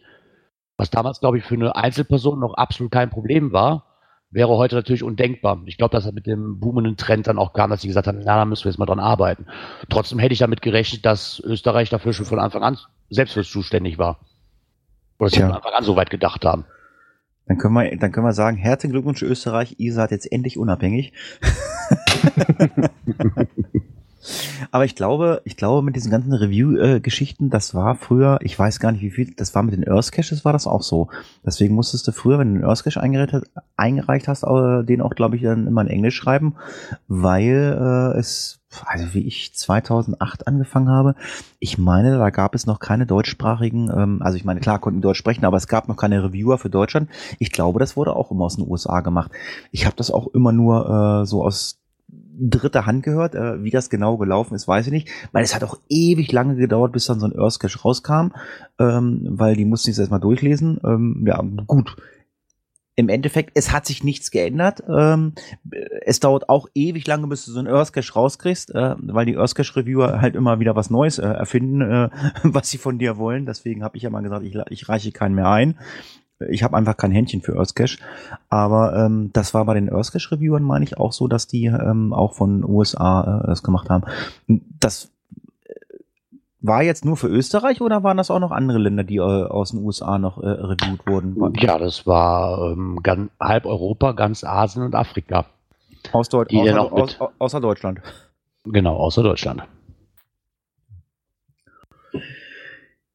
Was 0.78 0.90
damals, 0.90 1.20
glaube 1.20 1.38
ich, 1.38 1.44
für 1.44 1.56
eine 1.56 1.76
Einzelperson 1.76 2.40
noch 2.40 2.56
absolut 2.56 2.92
kein 2.92 3.10
Problem 3.10 3.54
war, 3.54 3.86
wäre 4.32 4.50
heute 4.50 4.76
natürlich 4.76 5.04
undenkbar. 5.04 5.62
Ich 5.66 5.78
glaube, 5.78 5.92
dass 5.92 6.06
er 6.06 6.12
mit 6.12 6.26
dem 6.26 6.60
boomenden 6.60 6.98
Trend 6.98 7.28
dann 7.28 7.38
auch 7.38 7.54
kam, 7.54 7.70
dass 7.70 7.82
sie 7.82 7.88
gesagt 7.88 8.08
haben, 8.08 8.22
na, 8.24 8.38
da 8.38 8.46
müssen 8.46 8.66
wir 8.66 8.72
jetzt 8.72 8.80
mal 8.80 8.88
dran 8.88 9.00
arbeiten. 9.00 9.46
Trotzdem 9.90 10.20
hätte 10.20 10.34
ich 10.34 10.40
damit 10.40 10.62
gerechnet, 10.62 11.06
dass 11.06 11.40
Österreich 11.40 11.90
dafür 11.90 12.14
schon 12.14 12.26
von 12.26 12.40
Anfang 12.40 12.64
an 12.64 12.78
selbst 13.10 13.34
für 13.34 13.44
zuständig 13.44 14.00
war. 14.00 14.20
Oder 15.20 15.30
sie 15.30 15.38
Tja. 15.38 15.48
von 15.48 15.56
Anfang 15.56 15.74
an 15.74 15.84
so 15.84 15.96
weit 15.96 16.10
gedacht 16.10 16.46
haben. 16.46 16.66
Dann 17.46 17.58
können 17.58 17.76
wir, 17.76 17.96
dann 17.98 18.12
können 18.12 18.26
wir 18.26 18.34
sagen, 18.34 18.58
herzlichen 18.58 18.94
Glückwunsch 18.94 19.22
Österreich, 19.22 19.76
ihr 19.78 19.94
seid 19.94 20.12
jetzt 20.12 20.32
endlich 20.32 20.58
unabhängig. 20.58 21.14
Aber 24.72 24.86
ich 24.86 24.96
glaube, 24.96 25.42
ich 25.46 25.58
glaube, 25.58 25.82
mit 25.82 25.96
diesen 25.96 26.12
ganzen 26.12 26.34
Review-Geschichten, 26.34 27.50
das 27.50 27.74
war 27.76 27.96
früher, 27.96 28.40
ich 28.42 28.58
weiß 28.58 28.80
gar 28.80 28.92
nicht 28.92 29.02
wie 29.02 29.12
viel, 29.12 29.34
das 29.36 29.54
war 29.56 29.64
mit 29.64 29.74
den 29.74 29.88
Earth 29.88 30.12
Caches, 30.12 30.46
war 30.46 30.54
das 30.54 30.68
auch 30.68 30.82
so. 30.84 31.10
Deswegen 31.46 31.76
musstest 31.76 32.08
du 32.08 32.12
früher, 32.12 32.40
wenn 32.40 32.50
du 32.54 32.56
einen 32.62 32.66
Earth 32.70 32.84
Cache 32.84 33.02
eingereicht, 33.78 34.28
hast- 34.28 34.44
den 34.44 35.02
auch, 35.02 35.16
glaube 35.16 35.36
ich, 35.36 35.42
dann 35.44 35.68
immer 35.68 35.82
in 35.82 35.88
Englisch 35.88 36.16
schreiben, 36.16 36.56
weil 37.08 37.78
äh, 38.16 38.18
es, 38.20 38.60
also 38.86 39.14
wie 39.14 39.26
ich 39.28 39.54
2008 39.54 40.48
angefangen 40.48 40.90
habe, 40.90 41.16
ich 41.60 41.78
meine, 41.78 42.18
da 42.18 42.30
gab 42.30 42.56
es 42.56 42.66
noch 42.66 42.80
keine 42.80 43.06
deutschsprachigen, 43.06 43.90
ähm, 43.96 44.22
also 44.22 44.38
ich 44.38 44.46
meine, 44.46 44.60
klar 44.60 44.80
konnten 44.80 45.02
Deutsch 45.02 45.18
sprechen, 45.20 45.46
aber 45.46 45.58
es 45.58 45.68
gab 45.68 45.88
noch 45.88 45.98
keine 45.98 46.24
Reviewer 46.24 46.58
für 46.58 46.70
Deutschland. 46.70 47.10
Ich 47.40 47.52
glaube, 47.52 47.80
das 47.80 47.96
wurde 47.98 48.16
auch 48.16 48.32
immer 48.32 48.46
aus 48.46 48.56
den 48.56 48.68
USA 48.70 49.02
gemacht. 49.02 49.32
Ich 49.72 49.86
habe 49.86 49.96
das 49.96 50.12
auch 50.12 50.28
immer 50.34 50.52
nur 50.52 51.22
äh, 51.24 51.26
so 51.26 51.44
aus 51.44 51.80
dritter 52.38 52.86
Hand 52.86 53.04
gehört. 53.04 53.36
Äh, 53.36 53.64
wie 53.64 53.72
das 53.72 53.90
genau 53.90 54.18
gelaufen 54.18 54.56
ist, 54.56 54.68
weiß 54.68 54.88
ich 54.88 54.94
nicht. 54.94 55.10
Weil 55.32 55.44
es 55.44 55.56
hat 55.56 55.64
auch 55.64 55.78
ewig 55.90 56.32
lange 56.32 56.56
gedauert, 56.56 56.92
bis 56.92 57.06
dann 57.06 57.20
so 57.20 57.28
ein 57.28 57.38
Earth 57.38 57.60
Cache 57.60 57.80
rauskam, 57.80 58.32
ähm, 58.80 59.22
weil 59.30 59.56
die 59.56 59.66
mussten 59.66 59.92
es 59.92 60.00
erstmal 60.00 60.20
durchlesen. 60.20 60.80
Ähm, 60.84 61.24
ja, 61.28 61.42
gut. 61.68 61.96
Im 62.96 63.10
Endeffekt, 63.10 63.52
es 63.56 63.72
hat 63.72 63.88
sich 63.88 64.04
nichts 64.04 64.30
geändert. 64.30 64.84
Ähm, 64.88 65.34
es 66.06 66.20
dauert 66.20 66.48
auch 66.48 66.68
ewig 66.76 67.08
lange, 67.08 67.26
bis 67.26 67.46
du 67.46 67.52
so 67.52 67.58
einen 67.58 67.68
Earth 67.68 67.92
Cache 67.92 68.14
rauskriegst, 68.14 68.76
äh, 68.76 68.96
weil 69.00 69.26
die 69.26 69.36
Earth 69.36 69.56
Cache 69.56 69.76
Reviewer 69.78 70.22
halt 70.22 70.36
immer 70.36 70.60
wieder 70.60 70.76
was 70.76 70.92
Neues 70.92 71.18
äh, 71.18 71.24
erfinden, 71.24 71.82
äh, 71.82 72.10
was 72.44 72.70
sie 72.70 72.78
von 72.78 73.00
dir 73.00 73.18
wollen. 73.18 73.48
Deswegen 73.48 73.84
habe 73.84 73.98
ich 73.98 74.04
ja 74.04 74.12
mal 74.12 74.22
gesagt, 74.22 74.46
ich, 74.46 74.56
ich 74.70 74.90
reiche 74.90 75.12
keinen 75.12 75.34
mehr 75.34 75.50
ein. 75.50 75.80
Ich 76.50 76.64
habe 76.64 76.76
einfach 76.76 76.98
kein 76.98 77.12
Händchen 77.12 77.42
für 77.42 77.58
Earth 77.58 77.76
Cache. 77.76 78.00
Aber 78.50 78.96
ähm, 78.96 79.30
das 79.34 79.54
war 79.54 79.66
bei 79.66 79.74
den 79.76 79.90
Earth 79.94 80.12
Cache 80.12 80.32
Reviewern, 80.32 80.64
meine 80.64 80.84
ich, 80.84 80.98
auch 80.98 81.14
so, 81.14 81.28
dass 81.28 81.48
die 81.48 81.66
ähm, 81.66 82.12
auch 82.14 82.34
von 82.34 82.64
USA 82.64 83.42
äh, 83.44 83.48
das 83.48 83.64
gemacht 83.64 83.90
haben. 83.90 84.04
Das 84.80 85.12
äh, 85.66 85.74
war 86.60 86.84
jetzt 86.84 87.06
nur 87.06 87.16
für 87.18 87.28
Österreich 87.28 87.82
oder 87.82 88.04
waren 88.04 88.18
das 88.18 88.30
auch 88.32 88.40
noch 88.40 88.52
andere 88.52 88.78
Länder, 88.80 89.04
die 89.04 89.18
äh, 89.18 89.22
aus 89.22 89.72
den 89.72 89.84
USA 89.84 90.18
noch 90.18 90.38
äh, 90.42 90.48
reviewed 90.48 91.06
wurden? 91.08 91.54
Ja, 91.60 91.78
das 91.78 92.06
war 92.08 92.72
ähm, 92.72 93.00
ganz, 93.04 93.32
halb 93.40 93.66
Europa, 93.66 94.12
ganz 94.14 94.44
Asien 94.44 94.84
und 94.84 94.96
Afrika. 94.96 95.46
Aus 96.12 96.28
Die 96.30 96.36
dann 96.36 96.78
außer, 96.78 96.96
mit- 96.96 97.22
aus, 97.22 97.32
außer 97.40 97.62
Deutschland. 97.62 98.02
Genau, 98.66 98.98
außer 98.98 99.24
Deutschland. 99.24 99.64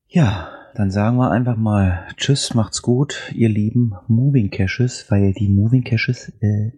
Ja, 0.08 0.48
dann 0.78 0.92
sagen 0.92 1.16
wir 1.16 1.32
einfach 1.32 1.56
mal 1.56 2.06
Tschüss, 2.16 2.54
macht's 2.54 2.82
gut, 2.82 3.32
ihr 3.34 3.48
lieben 3.48 3.94
Moving 4.06 4.50
Caches, 4.50 5.10
weil 5.10 5.32
die 5.32 5.48
Moving 5.48 5.82
Caches 5.82 6.32
äh, 6.40 6.70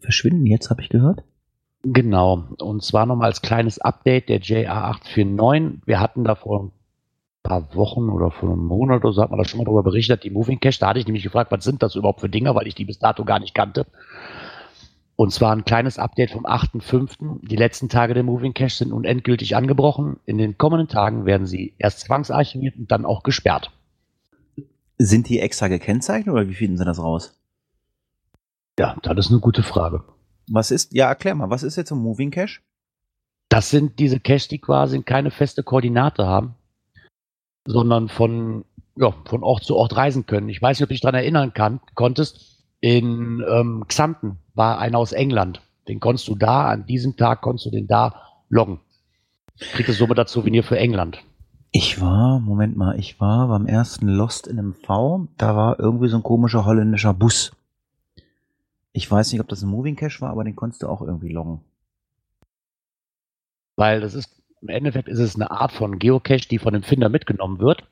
verschwinden 0.00 0.46
jetzt, 0.46 0.70
habe 0.70 0.80
ich 0.80 0.90
gehört. 0.90 1.24
Genau. 1.82 2.44
Und 2.58 2.84
zwar 2.84 3.04
nochmal 3.06 3.30
als 3.30 3.42
kleines 3.42 3.80
Update 3.80 4.28
der 4.28 4.40
JA849. 4.40 5.80
Wir 5.84 5.98
hatten 5.98 6.22
da 6.22 6.36
vor 6.36 6.66
ein 6.66 6.72
paar 7.42 7.74
Wochen 7.74 8.10
oder 8.10 8.30
vor 8.30 8.50
einem 8.50 8.64
Monat 8.64 9.04
oder 9.04 9.12
so 9.12 9.22
hat 9.22 9.30
man 9.30 9.40
da 9.40 9.44
schon 9.44 9.58
mal 9.58 9.64
darüber 9.64 9.82
berichtet, 9.82 10.22
die 10.22 10.30
Moving 10.30 10.60
Cache. 10.60 10.78
Da 10.78 10.88
hatte 10.88 11.00
ich 11.00 11.06
nämlich 11.06 11.24
gefragt, 11.24 11.50
was 11.50 11.64
sind 11.64 11.82
das 11.82 11.96
überhaupt 11.96 12.20
für 12.20 12.28
Dinger, 12.28 12.54
weil 12.54 12.68
ich 12.68 12.76
die 12.76 12.84
bis 12.84 13.00
dato 13.00 13.24
gar 13.24 13.40
nicht 13.40 13.56
kannte. 13.56 13.86
Und 15.16 15.32
zwar 15.32 15.54
ein 15.54 15.64
kleines 15.64 15.98
Update 15.98 16.32
vom 16.32 16.44
8.5. 16.44 17.46
Die 17.46 17.56
letzten 17.56 17.88
Tage 17.88 18.14
der 18.14 18.24
Moving 18.24 18.52
Cache 18.52 18.74
sind 18.76 18.88
nun 18.90 19.04
endgültig 19.04 19.54
angebrochen. 19.54 20.18
In 20.26 20.38
den 20.38 20.58
kommenden 20.58 20.88
Tagen 20.88 21.24
werden 21.24 21.46
sie 21.46 21.74
erst 21.78 22.00
zwangsarchiviert 22.00 22.76
und 22.76 22.90
dann 22.90 23.04
auch 23.04 23.22
gesperrt. 23.22 23.70
Sind 24.98 25.28
die 25.28 25.38
extra 25.38 25.68
gekennzeichnet 25.68 26.32
oder 26.34 26.48
wie 26.48 26.54
finden 26.54 26.78
sie 26.78 26.84
das 26.84 26.98
raus? 26.98 27.38
Ja, 28.78 28.96
das 29.02 29.26
ist 29.26 29.30
eine 29.30 29.40
gute 29.40 29.62
Frage. 29.62 30.02
Was 30.48 30.72
ist, 30.72 30.92
ja, 30.92 31.08
erklär 31.08 31.36
mal, 31.36 31.50
was 31.50 31.62
ist 31.62 31.76
jetzt 31.76 31.90
so 31.90 31.94
ein 31.94 32.02
Moving 32.02 32.32
Cache? 32.32 32.60
Das 33.48 33.70
sind 33.70 34.00
diese 34.00 34.18
Caches, 34.18 34.48
die 34.48 34.58
quasi 34.58 35.00
keine 35.02 35.30
feste 35.30 35.62
Koordinate 35.62 36.26
haben, 36.26 36.56
sondern 37.66 38.08
von, 38.08 38.64
ja, 38.96 39.14
von 39.26 39.44
Ort 39.44 39.62
zu 39.62 39.76
Ort 39.76 39.96
reisen 39.96 40.26
können. 40.26 40.48
Ich 40.48 40.60
weiß 40.60 40.78
nicht, 40.78 40.84
ob 40.84 40.88
du 40.88 40.94
dich 40.94 41.02
daran 41.02 41.14
erinnern 41.14 41.54
kann, 41.54 41.80
konntest. 41.94 42.50
In 42.80 43.42
ähm, 43.48 43.84
Xanten 43.88 44.38
war 44.54 44.78
einer 44.78 44.98
aus 44.98 45.12
England. 45.12 45.60
Den 45.88 46.00
konntest 46.00 46.28
du 46.28 46.34
da, 46.34 46.68
an 46.68 46.86
diesem 46.86 47.16
Tag 47.16 47.42
konntest 47.42 47.66
du 47.66 47.70
den 47.70 47.86
da 47.86 48.22
loggen. 48.48 48.80
Kriegst 49.58 49.88
du 49.88 49.92
somit 49.92 50.18
das 50.18 50.32
Souvenir 50.32 50.64
für 50.64 50.78
England. 50.78 51.22
Ich 51.70 52.00
war, 52.00 52.38
Moment 52.38 52.76
mal, 52.76 52.98
ich 52.98 53.20
war 53.20 53.48
beim 53.48 53.66
ersten 53.66 54.08
Lost 54.08 54.46
in 54.46 54.58
einem 54.58 54.74
V, 54.74 55.26
da 55.36 55.56
war 55.56 55.80
irgendwie 55.80 56.08
so 56.08 56.16
ein 56.16 56.22
komischer 56.22 56.64
holländischer 56.64 57.12
Bus. 57.12 57.52
Ich 58.92 59.10
weiß 59.10 59.32
nicht, 59.32 59.40
ob 59.40 59.48
das 59.48 59.62
ein 59.62 59.68
Moving 59.68 59.96
Cache 59.96 60.20
war, 60.20 60.30
aber 60.30 60.44
den 60.44 60.54
konntest 60.54 60.82
du 60.82 60.88
auch 60.88 61.02
irgendwie 61.02 61.32
loggen. 61.32 61.60
Weil 63.74 64.00
das 64.00 64.14
ist, 64.14 64.30
im 64.62 64.68
Endeffekt 64.68 65.08
ist 65.08 65.18
es 65.18 65.34
eine 65.34 65.50
Art 65.50 65.72
von 65.72 65.98
Geocache, 65.98 66.48
die 66.48 66.60
von 66.60 66.72
dem 66.72 66.84
Finder 66.84 67.08
mitgenommen 67.08 67.58
wird 67.58 67.82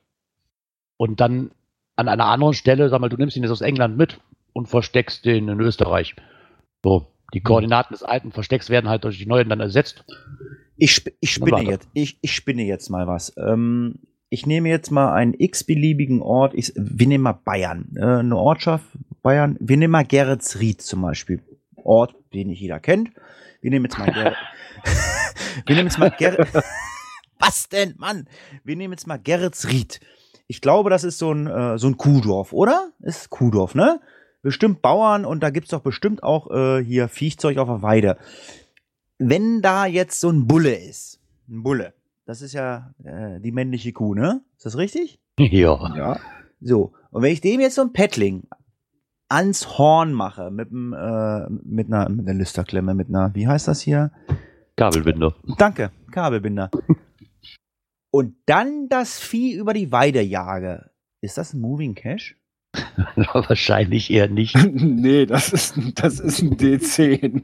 und 0.95 1.19
dann 1.19 1.51
an 1.97 2.07
einer 2.07 2.27
anderen 2.27 2.53
Stelle, 2.53 2.87
sag 2.87 3.01
mal, 3.01 3.09
du 3.09 3.17
nimmst 3.17 3.35
ihn 3.35 3.43
jetzt 3.43 3.51
aus 3.51 3.61
England 3.61 3.97
mit 3.97 4.21
und 4.53 4.67
versteckst 4.67 5.25
den 5.25 5.49
in 5.49 5.59
Österreich. 5.59 6.15
So, 6.83 7.07
die 7.33 7.41
Koordinaten 7.41 7.93
des 7.93 8.03
alten 8.03 8.31
Verstecks 8.31 8.69
werden 8.69 8.89
halt 8.89 9.03
durch 9.03 9.17
die 9.17 9.25
neuen 9.25 9.49
dann 9.49 9.59
ersetzt. 9.59 10.03
Ich, 10.75 10.91
sp 10.99 11.15
ich 11.19 11.31
spinne 11.31 11.63
jetzt, 11.63 11.87
ich, 11.93 12.17
ich 12.21 12.35
spinne 12.35 12.63
jetzt 12.63 12.89
mal 12.89 13.07
was. 13.07 13.33
Ähm, 13.37 13.99
ich 14.29 14.45
nehme 14.45 14.69
jetzt 14.69 14.91
mal 14.91 15.13
einen 15.13 15.33
x-beliebigen 15.37 16.21
Ort. 16.21 16.53
Ich, 16.55 16.73
wir 16.75 17.07
nehmen 17.07 17.23
mal 17.23 17.33
Bayern. 17.33 17.95
Äh, 17.95 18.19
eine 18.19 18.35
Ortschaft, 18.35 18.85
Bayern. 19.21 19.57
Wir 19.59 19.77
nehmen 19.77 19.91
mal 19.91 20.05
Geretsried 20.05 20.81
zum 20.81 21.01
Beispiel. 21.01 21.41
Ort, 21.75 22.15
den 22.33 22.47
nicht 22.47 22.59
jeder 22.59 22.79
kennt. 22.79 23.11
Wir 23.61 23.71
nehmen 23.71 23.85
jetzt 23.85 23.97
mal 23.97 24.11
Ger 24.11 24.35
Wir 25.65 25.75
nehmen 25.75 25.87
jetzt 25.87 25.99
mal 25.99 26.11
Ger 26.11 26.45
Was 27.39 27.69
denn, 27.69 27.95
Mann? 27.97 28.27
Wir 28.63 28.75
nehmen 28.75 28.93
jetzt 28.93 29.07
mal 29.07 29.17
Geretsried. 29.17 29.99
Ich 30.47 30.61
glaube, 30.61 30.89
das 30.89 31.03
ist 31.03 31.17
so 31.17 31.31
ein, 31.31 31.47
äh, 31.47 31.77
so 31.77 31.87
ein 31.87 31.97
Kuhdorf, 31.97 32.53
oder? 32.53 32.91
Ist 33.01 33.29
Kuhdorf, 33.29 33.75
ne? 33.75 34.01
Bestimmt 34.43 34.83
Bauern 34.83 35.25
und 35.25 35.41
da 35.41 35.49
gibt's 35.49 35.71
doch 35.71 35.81
bestimmt 35.81 36.21
auch 36.21 36.51
äh, 36.51 36.83
hier 36.83 37.07
Viechzeug 37.07 37.57
auf 37.57 37.67
der 37.67 37.81
Weide 37.81 38.17
wenn 39.29 39.61
da 39.61 39.85
jetzt 39.85 40.19
so 40.19 40.29
ein 40.29 40.47
Bulle 40.47 40.75
ist, 40.75 41.19
ein 41.47 41.63
Bulle, 41.63 41.93
das 42.25 42.41
ist 42.41 42.53
ja 42.53 42.93
äh, 43.03 43.39
die 43.39 43.51
männliche 43.51 43.93
Kuh, 43.93 44.13
ne? 44.13 44.41
Ist 44.57 44.65
das 44.65 44.77
richtig? 44.77 45.19
ja. 45.39 45.95
Ja. 45.95 46.19
So, 46.61 46.93
und 47.11 47.21
wenn 47.21 47.33
ich 47.33 47.41
dem 47.41 47.59
jetzt 47.59 47.75
so 47.75 47.81
ein 47.81 47.93
Paddling 47.93 48.47
ans 49.29 49.77
Horn 49.77 50.13
mache, 50.13 50.51
mit, 50.51 50.69
äh, 50.69 51.49
mit, 51.63 51.87
einer, 51.87 52.09
mit 52.09 52.27
einer 52.27 52.33
Lüsterklemme, 52.33 52.93
mit 52.93 53.09
einer, 53.09 53.33
wie 53.35 53.47
heißt 53.47 53.67
das 53.67 53.81
hier? 53.81 54.11
Kabelbinder. 54.75 55.35
Danke, 55.57 55.91
Kabelbinder. 56.11 56.71
und 58.11 58.35
dann 58.45 58.87
das 58.89 59.19
Vieh 59.19 59.53
über 59.53 59.73
die 59.73 59.91
Weide 59.91 60.21
jage. 60.21 60.91
Ist 61.21 61.37
das 61.37 61.53
ein 61.53 61.61
Moving 61.61 61.95
Cache? 61.95 62.35
Wahrscheinlich 63.15 64.09
eher 64.11 64.27
nicht. 64.27 64.55
nee, 64.73 65.25
das 65.25 65.53
ist, 65.53 65.77
ein- 65.77 65.93
das 65.95 66.19
ist 66.19 66.41
ein 66.41 66.57
D10. 66.57 67.43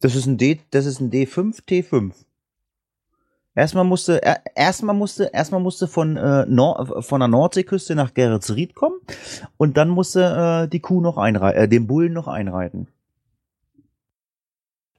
Das 0.00 0.14
ist 0.14 0.26
ein 0.26 0.38
D, 0.38 0.60
das 0.70 0.86
ist 0.86 1.00
ein 1.00 1.10
D5 1.10 1.62
T5. 1.66 2.12
Erstmal 3.54 3.84
musste, 3.84 4.22
er, 4.22 4.42
erstmal 4.54 4.94
musste, 4.94 5.24
erstmal 5.34 5.60
musste 5.60 5.88
von, 5.88 6.16
äh, 6.16 6.46
Nor 6.46 7.02
von 7.02 7.20
der 7.20 7.28
Nordseeküste 7.28 7.94
nach 7.94 8.14
Geretsried 8.14 8.74
kommen 8.74 9.00
und 9.56 9.76
dann 9.76 9.88
musste 9.90 10.64
äh, 10.64 10.68
die 10.68 10.80
Kuh 10.80 11.00
noch 11.00 11.18
einreiten, 11.18 11.60
äh, 11.64 11.68
den 11.68 11.86
Bullen 11.86 12.12
noch 12.12 12.28
einreiten. 12.28 12.86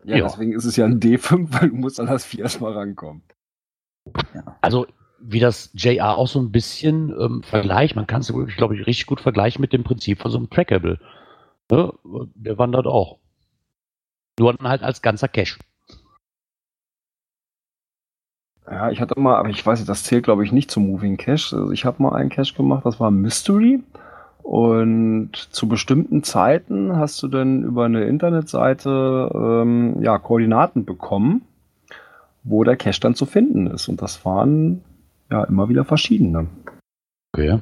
Ja, 0.03 0.18
Ja. 0.18 0.24
deswegen 0.28 0.53
ist 0.53 0.66
es 0.66 0.76
ja 0.76 0.86
ein 0.86 0.99
D5, 0.99 1.47
weil 1.51 1.70
du 1.70 1.76
musst 1.76 1.99
an 1.99 2.07
das 2.07 2.26
Vieh 2.26 2.41
erstmal 2.41 2.74
rankommen. 2.74 3.24
Also, 4.62 4.86
wie 5.24 5.39
das 5.39 5.72
JR 5.74 6.17
auch 6.17 6.28
so 6.28 6.39
ein 6.39 6.51
bisschen 6.51 7.09
ähm, 7.19 7.43
vergleicht, 7.43 7.95
man 7.95 8.07
kann 8.07 8.22
es 8.22 8.34
glaube 8.57 8.76
ich, 8.76 8.88
richtig 8.88 9.05
gut 9.05 9.22
vergleichen 9.22 9.61
mit 9.61 9.74
dem 9.74 9.84
Prinzip 9.84 10.22
von 10.22 10.32
so 10.32 10.38
einem 10.38 10.49
Trackable. 10.49 10.99
Ne? 11.69 11.93
Der 12.36 12.57
wandert 12.57 12.88
auch. 12.88 13.17
Nur 14.39 14.53
dann 14.53 14.67
halt 14.67 14.84
als 14.84 15.01
ganzer 15.01 15.28
Cache. 15.28 15.59
Ja, 18.69 18.89
ich 18.89 19.01
hatte 19.01 19.19
mal, 19.19 19.36
aber 19.36 19.49
ich 19.49 19.65
weiß 19.65 19.80
nicht, 19.80 19.89
das 19.89 20.03
zählt 20.03 20.24
glaube 20.24 20.45
ich 20.45 20.51
nicht 20.51 20.72
zum 20.72 20.88
Moving 20.88 21.17
Cache. 21.17 21.55
Also 21.55 21.72
ich 21.72 21.86
habe 21.86 22.01
mal 22.01 22.13
einen 22.13 22.30
Cache 22.30 22.53
gemacht, 22.55 22.86
das 22.86 22.99
war 22.99 23.11
Mystery. 23.11 23.84
Und 24.43 25.36
zu 25.36 25.67
bestimmten 25.67 26.24
Zeiten 26.24 26.95
hast 26.97 27.22
du 27.22 27.28
dann 27.28 27.63
über 27.63 27.86
eine 27.86 28.05
Internetseite 28.05 29.32
ähm, 29.34 30.01
ja, 30.01 30.17
Koordinaten 30.17 30.84
bekommen, 30.84 31.43
wo 32.43 32.63
der 32.63 32.76
Cache 32.76 32.99
dann 32.99 33.13
zu 33.13 33.26
finden 33.26 33.67
ist. 33.67 33.88
Und 33.88 34.01
das 34.01 34.26
waren 34.26 34.84
ja 35.32 35.43
immer 35.45 35.69
wieder 35.69 35.86
verschiedene. 35.86 36.47
Okay. 37.34 37.59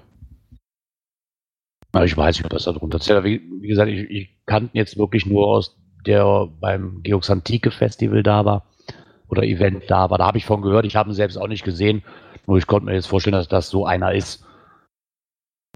Aber 1.91 2.05
ich 2.05 2.15
weiß 2.15 2.39
nicht, 2.39 2.53
was 2.53 2.65
da 2.65 2.71
drunter 2.71 2.99
zählt. 2.99 3.23
Wie, 3.23 3.41
wie 3.61 3.67
gesagt, 3.67 3.89
ich, 3.89 4.09
ich 4.09 4.45
kannte 4.45 4.77
jetzt 4.77 4.97
wirklich 4.97 5.25
nur 5.25 5.47
aus 5.47 5.77
der 6.05 6.47
beim 6.59 7.01
Georgs 7.03 7.29
Antike 7.29 7.71
Festival 7.71 8.23
da 8.23 8.45
war 8.45 8.65
oder 9.27 9.43
Event 9.43 9.83
da 9.87 10.09
war. 10.09 10.17
Da 10.17 10.25
habe 10.27 10.37
ich 10.37 10.45
von 10.45 10.61
gehört. 10.61 10.85
Ich 10.85 10.95
habe 10.95 11.09
ihn 11.09 11.15
selbst 11.15 11.37
auch 11.37 11.47
nicht 11.47 11.63
gesehen. 11.63 12.03
Nur 12.47 12.57
ich 12.57 12.67
konnte 12.67 12.85
mir 12.85 12.93
jetzt 12.93 13.07
vorstellen, 13.07 13.35
dass 13.35 13.47
das 13.47 13.69
so 13.69 13.85
einer 13.85 14.13
ist. 14.13 14.45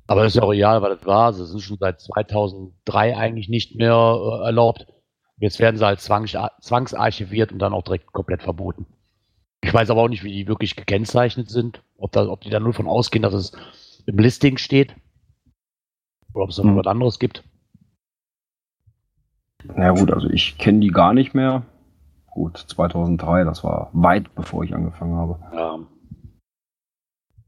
Aber 0.07 0.23
das 0.23 0.33
ist 0.33 0.35
ja 0.37 0.43
auch 0.43 0.53
egal, 0.53 0.81
weil 0.81 0.95
das 0.95 1.05
war. 1.05 1.33
Sie 1.33 1.45
sind 1.45 1.61
schon 1.61 1.77
seit 1.79 2.01
2003 2.01 3.15
eigentlich 3.15 3.49
nicht 3.49 3.75
mehr 3.75 3.93
äh, 3.93 4.45
erlaubt. 4.45 4.87
Jetzt 5.37 5.59
werden 5.59 5.77
sie 5.77 5.85
halt 5.85 5.99
zwangs 5.99 6.35
zwangsarchiviert 6.61 7.51
und 7.51 7.59
dann 7.59 7.73
auch 7.73 7.83
direkt 7.83 8.11
komplett 8.11 8.43
verboten. 8.43 8.85
Ich 9.63 9.73
weiß 9.73 9.89
aber 9.89 10.01
auch 10.01 10.09
nicht, 10.09 10.23
wie 10.25 10.33
die 10.33 10.47
wirklich 10.47 10.75
gekennzeichnet 10.75 11.49
sind. 11.49 11.81
Ob, 11.97 12.11
da, 12.11 12.27
ob 12.27 12.41
die 12.41 12.49
da 12.49 12.59
nur 12.59 12.73
von 12.73 12.85
ausgehen, 12.85 13.23
dass 13.23 13.33
es 13.33 14.03
im 14.05 14.17
Listing 14.17 14.57
steht. 14.57 14.93
Oder 16.33 16.43
ob 16.43 16.49
es 16.49 16.57
noch 16.57 16.65
Hm. 16.65 16.75
was 16.75 16.87
anderes 16.87 17.17
gibt. 17.17 17.43
Na 19.63 19.91
gut, 19.91 20.11
also 20.11 20.29
ich 20.29 20.57
kenne 20.57 20.81
die 20.81 20.89
gar 20.89 21.13
nicht 21.13 21.33
mehr. 21.33 21.63
Gut, 22.27 22.57
2003, 22.57 23.45
das 23.45 23.63
war 23.63 23.89
weit 23.93 24.35
bevor 24.35 24.63
ich 24.65 24.75
angefangen 24.75 25.15
habe. 25.15 25.39
Ja. 25.53 25.79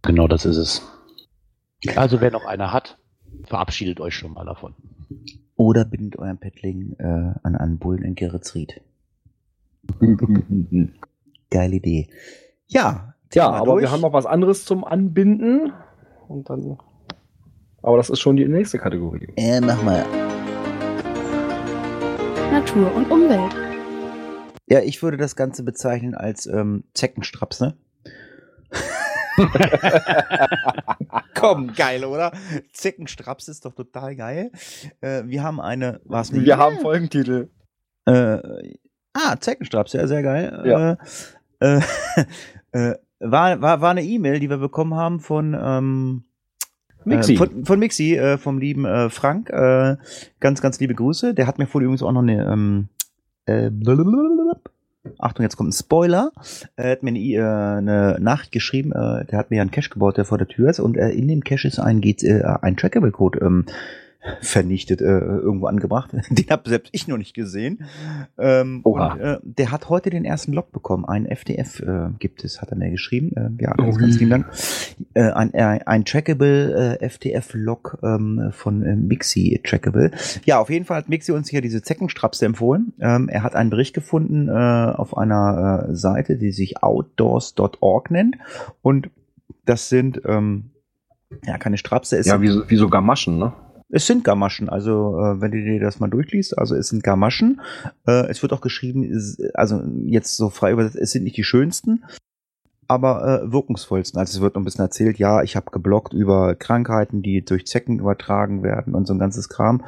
Genau 0.03 0.27
das 0.29 0.45
ist 0.45 0.57
es. 0.57 0.87
Also 1.97 2.21
wer 2.21 2.31
noch 2.31 2.45
eine 2.45 2.71
hat, 2.71 2.97
verabschiedet 3.43 3.99
euch 3.99 4.15
schon 4.15 4.31
mal 4.33 4.45
davon. 4.45 4.73
Oder 5.57 5.83
bindet 5.83 6.17
euren 6.17 6.37
Paddling 6.39 6.95
äh, 6.99 7.33
an 7.43 7.55
einen 7.55 7.77
Bullen 7.79 8.03
in 8.03 8.15
Geretsried. 8.15 8.81
Geile 11.55 11.75
Idee. 11.77 12.09
Ja, 12.67 13.13
Ja, 13.33 13.49
aber 13.49 13.75
wir 13.75 13.81
durch. 13.83 13.91
haben 13.91 14.01
noch 14.01 14.11
was 14.11 14.25
anderes 14.25 14.65
zum 14.65 14.83
Anbinden. 14.83 15.71
Und 16.27 16.49
dann. 16.49 16.77
Aber 17.81 17.95
das 17.95 18.09
ist 18.09 18.19
schon 18.19 18.35
die 18.35 18.45
nächste 18.45 18.77
Kategorie. 18.77 19.29
Äh, 19.37 19.61
mach 19.61 19.81
mal. 19.81 20.03
Natur 22.51 22.93
und 22.93 23.09
Umwelt. 23.09 23.55
Ja, 24.67 24.81
ich 24.81 25.01
würde 25.01 25.15
das 25.15 25.37
Ganze 25.37 25.63
bezeichnen 25.63 26.13
als 26.13 26.45
ähm, 26.45 26.83
Zeckenstraps, 26.93 27.61
ne? 27.61 27.77
Komm, 31.35 31.73
geil, 31.73 32.03
oder? 32.03 32.33
Zeckenstraps 32.73 33.47
ist 33.47 33.63
doch 33.63 33.73
total 33.75 34.17
geil. 34.17 34.51
Äh, 34.99 35.23
wir 35.27 35.41
haben 35.41 35.61
eine, 35.61 36.01
was 36.03 36.33
Wir 36.33 36.57
haben 36.57 36.79
Folgentitel. 36.79 37.47
Äh, 38.05 38.39
ah, 39.13 39.37
Zeckenstraps, 39.39 39.93
ja, 39.93 40.05
sehr 40.07 40.21
geil. 40.21 40.63
Ja. 40.65 40.91
Äh, 40.93 40.97
äh, 41.59 41.79
äh, 42.71 42.95
war, 43.19 43.61
war, 43.61 43.81
war 43.81 43.91
eine 43.91 44.03
E-Mail, 44.03 44.39
die 44.39 44.49
wir 44.49 44.57
bekommen 44.57 44.95
haben 44.95 45.19
von, 45.19 45.57
ähm, 45.59 46.23
Mixi. 47.05 47.33
Äh, 47.33 47.37
von, 47.37 47.65
von 47.65 47.79
Mixi, 47.79 48.15
äh, 48.15 48.37
vom 48.37 48.57
lieben 48.57 48.85
äh, 48.85 49.09
Frank. 49.09 49.49
Äh, 49.49 49.97
ganz, 50.39 50.61
ganz 50.61 50.79
liebe 50.79 50.95
Grüße. 50.95 51.33
Der 51.33 51.47
hat 51.47 51.59
mir 51.59 51.67
vorhin 51.67 51.85
übrigens 51.85 52.03
auch 52.03 52.11
noch 52.11 52.21
eine, 52.21 52.45
ähm, 52.51 52.87
äh. 53.45 53.69
Achtung, 55.19 55.43
jetzt 55.43 55.55
kommt 55.55 55.69
ein 55.69 55.73
Spoiler. 55.73 56.31
Er 56.75 56.91
hat 56.91 57.03
mir 57.03 57.09
eine, 57.09 57.19
äh, 57.19 57.41
eine 57.41 58.17
Nachricht 58.19 58.51
geschrieben, 58.51 58.91
äh, 58.91 59.25
der 59.25 59.37
hat 59.37 59.51
mir 59.51 59.57
ja 59.57 59.61
einen 59.61 59.71
Cache 59.71 59.89
gebaut, 59.89 60.17
der 60.17 60.25
vor 60.25 60.39
der 60.39 60.47
Tür 60.47 60.69
ist 60.69 60.79
und 60.79 60.97
äh, 60.97 61.09
in 61.09 61.27
dem 61.27 61.43
Cache 61.43 61.67
ist 61.67 61.79
ein, 61.79 62.01
geht, 62.01 62.23
äh, 62.23 62.41
ein 62.61 62.75
Trackable-Code 62.75 63.39
ähm, 63.39 63.65
vernichtet, 64.41 65.01
äh, 65.01 65.05
irgendwo 65.05 65.67
angebracht. 65.67 66.11
Den 66.29 66.49
habe 66.49 66.69
selbst 66.69 66.89
ich 66.93 67.07
noch 67.07 67.17
nicht 67.17 67.33
gesehen. 67.33 67.83
Ähm, 68.37 68.81
Oha. 68.83 69.13
und, 69.13 69.19
äh, 69.19 69.37
der 69.43 69.71
hat 69.71 69.89
heute 69.89 70.09
den 70.09 70.25
ersten 70.25 70.53
Log 70.53 70.71
bekommen. 70.71 71.05
Ein 71.05 71.25
FDF 71.25 71.79
äh, 71.81 72.09
gibt 72.19 72.43
es, 72.43 72.61
hat 72.61 72.69
er 72.71 72.77
mir 72.77 72.89
geschrieben. 72.91 73.31
Äh, 73.35 73.63
ja, 73.63 73.73
ganz, 73.73 73.97
ganz 73.97 74.19
lieben 74.19 74.31
Dank. 74.31 74.47
Äh, 75.13 75.31
ein, 75.31 75.53
ein, 75.53 75.81
ein 75.83 76.05
Trackable 76.05 76.97
äh, 76.99 77.05
FDF-Log 77.05 77.99
ähm, 78.03 78.49
von 78.51 78.83
äh, 78.83 78.95
Mixi 78.95 79.61
Trackable. 79.63 80.11
Ja, 80.45 80.59
auf 80.59 80.69
jeden 80.69 80.85
Fall 80.85 80.97
hat 80.97 81.09
Mixi 81.09 81.31
uns 81.31 81.49
hier 81.49 81.61
diese 81.61 81.81
Zeckenstrapse 81.81 82.45
empfohlen. 82.45 82.93
Ähm, 82.99 83.29
er 83.29 83.43
hat 83.43 83.55
einen 83.55 83.69
Bericht 83.69 83.93
gefunden 83.93 84.47
äh, 84.49 84.51
auf 84.51 85.17
einer 85.17 85.87
äh, 85.89 85.95
Seite, 85.95 86.37
die 86.37 86.51
sich 86.51 86.81
outdoors.org 86.83 88.11
nennt. 88.11 88.37
Und 88.81 89.09
das 89.65 89.89
sind 89.89 90.21
ähm, 90.25 90.71
ja 91.45 91.57
keine 91.57 91.77
Strapse, 91.77 92.17
es 92.17 92.27
Ja, 92.27 92.41
wie, 92.41 92.47
so- 92.49 92.69
wie 92.69 92.75
so 92.75 92.87
Gamaschen, 92.89 93.37
ne? 93.39 93.53
Es 93.95 94.05
sind 94.07 94.23
Gamaschen, 94.23 94.67
also 94.69 95.17
äh, 95.19 95.41
wenn 95.41 95.51
du 95.51 95.63
dir 95.63 95.79
das 95.79 95.99
mal 95.99 96.09
durchliest, 96.09 96.57
also 96.57 96.75
es 96.75 96.89
sind 96.89 97.03
Gamaschen. 97.03 97.61
Äh, 98.05 98.27
es 98.29 98.41
wird 98.41 98.51
auch 98.53 98.61
geschrieben, 98.61 99.03
es- 99.03 99.39
also 99.53 99.81
jetzt 100.05 100.35
so 100.35 100.49
frei 100.49 100.71
übersetzt, 100.71 100.97
es 100.97 101.11
sind 101.11 101.23
nicht 101.23 101.37
die 101.37 101.43
schönsten, 101.43 102.03
aber 102.87 103.41
äh, 103.43 103.51
wirkungsvollsten. 103.51 104.19
Also 104.19 104.37
es 104.37 104.41
wird 104.41 104.55
ein 104.57 104.63
bisschen 104.65 104.83
erzählt, 104.83 105.17
ja, 105.17 105.41
ich 105.43 105.55
habe 105.55 105.71
geblockt 105.71 106.13
über 106.13 106.55
Krankheiten, 106.55 107.21
die 107.23 107.43
durch 107.43 107.65
Zecken 107.65 107.99
übertragen 107.99 108.63
werden 108.63 108.93
und 108.93 109.07
so 109.07 109.13
ein 109.13 109.19
ganzes 109.19 109.49
Kram. 109.49 109.83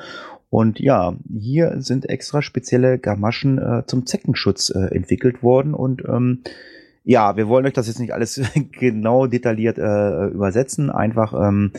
Und 0.50 0.80
ja, 0.80 1.14
hier 1.38 1.82
sind 1.82 2.10
extra 2.10 2.42
spezielle 2.42 2.98
Gamaschen 3.00 3.58
äh, 3.60 3.84
zum 3.86 4.06
Zeckenschutz 4.06 4.70
äh, 4.70 4.96
entwickelt 4.96 5.44
worden 5.44 5.74
und 5.74 6.04
ähm, 6.08 6.44
ja, 7.04 7.38
wir 7.38 7.48
wollen 7.48 7.66
euch 7.66 7.74
das 7.74 7.88
jetzt 7.88 8.00
nicht 8.00 8.14
alles 8.14 8.42
genau 8.72 9.28
detailliert 9.28 9.78
äh, 9.78 10.28
übersetzen, 10.28 10.90
einfach 10.90 11.34
ähm, 11.34 11.72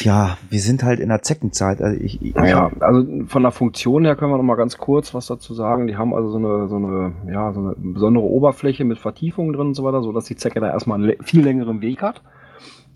ja, 0.00 0.38
wir 0.48 0.60
sind 0.60 0.84
halt 0.84 1.00
in 1.00 1.08
der 1.08 1.22
Zeckenzeit. 1.22 1.80
Also 1.80 2.00
ich, 2.00 2.22
ich 2.22 2.34
Ja, 2.34 2.70
also 2.80 3.06
von 3.26 3.42
der 3.42 3.50
Funktion 3.50 4.04
her 4.04 4.14
können 4.14 4.30
wir 4.30 4.36
noch 4.36 4.44
mal 4.44 4.56
ganz 4.56 4.78
kurz 4.78 5.14
was 5.14 5.26
dazu 5.26 5.52
sagen. 5.54 5.86
Die 5.86 5.96
haben 5.96 6.14
also 6.14 6.30
so 6.30 6.38
eine, 6.38 6.68
so 6.68 6.76
eine, 6.76 7.12
ja, 7.32 7.52
so 7.52 7.60
eine 7.60 7.74
besondere 7.76 8.24
Oberfläche 8.24 8.84
mit 8.84 8.98
Vertiefungen 8.98 9.52
drin 9.52 9.68
und 9.68 9.74
so 9.74 9.84
weiter, 9.84 10.02
so 10.02 10.12
dass 10.12 10.26
die 10.26 10.36
Zecke 10.36 10.60
da 10.60 10.70
erstmal 10.70 11.02
einen 11.02 11.22
viel 11.22 11.42
längeren 11.42 11.80
Weg 11.80 12.02
hat. 12.02 12.22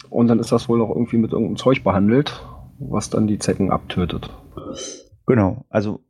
Und 0.09 0.28
dann 0.28 0.39
ist 0.39 0.53
das 0.53 0.68
wohl 0.68 0.78
noch 0.78 0.91
irgendwie 0.91 1.18
mit 1.18 1.33
irgendeinem 1.33 1.57
Zeug 1.57 1.83
behandelt, 1.83 2.45
was 2.78 3.11
dann 3.11 3.26
die 3.26 3.39
Zecken 3.39 3.70
abtötet. 3.70 4.31
Genau, 5.26 5.64
also 5.68 6.01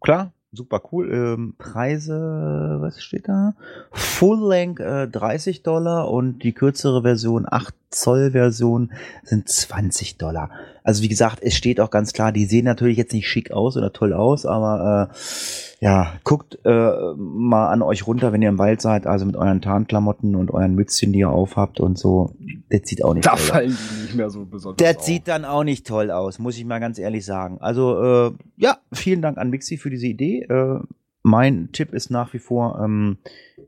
klar, 0.00 0.32
super 0.54 0.80
cool. 0.92 1.12
Ähm, 1.12 1.54
Preise, 1.58 2.78
was 2.80 3.02
steht 3.02 3.28
da? 3.28 3.54
Full 3.92 4.48
Length 4.48 4.80
äh, 4.80 5.08
30 5.08 5.62
Dollar 5.62 6.10
und 6.10 6.42
die 6.42 6.52
kürzere 6.52 7.02
Version, 7.02 7.46
8 7.48 7.74
Zoll 7.90 8.32
Version, 8.32 8.92
sind 9.22 9.48
20 9.48 10.18
Dollar. 10.18 10.50
Also 10.86 11.02
wie 11.02 11.08
gesagt, 11.08 11.38
es 11.42 11.56
steht 11.56 11.80
auch 11.80 11.88
ganz 11.90 12.12
klar, 12.12 12.30
die 12.30 12.44
sehen 12.44 12.66
natürlich 12.66 12.98
jetzt 12.98 13.14
nicht 13.14 13.26
schick 13.26 13.50
aus 13.50 13.76
oder 13.78 13.92
toll 13.92 14.12
aus, 14.12 14.44
aber 14.44 15.08
äh, 15.10 15.84
ja, 15.84 16.12
guckt 16.24 16.58
äh, 16.64 16.90
mal 17.16 17.68
an 17.68 17.80
euch 17.80 18.06
runter, 18.06 18.32
wenn 18.34 18.42
ihr 18.42 18.50
im 18.50 18.58
Wald 18.58 18.82
seid, 18.82 19.06
also 19.06 19.24
mit 19.24 19.34
euren 19.34 19.62
Tarnklamotten 19.62 20.36
und 20.36 20.50
euren 20.52 20.74
Mützchen, 20.74 21.12
die 21.14 21.20
ihr 21.20 21.30
aufhabt 21.30 21.80
und 21.80 21.98
so. 21.98 22.34
Das 22.68 22.82
sieht 22.84 23.02
auch 23.02 23.14
nicht 23.14 23.24
Da 23.26 23.30
toll 23.30 23.38
aus. 23.40 23.48
fallen 23.48 23.78
die 23.96 24.02
nicht 24.02 24.14
mehr 24.14 24.28
so 24.28 24.44
besonders 24.44 24.76
Der 24.76 24.96
auf. 24.98 25.02
sieht 25.02 25.26
dann 25.26 25.46
auch 25.46 25.64
nicht 25.64 25.86
toll 25.86 26.10
aus, 26.10 26.38
muss 26.38 26.58
ich 26.58 26.66
mal 26.66 26.80
ganz 26.80 26.98
ehrlich 26.98 27.24
sagen. 27.24 27.56
Also, 27.60 28.28
äh, 28.28 28.32
ja, 28.58 28.76
vielen 28.92 29.22
Dank 29.22 29.38
an 29.38 29.48
Mixi 29.48 29.78
für 29.78 29.88
diese 29.88 30.06
Idee. 30.06 30.42
Äh, 30.42 30.80
mein 31.22 31.70
Tipp 31.72 31.94
ist 31.94 32.10
nach 32.10 32.34
wie 32.34 32.38
vor, 32.38 32.78
ähm, 32.84 33.16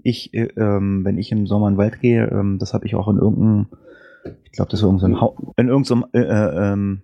ich, 0.03 0.35
äh, 0.35 0.49
ähm, 0.59 1.03
wenn 1.07 1.17
ich 1.17 1.33
im 1.33 1.47
Sommer 1.47 1.69
in 1.69 1.75
den 1.75 1.79
Wald 1.79 2.01
gehe, 2.01 2.27
ähm, 2.31 2.59
das 2.59 2.75
habe 2.75 2.85
ich 2.87 2.95
auch 2.95 3.09
in 3.09 3.17
irgendeinem, 3.17 3.67
ich 4.45 4.53
glaube, 4.53 4.71
das 4.71 4.83
war 4.83 4.89
irgendein 4.89 5.21
Hau 5.21 5.37
in 5.57 5.69
irgendeinem, 5.69 6.07
äh, 6.13 6.21
äh, 6.21 6.73
ähm, 6.73 7.03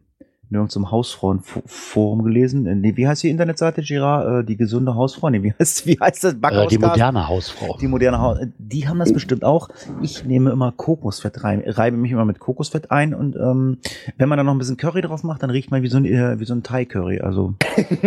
in 0.52 0.56
irgendeinem 0.56 0.90
Hausfrauenforum 0.90 2.22
gelesen. 2.24 2.66
Äh, 2.66 2.74
Nee, 2.82 2.96
wie 2.96 3.06
heißt 3.06 3.22
die 3.22 3.30
Internetseite, 3.30 3.80
Girard? 3.80 4.42
Äh, 4.42 4.44
die 4.44 4.56
gesunde 4.56 4.94
Hausfrau? 4.94 5.30
Nee, 5.30 5.42
wie 5.42 5.52
heißt, 5.58 5.86
wie 5.86 5.98
heißt 5.98 6.24
das? 6.24 6.34
Äh, 6.34 6.66
die 6.68 6.78
moderne 6.78 7.28
Hausfrau. 7.28 7.78
Die 7.80 7.88
moderne 7.88 8.20
Haut, 8.20 8.38
die 8.58 8.88
haben 8.88 8.98
das 8.98 9.12
bestimmt 9.12 9.44
auch. 9.44 9.68
Ich 10.02 10.24
nehme 10.24 10.50
immer 10.50 10.72
Kokosfett 10.72 11.42
rein, 11.44 11.62
reibe 11.66 11.96
mich 11.96 12.12
immer 12.12 12.24
mit 12.24 12.38
Kokosfett 12.38 12.90
ein 12.90 13.14
und 13.14 13.36
ähm, 13.36 13.78
wenn 14.18 14.28
man 14.28 14.36
dann 14.36 14.46
noch 14.46 14.54
ein 14.54 14.58
bisschen 14.58 14.76
Curry 14.76 15.00
drauf 15.00 15.22
macht, 15.22 15.42
dann 15.42 15.50
riecht 15.50 15.70
man 15.70 15.82
wie 15.82 15.88
so 15.88 15.96
ein, 15.96 16.04
äh, 16.04 16.38
wie 16.38 16.44
so 16.44 16.54
ein 16.54 16.62
Thai-Curry. 16.62 17.20
Also 17.20 17.54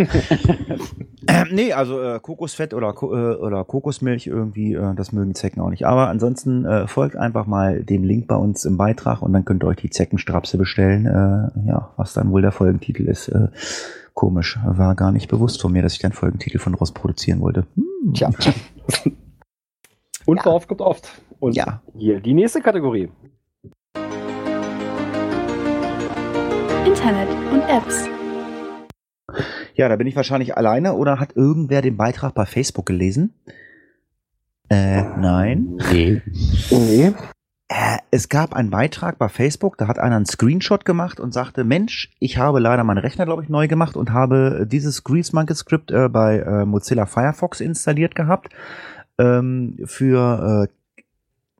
ähm, 1.28 1.48
nee, 1.52 1.72
also 1.72 2.00
äh, 2.00 2.20
Kokosfett 2.20 2.74
oder, 2.74 2.94
äh, 3.00 3.04
oder 3.04 3.64
Kokosmilch 3.64 4.26
irgendwie, 4.26 4.78
das 4.94 5.12
mögen 5.12 5.34
Zecken 5.34 5.60
auch 5.60 5.70
nicht. 5.70 5.86
Aber 5.86 6.08
ansonsten 6.08 6.66
folgt 6.86 7.16
einfach 7.16 7.46
mal 7.46 7.82
dem 7.82 8.04
Link 8.04 8.28
bei 8.28 8.36
uns 8.36 8.64
im 8.64 8.76
Beitrag 8.76 9.22
und 9.22 9.32
dann 9.32 9.44
könnt 9.44 9.64
ihr 9.64 9.68
euch 9.68 9.76
die 9.76 9.90
Zeckenstrapse 9.90 10.58
bestellen. 10.58 11.04
Ja, 11.66 11.90
was 11.96 12.12
dann 12.12 12.30
wohl 12.30 12.35
der 12.42 12.52
Folgentitel 12.52 13.04
ist. 13.08 13.28
Äh, 13.28 13.48
komisch, 14.14 14.58
war 14.64 14.94
gar 14.94 15.12
nicht 15.12 15.28
bewusst 15.28 15.60
von 15.60 15.72
mir, 15.72 15.82
dass 15.82 15.92
ich 15.94 15.98
den 15.98 16.12
Folgentitel 16.12 16.58
von 16.58 16.74
Ross 16.74 16.92
produzieren 16.92 17.40
wollte. 17.40 17.66
Hm. 17.74 18.12
Tja. 18.14 18.30
Unverhofft 20.26 20.68
kommt 20.68 20.80
oft. 20.80 21.08
Und 21.38 21.54
Ja. 21.54 21.82
hier 21.96 22.20
die 22.20 22.34
nächste 22.34 22.60
Kategorie. 22.60 23.10
Internet 26.86 27.28
und 27.52 27.60
Apps. 27.68 28.08
Ja, 29.74 29.88
da 29.88 29.96
bin 29.96 30.06
ich 30.06 30.16
wahrscheinlich 30.16 30.56
alleine 30.56 30.94
oder 30.94 31.20
hat 31.20 31.36
irgendwer 31.36 31.82
den 31.82 31.96
Beitrag 31.96 32.34
bei 32.34 32.46
Facebook 32.46 32.86
gelesen? 32.86 33.34
Äh, 34.68 35.02
nein. 35.18 35.78
Nee. 35.92 36.22
Nee. 36.70 37.12
Äh, 37.68 37.98
es 38.12 38.28
gab 38.28 38.54
einen 38.54 38.70
Beitrag 38.70 39.18
bei 39.18 39.28
Facebook, 39.28 39.76
da 39.76 39.88
hat 39.88 39.98
einer 39.98 40.16
einen 40.16 40.26
Screenshot 40.26 40.84
gemacht 40.84 41.18
und 41.18 41.34
sagte, 41.34 41.64
Mensch, 41.64 42.12
ich 42.20 42.38
habe 42.38 42.60
leider 42.60 42.84
meinen 42.84 42.98
Rechner, 42.98 43.24
glaube 43.24 43.42
ich, 43.42 43.48
neu 43.48 43.66
gemacht 43.66 43.96
und 43.96 44.12
habe 44.12 44.66
dieses 44.70 45.02
Grease 45.02 45.34
Monkey 45.34 45.54
Script 45.54 45.90
äh, 45.90 46.08
bei 46.08 46.38
äh, 46.38 46.64
Mozilla 46.64 47.06
Firefox 47.06 47.60
installiert 47.60 48.14
gehabt 48.14 48.54
ähm, 49.18 49.78
für 49.84 50.68
äh, 50.68 51.06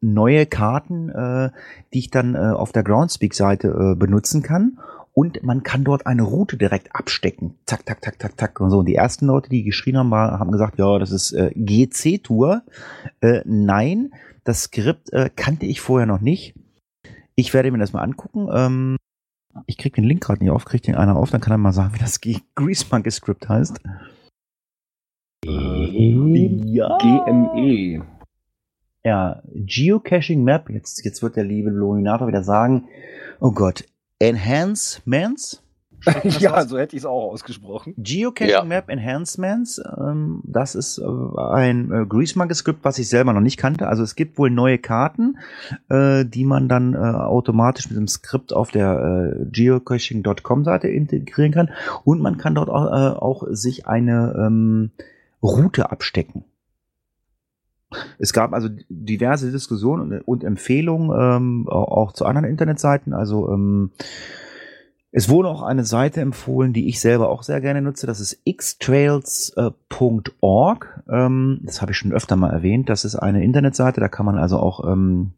neue 0.01 0.47
Karten, 0.47 1.09
äh, 1.09 1.51
die 1.93 1.99
ich 1.99 2.11
dann 2.11 2.37
äh, 2.37 2.39
auf 2.39 2.71
der 2.71 2.85
Groundspeak-Seite 2.85 3.97
benutzen 3.99 4.43
kann. 4.43 4.79
Und 5.19 5.43
man 5.43 5.62
kann 5.62 5.83
dort 5.83 6.07
eine 6.07 6.25
Route 6.25 6.59
direkt 6.59 6.95
abstecken. 6.95 7.55
Zack, 7.64 7.87
tack, 7.87 8.03
tack, 8.03 8.19
tack, 8.19 8.37
tack. 8.37 8.61
Und 8.61 8.69
so. 8.71 8.81
Und 8.81 8.87
die 8.87 8.97
ersten 8.97 9.25
Leute, 9.27 9.49
die 9.49 9.64
geschrien 9.64 9.97
haben, 9.97 10.12
haben 10.12 10.53
gesagt, 10.53 10.79
ja, 10.79 10.99
das 10.99 11.11
ist 11.11 11.33
äh, 11.33 11.53
GC-Tour. 11.55 12.62
Äh, 13.23 13.41
nein, 13.47 14.11
das 14.45 14.64
Skript 14.64 15.11
äh, 15.14 15.31
kannte 15.35 15.64
ich 15.64 15.81
vorher 15.81 16.07
noch 16.07 16.21
nicht. 16.21 16.55
Ich 17.35 17.55
werde 17.55 17.71
mir 17.71 17.79
das 17.79 17.95
mal 17.95 18.03
angucken. 18.03 18.49
Ähm, 18.53 18.97
ich 19.67 19.79
krieg 19.79 19.95
den 19.95 20.05
Link 20.05 20.23
gerade 20.23 20.45
nicht 20.45 20.53
auf, 20.53 20.67
kriegt 20.67 20.87
den 20.87 20.97
einer 20.97 21.17
auf, 21.17 21.31
dann 21.31 21.41
kann 21.41 21.53
er 21.53 21.59
mal 21.59 21.73
sagen, 21.73 21.95
wie 21.95 21.99
das 21.99 22.21
Grease 22.21 22.85
Monkey 22.91 23.11
Script 23.11 23.49
heißt. 23.49 23.81
Ja. 25.47 26.99
GME. 26.99 28.05
Ja, 29.03 29.43
Geocaching 29.47 30.45
Map. 30.45 30.69
Jetzt, 30.69 31.05
jetzt 31.07 31.23
wird 31.23 31.37
der 31.37 31.45
liebe 31.45 31.71
Luminator 31.71 32.29
wieder 32.29 32.43
sagen, 32.43 32.89
oh 33.41 33.53
Gott, 33.53 33.85
Enhancements? 34.19 35.62
ja, 36.39 36.64
so 36.67 36.79
hätte 36.79 36.95
ich 36.95 37.03
es 37.03 37.07
auch 37.07 37.33
ausgesprochen. 37.33 37.95
Geocaching 37.97 38.51
Ja. 38.51 38.62
Map 38.62 38.89
Enhancements, 38.89 39.81
ähm, 39.99 40.41
das 40.45 40.75
ist 40.75 40.99
äh, 40.99 41.05
ein 41.05 41.91
äh, 41.91 42.07
Grease 42.07 42.39
Monkey 42.39 42.55
Script, 42.55 42.85
was 42.85 42.99
ich 42.99 43.09
selber 43.09 43.33
noch 43.33 43.41
nicht 43.41 43.57
kannte. 43.57 43.89
Also 43.89 44.03
es 44.03 44.14
gibt 44.14 44.39
wohl 44.39 44.51
neue 44.51 44.79
Karten, 44.79 45.39
äh, 45.89 46.25
die 46.25 46.45
man 46.45 46.69
dann 46.69 46.95
äh, 46.95 46.99
automatisch 46.99 47.89
mit 47.89 47.99
dem 47.99 48.09
Skript 48.09 48.53
auf 48.53 48.71
der 48.71 49.41
äh, 49.41 49.47
geocaching.com 49.51 50.64
Seite 50.64 50.89
integrieren 50.89 51.53
kann 51.53 51.71
und 52.05 52.21
man 52.21 52.37
kann 52.37 52.55
dort 52.55 52.69
auch, 52.69 52.87
äh, 52.87 53.17
auch 53.17 53.45
sich 53.51 53.87
eine 53.87 54.35
ähm, 54.39 54.91
Route 55.43 55.91
abstecken. 55.91 56.45
Es 58.18 58.32
gab 58.32 58.53
also 58.53 58.68
diverse 58.89 59.51
Diskussionen 59.53 60.20
und, 60.22 60.45
Empfehlungen 60.45 61.11
ähm, 61.18 61.68
auch 61.68 62.12
zu 62.12 62.24
anderen 62.24 62.47
Internetseiten. 62.47 63.12
Also 63.12 63.51
ähm, 63.53 63.93
es 65.12 65.28
wurde 65.28 65.49
auch 65.49 65.62
eine 65.62 65.84
Seite 65.84 66.20
empfohlen, 66.20 66.72
die 66.72 66.89
ich 66.89 67.01
selber 67.01 67.30
auch 67.30 67.43
sehr 67.43 67.61
gerne 67.61 67.80
nutze. 67.80 68.07
Das 68.07 68.20
ist 68.20 68.43
xtrails.org. 68.45 69.64
Ähm, 71.09 71.61
das 71.62 71.80
habe 71.80 71.93
ich 71.93 71.99
schon 71.99 72.12
öfter 72.12 72.37
mal 72.37 72.51
erwähnt. 72.51 72.89
Das 72.89 73.05
ist 73.05 73.16
eine 73.16 73.43
Internetseite, 73.45 74.01
da 74.01 74.09
kann 74.09 74.26
man 74.26 74.37
also 74.37 74.59
auch 74.59 74.87
ähm, 74.87 75.32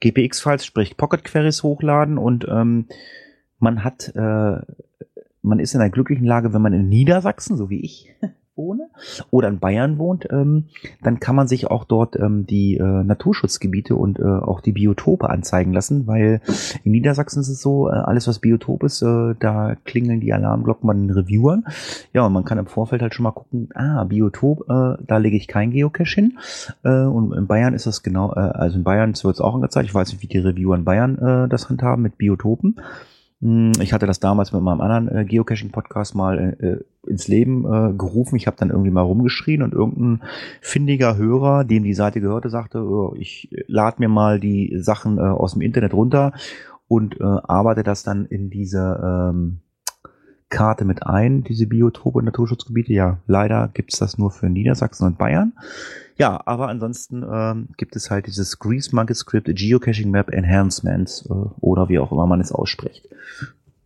GPX-Files, 0.00 0.66
sprich 0.66 0.96
Pocket 0.96 1.24
Queries 1.24 1.62
hochladen 1.62 2.18
und 2.18 2.46
ähm, 2.48 2.86
man 3.58 3.84
hat, 3.84 4.12
äh, 4.14 4.58
man 5.42 5.58
ist 5.58 5.74
in 5.74 5.80
einer 5.80 5.90
glücklichen 5.90 6.26
Lage, 6.26 6.52
wenn 6.52 6.62
man 6.62 6.72
in 6.72 6.88
Niedersachsen, 6.88 7.56
so 7.56 7.70
wie 7.70 7.80
ich, 7.80 8.14
wohne 8.56 8.88
oder 9.30 9.48
in 9.48 9.58
Bayern 9.58 9.98
wohnt, 9.98 10.26
ähm, 10.30 10.66
dann 11.02 11.20
kann 11.20 11.36
man 11.36 11.48
sich 11.48 11.70
auch 11.70 11.84
dort 11.84 12.16
ähm, 12.16 12.46
die 12.46 12.76
äh, 12.76 12.82
Naturschutzgebiete 12.82 13.96
und 13.96 14.18
äh, 14.18 14.22
auch 14.22 14.60
die 14.60 14.72
Biotope 14.72 15.28
anzeigen 15.28 15.72
lassen, 15.72 16.06
weil 16.06 16.40
in 16.84 16.92
Niedersachsen 16.92 17.40
ist 17.40 17.48
es 17.48 17.60
so, 17.60 17.88
äh, 17.88 17.92
alles 17.92 18.28
was 18.28 18.38
Biotop 18.38 18.82
ist, 18.84 19.02
äh, 19.02 19.34
da 19.38 19.76
klingeln 19.84 20.20
die 20.20 20.32
Alarmglocken 20.32 20.86
bei 20.86 20.94
den 20.94 21.10
Reviewern. 21.10 21.64
Ja, 22.12 22.26
und 22.26 22.32
man 22.32 22.44
kann 22.44 22.58
im 22.58 22.66
Vorfeld 22.66 23.02
halt 23.02 23.14
schon 23.14 23.24
mal 23.24 23.32
gucken, 23.32 23.68
ah, 23.74 24.04
Biotop, 24.04 24.68
äh, 24.68 25.02
da 25.06 25.16
lege 25.18 25.36
ich 25.36 25.48
kein 25.48 25.70
Geocache 25.70 26.14
hin. 26.14 26.38
Äh, 26.82 27.04
und 27.04 27.32
in 27.32 27.46
Bayern 27.46 27.74
ist 27.74 27.86
das 27.86 28.02
genau, 28.02 28.32
äh, 28.32 28.40
also 28.40 28.78
in 28.78 28.84
Bayern 28.84 29.14
wird 29.14 29.34
es 29.34 29.40
auch 29.40 29.54
angezeigt, 29.54 29.86
ich 29.86 29.94
weiß 29.94 30.12
nicht, 30.12 30.22
wie 30.22 30.26
die 30.26 30.38
Reviewer 30.38 30.76
in 30.76 30.84
Bayern 30.84 31.18
äh, 31.18 31.48
das 31.48 31.68
handhaben 31.68 32.02
mit 32.02 32.18
Biotopen. 32.18 32.76
Hm, 33.44 33.72
Ich 33.80 33.92
hatte 33.92 34.06
das 34.06 34.20
damals 34.20 34.52
mit 34.52 34.62
meinem 34.62 34.80
anderen 34.80 35.08
äh, 35.14 35.24
Geocaching-Podcast 35.26 36.14
mal 36.14 36.56
äh, 36.58 37.08
ins 37.08 37.28
Leben 37.28 37.66
äh, 37.66 37.92
gerufen. 37.92 38.36
Ich 38.36 38.46
habe 38.46 38.56
dann 38.56 38.70
irgendwie 38.70 38.90
mal 38.90 39.02
rumgeschrien 39.02 39.62
und 39.62 39.74
irgendein 39.74 40.26
findiger 40.62 41.18
Hörer, 41.18 41.64
dem 41.64 41.84
die 41.84 41.92
Seite 41.92 42.22
gehörte, 42.22 42.48
sagte, 42.48 42.78
oh, 42.82 43.14
ich 43.18 43.50
lade 43.66 43.96
mir 43.98 44.08
mal 44.08 44.40
die 44.40 44.78
Sachen 44.78 45.18
äh, 45.18 45.20
aus 45.20 45.52
dem 45.52 45.60
Internet 45.60 45.92
runter 45.92 46.32
und 46.88 47.20
äh, 47.20 47.24
arbeite 47.24 47.82
das 47.82 48.02
dann 48.02 48.24
in 48.24 48.48
diese 48.48 49.30
ähm, 49.30 49.60
Karte 50.56 50.84
mit 50.84 51.06
ein, 51.06 51.42
diese 51.44 51.66
Biotope 51.66 52.18
und 52.18 52.24
Naturschutzgebiete. 52.24 52.92
Ja, 52.92 53.18
leider 53.26 53.68
gibt's 53.74 53.98
das 53.98 54.18
nur 54.18 54.30
für 54.30 54.48
Niedersachsen 54.48 55.06
und 55.06 55.18
Bayern. 55.18 55.52
Ja, 56.16 56.40
aber 56.46 56.68
ansonsten 56.68 57.24
ähm, 57.28 57.68
gibt 57.76 57.96
es 57.96 58.10
halt 58.10 58.26
dieses 58.26 58.58
Grease 58.58 58.94
Monkey 58.94 59.14
Script 59.14 59.48
Geocaching 59.54 60.10
Map 60.10 60.30
Enhancements 60.30 61.26
äh, 61.28 61.32
oder 61.60 61.88
wie 61.88 61.98
auch 61.98 62.12
immer 62.12 62.26
man 62.26 62.40
es 62.40 62.52
ausspricht. 62.52 63.08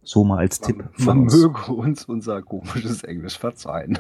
So 0.02 0.24
mal 0.24 0.38
als 0.38 0.60
Tipp. 0.60 0.76
Man, 0.78 0.88
von 0.92 1.04
man 1.06 1.18
uns. 1.24 1.34
möge 1.36 1.72
uns 1.72 2.04
unser 2.04 2.42
komisches 2.42 3.02
Englisch 3.04 3.38
verzeihen. 3.38 3.98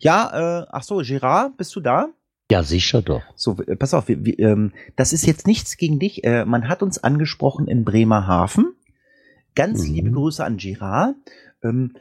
Ja, 0.00 0.62
äh, 0.62 0.66
ach 0.70 0.82
so, 0.82 1.02
Gerard, 1.04 1.56
bist 1.56 1.74
du 1.76 1.80
da? 1.80 2.08
Ja, 2.50 2.62
sicher 2.62 3.02
doch. 3.02 3.22
So, 3.36 3.56
pass 3.78 3.92
auf, 3.92 4.08
wir, 4.08 4.24
wir, 4.24 4.38
ähm, 4.38 4.72
das 4.96 5.12
ist 5.12 5.26
jetzt 5.26 5.46
nichts 5.46 5.76
gegen 5.76 5.98
dich. 5.98 6.24
Äh, 6.24 6.46
man 6.46 6.68
hat 6.68 6.82
uns 6.82 7.02
angesprochen 7.04 7.68
in 7.68 7.84
Bremerhaven. 7.84 8.72
Ganz 9.54 9.86
Mhm. 9.86 9.94
liebe 9.94 10.10
Grüße 10.12 10.42
an 10.44 10.56
Gerard. 10.56 11.14
Ähm, 11.62 11.94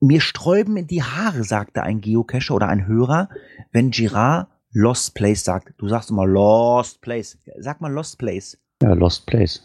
mir 0.00 0.20
sträuben 0.20 0.76
in 0.76 0.86
die 0.86 1.02
Haare, 1.02 1.44
sagte 1.44 1.82
ein 1.82 2.00
Geocacher 2.00 2.54
oder 2.54 2.68
ein 2.68 2.86
Hörer, 2.86 3.28
wenn 3.72 3.90
Gerard 3.90 4.48
Lost 4.72 5.14
Place 5.14 5.42
sagt. 5.44 5.72
Du 5.78 5.88
sagst 5.88 6.10
immer 6.10 6.26
Lost 6.26 7.00
Place. 7.00 7.38
Sag 7.58 7.80
mal 7.80 7.90
Lost 7.90 8.18
Place. 8.18 8.58
Ja, 8.82 8.92
Lost 8.92 9.26
Place. 9.26 9.62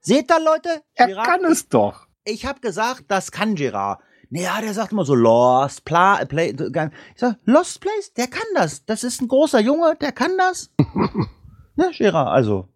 Seht 0.00 0.30
ihr, 0.30 0.40
Leute? 0.42 0.82
Er 0.94 1.22
kann 1.22 1.44
es 1.44 1.68
doch. 1.68 2.06
ich 2.24 2.46
habe 2.46 2.60
gesagt, 2.60 3.04
das 3.08 3.30
kann 3.30 3.56
Gerard. 3.56 4.00
Naja, 4.30 4.60
der 4.60 4.74
sagt 4.74 4.92
immer 4.92 5.04
so 5.04 5.14
Lost 5.14 5.84
Pla 5.84 6.24
Play. 6.24 6.50
Ich 6.50 7.20
sag, 7.20 7.36
Lost 7.44 7.80
Place, 7.80 8.12
der 8.14 8.26
kann 8.26 8.46
das. 8.54 8.84
Das 8.84 9.04
ist 9.04 9.20
ein 9.20 9.28
großer 9.28 9.60
Junge, 9.60 9.96
der 10.00 10.12
kann 10.12 10.36
das. 10.38 10.70
ne, 11.76 11.90
Gerard, 11.96 12.28
also. 12.28 12.68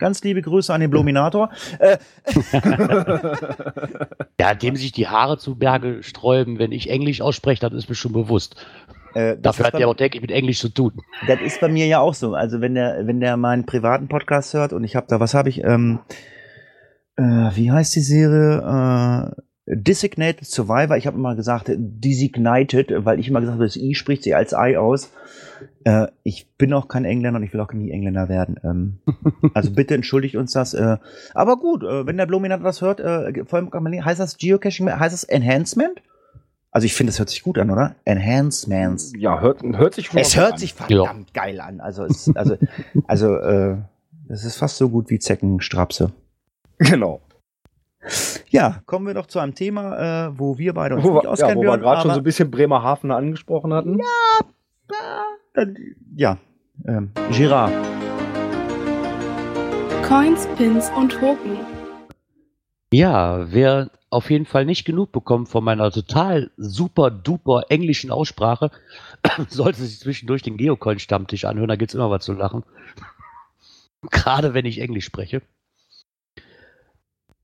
Ganz 0.00 0.22
liebe 0.24 0.42
Grüße 0.42 0.72
an 0.74 0.80
den 0.80 0.90
Bluminator. 0.90 1.50
Äh, 1.78 1.98
Ja, 4.40 4.54
dem 4.54 4.74
sich 4.76 4.92
die 4.92 5.06
Haare 5.08 5.36
zu 5.38 5.56
Berge 5.56 6.02
sträuben, 6.02 6.58
wenn 6.58 6.72
ich 6.72 6.88
Englisch 6.90 7.20
ausspreche, 7.20 7.60
das 7.60 7.74
ist 7.74 7.88
mir 7.88 7.94
schon 7.94 8.12
bewusst. 8.12 8.56
äh, 9.14 9.34
das, 9.34 9.56
Dafür 9.56 9.66
hat 9.66 9.74
der 9.78 9.86
auch 9.88 9.94
täglich 9.94 10.22
mit 10.22 10.30
Englisch 10.30 10.58
zu 10.60 10.70
tun. 10.70 10.92
das 11.26 11.40
ist 11.42 11.60
bei 11.60 11.68
mir 11.68 11.86
ja 11.86 12.00
auch 12.00 12.14
so. 12.14 12.34
Also 12.34 12.60
wenn 12.60 12.74
der, 12.74 13.06
wenn 13.06 13.20
der 13.20 13.36
meinen 13.36 13.66
privaten 13.66 14.08
Podcast 14.08 14.54
hört 14.54 14.72
und 14.72 14.82
ich 14.84 14.96
habe 14.96 15.06
da, 15.08 15.20
was 15.20 15.34
habe 15.34 15.50
ich, 15.50 15.62
ähm, 15.62 16.00
äh, 17.16 17.22
wie 17.22 17.70
heißt 17.70 17.94
die 17.94 18.00
Serie? 18.00 19.32
Äh, 19.36 19.42
Designated 19.72 20.46
Survivor. 20.46 20.96
Ich 20.96 21.06
habe 21.06 21.16
immer 21.16 21.36
gesagt 21.36 21.70
Designated, 21.74 23.04
weil 23.04 23.20
ich 23.20 23.28
immer 23.28 23.40
gesagt 23.40 23.56
habe, 23.56 23.64
das 23.66 23.76
I 23.76 23.94
spricht 23.94 24.24
sie 24.24 24.34
als 24.34 24.52
I 24.52 24.76
aus. 24.76 25.10
Äh, 25.84 26.08
ich 26.24 26.48
bin 26.56 26.72
auch 26.72 26.88
kein 26.88 27.04
Engländer 27.04 27.38
und 27.38 27.44
ich 27.44 27.52
will 27.52 27.60
auch 27.60 27.72
nie 27.72 27.90
Engländer 27.90 28.28
werden. 28.28 28.56
Ähm, 28.64 28.98
also 29.54 29.70
bitte 29.70 29.94
entschuldigt 29.94 30.36
uns 30.36 30.52
das. 30.52 30.74
Äh, 30.74 30.98
aber 31.34 31.56
gut, 31.58 31.84
äh, 31.84 32.06
wenn 32.06 32.16
der 32.16 32.26
Bluminator 32.26 32.64
das 32.64 32.80
hört, 32.80 33.00
äh, 33.00 33.44
vor 33.44 33.58
allem 33.72 34.04
heißt 34.04 34.18
das 34.18 34.38
Geocaching, 34.38 34.90
heißt 34.90 35.12
das 35.12 35.24
Enhancement? 35.24 36.02
Also 36.72 36.84
ich 36.84 36.94
finde, 36.94 37.10
das 37.12 37.18
hört 37.18 37.30
sich 37.30 37.42
gut 37.42 37.58
an, 37.58 37.70
oder? 37.70 37.96
Enhancements. 38.04 39.12
Ja, 39.16 39.40
hört, 39.40 39.62
hört 39.62 39.94
sich 39.94 40.06
schon 40.06 40.18
Es 40.20 40.36
hört 40.36 40.54
an. 40.54 40.58
sich 40.58 40.74
verdammt 40.74 41.34
geil 41.34 41.60
an. 41.60 41.80
Also, 41.80 42.04
es, 42.04 42.30
also, 42.34 42.56
also, 43.06 43.36
äh, 43.36 43.76
es 44.28 44.44
ist 44.44 44.56
fast 44.56 44.76
so 44.76 44.88
gut 44.88 45.10
wie 45.10 45.18
Zeckenstrapse. 45.18 46.12
Genau. 46.78 47.20
Ja, 48.48 48.82
kommen 48.86 49.06
wir 49.06 49.14
doch 49.14 49.26
zu 49.26 49.38
einem 49.38 49.54
Thema, 49.54 50.28
äh, 50.28 50.38
wo 50.38 50.58
wir 50.58 50.72
beide 50.72 50.96
uns 50.96 51.04
Wo 51.04 51.14
nicht 51.14 51.22
wir, 51.22 51.24
ja, 51.24 51.30
auskennen 51.30 51.58
wo 51.58 51.62
wir 51.62 51.78
gerade 51.78 52.02
schon 52.02 52.10
so 52.12 52.16
ein 52.16 52.24
bisschen 52.24 52.50
Bremerhaven 52.50 53.10
angesprochen 53.10 53.72
hatten. 53.72 54.00
Dann, 55.54 55.76
ja, 56.16 56.38
ähm, 56.86 57.10
Girard. 57.30 57.72
Coins, 60.06 60.48
Pins 60.56 60.90
und 60.96 61.12
Token. 61.12 61.58
Ja, 62.92 63.52
wer 63.52 63.90
auf 64.10 64.30
jeden 64.30 64.46
Fall 64.46 64.64
nicht 64.64 64.84
genug 64.84 65.12
bekommt 65.12 65.48
von 65.48 65.62
meiner 65.62 65.90
total 65.92 66.50
super 66.56 67.10
duper 67.10 67.66
englischen 67.68 68.10
Aussprache, 68.10 68.70
sollte 69.48 69.82
sich 69.82 70.00
zwischendurch 70.00 70.42
den 70.42 70.56
Geocoin-Stammtisch 70.56 71.44
anhören, 71.44 71.68
da 71.68 71.76
gibt's 71.76 71.94
immer 71.94 72.10
was 72.10 72.24
zu 72.24 72.32
lachen. 72.32 72.64
Gerade 74.10 74.54
wenn 74.54 74.64
ich 74.66 74.80
Englisch 74.80 75.04
spreche. 75.04 75.42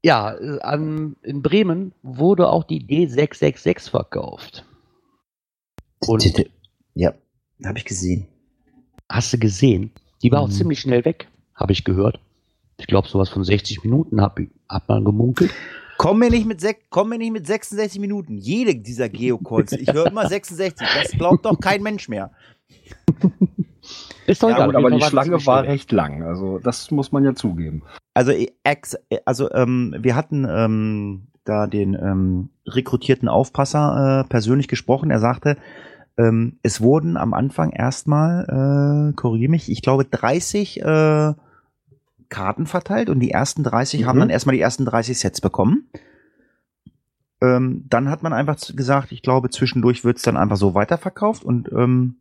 Ja, 0.02 0.34
äh, 0.34 0.60
an, 0.60 1.16
in 1.22 1.42
Bremen 1.42 1.92
wurde 2.02 2.48
auch 2.48 2.64
die 2.64 2.80
D666 2.86 3.90
verkauft. 3.90 4.64
Und 6.06 6.24
Ja, 6.94 7.14
habe 7.64 7.78
ich 7.78 7.84
gesehen. 7.84 8.26
hast 9.08 9.32
du 9.32 9.38
gesehen? 9.38 9.90
Die 10.22 10.30
war 10.30 10.40
auch 10.40 10.48
Mhm. 10.48 10.52
ziemlich 10.52 10.80
schnell 10.80 11.04
weg, 11.04 11.28
habe 11.54 11.72
ich 11.72 11.84
gehört. 11.84 12.20
Ich 12.78 12.86
glaube, 12.86 13.08
sowas 13.08 13.28
von 13.28 13.42
60 13.44 13.84
Minuten 13.84 14.20
hab, 14.20 14.38
hat 14.68 14.88
man 14.88 15.04
gemunkelt. 15.04 15.50
Komm 15.98 16.18
mir 16.18 16.30
nicht 16.30 16.46
mit 16.46 16.62
komm 16.90 17.08
mir 17.08 17.18
nicht 17.18 17.32
mit 17.32 17.46
66 17.46 17.98
Minuten. 18.00 18.36
Jede 18.36 18.74
dieser 18.74 19.08
Geocalls. 19.08 19.72
Ich 19.72 19.90
höre 19.92 20.06
immer 20.08 20.28
66. 20.28 20.86
Das 20.94 21.12
glaubt 21.12 21.46
doch 21.46 21.58
kein 21.58 21.82
Mensch 21.82 22.08
mehr. 22.08 22.32
Ist 24.26 24.42
doch 24.42 24.48
Ja, 24.48 24.56
egal. 24.56 24.66
gut, 24.68 24.76
aber 24.76 24.90
die 24.90 25.00
Schlange 25.02 25.44
war 25.46 25.62
recht 25.64 25.92
lang. 25.92 26.22
Also 26.22 26.58
das 26.58 26.90
muss 26.90 27.12
man 27.12 27.24
ja 27.24 27.34
zugeben. 27.34 27.82
Also, 28.14 28.32
äh, 28.32 28.48
ex, 28.64 28.94
äh, 29.10 29.18
also 29.24 29.50
ähm, 29.52 29.94
wir 30.00 30.16
hatten 30.16 30.46
ähm, 30.48 31.28
da 31.44 31.66
den 31.66 31.94
ähm, 31.94 32.48
rekrutierten 32.66 33.28
Aufpasser 33.28 34.24
äh, 34.24 34.28
persönlich 34.28 34.68
gesprochen. 34.68 35.10
Er 35.10 35.20
sagte, 35.20 35.56
ähm, 36.18 36.58
es 36.62 36.80
wurden 36.80 37.16
am 37.16 37.34
Anfang 37.34 37.70
erstmal, 37.70 39.10
äh, 39.10 39.14
korrigiere 39.14 39.50
mich, 39.50 39.70
ich 39.70 39.82
glaube 39.82 40.04
30 40.06 40.80
äh, 40.82 41.34
Karten 42.28 42.66
verteilt 42.66 43.10
und 43.10 43.20
die 43.20 43.30
ersten 43.30 43.62
30 43.62 44.06
haben 44.06 44.16
Mhm. 44.16 44.20
dann 44.20 44.30
erstmal 44.30 44.54
die 44.56 44.62
ersten 44.62 44.84
30 44.84 45.18
Sets 45.18 45.40
bekommen. 45.40 45.88
Ähm, 47.42 47.84
dann 47.88 48.08
hat 48.10 48.22
man 48.22 48.32
einfach 48.32 48.56
gesagt, 48.74 49.12
ich 49.12 49.22
glaube, 49.22 49.50
zwischendurch 49.50 50.04
wird's 50.04 50.22
dann 50.22 50.36
einfach 50.38 50.56
so 50.56 50.74
weiterverkauft 50.74 51.44
und 51.44 51.70
ähm, 51.70 52.16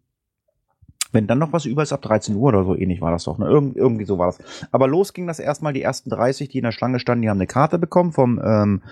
wenn 1.16 1.26
dann 1.26 1.40
noch 1.40 1.54
was 1.54 1.66
über 1.66 1.82
ist, 1.82 1.94
ab 1.94 2.04
13 2.04 2.36
Uhr 2.36 2.50
oder 2.50 2.64
so 2.64 2.76
ähnlich 2.76 3.02
war 3.02 3.12
das 3.12 3.24
doch. 3.24 3.40
Ne? 3.40 3.48
Irgend, 3.48 3.76
irgendwie 3.76 4.06
so 4.06 4.20
war 4.20 4.28
das. 4.28 4.68
Aber 4.72 4.88
los 4.88 5.14
ging 5.14 5.26
das 5.26 5.40
erstmal, 5.40 5.74
die 5.74 5.82
ersten 5.82 6.12
30, 6.12 6.50
die 6.50 6.60
in 6.60 6.66
der 6.66 6.72
Schlange 6.72 7.00
standen, 7.00 7.24
die 7.24 7.30
haben 7.30 7.38
eine 7.38 7.48
Karte 7.48 7.80
bekommen 7.80 8.12
vom 8.12 8.40
ähm, 8.44 8.84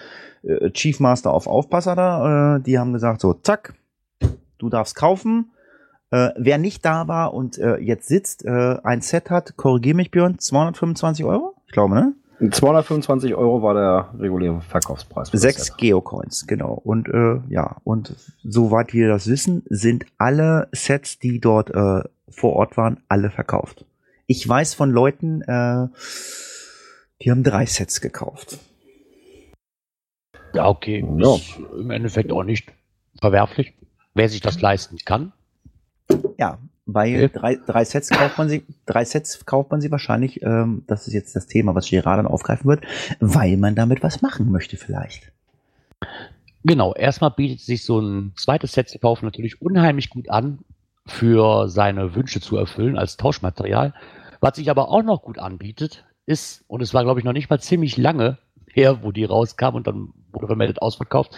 äh, 0.41 0.71
Chief 0.71 0.99
Master 0.99 1.31
auf 1.31 1.45
Aufpasser 1.45 1.95
da. 1.95 2.55
Äh, 2.55 2.61
die 2.61 2.79
haben 2.79 2.93
gesagt, 2.93 3.21
so, 3.21 3.33
zack, 3.33 3.75
du 4.57 4.69
darfst 4.69 4.95
kaufen. 4.95 5.51
Äh, 6.09 6.29
wer 6.37 6.57
nicht 6.57 6.85
da 6.85 7.07
war 7.07 7.33
und 7.33 7.57
äh, 7.57 7.77
jetzt 7.77 8.07
sitzt, 8.07 8.45
äh, 8.45 8.77
ein 8.83 9.01
Set 9.01 9.29
hat, 9.29 9.57
korrigier 9.57 9.95
mich 9.95 10.09
Björn, 10.09 10.39
225 10.39 11.25
Euro? 11.25 11.55
Ich 11.67 11.73
glaube, 11.73 11.95
ne? 11.95 12.13
225 12.39 13.35
Euro 13.35 13.61
war 13.61 13.73
der 13.73 14.19
reguläre 14.19 14.61
Verkaufspreis. 14.61 15.29
Sechs. 15.31 15.75
Geocoins, 15.77 16.47
genau. 16.47 16.73
Und 16.73 17.07
äh, 17.07 17.39
ja, 17.49 17.77
und 17.83 18.15
soweit 18.43 18.93
wir 18.93 19.07
das 19.07 19.27
wissen, 19.27 19.63
sind 19.69 20.05
alle 20.17 20.67
Sets, 20.71 21.19
die 21.19 21.39
dort 21.39 21.69
äh, 21.69 22.03
vor 22.29 22.53
Ort 22.53 22.75
waren, 22.75 23.01
alle 23.07 23.29
verkauft. 23.29 23.85
Ich 24.25 24.47
weiß 24.47 24.73
von 24.73 24.89
Leuten, 24.89 25.41
äh, 25.43 25.87
die 27.21 27.31
haben 27.31 27.43
drei 27.43 27.65
Sets 27.65 28.01
gekauft. 28.01 28.57
Ja, 30.53 30.67
okay. 30.67 31.05
Ja. 31.17 31.35
Ist 31.35 31.59
im 31.77 31.91
Endeffekt 31.91 32.31
auch 32.31 32.43
nicht 32.43 32.71
verwerflich. 33.19 33.73
Wer 34.13 34.29
sich 34.29 34.41
das 34.41 34.61
leisten 34.61 34.97
kann. 35.05 35.33
Ja, 36.37 36.59
weil 36.85 37.29
drei, 37.29 37.55
drei 37.55 37.85
Sets 37.85 38.09
kauft 38.09 38.37
man 38.37 38.49
sie, 38.49 38.65
drei 38.85 39.05
Sets 39.05 39.45
kauft 39.45 39.71
man 39.71 39.81
sie 39.81 39.91
wahrscheinlich, 39.91 40.41
ähm, 40.41 40.83
das 40.87 41.07
ist 41.07 41.13
jetzt 41.13 41.35
das 41.35 41.47
Thema, 41.47 41.75
was 41.75 41.89
Gerard 41.89 42.19
dann 42.19 42.27
aufgreifen 42.27 42.69
wird, 42.69 42.83
weil 43.19 43.57
man 43.57 43.75
damit 43.75 44.03
was 44.03 44.21
machen 44.21 44.51
möchte 44.51 44.77
vielleicht. 44.77 45.31
Genau, 46.63 46.93
erstmal 46.93 47.31
bietet 47.31 47.61
sich 47.61 47.83
so 47.83 47.99
ein 47.99 48.33
zweites 48.37 48.73
Set 48.73 48.89
zu 48.89 48.99
kaufen 48.99 49.25
natürlich 49.25 49.61
unheimlich 49.61 50.09
gut 50.09 50.29
an, 50.29 50.59
für 51.05 51.67
seine 51.67 52.15
Wünsche 52.15 52.39
zu 52.39 52.55
erfüllen 52.55 52.97
als 52.97 53.17
Tauschmaterial. 53.17 53.93
Was 54.39 54.55
sich 54.55 54.69
aber 54.69 54.89
auch 54.89 55.03
noch 55.03 55.21
gut 55.21 55.37
anbietet, 55.37 56.05
ist, 56.25 56.63
und 56.67 56.81
es 56.81 56.93
war 56.93 57.03
glaube 57.03 57.19
ich 57.19 57.25
noch 57.25 57.33
nicht 57.33 57.49
mal 57.49 57.59
ziemlich 57.59 57.97
lange 57.97 58.37
her, 58.71 59.03
wo 59.03 59.11
die 59.11 59.25
rauskam 59.25 59.75
und 59.75 59.87
dann 59.87 60.13
wurde 60.31 60.47
vermeldet 60.47 60.81
ausverkauft, 60.81 61.31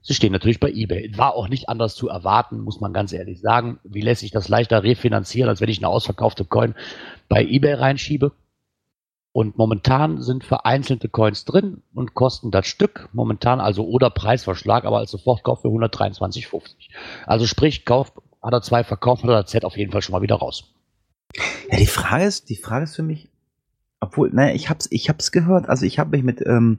sie 0.00 0.14
stehen 0.14 0.32
natürlich 0.32 0.60
bei 0.60 0.70
eBay. 0.70 1.16
War 1.16 1.34
auch 1.34 1.48
nicht 1.48 1.68
anders 1.68 1.94
zu 1.94 2.08
erwarten, 2.08 2.60
muss 2.60 2.80
man 2.80 2.92
ganz 2.92 3.12
ehrlich 3.12 3.40
sagen. 3.40 3.78
Wie 3.84 4.00
lässt 4.00 4.20
sich 4.20 4.30
das 4.30 4.48
leichter 4.48 4.82
refinanzieren, 4.82 5.48
als 5.48 5.60
wenn 5.60 5.68
ich 5.68 5.78
eine 5.78 5.88
ausverkaufte 5.88 6.44
Coin 6.44 6.74
bei 7.28 7.44
eBay 7.44 7.74
reinschiebe? 7.74 8.32
Und 9.32 9.56
momentan 9.56 10.20
sind 10.20 10.42
vereinzelte 10.42 11.08
Coins 11.08 11.44
drin 11.44 11.82
und 11.94 12.14
kosten 12.14 12.50
das 12.50 12.66
Stück 12.66 13.08
momentan 13.12 13.60
also 13.60 13.86
oder 13.86 14.10
Preisverschlag, 14.10 14.84
aber 14.84 14.98
als 14.98 15.12
Sofortkauf 15.12 15.62
für 15.62 15.68
123,50. 15.68 16.90
Also 17.26 17.46
sprich, 17.46 17.84
Kauf, 17.84 18.12
hat 18.42 18.52
er 18.52 18.62
zwei 18.62 18.82
verkauft, 18.82 19.22
hat 19.22 19.30
er 19.30 19.46
Set 19.46 19.64
auf 19.64 19.76
jeden 19.76 19.92
Fall 19.92 20.02
schon 20.02 20.14
mal 20.14 20.22
wieder 20.22 20.36
raus. 20.36 20.74
Ja, 21.70 21.78
die 21.78 21.86
Frage 21.86 22.24
ist, 22.24 22.48
die 22.50 22.56
Frage 22.56 22.84
ist 22.84 22.96
für 22.96 23.04
mich, 23.04 23.29
obwohl, 24.02 24.30
naja, 24.32 24.54
ich 24.54 24.70
hab's, 24.70 24.88
ich 24.90 25.10
hab's 25.10 25.30
gehört, 25.30 25.68
also 25.68 25.84
ich 25.84 25.98
habe 25.98 26.10
mich 26.10 26.22
mit, 26.22 26.42
ähm, 26.46 26.78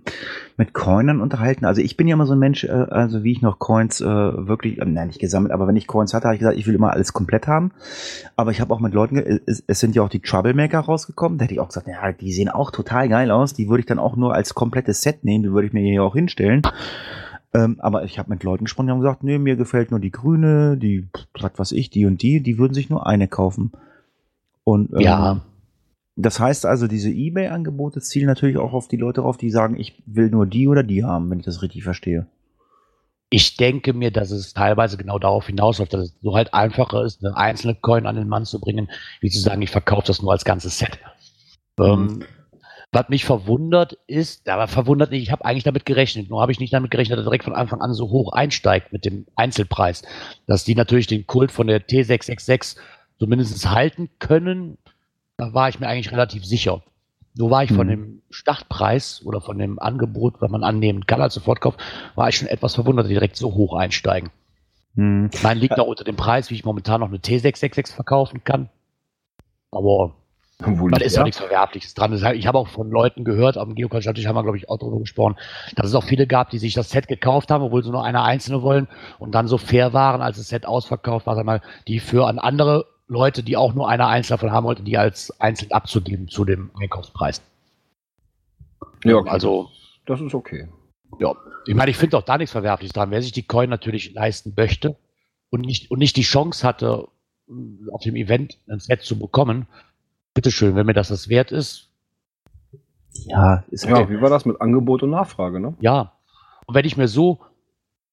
mit 0.57 0.73
Coinern 0.73 1.21
unterhalten. 1.21 1.65
Also 1.65 1.79
ich 1.79 1.95
bin 1.95 2.07
ja 2.07 2.15
immer 2.15 2.25
so 2.25 2.33
ein 2.33 2.39
Mensch, 2.39 2.63
äh, 2.63 2.69
also 2.69 3.23
wie 3.23 3.31
ich 3.31 3.43
noch 3.43 3.59
Coins 3.59 4.01
äh, 4.01 4.05
wirklich, 4.05 4.79
äh, 4.79 4.85
nein, 4.85 5.07
nicht 5.07 5.19
gesammelt, 5.19 5.53
aber 5.53 5.67
wenn 5.67 5.75
ich 5.75 5.85
Coins 5.85 6.15
hatte, 6.15 6.25
habe 6.25 6.35
ich 6.35 6.39
gesagt, 6.39 6.57
ich 6.57 6.65
will 6.65 6.73
immer 6.73 6.91
alles 6.91 7.13
komplett 7.13 7.45
haben. 7.45 7.73
Aber 8.35 8.49
ich 8.49 8.59
habe 8.59 8.73
auch 8.73 8.79
mit 8.79 8.95
Leuten, 8.95 9.17
es, 9.45 9.63
es 9.67 9.79
sind 9.79 9.95
ja 9.95 10.01
auch 10.01 10.09
die 10.09 10.21
Troublemaker 10.21 10.79
rausgekommen, 10.79 11.37
da 11.37 11.43
hätte 11.43 11.53
ich 11.53 11.59
auch 11.59 11.67
gesagt, 11.67 11.87
ja, 11.87 12.11
die 12.11 12.33
sehen 12.33 12.49
auch 12.49 12.71
total 12.71 13.07
geil 13.07 13.29
aus, 13.29 13.53
die 13.53 13.69
würde 13.69 13.81
ich 13.81 13.85
dann 13.85 13.99
auch 13.99 14.15
nur 14.15 14.33
als 14.33 14.55
komplettes 14.55 15.01
Set 15.01 15.23
nehmen, 15.23 15.43
die 15.43 15.51
würde 15.51 15.67
ich 15.67 15.73
mir 15.73 15.81
hier 15.81 16.03
auch 16.03 16.15
hinstellen. 16.15 16.63
Ähm, 17.53 17.75
aber 17.81 18.03
ich 18.03 18.17
habe 18.17 18.31
mit 18.31 18.43
Leuten 18.43 18.63
gesprochen, 18.63 18.87
die 18.87 18.93
haben 18.93 19.01
gesagt, 19.01 19.23
nee, 19.23 19.37
mir 19.37 19.57
gefällt 19.57 19.91
nur 19.91 19.99
die 19.99 20.11
grüne, 20.11 20.75
die, 20.75 21.07
was 21.39 21.51
weiß 21.55 21.71
ich, 21.73 21.91
die 21.91 22.07
und 22.07 22.23
die, 22.23 22.41
die 22.41 22.57
würden 22.57 22.73
sich 22.73 22.89
nur 22.89 23.05
eine 23.05 23.27
kaufen. 23.27 23.73
Und 24.63 24.91
ähm, 24.93 25.01
Ja. 25.01 25.41
Das 26.15 26.39
heißt 26.39 26.65
also, 26.65 26.87
diese 26.87 27.09
Ebay-Angebote 27.09 28.01
zielen 28.01 28.27
natürlich 28.27 28.57
auch 28.57 28.73
auf 28.73 28.87
die 28.87 28.97
Leute 28.97 29.21
drauf, 29.21 29.37
die 29.37 29.49
sagen, 29.49 29.79
ich 29.79 30.03
will 30.05 30.29
nur 30.29 30.45
die 30.45 30.67
oder 30.67 30.83
die 30.83 31.03
haben, 31.03 31.29
wenn 31.29 31.39
ich 31.39 31.45
das 31.45 31.61
richtig 31.61 31.83
verstehe. 31.83 32.27
Ich 33.29 33.55
denke 33.55 33.93
mir, 33.93 34.11
dass 34.11 34.31
es 34.31 34.53
teilweise 34.53 34.97
genau 34.97 35.17
darauf 35.17 35.47
hinausläuft, 35.47 35.93
dass 35.93 36.01
es 36.01 36.19
so 36.21 36.35
halt 36.35 36.53
einfacher 36.53 37.05
ist, 37.05 37.23
eine 37.23 37.37
einzelne 37.37 37.75
Coin 37.75 38.05
an 38.05 38.17
den 38.17 38.27
Mann 38.27 38.43
zu 38.43 38.59
bringen, 38.59 38.91
wie 39.21 39.29
zu 39.29 39.39
sagen, 39.39 39.61
ich 39.61 39.69
verkaufe 39.69 40.07
das 40.07 40.21
nur 40.21 40.33
als 40.33 40.43
ganzes 40.43 40.79
Set. 40.79 40.99
Ähm, 41.79 42.25
was 42.91 43.07
mich 43.07 43.23
verwundert 43.23 43.97
ist, 44.05 44.49
aber 44.49 44.67
verwundert 44.67 45.11
nicht, 45.11 45.23
ich 45.23 45.31
habe 45.31 45.45
eigentlich 45.45 45.63
damit 45.63 45.85
gerechnet, 45.85 46.29
nur 46.29 46.41
habe 46.41 46.51
ich 46.51 46.59
nicht 46.59 46.73
damit 46.73 46.91
gerechnet, 46.91 47.17
dass 47.17 47.23
er 47.23 47.29
direkt 47.29 47.45
von 47.45 47.55
Anfang 47.55 47.79
an 47.79 47.93
so 47.93 48.09
hoch 48.09 48.33
einsteigt 48.33 48.91
mit 48.91 49.05
dem 49.05 49.27
Einzelpreis, 49.37 50.03
dass 50.45 50.65
die 50.65 50.75
natürlich 50.75 51.07
den 51.07 51.25
Kult 51.25 51.53
von 51.53 51.67
der 51.67 51.87
T666 51.87 52.75
zumindest 53.17 53.69
halten 53.69 54.09
können, 54.19 54.77
da 55.41 55.53
war 55.55 55.69
ich 55.69 55.79
mir 55.79 55.87
eigentlich 55.87 56.11
relativ 56.11 56.45
sicher. 56.45 56.81
Nur 57.35 57.49
war 57.49 57.63
ich 57.63 57.71
von 57.73 57.87
Mhm. 57.87 57.91
dem 57.91 58.21
Startpreis 58.29 59.21
oder 59.25 59.41
von 59.41 59.57
dem 59.57 59.79
Angebot, 59.79 60.35
was 60.39 60.51
man 60.51 60.63
annehmen 60.63 61.07
kann 61.07 61.19
als 61.21 61.33
Sofortkauf, 61.33 61.75
war 62.13 62.29
ich 62.29 62.37
schon 62.37 62.47
etwas 62.47 62.75
verwundert, 62.75 63.09
direkt 63.09 63.37
so 63.37 63.55
hoch 63.55 63.73
einsteigen. 63.73 64.29
Hm. 64.95 65.31
Mein 65.41 65.57
liegt 65.57 65.79
auch 65.79 65.87
unter 65.87 66.03
dem 66.03 66.15
Preis, 66.15 66.51
wie 66.51 66.55
ich 66.55 66.65
momentan 66.65 66.99
noch 66.99 67.07
eine 67.07 67.17
T666 67.17 67.93
verkaufen 67.93 68.43
kann. 68.43 68.69
Aber 69.71 70.13
Wo 70.59 70.89
da 70.89 70.97
ist 70.97 71.17
doch 71.17 71.23
nichts 71.23 71.39
Verwerfliches 71.39 71.95
dran. 71.95 72.13
Ich 72.35 72.45
habe 72.45 72.57
auch 72.59 72.67
von 72.67 72.91
Leuten 72.91 73.23
gehört, 73.23 73.57
am 73.57 73.73
Geocache 73.73 74.09
haben 74.09 74.35
wir, 74.35 74.43
glaube 74.43 74.57
ich, 74.57 74.69
auch 74.69 74.77
darüber 74.77 74.99
gesprochen, 74.99 75.37
dass 75.75 75.87
es 75.87 75.95
auch 75.95 76.03
viele 76.03 76.27
gab, 76.27 76.51
die 76.51 76.59
sich 76.59 76.75
das 76.75 76.89
Set 76.91 77.07
gekauft 77.07 77.49
haben, 77.49 77.63
obwohl 77.63 77.83
sie 77.83 77.89
nur 77.89 78.03
eine 78.03 78.21
einzelne 78.21 78.61
wollen 78.61 78.87
und 79.17 79.33
dann 79.33 79.47
so 79.47 79.57
fair 79.57 79.93
waren, 79.93 80.21
als 80.21 80.37
das 80.37 80.49
Set 80.49 80.67
ausverkauft 80.67 81.25
war, 81.25 81.35
sag 81.35 81.45
mal, 81.45 81.61
die 81.87 81.99
für 81.99 82.27
an 82.27 82.37
andere 82.37 82.85
Leute, 83.11 83.43
die 83.43 83.57
auch 83.57 83.73
nur 83.73 83.89
eine 83.89 84.07
einzelne 84.07 84.37
davon 84.37 84.51
haben 84.53 84.63
wollten, 84.65 84.85
die 84.85 84.97
als 84.97 85.37
einzeln 85.41 85.71
abzugeben 85.71 86.29
zu 86.29 86.45
dem 86.45 86.71
Einkaufspreis. 86.79 87.41
Ja, 89.03 89.17
okay. 89.17 89.29
Also, 89.29 89.69
das 90.05 90.21
ist 90.21 90.33
okay. 90.33 90.69
ja, 91.19 91.35
ich 91.65 91.75
meine, 91.75 91.91
ich 91.91 91.97
finde 91.97 92.17
auch 92.17 92.23
da 92.23 92.37
nichts 92.37 92.53
Verwerfliches 92.53 92.93
dran. 92.93 93.11
Wer 93.11 93.21
sich 93.21 93.33
die 93.33 93.43
Coin 93.43 93.69
natürlich 93.69 94.13
leisten 94.13 94.53
möchte 94.55 94.95
und 95.49 95.61
nicht, 95.61 95.91
und 95.91 95.99
nicht 95.99 96.15
die 96.15 96.21
Chance 96.21 96.65
hatte, 96.65 97.07
mh, 97.47 97.91
auf 97.91 98.01
dem 98.01 98.15
Event 98.15 98.57
ein 98.69 98.79
Set 98.79 99.01
zu 99.01 99.19
bekommen, 99.19 99.67
bitteschön, 100.33 100.75
wenn 100.75 100.85
mir 100.85 100.93
das 100.93 101.09
das 101.09 101.27
wert 101.27 101.51
ist, 101.51 101.89
Ja, 103.25 103.65
ist 103.71 103.85
Ja, 103.85 103.97
okay. 103.99 104.09
wie 104.09 104.21
war 104.21 104.29
das 104.29 104.45
mit 104.45 104.61
Angebot 104.61 105.03
und 105.03 105.09
Nachfrage, 105.09 105.59
ne? 105.59 105.75
ja. 105.81 106.13
Und 106.65 106.75
wenn 106.75 106.85
ich 106.85 106.95
mir 106.95 107.09
so, 107.09 107.39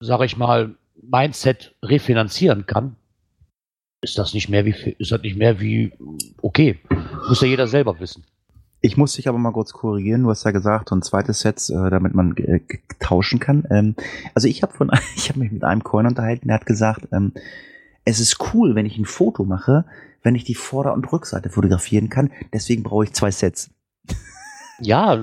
sage 0.00 0.24
ich 0.24 0.36
mal, 0.36 0.74
mein 1.00 1.32
Set 1.32 1.76
refinanzieren 1.84 2.66
kann, 2.66 2.96
ist 4.00 4.18
das 4.18 4.34
nicht 4.34 4.48
mehr 4.48 4.64
wie, 4.64 4.74
ist 4.98 5.10
das 5.12 5.22
nicht 5.22 5.36
mehr 5.36 5.60
wie, 5.60 5.92
okay. 6.42 6.78
Muss 7.28 7.40
ja 7.40 7.48
jeder 7.48 7.66
selber 7.66 7.98
wissen. 8.00 8.24
Ich 8.80 8.96
muss 8.96 9.14
dich 9.14 9.28
aber 9.28 9.38
mal 9.38 9.50
kurz 9.52 9.72
korrigieren. 9.72 10.22
Du 10.22 10.30
hast 10.30 10.44
ja 10.44 10.52
gesagt, 10.52 10.88
so 10.90 10.94
ein 10.94 11.02
zweites 11.02 11.40
Set, 11.40 11.68
äh, 11.70 11.90
damit 11.90 12.14
man 12.14 12.36
äh, 12.36 12.60
tauschen 13.00 13.40
kann. 13.40 13.66
Ähm, 13.70 13.96
also 14.34 14.46
ich 14.46 14.62
habe 14.62 14.72
von, 14.72 14.90
ich 15.16 15.28
habe 15.28 15.40
mich 15.40 15.50
mit 15.50 15.64
einem 15.64 15.82
Coin 15.82 16.06
unterhalten, 16.06 16.46
der 16.48 16.54
hat 16.56 16.66
gesagt, 16.66 17.08
ähm, 17.12 17.32
es 18.04 18.20
ist 18.20 18.54
cool, 18.54 18.74
wenn 18.76 18.86
ich 18.86 18.96
ein 18.96 19.04
Foto 19.04 19.44
mache, 19.44 19.84
wenn 20.22 20.34
ich 20.36 20.44
die 20.44 20.54
Vorder- 20.54 20.94
und 20.94 21.10
Rückseite 21.12 21.50
fotografieren 21.50 22.08
kann. 22.08 22.30
Deswegen 22.52 22.82
brauche 22.84 23.04
ich 23.04 23.12
zwei 23.12 23.30
Sets. 23.32 23.70
Ja, 24.80 25.18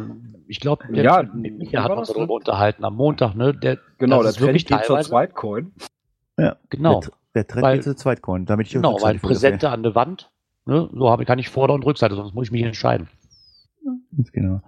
ich 0.47 0.59
glaube, 0.59 0.83
Ja, 0.91 1.23
mit 1.23 1.43
wie 1.45 1.51
Micha 1.51 1.81
hat 1.83 1.91
uns 1.91 2.09
das 2.09 2.15
darüber 2.15 2.33
unterhalten 2.35 2.83
am 2.83 2.95
Montag, 2.95 3.35
ne? 3.35 3.53
Der, 3.53 3.79
Genau, 3.97 4.21
das 4.21 4.35
der 4.35 4.41
ist 4.41 4.47
wirklich 4.47 4.65
geht 4.65 4.79
zur 4.79 4.87
teilweise- 4.97 5.09
Zweitcoin. 5.09 5.71
Ja, 6.37 6.57
Genau. 6.69 6.99
Der, 6.99 7.11
der 7.35 7.47
Trend 7.47 7.63
Weil- 7.63 7.83
zu 7.83 7.95
Zweitcoin, 7.95 8.45
damit 8.45 8.67
ich 8.67 8.73
Genau, 8.73 8.97
weil. 9.01 9.19
Präsente 9.19 9.69
an 9.69 9.83
der 9.83 9.95
Wand, 9.95 10.31
ne, 10.65 10.89
so 10.93 11.09
habe, 11.09 11.25
kann 11.25 11.39
ich 11.39 11.49
Vorder- 11.49 11.73
und 11.73 11.85
Rückseite, 11.85 12.15
sonst 12.15 12.33
muss 12.33 12.47
ich 12.47 12.51
mich 12.51 12.63
entscheiden. 12.63 13.07
Ganz 14.15 14.31
Genau. 14.31 14.61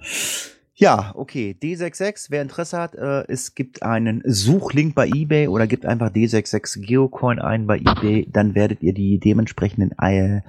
Ja, 0.80 1.12
okay. 1.16 1.58
D66, 1.60 2.28
wer 2.30 2.44
Interesse 2.44 2.78
hat, 2.78 2.94
äh, 2.94 3.24
es 3.28 3.56
gibt 3.56 3.82
einen 3.82 4.22
Suchlink 4.26 4.94
bei 4.94 5.08
eBay 5.08 5.48
oder 5.48 5.66
gibt 5.66 5.88
einfach 5.88 6.12
D66 6.12 6.86
Geocoin 6.86 7.40
ein 7.40 7.66
bei 7.66 7.80
eBay, 7.80 8.28
dann 8.32 8.54
werdet 8.54 8.84
ihr 8.84 8.94
die 8.94 9.20
dementsprechenden 9.20 9.94
äh, 10.00 10.42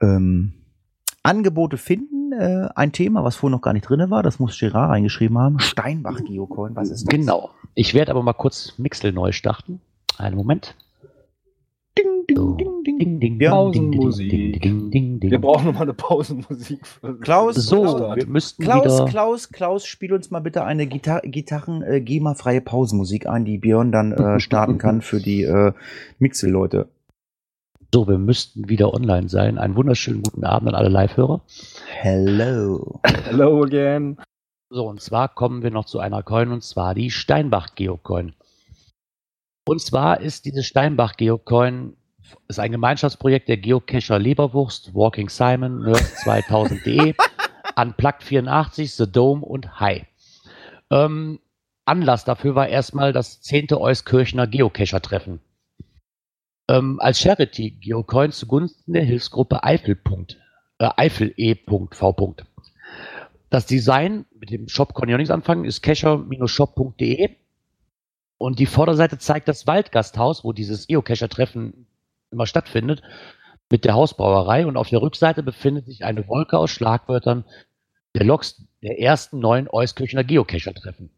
ähm, 0.00 0.54
Angebote 1.22 1.76
finden. 1.76 2.32
Äh, 2.32 2.68
ein 2.74 2.92
Thema, 2.92 3.22
was 3.22 3.36
vorher 3.36 3.54
noch 3.56 3.60
gar 3.60 3.74
nicht 3.74 3.86
drin 3.86 4.08
war, 4.08 4.22
das 4.22 4.38
muss 4.38 4.58
Gerard 4.58 4.90
reingeschrieben 4.92 5.36
haben. 5.36 5.58
Steinbach 5.58 6.24
Geocoin, 6.24 6.74
was 6.74 6.88
ist 6.88 7.02
das? 7.06 7.10
Genau. 7.10 7.50
Ich 7.74 7.92
werde 7.92 8.12
aber 8.12 8.22
mal 8.22 8.32
kurz 8.32 8.78
Mixel 8.78 9.12
neu 9.12 9.32
starten. 9.32 9.82
Einen 10.16 10.36
Moment. 10.36 10.74
Ding, 11.98 12.24
ding, 12.28 12.56
ding, 12.56 12.82
ding. 12.84 12.98
Ding, 12.98 13.20
ding, 13.20 13.40
Ja. 13.40 13.50
ding, 13.50 13.72
ding, 13.72 13.90
ding, 13.90 14.00
Pausenmusik. 14.00 14.30
ding, 14.30 14.52
ding, 14.60 14.90
ding, 14.90 15.20
ding. 15.20 15.30
Wir 15.30 15.40
brauchen 15.40 15.66
nochmal 15.66 15.82
eine 15.82 15.94
Pausenmusik. 15.94 16.80
Klaus, 17.20 17.56
So, 17.56 17.82
Klaus, 17.82 18.16
wir 18.16 18.26
müssten 18.26 18.62
Klaus, 18.62 18.84
wieder. 18.84 19.04
Klaus, 19.06 19.48
Klaus, 19.50 19.86
spiel 19.86 20.12
uns 20.12 20.30
mal 20.30 20.40
bitte 20.40 20.64
eine 20.64 20.86
Gitar 20.86 21.20
Gitarren 21.22 21.82
äh, 21.82 22.00
GEMA-freie 22.00 22.60
Pausenmusik 22.60 23.26
ein, 23.26 23.44
die 23.44 23.58
Björn 23.58 23.90
dann 23.92 24.12
äh, 24.12 24.40
starten 24.40 24.78
kann 24.78 25.02
für 25.02 25.18
die 25.20 25.42
äh, 25.42 25.72
Mixel-Leute. 26.18 26.88
So, 27.92 28.06
wir 28.06 28.18
müssten 28.18 28.68
wieder 28.68 28.94
online 28.94 29.28
sein. 29.28 29.58
Einen 29.58 29.74
wunderschönen 29.74 30.22
guten 30.22 30.44
Abend 30.44 30.68
an 30.68 30.74
alle 30.76 30.88
Live-Hörer. 30.88 31.40
Hello. 31.88 33.00
Hello 33.24 33.64
again. 33.64 34.16
So, 34.72 34.86
und 34.86 35.00
zwar 35.00 35.26
kommen 35.34 35.64
wir 35.64 35.72
noch 35.72 35.86
zu 35.86 35.98
einer 35.98 36.22
Coin, 36.22 36.52
und 36.52 36.62
zwar 36.62 36.94
die 36.94 37.10
Steinbach 37.10 37.74
Geocoin. 37.74 38.34
Und 39.66 39.80
zwar 39.80 40.20
ist 40.20 40.44
diese 40.44 40.62
Steinbach 40.62 41.16
Geocoin 41.16 41.96
ist 42.48 42.60
ein 42.60 42.72
Gemeinschaftsprojekt 42.72 43.48
der 43.48 43.56
Geocacher 43.56 44.18
Leberwurst, 44.18 44.94
Walking 44.94 45.28
Simon, 45.28 45.82
Nerds2000.de, 45.82 47.14
Unplugged 47.76 48.22
84, 48.22 48.92
The 48.94 49.10
Dome 49.10 49.44
und 49.44 49.80
Hi. 49.80 50.06
Ähm, 50.90 51.40
Anlass 51.84 52.24
dafür 52.24 52.54
war 52.54 52.68
erstmal 52.68 53.12
das 53.12 53.40
10. 53.42 53.72
Euskirchener 53.72 54.46
Geocacher-Treffen. 54.46 55.40
Ähm, 56.68 57.00
als 57.00 57.20
Charity 57.20 57.72
Geocoin 57.72 58.32
zugunsten 58.32 58.92
der 58.92 59.02
Hilfsgruppe 59.02 59.64
Eifel. 59.64 59.98
Äh, 60.78 60.88
Eifel.e.v. 60.96 62.36
Das 63.50 63.66
Design 63.66 64.26
mit 64.38 64.50
dem 64.50 64.68
Shop 64.68 64.94
kann 64.94 65.08
ich 65.08 65.14
auch 65.14 65.18
nichts 65.18 65.32
anfangen, 65.32 65.64
ist 65.64 65.82
cacher-shop.de. 65.82 67.30
Und 68.40 68.58
die 68.58 68.64
Vorderseite 68.64 69.18
zeigt 69.18 69.48
das 69.48 69.66
Waldgasthaus, 69.66 70.44
wo 70.44 70.54
dieses 70.54 70.86
Geocacher-Treffen 70.86 71.86
immer 72.30 72.46
stattfindet, 72.46 73.02
mit 73.70 73.84
der 73.84 73.92
Hausbrauerei. 73.92 74.66
Und 74.66 74.78
auf 74.78 74.88
der 74.88 75.02
Rückseite 75.02 75.42
befindet 75.42 75.84
sich 75.84 76.06
eine 76.06 76.26
Wolke 76.26 76.56
aus 76.56 76.70
Schlagwörtern 76.70 77.44
der 78.14 78.24
Loks 78.24 78.64
der 78.82 78.98
ersten 78.98 79.40
neuen 79.40 79.68
Euskirchener 79.70 80.24
Geocacher-Treffen. 80.24 81.10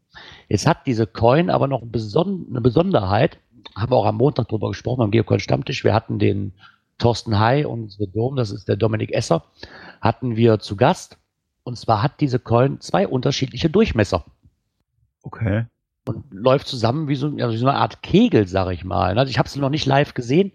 Jetzt 0.49 0.67
hat 0.67 0.85
diese 0.85 1.07
Coin 1.07 1.49
aber 1.49 1.67
noch 1.67 1.81
eine 1.81 1.91
Beson- 1.91 2.47
eine 2.49 2.59
Besonderheit, 2.59 3.37
haben 3.73 3.93
wir 3.93 3.95
auch 3.95 4.05
am 4.05 4.17
Montag 4.17 4.49
drüber 4.49 4.67
gesprochen 4.67 4.99
beim 4.99 5.11
Geocoin-Stammtisch. 5.11 5.85
Wir 5.85 5.93
hatten 5.93 6.19
den 6.19 6.51
Thorsten 6.97 7.39
Hai 7.39 7.65
und 7.65 7.93
The 7.93 8.11
Dome, 8.11 8.35
das 8.35 8.51
ist 8.51 8.67
der 8.67 8.75
Dominik 8.75 9.13
Esser, 9.13 9.45
hatten 10.01 10.35
wir 10.35 10.59
zu 10.59 10.75
Gast. 10.75 11.17
Und 11.63 11.77
zwar 11.77 12.03
hat 12.03 12.19
diese 12.19 12.37
Coin 12.39 12.81
zwei 12.81 13.07
unterschiedliche 13.07 13.69
Durchmesser 13.69 14.25
Okay. 15.23 15.67
Und 16.05 16.25
läuft 16.31 16.67
zusammen 16.67 17.07
wie 17.07 17.15
so, 17.15 17.29
ja, 17.37 17.49
wie 17.51 17.57
so 17.57 17.67
eine 17.67 17.77
Art 17.77 18.03
Kegel, 18.03 18.47
sag 18.47 18.71
ich 18.71 18.83
mal. 18.83 19.17
Also 19.17 19.29
ich 19.29 19.37
habe 19.37 19.47
es 19.47 19.55
noch 19.55 19.69
nicht 19.69 19.85
live 19.85 20.13
gesehen. 20.13 20.51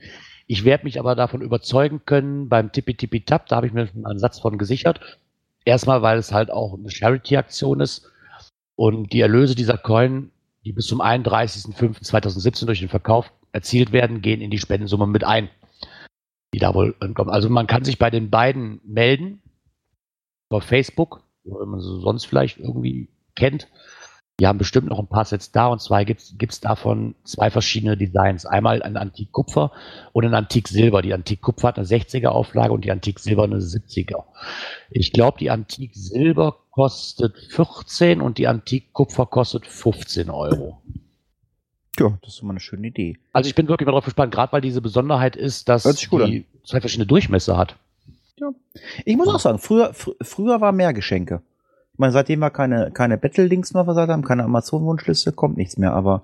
Ich 0.47 0.65
werde 0.65 0.85
mich 0.85 0.99
aber 0.99 1.15
davon 1.15 1.43
überzeugen 1.43 2.03
können 2.07 2.49
beim 2.49 2.73
Tippi 2.73 2.95
Tippi 2.95 3.21
Tap, 3.21 3.49
da 3.49 3.57
habe 3.57 3.67
ich 3.67 3.73
mir 3.73 3.89
einen 4.05 4.19
Satz 4.19 4.39
von 4.41 4.59
gesichert. 4.59 5.01
Erstmal, 5.65 6.01
weil 6.03 6.19
es 6.19 6.33
halt 6.33 6.51
auch 6.51 6.75
eine 6.75 6.91
Charity-Aktion 6.91 7.81
ist 7.81 8.11
und 8.77 9.13
die 9.13 9.21
Erlöse 9.21 9.55
dieser 9.55 9.77
Coin, 9.77 10.31
die 10.65 10.73
bis 10.73 10.87
zum 10.87 11.03
31.05.2017 11.03 12.65
durch 12.65 12.81
den 12.81 12.89
Verkauf 12.89 13.31
erzielt 13.53 13.93
werden, 13.93 14.23
gehen 14.23 14.41
in 14.41 14.51
die 14.51 14.59
Spendensumme 14.59 15.07
mit 15.07 15.25
ein, 15.25 15.51
die 16.55 16.59
da 16.59 16.75
wohl 16.75 16.95
kommen. 17.15 17.31
Also 17.31 17.51
man 17.51 17.67
kann 17.67 17.85
sich 17.85 17.99
bei 17.99 18.11
den 18.11 18.31
beiden 18.31 18.81
melden, 18.85 19.43
auf 20.51 20.65
Facebook, 20.65 21.23
wenn 21.45 21.69
man 21.69 21.81
sie 21.81 22.01
sonst 22.01 22.25
vielleicht 22.25 22.59
irgendwie 22.59 23.09
kennt. 23.35 23.69
Die 24.41 24.47
haben 24.47 24.59
bestimmt 24.59 24.89
noch 24.89 25.01
ein 25.01 25.09
paar 25.09 25.25
Sets 25.25 25.51
da 25.51 25.67
und 25.67 25.81
zwar 25.81 26.05
gibt 26.05 26.21
es 26.41 26.61
davon 26.61 27.17
zwei 27.25 27.51
verschiedene 27.51 27.97
Designs. 27.97 28.47
Einmal 28.47 28.83
ein 28.83 28.97
Antik 28.97 29.33
Kupfer 29.33 29.73
und 30.13 30.25
ein 30.25 30.35
Antik 30.35 30.69
Silber. 30.69 31.03
Die 31.03 31.13
Antik 31.13 31.43
Kupfer 31.43 31.69
hat 31.69 31.79
eine 31.79 31.87
60er 31.87 32.29
Auflage 32.29 32.73
und 32.73 32.85
die 32.85 32.93
Antik 32.93 33.19
Silber 33.19 33.45
eine 33.45 33.59
70er. 33.59 34.23
Ich 34.91 35.13
glaube, 35.13 35.39
die 35.39 35.51
Antik 35.51 35.97
Silber 35.97 36.57
kostet 36.71 37.37
14 37.51 38.21
und 38.21 38.39
die 38.39 38.47
Antik 38.47 38.93
Kupfer 38.93 39.27
kostet 39.27 39.67
15 39.67 40.31
Euro. 40.31 40.81
Ja, 41.99 42.17
das 42.23 42.35
ist 42.35 42.43
immer 42.43 42.53
eine 42.53 42.61
schöne 42.61 42.87
Idee. 42.87 43.19
Also 43.33 43.49
ich 43.49 43.57
bin 43.57 43.67
wirklich 43.67 43.87
mal 43.87 43.93
drauf 43.93 44.05
gespannt, 44.05 44.33
gerade 44.33 44.53
weil 44.53 44.61
diese 44.61 44.81
Besonderheit 44.81 45.35
ist, 45.35 45.69
dass 45.69 45.83
die 45.83 46.47
zwei 46.65 46.81
verschiedene 46.81 47.07
Durchmesser 47.07 47.57
hat. 47.57 47.75
Ich 49.05 49.17
muss 49.17 49.27
auch 49.27 49.41
sagen, 49.41 49.59
früher, 49.59 49.93
fr 49.95 50.13
früher 50.21 50.61
war 50.61 50.71
mehr 50.71 50.93
Geschenke. 50.93 51.43
Meine, 51.99 52.13
seitdem 52.13 52.39
wir 52.41 52.51
keine, 52.51 52.91
keine 52.93 53.19
Battle-Links 53.19 53.75
mehr 53.75 53.85
versagt 53.85 54.11
haben, 54.11 54.23
keine 54.23 54.45
Amazon-Wunschliste, 54.45 55.33
kommt 55.33 55.57
nichts 55.57 55.77
mehr, 55.77 55.93
aber 55.93 56.23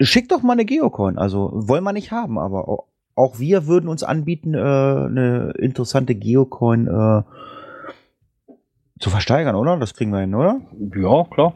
schickt 0.00 0.32
doch 0.32 0.42
mal 0.42 0.52
eine 0.54 0.64
Geocoin. 0.64 1.18
Also 1.18 1.50
wollen 1.54 1.84
wir 1.84 1.92
nicht 1.92 2.10
haben, 2.10 2.38
aber 2.38 2.68
auch, 2.68 2.84
auch 3.14 3.38
wir 3.38 3.66
würden 3.66 3.88
uns 3.88 4.02
anbieten, 4.02 4.54
äh, 4.54 4.58
eine 4.58 5.52
interessante 5.58 6.14
Geocoin 6.14 6.86
äh, 6.88 7.22
zu 8.98 9.08
versteigern, 9.10 9.54
oder? 9.54 9.76
Das 9.78 9.94
kriegen 9.94 10.10
wir 10.10 10.20
hin, 10.20 10.34
oder? 10.34 10.60
Ja, 10.94 11.24
klar. 11.24 11.54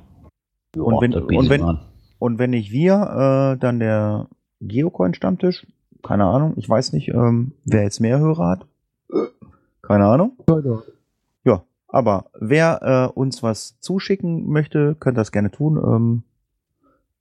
Und 0.77 1.01
wenn- 1.03 1.15
und 1.15 1.51
wenn- 1.51 1.63
an. 1.63 1.81
Und 2.21 2.39
wenn 2.39 2.51
nicht 2.51 2.71
wir, 2.73 3.55
äh, 3.55 3.59
dann 3.59 3.81
der 3.81 4.29
Geocoin-Stammtisch. 4.61 5.67
Keine 6.03 6.25
Ahnung, 6.25 6.55
ich 6.57 6.69
weiß 6.69 6.93
nicht, 6.93 7.09
ähm, 7.09 7.53
wer 7.65 7.83
jetzt 7.83 8.01
mehr 8.01 8.19
Hörer 8.19 8.49
hat. 8.49 8.67
Keine 9.83 10.07
Ahnung. 10.07 10.33
Ja, 10.49 10.61
aber 11.95 12.27
wer 12.35 12.81
äh, 12.83 13.19
uns 13.19 13.45
was 13.45 13.79
zuschicken 13.79 14.49
möchte, 14.49 14.97
könnt 14.99 15.17
das 15.17 15.31
gerne 15.31 15.53
tun. 15.53 15.77
Ähm, 15.77 16.23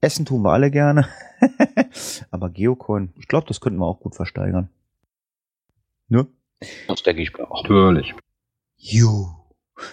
Essen 0.01 0.26
tun 0.26 0.41
wir 0.41 0.51
alle 0.51 0.71
gerne. 0.71 1.07
aber 2.32 2.49
Geocoin, 2.49 3.13
ich 3.15 3.28
glaube, 3.28 3.45
das 3.47 3.61
könnten 3.61 3.78
wir 3.80 3.86
auch 3.86 3.99
gut 3.99 4.15
versteigern. 4.15 4.69
Ne? 6.07 6.26
Das 6.88 7.03
denke 7.03 7.21
ich 7.21 7.38
mir 7.38 7.51
auch. 7.51 7.61
Natürlich. 7.61 8.15
Jo. 8.78 9.28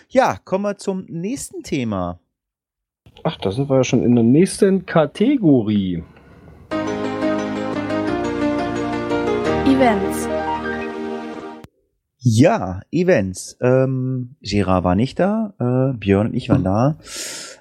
Ja, 0.09 0.39
kommen 0.43 0.65
wir 0.65 0.79
zum 0.79 1.05
nächsten 1.09 1.63
Thema. 1.63 2.19
Ach, 3.23 3.37
da 3.37 3.53
sind 3.53 3.69
wir 3.69 3.77
ja 3.77 3.85
schon 3.85 4.03
in 4.03 4.15
der 4.15 4.25
nächsten 4.25 4.87
Kategorie. 4.87 6.03
Events. 9.67 10.40
Ja, 12.23 12.83
Events. 12.93 13.57
Ähm, 13.63 14.37
Gerard 14.43 14.85
war 14.85 14.95
nicht 14.95 15.19
da, 15.19 15.55
äh, 15.59 15.97
Björn 15.97 16.29
und 16.29 16.35
ich 16.35 16.51
waren 16.51 16.65
da. 16.65 16.99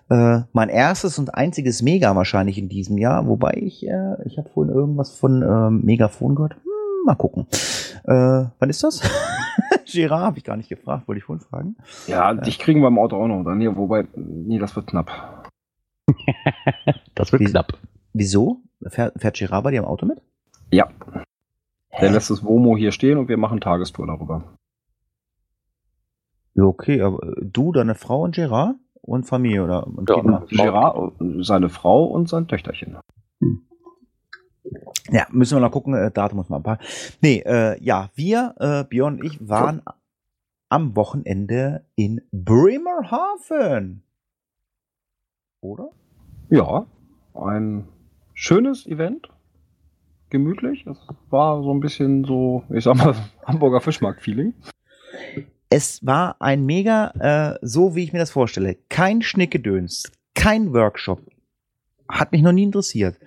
Äh, 0.09 0.41
mein 0.51 0.67
erstes 0.69 1.17
und 1.17 1.33
einziges 1.33 1.81
Mega 1.81 2.13
wahrscheinlich 2.15 2.57
in 2.57 2.67
diesem 2.67 2.97
Jahr, 2.97 3.25
wobei 3.27 3.53
ich, 3.55 3.87
äh, 3.87 4.15
ich 4.25 4.37
habe 4.37 4.49
vorhin 4.49 4.73
irgendwas 4.73 5.15
von 5.15 5.41
ähm, 5.43 5.81
Megafon 5.85 6.35
gehört. 6.35 6.55
Hm, 6.55 7.05
mal 7.05 7.15
gucken. 7.15 7.47
Äh, 8.03 8.49
wann 8.59 8.69
ist 8.69 8.83
das? 8.83 9.01
Gerard 9.91 10.23
habe 10.23 10.37
ich 10.37 10.43
gar 10.43 10.57
nicht 10.57 10.67
gefragt, 10.69 11.07
wollte 11.07 11.19
ich 11.19 11.25
vorhin 11.25 11.45
fragen. 11.45 11.75
Ja, 12.07 12.33
dich 12.33 12.59
kriegen 12.59 12.81
wir 12.81 12.89
im 12.89 12.99
Auto 12.99 13.15
auch 13.15 13.27
noch. 13.27 13.43
Dann 13.43 13.61
hier, 13.61 13.77
wobei, 13.77 14.07
nee, 14.15 14.59
das 14.59 14.75
wird 14.75 14.87
knapp. 14.87 15.45
Das 17.15 17.31
wird 17.31 17.41
Wie- 17.41 17.45
knapp. 17.45 17.77
Wieso? 18.13 18.61
Fährt, 18.87 19.19
fährt 19.21 19.37
Gerard 19.37 19.63
bei 19.63 19.71
dir 19.71 19.79
im 19.79 19.85
Auto 19.85 20.05
mit? 20.05 20.21
Ja. 20.71 20.87
Der 22.01 22.11
lässt 22.11 22.29
das 22.29 22.43
Womo 22.43 22.77
hier 22.77 22.91
stehen 22.91 23.17
und 23.17 23.27
wir 23.27 23.37
machen 23.37 23.61
Tagestour 23.61 24.07
darüber. 24.07 24.43
Ja, 26.55 26.63
okay, 26.63 27.01
aber 27.01 27.23
äh, 27.23 27.35
du, 27.41 27.71
deine 27.71 27.95
Frau 27.95 28.23
und 28.23 28.35
Gerard 28.35 28.75
und 29.01 29.25
Familie 29.25 29.63
oder 29.63 29.87
und 29.87 30.09
Ja, 30.09 30.15
Kinder? 30.15 30.45
Gerard, 30.49 31.13
seine 31.39 31.69
Frau 31.69 32.05
und 32.05 32.27
sein 32.29 32.47
Töchterchen. 32.47 32.97
Ja, 35.09 35.25
müssen 35.31 35.57
wir 35.57 35.61
noch 35.61 35.71
gucken, 35.71 35.93
äh, 35.93 36.11
Datum 36.11 36.37
muss 36.37 36.49
man 36.49 36.59
ein 36.59 36.63
paar. 36.63 36.79
Nee, 37.21 37.39
äh, 37.45 37.81
ja, 37.81 38.09
wir, 38.15 38.55
äh, 38.59 38.83
Björn 38.83 39.15
und 39.15 39.25
ich, 39.25 39.47
waren 39.47 39.81
am 40.69 40.95
Wochenende 40.95 41.85
in 41.95 42.21
Bremerhaven. 42.31 44.03
Oder? 45.61 45.89
Ja, 46.49 46.85
ein 47.33 47.87
schönes 48.33 48.85
Event. 48.85 49.29
Gemütlich. 50.29 50.85
Es 50.85 50.97
war 51.29 51.63
so 51.63 51.73
ein 51.73 51.79
bisschen 51.79 52.23
so, 52.23 52.63
ich 52.69 52.83
sag 52.83 52.97
mal, 52.97 53.15
Hamburger 53.45 53.81
Fischmarkt-Feeling. 53.81 54.53
Es 55.69 56.05
war 56.05 56.35
ein 56.39 56.65
mega, 56.65 57.11
äh, 57.19 57.59
so 57.61 57.95
wie 57.95 58.03
ich 58.03 58.13
mir 58.13 58.19
das 58.19 58.31
vorstelle. 58.31 58.77
Kein 58.89 59.21
Schnickgedöns, 59.21 60.11
kein 60.33 60.73
Workshop. 60.73 61.21
Hat 62.07 62.31
mich 62.31 62.41
noch 62.41 62.51
nie 62.51 62.63
interessiert. 62.63 63.19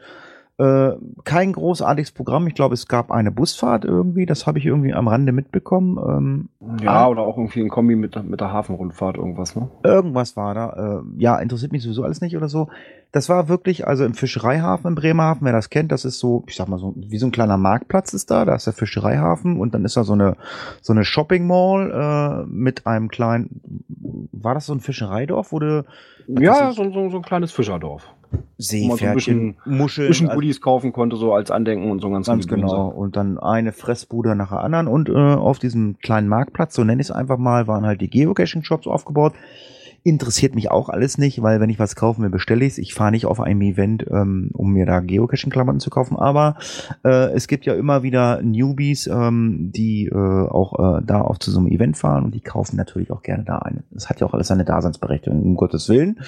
Äh, 0.62 0.96
kein 1.24 1.52
großartiges 1.52 2.12
Programm. 2.12 2.46
Ich 2.46 2.54
glaube, 2.54 2.74
es 2.74 2.86
gab 2.86 3.10
eine 3.10 3.30
Busfahrt 3.32 3.84
irgendwie. 3.84 4.26
Das 4.26 4.46
habe 4.46 4.58
ich 4.58 4.66
irgendwie 4.66 4.92
am 4.92 5.08
Rande 5.08 5.32
mitbekommen. 5.32 5.98
Ähm, 5.98 6.48
Ja, 6.82 6.90
Ah. 7.04 7.08
oder 7.08 7.22
auch 7.22 7.36
irgendwie 7.36 7.60
ein 7.60 7.68
Kombi 7.68 7.96
mit, 7.96 8.14
der- 8.14 8.22
mit 8.22 8.40
der 8.40 8.52
Hafenrundfahrt, 8.52 9.16
irgendwas, 9.16 9.56
ne? 9.56 9.68
Irgendwas 9.82 10.36
war 10.36 10.54
da. 10.54 11.00
Äh, 11.00 11.20
ja, 11.20 11.36
interessiert 11.38 11.72
mich 11.72 11.82
sowieso 11.82 12.04
alles 12.04 12.20
nicht 12.20 12.36
oder 12.36 12.48
so. 12.48 12.68
Das 13.10 13.28
war 13.28 13.48
wirklich, 13.48 13.86
also 13.86 14.04
im 14.04 14.14
Fischereihafen 14.14 14.88
in 14.90 14.94
Bremerhaven, 14.94 15.44
wer 15.44 15.52
das 15.52 15.68
kennt, 15.70 15.90
das 15.92 16.04
ist 16.04 16.18
so, 16.18 16.44
ich 16.46 16.54
sag 16.56 16.68
mal 16.68 16.78
so, 16.78 16.94
wie 16.96 17.18
so 17.18 17.26
ein 17.26 17.32
kleiner 17.32 17.56
Marktplatz 17.58 18.12
ist 18.14 18.30
da. 18.30 18.44
Da 18.44 18.54
ist 18.54 18.66
der 18.66 18.72
Fischereihafen 18.72 19.58
und 19.58 19.74
dann 19.74 19.84
ist 19.84 19.96
da 19.96 20.04
so 20.04 20.12
eine, 20.14 20.36
so 20.80 20.92
eine 20.92 21.04
Shopping 21.04 21.46
Mall 21.46 21.90
äh, 21.90 22.46
mit 22.48 22.86
einem 22.86 23.08
kleinen, 23.08 23.60
war 24.32 24.54
das 24.54 24.66
so 24.66 24.72
ein 24.74 24.80
Fischereidorf, 24.80 25.50
du, 25.50 25.84
Ja, 26.28 26.72
so, 26.72 26.90
so, 26.90 27.10
so 27.10 27.16
ein 27.16 27.22
kleines 27.22 27.50
Fischerdorf. 27.52 28.06
Seepferdchen, 28.58 29.14
bisschen, 29.14 29.56
Muscheln. 29.64 30.08
bisschen 30.08 30.28
also- 30.28 30.36
Goodies 30.36 30.60
kaufen 30.60 30.92
konnte, 30.92 31.16
so 31.16 31.34
als 31.34 31.50
Andenken 31.50 31.90
und 31.90 32.00
so 32.00 32.10
ganz 32.10 32.26
Ganz 32.26 32.46
genau. 32.46 32.88
Und 32.88 33.16
dann 33.16 33.38
eine 33.38 33.72
Fressbude 33.72 34.36
nach 34.36 34.50
der 34.50 34.60
anderen. 34.60 34.86
Und 34.86 35.08
äh, 35.08 35.12
auf 35.12 35.58
diesem 35.58 35.98
kleinen 35.98 36.28
Marktplatz, 36.28 36.74
so 36.74 36.84
nenne 36.84 37.00
ich 37.00 37.08
es 37.08 37.10
einfach 37.10 37.38
mal, 37.38 37.66
waren 37.66 37.84
halt 37.84 38.00
die 38.00 38.10
Geocaching-Shops 38.10 38.86
aufgebaut. 38.86 39.34
Interessiert 40.04 40.54
mich 40.54 40.70
auch 40.70 40.88
alles 40.88 41.16
nicht, 41.16 41.42
weil 41.42 41.60
wenn 41.60 41.70
ich 41.70 41.78
was 41.78 41.94
kaufen 41.94 42.22
will, 42.22 42.30
bestelle 42.30 42.64
ich 42.64 42.72
es. 42.72 42.78
Ich 42.78 42.94
fahre 42.94 43.12
nicht 43.12 43.26
auf 43.26 43.40
einem 43.40 43.60
Event, 43.62 44.04
ähm, 44.10 44.50
um 44.52 44.72
mir 44.72 44.84
da 44.84 44.98
Geocaching-Klamotten 44.98 45.78
zu 45.78 45.90
kaufen. 45.90 46.16
Aber 46.16 46.56
äh, 47.04 47.30
es 47.32 47.46
gibt 47.46 47.66
ja 47.66 47.74
immer 47.74 48.02
wieder 48.02 48.42
Newbies, 48.42 49.06
ähm, 49.06 49.70
die 49.72 50.06
äh, 50.06 50.16
auch 50.16 50.98
äh, 50.98 51.02
da 51.04 51.20
auf 51.20 51.38
zu 51.38 51.52
so 51.52 51.60
einem 51.60 51.68
Event 51.68 51.96
fahren 51.96 52.24
und 52.24 52.34
die 52.34 52.40
kaufen 52.40 52.76
natürlich 52.76 53.12
auch 53.12 53.22
gerne 53.22 53.44
da 53.44 53.58
ein. 53.58 53.84
Das 53.92 54.10
hat 54.10 54.20
ja 54.20 54.26
auch 54.26 54.34
alles 54.34 54.48
seine 54.48 54.64
Daseinsberechtigung, 54.64 55.40
um 55.40 55.54
Gottes 55.54 55.88
Willen. 55.88 56.18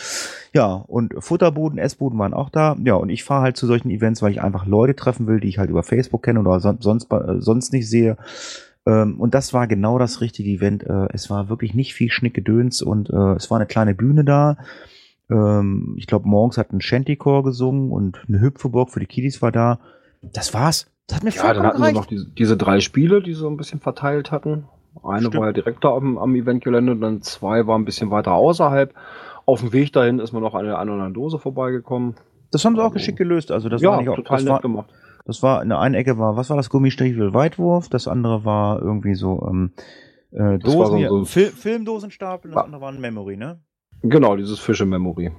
Ja, 0.53 0.72
und 0.72 1.14
Futterbuden, 1.18 1.79
Essbuden 1.79 2.18
waren 2.18 2.33
auch 2.33 2.51
da. 2.51 2.77
Ja, 2.85 2.95
und 2.95 3.09
ich 3.09 3.25
fahre 3.25 3.43
halt 3.43 3.57
zu 3.57 3.66
solchen 3.66 3.91
Events, 3.91 4.22
weil 4.22 4.31
ich 4.31 4.41
einfach 4.41 4.66
Leute 4.66 4.95
treffen 4.95 5.27
will, 5.27 5.41
die 5.41 5.49
ich 5.49 5.59
halt 5.59 5.70
über 5.70 5.83
Facebook 5.83 6.22
kenne 6.22 6.39
oder 6.39 6.61
son 6.61 6.79
sonst, 6.81 7.12
äh, 7.12 7.41
sonst 7.41 7.72
nicht 7.72 7.89
sehe. 7.89 8.16
Ähm, 8.87 9.18
und 9.18 9.35
das 9.35 9.53
war 9.53 9.66
genau 9.66 9.99
das 9.99 10.20
richtige 10.20 10.51
Event. 10.51 10.85
Äh, 10.85 11.09
es 11.12 11.30
war 11.30 11.49
wirklich 11.49 11.74
nicht 11.74 11.95
viel 11.95 12.11
Schnickgedöns 12.11 12.82
und 12.82 13.11
äh, 13.11 13.35
es 13.35 13.51
war 13.51 13.59
eine 13.59 13.66
kleine 13.66 13.95
Bühne 13.95 14.24
da. 14.24 14.59
Ähm, 15.30 15.95
ich 15.99 16.07
glaube, 16.07 16.28
morgens 16.28 16.59
hat 16.59 16.72
ein 16.72 16.80
Shantycore 16.80 17.43
gesungen 17.43 17.91
und 17.91 18.22
eine 18.28 18.41
Hüpfeburg 18.41 18.91
für 18.91 19.01
die 19.01 19.07
Kiddies 19.07 19.41
war 19.41 19.53
da. 19.53 19.78
Das 20.22 20.53
war's. 20.55 20.91
Das 21.07 21.16
hat 21.16 21.24
mir 21.24 21.30
Ja, 21.30 21.53
dann 21.53 21.64
hatten 21.64 21.76
sie 21.76 21.82
gereicht. 21.82 21.97
noch 21.97 22.07
diese, 22.07 22.28
diese 22.30 22.57
drei 22.57 22.80
Spiele, 22.80 23.22
die 23.22 23.32
sie 23.32 23.41
so 23.41 23.49
ein 23.49 23.57
bisschen 23.57 23.80
verteilt 23.80 24.30
hatten. 24.30 24.64
Eine 25.03 25.20
Stimmt. 25.20 25.37
war 25.37 25.47
ja 25.47 25.53
direkt 25.53 25.85
da 25.85 25.95
am, 25.95 26.18
am 26.18 26.35
Eventgelände, 26.35 26.97
dann 26.97 27.20
zwei 27.22 27.66
waren 27.66 27.82
ein 27.82 27.85
bisschen 27.85 28.11
weiter 28.11 28.32
außerhalb. 28.32 28.95
Auf 29.45 29.61
dem 29.61 29.72
Weg 29.72 29.93
dahin 29.93 30.18
ist 30.18 30.32
man 30.32 30.43
noch 30.43 30.55
an 30.55 30.64
der 30.64 30.78
anderen 30.78 31.12
Dose 31.12 31.39
vorbeigekommen. 31.39 32.14
Das 32.51 32.64
haben 32.64 32.76
sie 32.76 32.82
auch 32.82 32.93
geschickt 32.93 33.18
gelöst. 33.18 33.51
Also 33.51 33.68
das 33.68 33.82
ja, 33.82 33.91
war 33.91 33.99
nicht 33.99 34.09
auch, 34.09 34.16
total 34.16 34.43
nett 34.43 34.49
war, 34.49 34.61
gemacht. 34.61 34.91
Das 35.25 35.43
war 35.43 35.62
in 35.62 35.70
der 35.70 35.79
einen 35.79 35.95
Ecke 35.95 36.18
war, 36.18 36.37
was 36.37 36.51
war 36.51 36.57
das 36.57 36.68
Gummistiefel 36.70 37.33
Weitwurf, 37.35 37.89
das 37.89 38.09
andere 38.09 38.45
war 38.45 38.81
irgendwie 38.83 39.14
so 39.14 39.47
ähm, 39.49 39.72
äh, 40.33 40.59
Das 40.59 40.72
Dosen, 40.75 41.01
so- 41.03 41.18
so 41.20 41.25
Fil 41.25 41.47
Filmdosenstapel, 41.47 42.51
das 42.51 42.57
Ja. 42.59 42.64
andere 42.64 42.81
war 42.83 42.93
ein 42.93 43.01
Memory, 43.01 43.37
ne? 43.37 43.61
Genau, 44.03 44.37
dieses 44.37 44.59
Fische-Memory. 44.59 45.33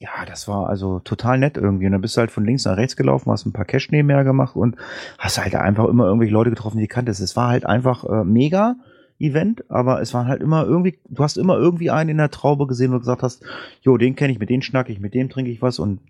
Ja, 0.00 0.24
das 0.26 0.48
war 0.48 0.68
also 0.68 0.98
total 0.98 1.38
nett 1.38 1.56
irgendwie. 1.56 1.86
Und 1.86 1.92
dann 1.92 2.00
bist 2.00 2.16
du 2.16 2.20
halt 2.20 2.30
von 2.32 2.44
links 2.44 2.64
nach 2.64 2.76
rechts 2.76 2.96
gelaufen, 2.96 3.30
hast 3.30 3.46
ein 3.46 3.52
paar 3.52 3.64
Cash 3.64 3.90
nebenher 3.90 4.24
gemacht 4.24 4.56
und 4.56 4.76
hast 5.18 5.38
halt 5.38 5.54
einfach 5.54 5.86
immer 5.88 6.06
irgendwelche 6.06 6.32
Leute 6.34 6.50
getroffen, 6.50 6.78
die 6.78 6.88
kanntest. 6.88 7.20
Es 7.20 7.36
war 7.36 7.48
halt 7.48 7.64
einfach 7.64 8.04
äh, 8.04 8.24
mega 8.24 8.74
Event, 9.18 9.64
aber 9.70 10.00
es 10.02 10.12
war 10.12 10.26
halt 10.26 10.42
immer 10.42 10.64
irgendwie, 10.66 10.98
du 11.08 11.22
hast 11.22 11.38
immer 11.38 11.56
irgendwie 11.56 11.90
einen 11.90 12.10
in 12.10 12.16
der 12.18 12.30
Traube 12.32 12.66
gesehen, 12.66 12.90
wo 12.90 12.94
du 12.94 13.00
gesagt 13.00 13.22
hast, 13.22 13.44
jo, 13.82 13.96
den 13.96 14.16
kenne 14.16 14.32
ich, 14.32 14.40
mit 14.40 14.50
dem 14.50 14.60
schnacke 14.62 14.90
ich, 14.92 14.98
mit 14.98 15.14
dem 15.14 15.30
trinke 15.30 15.50
ich 15.52 15.62
was 15.62 15.78
und 15.78 16.00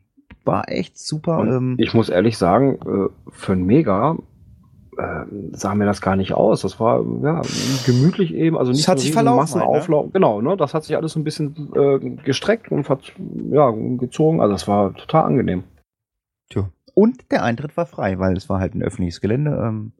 war 0.45 0.68
echt 0.68 0.99
super. 0.99 1.45
Ähm, 1.47 1.76
ich 1.78 1.95
muss 1.95 2.09
ehrlich 2.09 2.38
sagen, 2.38 2.78
äh, 2.86 3.30
für 3.30 3.53
ein 3.53 3.64
Mega 3.64 4.16
äh, 4.99 5.24
sah 5.53 5.74
mir 5.74 5.86
das 5.86 6.01
gar 6.01 6.16
nicht 6.16 6.34
aus. 6.34 6.62
Das 6.62 6.78
war 6.78 7.05
ja 7.22 7.43
gemütlich 7.86 8.34
eben, 8.34 8.59
also 8.59 8.72
nicht 8.72 8.88
hat 8.88 8.99
so 8.99 9.05
sich 9.05 9.12
verlaufen 9.12 9.38
halt, 9.38 9.66
Massenauflauf. 9.68 10.12
Genau, 10.12 10.40
ne? 10.40 10.57
Das 10.57 10.74
hat 10.74 10.84
sich 10.84 10.97
alles 10.97 11.12
so 11.12 11.20
ein 11.20 11.24
bisschen 11.24 11.72
äh, 11.74 11.99
gestreckt 12.24 12.70
und 12.70 12.88
hat, 12.88 13.12
ja, 13.51 13.70
gezogen. 13.70 14.40
Also 14.40 14.55
es 14.55 14.68
war 14.68 14.95
total 14.95 15.24
angenehm. 15.24 15.64
Tja. 16.51 16.68
Und 16.95 17.30
der 17.30 17.43
Eintritt 17.43 17.76
war 17.76 17.86
frei, 17.86 18.18
weil 18.18 18.36
es 18.36 18.49
war 18.49 18.61
halt 18.61 18.74
ein 18.74 18.82
öffentliches 18.82 19.20
Gelände. 19.20 19.51
Ähm, 19.51 19.93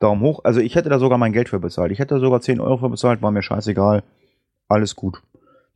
Daumen 0.00 0.22
hoch. 0.22 0.40
Also 0.44 0.60
ich 0.60 0.74
hätte 0.74 0.88
da 0.88 0.98
sogar 0.98 1.18
mein 1.18 1.32
Geld 1.32 1.50
für 1.50 1.60
bezahlt. 1.60 1.92
Ich 1.92 1.98
hätte 1.98 2.14
da 2.14 2.20
sogar 2.20 2.40
10 2.40 2.60
Euro 2.60 2.78
für 2.78 2.88
bezahlt, 2.88 3.22
war 3.22 3.30
mir 3.30 3.42
scheißegal. 3.42 4.02
Alles 4.68 4.96
gut. 4.96 5.22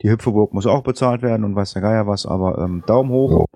Die 0.03 0.11
Hüpfeburg 0.11 0.53
muss 0.53 0.67
auch 0.67 0.83
bezahlt 0.83 1.23
werden 1.23 1.45
und 1.45 1.55
weiß 1.55 1.75
der 1.75 1.83
Geier 1.83 2.07
was, 2.07 2.27
aber 2.27 2.59
ähm, 2.59 2.83
Daumen 2.87 3.11
hoch. 3.11 3.47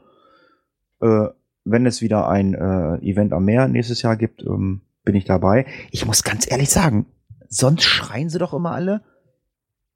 Äh, 1.00 1.28
wenn 1.64 1.86
es 1.86 2.00
wieder 2.00 2.28
ein 2.28 2.54
äh, 2.54 2.96
Event 3.06 3.32
am 3.32 3.44
Meer 3.44 3.68
nächstes 3.68 4.02
Jahr 4.02 4.16
gibt, 4.16 4.42
ähm, 4.42 4.80
bin 5.04 5.14
ich 5.14 5.24
dabei. 5.24 5.66
Ich 5.90 6.06
muss 6.06 6.22
ganz 6.22 6.50
ehrlich 6.50 6.70
sagen, 6.70 7.06
sonst 7.48 7.84
schreien 7.84 8.30
sie 8.30 8.38
doch 8.38 8.54
immer 8.54 8.72
alle. 8.72 9.02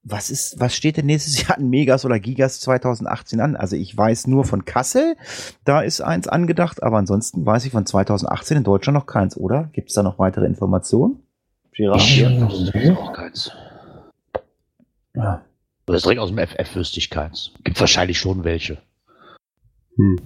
Was 0.05 0.31
ist, 0.31 0.59
was 0.59 0.75
steht 0.75 0.97
denn 0.97 1.07
nächstes 1.07 1.41
Jahr 1.47 1.59
an 1.59 1.69
Megas 1.69 2.05
oder 2.05 2.19
Gigas 2.19 2.61
2018 2.61 3.41
an? 3.41 3.57
Also 3.57 3.77
ich 3.77 3.97
weiß 3.97 4.27
nur 4.27 4.45
von 4.45 4.65
Kassel, 4.65 5.17
da 5.65 5.81
ist 5.81 6.01
eins 6.01 6.29
angedacht, 6.29 6.83
aber 6.83 6.99
ansonsten 6.99 7.47
weiß 7.47 7.65
ich 7.65 7.73
von 7.73 7.87
2018 7.87 8.59
in 8.59 8.65
Deutschland 8.65 8.99
noch 8.99 9.07
keins, 9.07 9.37
oder? 9.37 9.71
Gibt 9.73 9.89
es 9.89 9.95
da 9.95 10.03
noch 10.03 10.19
weitere 10.19 10.47
Informationen? 10.47 11.23
Girard? 11.73 12.01
Ich 12.03 12.23
wüsste 12.23 12.99
auch 12.99 13.13
keins. 13.13 13.53
Ja. 15.15 15.43
Das 15.87 16.03
direkt 16.03 16.21
aus 16.21 16.31
dem 16.31 16.39
FF 16.39 16.77
wüsste 16.77 16.99
ich 16.99 17.11
keins. 17.11 17.53
Gibt 17.65 17.81
wahrscheinlich 17.81 18.19
schon 18.19 18.45
welche. 18.45 18.79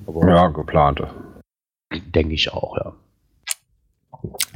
Aber 0.06 0.28
Ja, 0.28 0.48
geplante. 0.48 1.10
denke 2.14 2.34
ich 2.34 2.52
auch, 2.52 2.76
ja. 2.76 2.92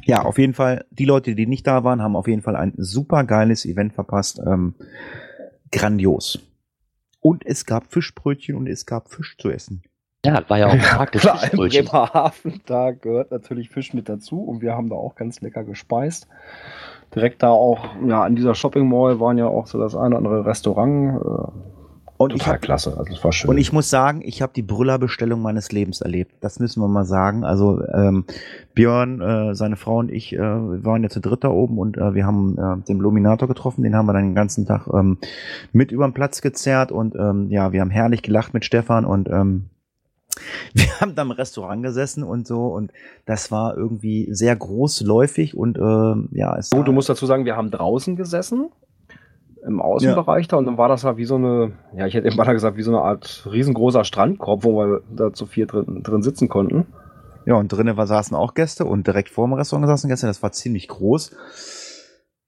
ja, 0.04 0.22
auf 0.22 0.38
jeden 0.38 0.54
Fall, 0.54 0.84
die 0.90 1.04
Leute, 1.04 1.34
die 1.34 1.46
nicht 1.46 1.66
da 1.66 1.84
waren, 1.84 2.02
haben 2.02 2.16
auf 2.16 2.26
jeden 2.28 2.42
Fall 2.42 2.56
ein 2.56 2.72
super 2.76 3.24
geiles 3.24 3.64
Event 3.64 3.92
verpasst. 3.92 4.40
Ähm, 4.44 4.74
grandios. 5.72 6.40
Und 7.20 7.44
es 7.46 7.66
gab 7.66 7.92
Fischbrötchen 7.92 8.56
und 8.56 8.66
es 8.66 8.86
gab 8.86 9.10
Fisch 9.10 9.36
zu 9.38 9.50
essen. 9.50 9.82
Ja, 10.24 10.42
war 10.48 10.58
ja 10.58 10.66
auch 10.68 10.72
ein 10.72 10.80
Tag 10.80 11.12
des 11.12 11.22
Klar, 11.22 11.42
im. 11.52 11.58
Bremerhaven, 11.58 12.60
da 12.66 12.90
gehört 12.90 13.30
natürlich 13.30 13.70
Fisch 13.70 13.94
mit 13.94 14.08
dazu 14.08 14.42
und 14.42 14.60
wir 14.60 14.74
haben 14.74 14.90
da 14.90 14.96
auch 14.96 15.14
ganz 15.14 15.40
lecker 15.40 15.64
gespeist. 15.64 16.28
Direkt 17.14 17.42
da 17.42 17.50
auch, 17.50 17.86
ja, 18.06 18.22
an 18.22 18.36
dieser 18.36 18.54
Shopping 18.54 18.88
Mall 18.88 19.18
waren 19.18 19.38
ja 19.38 19.46
auch 19.46 19.66
so 19.66 19.78
das 19.78 19.94
eine 19.94 20.08
oder 20.08 20.18
andere 20.18 20.44
Restaurant. 20.44 21.20
Äh, 21.20 21.79
Und 22.20 22.34
ich 22.34 22.40
total 22.40 22.56
hab, 22.56 22.60
klasse, 22.60 22.98
also 22.98 23.14
es 23.14 23.24
war 23.24 23.32
schön. 23.32 23.48
Und 23.48 23.56
ich 23.56 23.72
muss 23.72 23.88
sagen, 23.88 24.20
ich 24.22 24.42
habe 24.42 24.52
die 24.54 24.60
Brüllerbestellung 24.60 25.40
meines 25.40 25.72
Lebens 25.72 26.02
erlebt. 26.02 26.34
Das 26.42 26.60
müssen 26.60 26.82
wir 26.82 26.86
mal 26.86 27.06
sagen. 27.06 27.44
Also 27.44 27.82
ähm, 27.94 28.26
Björn, 28.74 29.22
äh, 29.22 29.54
seine 29.54 29.76
Frau 29.76 29.96
und 30.00 30.12
ich 30.12 30.34
äh, 30.34 30.38
waren 30.38 31.02
jetzt 31.02 31.14
zu 31.14 31.20
dritt 31.20 31.44
da 31.44 31.48
oben 31.48 31.78
und 31.78 31.96
äh, 31.96 32.12
wir 32.12 32.26
haben 32.26 32.58
äh, 32.58 32.84
den 32.86 32.98
Luminator 32.98 33.48
getroffen. 33.48 33.82
Den 33.84 33.96
haben 33.96 34.04
wir 34.04 34.12
dann 34.12 34.24
den 34.24 34.34
ganzen 34.34 34.66
Tag 34.66 34.86
ähm, 34.92 35.16
mit 35.72 35.92
über 35.92 36.06
den 36.06 36.12
Platz 36.12 36.42
gezerrt 36.42 36.92
und 36.92 37.14
ähm, 37.14 37.48
ja, 37.48 37.72
wir 37.72 37.80
haben 37.80 37.88
herrlich 37.88 38.20
gelacht 38.20 38.52
mit 38.52 38.66
Stefan 38.66 39.06
und 39.06 39.26
ähm, 39.30 39.70
wir 40.74 41.00
haben 41.00 41.14
da 41.14 41.22
im 41.22 41.30
Restaurant 41.30 41.82
gesessen 41.82 42.22
und 42.22 42.46
so 42.46 42.66
und 42.66 42.92
das 43.24 43.50
war 43.50 43.78
irgendwie 43.78 44.28
sehr 44.30 44.54
großläufig 44.56 45.56
und 45.56 45.78
ähm, 45.78 46.28
ja, 46.32 46.54
es 46.54 46.68
du 46.68 46.92
musst 46.92 47.08
dazu 47.08 47.24
sagen, 47.24 47.46
wir 47.46 47.56
haben 47.56 47.70
draußen 47.70 48.14
gesessen. 48.14 48.68
Im 49.66 49.80
Außenbereich 49.80 50.48
da 50.48 50.56
und 50.56 50.64
dann 50.64 50.78
war 50.78 50.88
das 50.88 51.04
halt 51.04 51.18
wie 51.18 51.26
so 51.26 51.36
eine, 51.36 51.72
ja, 51.94 52.06
ich 52.06 52.14
hätte 52.14 52.26
eben 52.26 52.36
mal 52.36 52.50
gesagt, 52.52 52.78
wie 52.78 52.82
so 52.82 52.90
eine 52.90 53.02
Art 53.02 53.46
riesengroßer 53.50 54.04
Strandkorb, 54.04 54.64
wo 54.64 54.78
wir 54.78 55.02
da 55.14 55.32
zu 55.32 55.44
vier 55.44 55.66
drin, 55.66 56.02
drin 56.02 56.22
sitzen 56.22 56.48
konnten. 56.48 56.86
Ja, 57.44 57.54
und 57.54 57.68
drinnen 57.68 57.94
saßen 57.94 58.36
auch 58.36 58.54
Gäste 58.54 58.84
und 58.84 59.06
direkt 59.06 59.28
vor 59.28 59.46
dem 59.46 59.54
Restaurant 59.54 59.86
saßen 59.86 60.08
Gäste. 60.08 60.26
Das 60.26 60.42
war 60.42 60.52
ziemlich 60.52 60.88
groß. 60.88 61.36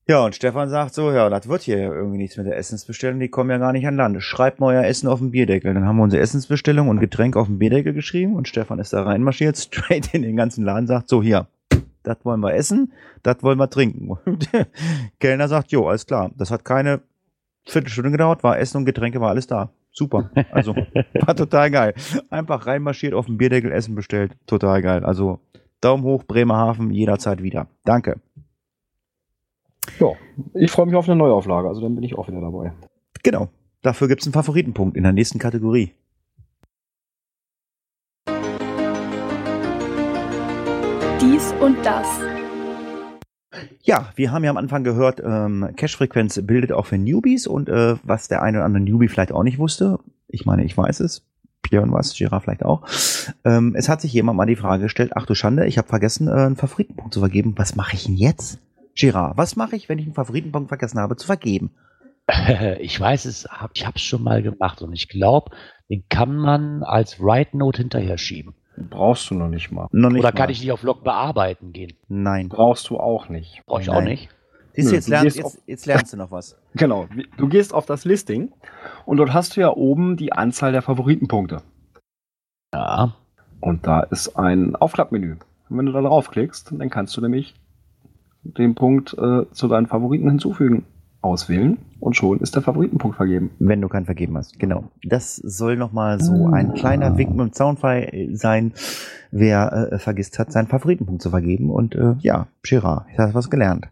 Ja, 0.09 0.25
und 0.25 0.35
Stefan 0.35 0.69
sagt 0.69 0.95
so, 0.95 1.13
ja, 1.13 1.31
das 1.31 1.49
wird 1.49 1.63
hier 1.63 1.79
irgendwie 1.79 2.19
nichts 2.19 2.37
mit 2.37 2.47
der 2.47 2.57
Essensbestellung, 2.57 3.21
die 3.21 3.29
kommen 3.29 3.51
ja 3.51 3.59
gar 3.59 3.73
nicht 3.73 3.87
an 3.87 3.97
Land. 3.97 4.21
Schreibt 4.23 4.59
mal 4.59 4.75
euer 4.75 4.85
Essen 4.85 5.09
auf 5.09 5.21
den 5.21 5.31
Bierdeckel. 5.31 5.73
Dann 5.73 5.87
haben 5.87 5.97
wir 5.97 6.03
unsere 6.03 6.21
Essensbestellung 6.21 6.89
und 6.89 6.99
Getränk 6.99 7.37
auf 7.37 7.47
den 7.47 7.59
Bierdeckel 7.59 7.93
geschrieben 7.93 8.35
und 8.35 8.49
Stefan 8.49 8.81
ist 8.81 8.93
da 8.93 9.05
reinmarschiert, 9.05 9.57
straight 9.59 10.13
in 10.13 10.23
den 10.23 10.37
ganzen 10.37 10.65
Laden, 10.65 10.89
sagt 10.89 11.09
so, 11.09 11.23
hier, 11.23 11.47
das 12.03 12.19
wollen 12.25 12.41
wir 12.41 12.55
essen, 12.55 12.93
das 13.23 13.43
wollen 13.43 13.59
wir 13.59 13.71
trinken. 13.71 14.11
Und 14.25 14.53
der 14.53 14.67
Kellner 15.21 15.49
sagt, 15.49 15.73
jo, 15.73 15.87
alles 15.89 16.07
klar. 16.07 16.31
Das 16.37 16.51
hat 16.51 16.65
keine 16.65 17.03
Viertelstunde 17.65 18.11
gedauert, 18.11 18.43
war 18.43 18.59
Essen 18.59 18.79
und 18.79 18.87
Getränke, 18.87 19.21
war 19.21 19.31
alles 19.31 19.47
da. 19.47 19.71
Super. 19.93 20.31
Also, 20.51 20.75
war 21.27 21.37
total 21.37 21.71
geil. 21.71 21.95
Einfach 22.31 22.67
reinmarschiert, 22.67 23.15
auf 23.15 23.27
den 23.27 23.39
Bierdeckel 23.39 23.71
Essen 23.71 23.95
bestellt. 23.95 24.37
Total 24.47 24.83
geil. 24.83 25.05
Also, 25.05 25.39
Daumen 25.81 26.03
hoch, 26.03 26.25
Bremerhaven, 26.25 26.91
jederzeit 26.91 27.43
wieder. 27.43 27.69
Danke. 27.85 28.21
Ja, 29.99 30.13
ich 30.55 30.71
freue 30.71 30.87
mich 30.87 30.95
auf 30.95 31.09
eine 31.09 31.17
Neuauflage, 31.17 31.69
also 31.69 31.81
dann 31.81 31.95
bin 31.95 32.05
ich 32.05 32.17
auch 32.17 32.29
wieder 32.29 32.41
dabei. 32.41 32.73
Genau. 33.23 33.49
Dafür 33.83 34.09
gibt's 34.09 34.27
einen 34.27 34.33
Favoritenpunkt 34.33 34.97
in 34.97 35.03
der 35.03 35.13
nächsten 35.13 35.39
Kategorie. 35.39 35.93
Und 41.63 41.87
das. 41.87 42.09
Ja, 43.83 44.11
wir 44.17 44.33
haben 44.33 44.43
ja 44.43 44.51
am 44.51 44.57
Anfang 44.57 44.83
gehört, 44.83 45.21
ähm, 45.25 45.71
Cache-Frequenz 45.77 46.41
bildet 46.45 46.73
auch 46.73 46.87
für 46.87 46.99
Newbies 46.99 47.47
und 47.47 47.69
äh, 47.69 47.95
was 48.03 48.27
der 48.27 48.43
eine 48.43 48.59
oder 48.59 48.65
andere 48.65 48.83
Newbie 48.83 49.07
vielleicht 49.07 49.31
auch 49.31 49.45
nicht 49.45 49.59
wusste, 49.59 50.01
ich 50.27 50.45
meine, 50.45 50.65
ich 50.65 50.77
weiß 50.77 50.99
es, 51.01 51.25
Björn 51.63 51.93
weiß, 51.93 52.15
Girard 52.15 52.43
vielleicht 52.43 52.65
auch, 52.65 52.83
ähm, 53.45 53.75
es 53.77 53.89
hat 53.89 54.01
sich 54.01 54.13
jemand 54.13 54.37
mal 54.37 54.47
die 54.47 54.57
Frage 54.57 54.85
gestellt, 54.85 55.13
ach 55.15 55.25
du 55.25 55.37
Schande, 55.37 55.67
ich 55.67 55.79
habe 55.79 55.87
vergessen, 55.87 56.27
äh, 56.27 56.33
einen 56.33 56.57
Favoritenpunkt 56.57 57.15
zu 57.15 57.21
vergeben, 57.21 57.55
was 57.57 57.77
mache 57.77 57.95
ich 57.95 58.07
denn 58.07 58.17
jetzt? 58.17 58.59
Girard, 58.97 59.37
was 59.37 59.55
mache 59.55 59.77
ich, 59.77 59.89
wenn 59.89 59.99
ich 59.99 60.07
einen 60.07 60.15
Favoritenpunkt 60.15 60.69
vergessen 60.69 60.99
habe 60.99 61.17
zu 61.17 61.27
vergeben? 61.27 61.71
Ich 62.81 62.99
weiß 62.99 63.25
es, 63.27 63.47
hab, 63.49 63.71
ich 63.75 63.87
habe 63.87 63.97
es 63.97 64.03
schon 64.03 64.23
mal 64.23 64.43
gemacht 64.43 64.83
und 64.83 64.93
ich 64.93 65.09
glaube, 65.09 65.53
den 65.89 66.05
kann 66.09 66.35
man 66.35 66.83
als 66.83 67.21
Write 67.21 67.57
Note 67.57 67.83
hinterher 67.83 68.19
schieben. 68.19 68.55
Brauchst 68.77 69.31
du 69.31 69.35
noch 69.35 69.49
nicht 69.49 69.71
mal. 69.71 69.87
Noch 69.93 70.11
nicht 70.11 70.21
Oder 70.21 70.33
kann 70.33 70.47
mal. 70.47 70.51
ich 70.51 70.61
nicht 70.61 70.73
auf 70.73 70.83
Log 70.83 71.05
bearbeiten 71.05 71.73
gehen? 71.73 71.93
Nein. 72.09 72.49
Brauchst 72.49 72.89
du 72.91 72.99
auch 72.99 73.29
nicht. 73.29 73.63
Brauche 73.67 73.83
ich 73.83 73.89
Nein. 73.89 73.97
auch 73.97 74.03
nicht. 74.03 74.29
Siehst 74.75 74.91
du, 74.91 74.95
jetzt, 74.95 75.23
gehst 75.23 75.37
jetzt, 75.37 75.63
jetzt 75.67 75.87
lernst 75.87 76.13
du 76.13 76.17
noch 76.17 76.31
was. 76.31 76.59
Genau, 76.75 77.07
du 77.37 77.49
gehst 77.49 77.75
auf 77.75 77.85
das 77.85 78.07
Listing 78.07 78.51
und 79.05 79.19
dort 79.19 79.35
hast 79.35 79.57
du 79.57 79.61
ja 79.61 79.69
oben 79.69 80.17
die 80.17 80.33
Anzahl 80.33 80.73
der 80.73 80.81
Favoritenpunkte. 80.81 81.61
Ja. 82.73 83.15
Und 83.61 83.87
da 83.87 84.01
ist 84.01 84.37
ein 84.37 84.75
Aufklappmenü. 84.75 85.37
Und 85.69 85.79
wenn 85.79 85.85
du 85.85 85.93
da 85.93 86.01
draufklickst, 86.01 86.73
dann 86.73 86.89
kannst 86.89 87.15
du 87.15 87.21
nämlich 87.21 87.55
den 88.43 88.75
Punkt 88.75 89.13
äh, 89.13 89.51
zu 89.53 89.69
deinen 89.69 89.87
Favoriten 89.87 90.29
hinzufügen, 90.31 90.87
auswählen 91.23 91.79
und 92.01 92.17
schon 92.17 92.41
ist 92.41 92.55
der 92.55 92.63
Favoritenpunkt 92.63 93.17
vergeben. 93.17 93.51
Wenn 93.59 93.81
du 93.81 93.89
keinen 93.89 94.05
vergeben 94.07 94.37
hast, 94.37 94.59
genau. 94.59 94.85
Das 95.05 95.37
soll 95.37 95.77
nochmal 95.77 96.21
so 96.21 96.47
ein 96.49 96.75
kleiner 96.75 97.17
Wink 97.17 97.31
mit 97.31 97.41
dem 97.41 97.53
Zaunfall 97.53 98.11
sein, 98.33 98.73
wer 99.31 99.91
äh, 99.93 99.99
vergisst 99.99 100.39
hat, 100.39 100.53
seinen 100.53 100.67
Favoritenpunkt 100.67 101.23
zu 101.23 101.31
vergeben. 101.31 101.71
Und 101.71 101.95
äh, 101.95 102.15
ja, 102.21 102.49
Girard, 102.63 103.07
ich 103.13 103.19
habe 103.19 103.35
was 103.35 103.49
gelernt. 103.51 103.89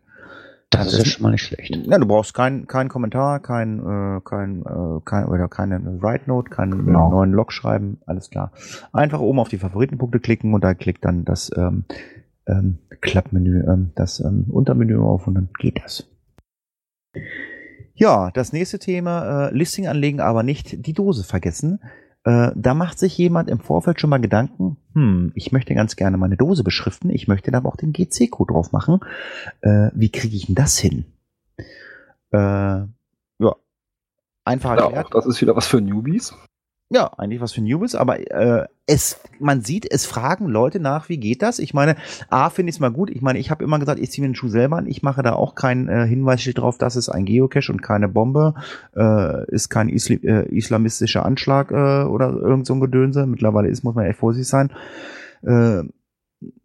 Das 0.71 0.93
ist 0.93 0.99
ja 0.99 1.05
schon 1.05 1.23
mal 1.25 1.31
nicht 1.33 1.43
schlecht. 1.43 1.75
Ja, 1.75 1.99
du 1.99 2.07
brauchst 2.07 2.33
keinen 2.33 2.69
kein 2.69 2.89
Kommentar, 2.89 3.41
kein, 3.41 3.81
äh, 3.81 4.21
kein, 4.25 4.63
äh, 4.63 5.01
kein 5.05 5.25
oder 5.27 5.49
keine 5.49 6.01
Write 6.01 6.29
Note, 6.29 6.49
keinen 6.51 6.87
Genau. 6.87 7.09
äh, 7.09 7.11
neuen 7.11 7.33
Log 7.33 7.53
schreiben, 7.53 7.99
alles 8.07 8.31
klar. 8.31 8.53
Einfach 8.93 9.19
oben 9.21 9.41
auf 9.41 9.49
die 9.49 9.59
Favoritenpunkte 9.59 10.21
klicken 10.21 10.55
und 10.55 10.63
da 10.63 10.75
klickt 10.75 11.05
dann 11.05 11.25
das 11.25 11.51
ähm, 11.57 11.85
ähm, 12.47 12.79
Klappmenü, 13.01 13.65
ähm, 13.67 13.91
das 13.97 14.21
ähm, 14.21 14.45
Untermenü 14.49 14.99
auf 14.99 15.27
und 15.27 15.35
dann 15.35 15.49
geht 15.59 15.83
das. 15.85 16.07
Ja, 17.95 18.31
das 18.31 18.53
nächste 18.53 18.79
Thema, 18.79 19.49
äh, 19.49 19.55
Listing 19.55 19.87
anlegen, 19.87 20.21
aber 20.21 20.43
nicht 20.43 20.87
die 20.87 20.93
Dose 20.95 21.25
vergessen. 21.25 21.81
Äh, 22.25 22.51
da 22.55 22.75
macht 22.75 22.99
sich 22.99 23.17
jemand 23.17 23.49
im 23.49 23.61
Vorfeld 23.61 24.01
schon 24.01 24.11
mal 24.11 24.21
Gedanken, 24.21 24.77
hm, 24.95 25.33
ich 25.35 25.53
möchte 25.53 25.75
ganz 25.75 25.97
gerne 25.97 26.17
meine 26.19 26.37
Dose 26.37 26.65
beschriften, 26.65 27.11
ich 27.11 27.29
möchte 27.29 27.51
da 27.51 27.59
aber 27.59 27.69
auch 27.71 27.77
den 27.77 27.93
GC-Code 27.93 28.53
drauf 28.53 28.73
machen. 28.73 29.01
Äh, 29.63 29.89
wie 29.95 30.11
kriege 30.11 30.37
ich 30.37 30.47
denn 30.47 30.55
das 30.55 30.79
hin? 30.79 31.05
Äh, 32.33 32.37
ja, 32.37 33.57
einfach 34.45 34.77
Ja, 34.77 34.85
erklärt. 34.85 35.07
auch 35.07 35.11
das 35.11 35.27
ist 35.27 35.41
wieder 35.41 35.57
was 35.57 35.67
für 35.67 35.81
Newbies. 35.81 36.35
Ja, 36.93 37.13
eigentlich 37.19 37.41
was 37.41 37.53
für 37.53 37.61
Newbies, 37.61 37.95
aber 37.95 38.19
äh, 38.19 38.67
es, 38.87 39.21
man 39.39 39.63
sieht, 39.63 39.89
es 39.89 40.07
fragen 40.07 40.47
Leute 40.49 40.81
nach, 40.81 41.09
wie 41.09 41.19
geht 41.19 41.41
das? 41.41 41.61
Ich 41.61 41.73
meine, 41.73 41.95
A, 42.31 42.51
finde 42.51 42.71
ich 42.71 42.77
es 42.77 42.81
mal 42.81 42.91
gut. 42.91 43.11
Ich 43.11 43.23
meine, 43.23 43.39
ich 43.39 43.53
habe 43.53 43.63
immer 43.63 43.79
gesagt, 43.79 44.01
ich 44.01 44.11
ziehe 44.11 44.23
mir 44.23 44.31
den 44.31 44.35
Schuh 44.35 44.49
selber 44.49 44.79
an. 44.79 44.89
Ich 44.89 45.01
mache 45.05 45.23
da 45.23 45.35
auch 45.35 45.55
kein 45.55 45.89
äh, 45.89 46.05
Hinweis 46.09 46.43
drauf, 46.53 46.79
das 46.79 46.97
ist 46.97 47.09
ein 47.09 47.27
Geocache 47.27 47.71
und 47.71 47.81
keine 47.81 48.09
Bombe, 48.09 48.55
äh, 48.97 49.55
ist 49.55 49.69
kein 49.69 49.89
Isli 49.89 50.17
äh, 50.25 50.49
islamistischer 50.49 51.25
Anschlag 51.25 51.71
äh, 51.71 52.09
oder 52.09 52.33
irgend 52.33 52.67
so 52.67 52.75
ein 52.75 52.81
Gedönse. 52.81 53.25
Mittlerweile 53.25 53.69
ist, 53.69 53.85
muss 53.85 53.95
man 53.95 54.07
echt 54.07 54.19
vorsichtig 54.19 54.49
sein. 54.49 54.73
Äh, 55.43 55.85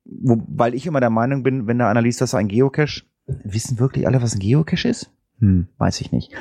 wo, 0.06 0.42
weil 0.48 0.74
ich 0.74 0.88
immer 0.88 1.02
der 1.02 1.12
Meinung 1.12 1.44
bin, 1.44 1.68
wenn 1.68 1.80
einer 1.82 2.02
liest, 2.02 2.22
das 2.22 2.34
ein 2.34 2.48
Geocache, 2.48 3.04
wissen 3.28 3.78
wirklich 3.78 4.08
alle, 4.08 4.24
was 4.24 4.34
ein 4.34 4.40
Geocache 4.40 4.88
ist? 4.88 5.12
Hm, 5.40 5.68
weiß 5.78 6.00
ich 6.00 6.12
nicht. 6.14 6.32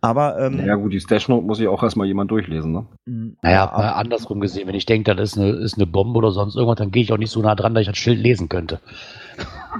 Aber 0.00 0.38
ähm, 0.40 0.64
Ja 0.66 0.74
gut, 0.74 0.92
die 0.92 1.00
Stashnote 1.00 1.46
muss 1.46 1.60
ich 1.60 1.68
auch 1.68 1.82
erstmal 1.82 2.06
jemand 2.08 2.30
durchlesen, 2.32 2.72
ne? 2.72 2.86
mh, 3.06 3.32
Naja, 3.42 3.68
aber- 3.70 3.78
mal 3.78 3.92
andersrum 3.92 4.40
gesehen, 4.40 4.66
wenn 4.66 4.74
ich 4.74 4.86
denke, 4.86 5.14
das 5.14 5.32
ist 5.32 5.38
eine, 5.38 5.50
ist 5.50 5.76
eine 5.76 5.86
Bombe 5.86 6.18
oder 6.18 6.32
sonst 6.32 6.56
irgendwas, 6.56 6.78
dann 6.78 6.90
gehe 6.90 7.02
ich 7.04 7.12
auch 7.12 7.18
nicht 7.18 7.30
so 7.30 7.40
nah 7.42 7.54
dran, 7.54 7.74
dass 7.74 7.82
ich 7.82 7.88
das 7.88 7.96
Schild 7.96 8.18
lesen 8.18 8.48
könnte. 8.48 8.80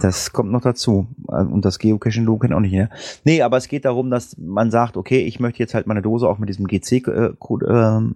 Das 0.01 0.33
kommt 0.33 0.51
noch 0.53 0.61
dazu. 0.61 1.09
Äh, 1.29 1.43
Und 1.45 1.65
das 1.65 1.79
Geocaching-Logo 1.79 2.39
kennt 2.41 2.55
auch 2.55 2.61
nicht, 2.61 2.73
ne? 2.75 2.91
Nee, 3.25 3.43
aber 3.43 3.57
es 3.57 3.67
geht 3.69 3.85
darum, 3.85 4.11
dass 4.11 4.37
man 4.39 4.71
sagt, 4.71 4.97
okay, 4.97 5.25
ich 5.25 5.41
möchte 5.41 5.59
jetzt 5.61 5.75
halt 5.75 5.87
meine 5.89 6.03
Dose 6.03 6.29
auch 6.29 6.39
mit 6.39 6.49
diesem 6.49 6.67
GC-Code 6.69 7.67
ähm, 7.69 8.15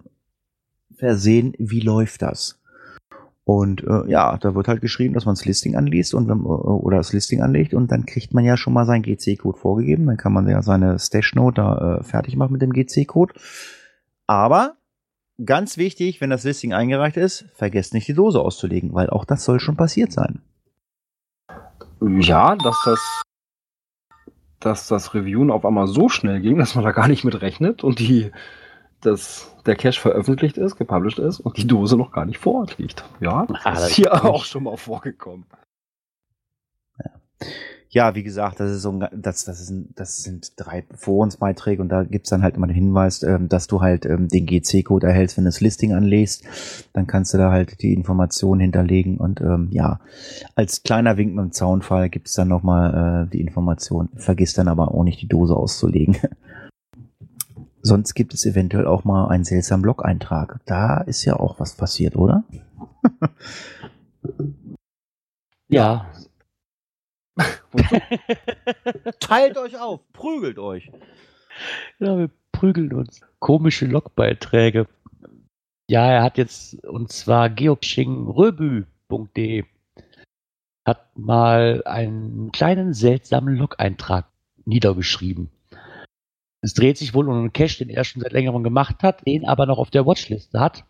versehen. 0.95 1.53
Wie 1.57 1.79
läuft 1.81 2.21
das? 2.21 2.59
Und 3.49 3.83
äh, 3.83 4.07
ja, 4.07 4.37
da 4.37 4.53
wird 4.53 4.67
halt 4.67 4.79
geschrieben, 4.79 5.15
dass 5.15 5.25
man 5.25 5.33
das 5.33 5.43
Listing 5.43 5.75
anliest 5.75 6.13
und 6.13 6.27
wenn, 6.27 6.41
äh, 6.41 6.47
oder 6.47 6.97
das 6.97 7.13
Listing 7.13 7.41
anlegt 7.41 7.73
und 7.73 7.91
dann 7.91 8.05
kriegt 8.05 8.31
man 8.31 8.45
ja 8.45 8.57
schon 8.57 8.73
mal 8.73 8.85
seinen 8.85 9.01
GC-Code 9.01 9.57
vorgegeben. 9.57 10.05
Dann 10.05 10.17
kann 10.17 10.33
man 10.33 10.47
ja 10.47 10.61
seine 10.61 10.99
Stash-Note 10.99 11.55
da 11.55 11.97
äh, 11.97 12.03
fertig 12.03 12.35
machen 12.35 12.53
mit 12.53 12.61
dem 12.61 12.73
GC-Code. 12.73 13.33
Aber 14.27 14.75
ganz 15.43 15.77
wichtig, 15.77 16.21
wenn 16.21 16.29
das 16.29 16.43
Listing 16.43 16.73
eingereicht 16.73 17.17
ist, 17.17 17.45
vergesst 17.55 17.95
nicht 17.95 18.07
die 18.07 18.13
Dose 18.13 18.39
auszulegen, 18.39 18.93
weil 18.93 19.09
auch 19.09 19.25
das 19.25 19.45
soll 19.45 19.59
schon 19.59 19.75
passiert 19.75 20.11
sein. 20.11 20.43
Ja, 22.01 22.55
dass 22.55 22.79
das, 22.85 23.21
dass 24.59 24.87
das 24.87 25.15
Reviewen 25.15 25.49
auf 25.49 25.65
einmal 25.65 25.87
so 25.87 26.07
schnell 26.07 26.39
ging, 26.39 26.59
dass 26.59 26.75
man 26.75 26.83
da 26.83 26.91
gar 26.91 27.07
nicht 27.07 27.23
mit 27.23 27.41
rechnet 27.41 27.83
und 27.83 27.97
die, 27.97 28.29
dass 29.01 29.53
der 29.65 29.75
Cache 29.75 29.99
veröffentlicht 29.99 30.57
ist, 30.57 30.77
gepublished 30.77 31.19
ist 31.19 31.39
und 31.39 31.57
die 31.57 31.67
Dose 31.67 31.97
noch 31.97 32.11
gar 32.11 32.25
nicht 32.25 32.39
vor 32.39 32.55
Ort 32.55 32.77
liegt. 32.77 33.03
Ja, 33.19 33.45
das 33.45 33.65
Ah, 33.65 33.73
ist 33.73 33.81
das 33.81 33.91
hier 33.91 34.25
auch 34.25 34.45
schon 34.45 34.63
mal 34.63 34.77
vorgekommen. 34.77 35.45
Ja, 37.91 38.13
wie 38.13 38.21
gesagt, 38.21 38.59
das 38.59 38.69
ist 38.69 38.83
so 38.83 38.91
ein, 38.91 39.07
das, 39.11 39.45
das, 39.45 39.59
ist 39.61 39.71
ein, 39.71 39.89
das 39.95 40.21
sind 40.21 40.51
drei 40.57 40.83
Forumsbeiträge 40.93 41.81
und 41.81 41.89
da 41.89 42.03
gibt's 42.03 42.29
dann 42.29 42.43
halt 42.43 42.55
immer 42.55 42.67
den 42.67 42.75
Hinweis, 42.75 43.23
ähm, 43.23 43.49
dass 43.49 43.65
du 43.65 43.81
halt 43.81 44.05
ähm, 44.05 44.27
den 44.27 44.45
GC-Code 44.45 45.07
erhältst, 45.07 45.37
wenn 45.37 45.45
du 45.45 45.47
das 45.47 45.59
Listing 45.59 45.93
anlegst. 45.93 46.43
Dann 46.93 47.07
kannst 47.07 47.33
du 47.33 47.39
da 47.39 47.49
halt 47.49 47.81
die 47.81 47.93
Informationen 47.93 48.61
hinterlegen 48.61 49.17
und 49.17 49.41
ähm, 49.41 49.69
ja, 49.71 50.01
als 50.53 50.83
kleiner 50.83 51.17
Wink 51.17 51.33
mit 51.33 51.45
dem 51.45 51.51
Zaunfall 51.51 52.09
gibt's 52.09 52.33
dann 52.33 52.49
nochmal 52.49 53.25
äh, 53.25 53.31
die 53.31 53.41
Information. 53.41 54.09
Vergiss 54.15 54.53
dann 54.53 54.67
aber 54.67 54.93
auch 54.93 55.03
nicht 55.03 55.21
die 55.23 55.27
Dose 55.27 55.55
auszulegen. 55.55 56.17
Sonst 57.81 58.13
gibt 58.13 58.33
es 58.33 58.45
eventuell 58.45 58.87
auch 58.87 59.03
mal 59.03 59.29
einen 59.29 59.45
seltsamen 59.45 59.83
Blog-Eintrag. 59.83 60.59
Da 60.65 61.01
ist 61.01 61.25
ja 61.25 61.35
auch 61.35 61.59
was 61.59 61.75
passiert, 61.75 62.15
oder? 62.15 62.43
Ja. 65.69 66.11
Teilt 69.19 69.57
euch 69.57 69.79
auf, 69.79 70.01
prügelt 70.13 70.57
euch. 70.57 70.91
Ja, 71.99 72.17
wir 72.17 72.31
prügeln 72.51 72.91
uns. 72.93 73.21
Komische 73.39 73.85
Logbeiträge. 73.85 74.87
Ja, 75.89 76.11
er 76.11 76.23
hat 76.23 76.37
jetzt, 76.37 76.83
und 76.85 77.11
zwar 77.11 77.49
geocachingröbü.de 77.49 79.65
hat 80.85 81.17
mal 81.17 81.83
einen 81.85 82.51
kleinen 82.51 82.93
seltsamen 82.93 83.55
Log-Eintrag 83.55 84.25
niedergeschrieben. 84.65 85.49
Es 86.61 86.73
dreht 86.73 86.97
sich 86.97 87.13
wohl 87.13 87.29
um 87.29 87.35
einen 87.35 87.53
Cache, 87.53 87.85
den 87.85 87.89
er 87.89 88.03
schon 88.03 88.21
seit 88.21 88.33
längerem 88.33 88.63
gemacht 88.63 89.01
hat, 89.01 89.25
den 89.25 89.45
aber 89.45 89.65
noch 89.65 89.77
auf 89.77 89.91
der 89.91 90.05
Watchliste 90.05 90.59
hat. 90.59 90.83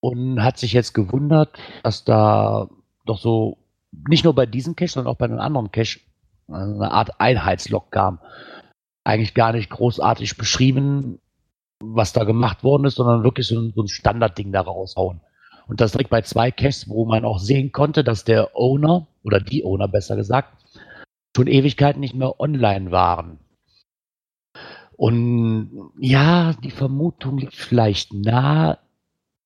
Und 0.00 0.42
hat 0.42 0.58
sich 0.58 0.72
jetzt 0.72 0.94
gewundert, 0.94 1.56
dass 1.84 2.04
da 2.04 2.68
doch 3.06 3.18
so, 3.18 3.58
nicht 4.08 4.24
nur 4.24 4.34
bei 4.34 4.46
diesem 4.46 4.74
Cache, 4.74 4.92
sondern 4.92 5.12
auch 5.12 5.18
bei 5.18 5.26
einem 5.26 5.38
anderen 5.38 5.70
Cache, 5.70 6.00
also 6.48 6.74
eine 6.74 6.90
Art 6.90 7.20
Einheitslog 7.20 7.92
kam 7.92 8.18
eigentlich 9.04 9.34
gar 9.34 9.52
nicht 9.52 9.70
großartig 9.70 10.36
beschrieben, 10.36 11.20
was 11.80 12.12
da 12.12 12.24
gemacht 12.24 12.62
worden 12.62 12.84
ist, 12.84 12.96
sondern 12.96 13.24
wirklich 13.24 13.46
so 13.46 13.58
ein, 13.58 13.72
so 13.74 13.82
ein 13.82 13.88
Standardding 13.88 14.52
da 14.52 14.60
raushauen. 14.60 15.20
Und 15.66 15.80
das 15.80 15.92
direkt 15.92 16.10
bei 16.10 16.22
zwei 16.22 16.50
Caches, 16.50 16.88
wo 16.88 17.04
man 17.04 17.24
auch 17.24 17.38
sehen 17.38 17.72
konnte, 17.72 18.04
dass 18.04 18.24
der 18.24 18.50
Owner, 18.54 19.06
oder 19.24 19.40
die 19.40 19.64
Owner 19.64 19.88
besser 19.88 20.16
gesagt, 20.16 20.52
schon 21.36 21.46
Ewigkeiten 21.46 22.00
nicht 22.00 22.14
mehr 22.14 22.38
online 22.40 22.90
waren. 22.90 23.38
Und 25.02 25.90
ja, 25.98 26.52
die 26.62 26.70
Vermutung 26.70 27.36
liegt 27.38 27.56
vielleicht 27.56 28.14
nah. 28.14 28.78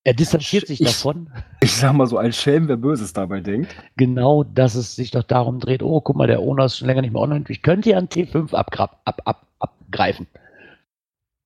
Er 0.03 0.13
distanziert 0.13 0.67
sich 0.67 0.79
Ich- 0.81 0.87
davon, 0.87 1.31
Ich 1.61 1.73
sag 1.75 1.93
mal 1.93 2.05
so, 2.05 2.19
ein 2.19 2.31
Schelm, 2.31 2.67
wer 2.67 2.77
Böses 2.77 3.11
dabei 3.11 3.39
denkt. 3.39 3.75
genau, 3.95 4.43
dass 4.43 4.75
es 4.75 4.95
sich 4.95 5.09
doch 5.09 5.23
darum 5.23 5.59
dreht, 5.59 5.81
oh, 5.81 5.99
guck 5.99 6.15
mal, 6.15 6.27
der 6.27 6.41
Owner 6.41 6.65
ist 6.65 6.77
schon 6.77 6.87
länger 6.87 7.01
nicht 7.01 7.11
mehr 7.11 7.23
online. 7.23 7.43
Ich 7.47 7.63
könnte 7.63 7.89
ja 7.89 7.97
einen 7.97 8.07
T5 8.07 8.53
abgrab, 8.53 9.01
ab, 9.03 9.21
ab, 9.25 9.47
abgreifen. 9.57 10.27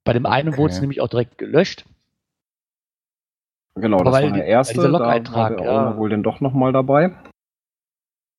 Bei 0.03 0.11
dem 0.11 0.25
einen 0.25 0.57
wurde 0.57 0.71
es 0.71 0.77
Okay. 0.77 0.81
nämlich 0.83 0.99
auch 0.99 1.07
direkt 1.07 1.38
gelöscht. 1.38 1.85
Genau, 3.75 4.03
das 4.03 4.13
war 4.13 4.21
der 4.29 4.45
erste. 4.45 4.73
dieser 4.73 4.88
Da 4.88 4.93
war 4.93 4.99
Log-Eintrag, 4.99 5.61
ja. 5.61 5.95
Wohl 5.97 6.09
dann 6.09 6.21
doch 6.23 6.41
nochmal 6.41 6.73
dabei. 6.73 7.15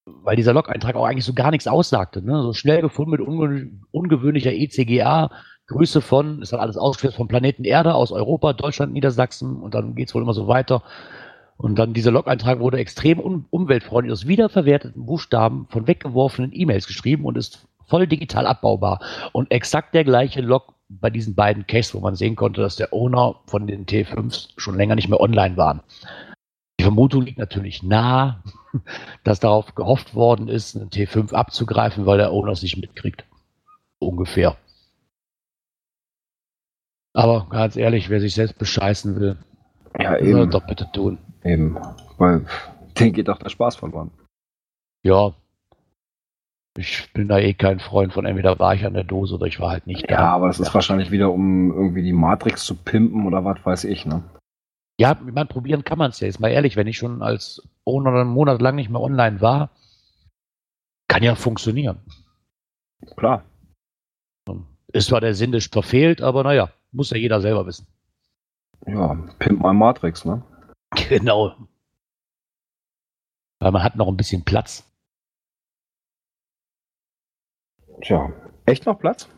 weil 0.05 0.35
dieser 0.37 0.53
Log-Eintrag 0.53 0.97
auch 0.97 1.07
eigentlich 1.07 1.25
so 1.25 1.33
gar 1.33 1.51
nichts 1.53 1.67
aussagte. 1.69 2.21
Ne? 2.23 2.43
So 2.43 2.53
schnell 2.53 2.83
gefunden 2.83 3.13
mit 3.13 3.21
unge 3.21 3.71
ungewöhnlicher 3.93 4.53
ECGA, 4.53 5.31
Grüße 5.73 6.01
von, 6.01 6.43
ist 6.43 6.53
dann 6.53 6.61
alles 6.61 6.77
ausgeführt 6.77 7.15
vom 7.15 7.29
Planeten 7.29 7.65
Erde 7.65 7.95
aus 7.95 8.13
Europa, 8.13 8.53
Deutschland, 8.53 8.93
Niedersachsen 8.93 9.57
und 9.57 9.75
dann 9.75 9.95
geht's 9.95 10.15
wohl 10.15 10.23
immer 10.23 10.35
so 10.35 10.49
weiter. 10.49 10.83
Und 11.57 11.79
dann 11.79 11.93
dieser 11.93 12.11
Log-Eintrag 12.11 12.59
wurde 12.59 12.79
extrem 12.79 13.21
un 13.21 13.47
umweltfreundlich 13.51 14.13
aus 14.13 14.27
wiederverwerteten 14.27 15.07
Buchstaben 15.07 15.67
von 15.71 15.87
weggeworfenen 15.87 16.51
E-Mails 16.53 16.87
geschrieben 16.87 17.25
und 17.25 17.37
ist 17.37 17.67
voll 17.87 18.07
digital 18.07 18.47
abbaubar. 18.47 19.01
Und 19.33 19.51
exakt 19.51 19.95
der 19.95 20.05
gleiche 20.05 20.41
Log 20.41 20.75
bei 20.89 21.11
diesen 21.11 21.35
beiden 21.35 21.67
Caches, 21.67 21.95
wo 21.95 22.01
man 22.01 22.17
sehen 22.17 22.37
konnte, 22.37 22.61
dass 22.61 22.77
der 22.77 22.93
Owner 22.93 23.37
von 23.47 23.67
den 23.67 23.87
T5s 23.87 24.51
schon 24.57 24.77
länger 24.77 24.95
nicht 24.95 25.09
mehr 25.09 25.21
online 25.21 25.57
waren. 25.57 25.83
Die 26.81 26.85
Vermutung 26.85 27.23
liegt 27.23 27.39
natürlich 27.39 27.83
nah, 27.83 28.43
dass 29.25 29.41
darauf 29.41 29.75
gehofft 29.75 30.15
worden 30.15 30.49
ist, 30.49 30.77
einen 30.77 30.91
T5 30.91 31.33
abzugreifen, 31.33 32.07
weil 32.07 32.19
der 32.19 32.33
Owner 32.33 32.53
es 32.53 32.63
nicht 32.63 32.77
mitkriegt. 32.77 33.25
Ungefähr. 33.99 34.57
Aber 37.15 37.47
ganz 37.51 37.77
ehrlich, 37.77 38.09
wer 38.09 38.21
sich 38.21 38.35
selbst 38.35 38.59
bescheißen 38.59 39.19
will, 39.21 39.37
Ja, 39.99 40.15
er 40.15 40.21
eben. 40.23 40.51
doch 40.51 40.67
bitte 40.67 40.91
tun. 40.93 41.19
eben. 41.45 41.77
Weil 42.19 42.47
den 42.99 43.13
geht 43.13 43.29
doch 43.29 43.39
der 43.39 43.51
Spaß 43.51 43.77
verloren. 43.77 44.11
Ja. 45.03 45.35
Ich 46.79 47.13
bin 47.13 47.29
da 47.29 47.39
eh 47.39 47.53
kein 47.53 47.81
Freund 47.81 48.15
von 48.15 48.25
entweder 48.25 48.59
war 48.59 48.75
ich 48.75 48.87
an 48.87 48.95
der 48.95 49.05
Dose 49.05 49.35
oder 49.35 49.45
ich 49.47 49.61
war 49.61 49.71
halt 49.71 49.87
nicht 49.87 50.11
da. 50.11 50.15
Ja, 50.15 50.33
aber 50.33 50.47
das 50.47 50.59
ist 50.59 50.73
wahrscheinlich 50.73 51.11
wieder, 51.11 51.31
um 51.31 51.71
irgendwie 51.71 52.03
die 52.03 52.15
Matrix 52.15 52.65
zu 52.65 52.75
pimpen 52.77 53.27
oder 53.27 53.45
was 53.45 53.65
weiß 53.65 53.85
ich, 53.85 54.07
ne? 54.07 54.23
Ja, 54.99 55.19
meine, 55.21 55.47
probieren 55.47 55.85
kann 55.85 55.99
man 55.99 56.11
es 56.11 56.21
ja. 56.21 56.29
Ist 56.29 56.41
mal 56.41 56.49
ehrlich, 56.49 56.77
wenn 56.77 56.87
ich 56.87 56.97
schon 56.97 57.23
als 57.23 57.63
Owner 57.85 58.13
einen 58.21 58.31
Monat 58.31 58.63
lang 58.63 58.77
nicht 58.77 58.89
mehr 58.89 59.01
online 59.03 59.43
war, 59.43 59.69
kann 61.09 61.23
ja 61.23 61.35
funktionieren. 61.35 61.99
Klar. 63.17 63.45
Ist 64.95 65.09
zwar 65.09 65.21
der 65.21 65.35
Sinn 65.35 65.53
des 65.53 65.67
verfehlt, 65.67 66.23
aber 66.23 66.43
naja, 66.45 66.71
muss 66.93 67.11
ja 67.11 67.17
jeder 67.17 67.41
selber 67.41 67.67
wissen. 67.67 67.87
Ja, 68.87 69.15
Pimp 69.39 69.63
My 69.63 69.73
Matrix, 69.73 70.25
ne? 70.25 70.43
Genau. 71.09 71.57
Weil 73.61 73.71
man 73.71 73.83
hat 73.83 73.97
noch 73.97 74.09
ein 74.09 74.17
bisschen 74.17 74.45
Platz. 74.45 74.85
Tja, 78.03 78.33
echt 78.67 78.87
noch 78.87 78.99
Platz? 78.99 79.29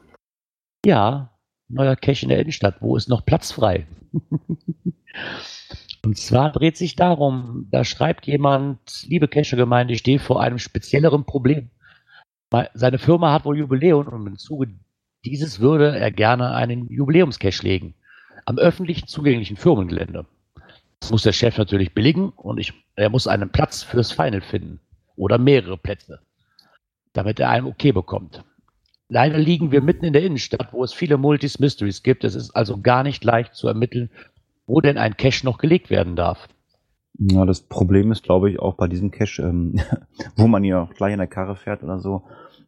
Ja, 0.85 1.39
neuer 1.69 1.97
Cache 1.97 2.23
in 2.23 2.31
der 2.31 2.41
Innenstadt. 2.41 2.81
Wo 2.81 2.97
ist 2.97 3.09
noch 3.09 3.25
Platz 3.25 3.53
frei? 3.53 3.87
Und 6.05 6.19
zwar 6.19 6.53
dreht 6.53 6.77
sich 6.77 6.97
darum, 6.97 7.69
da 7.71 7.85
schreibt 7.85 8.27
jemand, 8.27 9.05
liebe 9.09 9.29
Cache-Gemeinde, 9.29 9.95
ich 9.95 10.01
stehe 10.01 10.19
vor 10.19 10.41
einem 10.41 10.59
spezielleren 10.59 11.25
Problem. 11.25 11.71
Seine 12.75 12.99
Firma 12.99 13.33
hat 13.33 13.45
wohl 13.47 13.59
Jubiläum 13.59 14.07
und 14.07 14.27
im 14.27 14.39
Zuge 14.39 14.69
dieses 15.25 15.61
würde 15.61 15.99
er 15.99 16.11
gerne 16.11 16.55
einen 16.55 16.89
Jubiläumscache 16.89 17.63
legen. 17.63 17.95
Am 18.45 18.59
öffentlich 18.59 19.07
zugänglichen 19.07 19.57
Firmengelände. 19.57 20.27
Das 21.01 21.11
muss 21.11 21.23
der 21.23 21.33
Chef 21.33 21.59
natürlich 21.59 21.95
billigen 21.95 22.31
und 22.31 22.59
ich, 22.59 22.73
er 22.95 23.11
muss 23.11 23.27
einen 23.27 23.51
Platz 23.51 23.83
fürs 23.83 24.13
Final 24.13 24.41
finden. 24.41 24.81
Oder 25.17 25.39
mehrere 25.39 25.77
Plätze. 25.77 26.21
Damit 27.13 27.39
er 27.41 27.51
einen 27.51 27.67
okay 27.67 27.93
bekommt. 27.93 28.43
Leider 29.09 29.39
liegen 29.39 29.71
wir 29.71 29.83
mitten 29.83 30.05
in 30.05 30.13
der 30.13 30.25
Innenstadt, 30.25 30.73
wo 30.73 30.83
es 30.83 30.93
viele 30.93 31.19
Multis 31.19 31.59
Mysteries 31.59 32.03
gibt. 32.03 32.25
Es 32.25 32.35
ist 32.35 32.51
also 32.51 32.81
gar 32.81 33.03
nicht 33.03 33.23
leicht 33.23 33.55
zu 33.55 33.69
ermitteln, 33.69 34.11
wo 34.67 34.81
denn 34.81 34.99
ein 34.99 35.17
Cache 35.17 35.45
noch 35.45 35.59
gelegt 35.59 35.91
werden 35.91 36.17
darf. 36.17 36.49
Ja, 37.19 37.45
das 37.45 37.61
Problem 37.61 38.11
ist, 38.11 38.25
glaube 38.25 38.51
ich, 38.51 38.59
auch 38.59 38.75
bei 38.75 38.89
diesem 38.89 39.11
Cache, 39.11 39.43
ähm, 39.43 39.81
wo 40.37 40.49
man 40.49 40.65
ja 40.65 40.89
gleich 40.97 41.13
in 41.13 41.19
der 41.19 41.29
Karre 41.29 41.55
fährt 41.55 41.83
oder 41.83 42.01
so, 42.01 42.25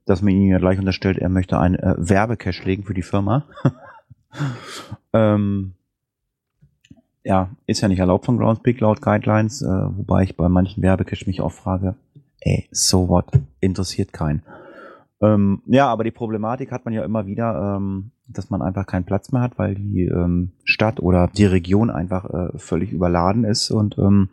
dass 0.07 0.23
man 0.23 0.33
ihm 0.33 0.49
ja 0.49 0.59
gleich 0.59 0.79
unterstellt, 0.79 1.19
er 1.19 1.29
möchte 1.29 1.59
einen 1.59 1.75
äh, 1.75 1.95
Werbecache 1.99 2.65
legen 2.65 2.85
für 2.85 2.95
die 2.95 3.03
Firma. 3.03 3.45
ähm, 5.13 5.73
ja, 7.25 7.51
ist 7.67 7.81
ja 7.81 7.89
nicht 7.89 7.99
erlaubt 7.99 8.25
von 8.25 8.39
Groundspeak 8.39 8.81
laut 8.81 9.03
Guidelines, 9.03 9.61
äh, 9.61 9.67
wobei 9.67 10.23
ich 10.23 10.37
bei 10.37 10.49
manchen 10.49 10.83
Werbecache 10.83 11.27
mich 11.27 11.41
auch 11.41 11.53
frage, 11.53 11.97
ey, 12.41 12.69
so 12.71 13.09
what, 13.09 13.27
interessiert 13.61 14.13
keinen. 14.13 14.43
Ähm, 15.21 15.63
ja, 15.67 15.89
aber 15.89 16.05
die 16.05 16.11
Problematik 16.13 16.71
hat 16.71 16.85
man 16.85 16.95
ja 16.95 17.05
immer 17.05 17.27
wieder, 17.27 17.77
ähm, 17.77 18.13
dass 18.29 18.51
man 18.51 18.63
einfach 18.63 18.87
keinen 18.87 19.05
Platz 19.05 19.33
mehr 19.33 19.43
hat, 19.43 19.59
weil 19.59 19.75
die 19.75 20.03
ähm, 20.03 20.53
Stadt 20.65 21.01
oder 21.01 21.29
die 21.29 21.47
Region 21.47 21.91
einfach 21.91 22.27
äh, 22.27 22.59
völlig 22.59 22.93
überladen 22.93 23.45
ist. 23.45 23.71
Und 23.71 23.99
ähm, 23.99 24.29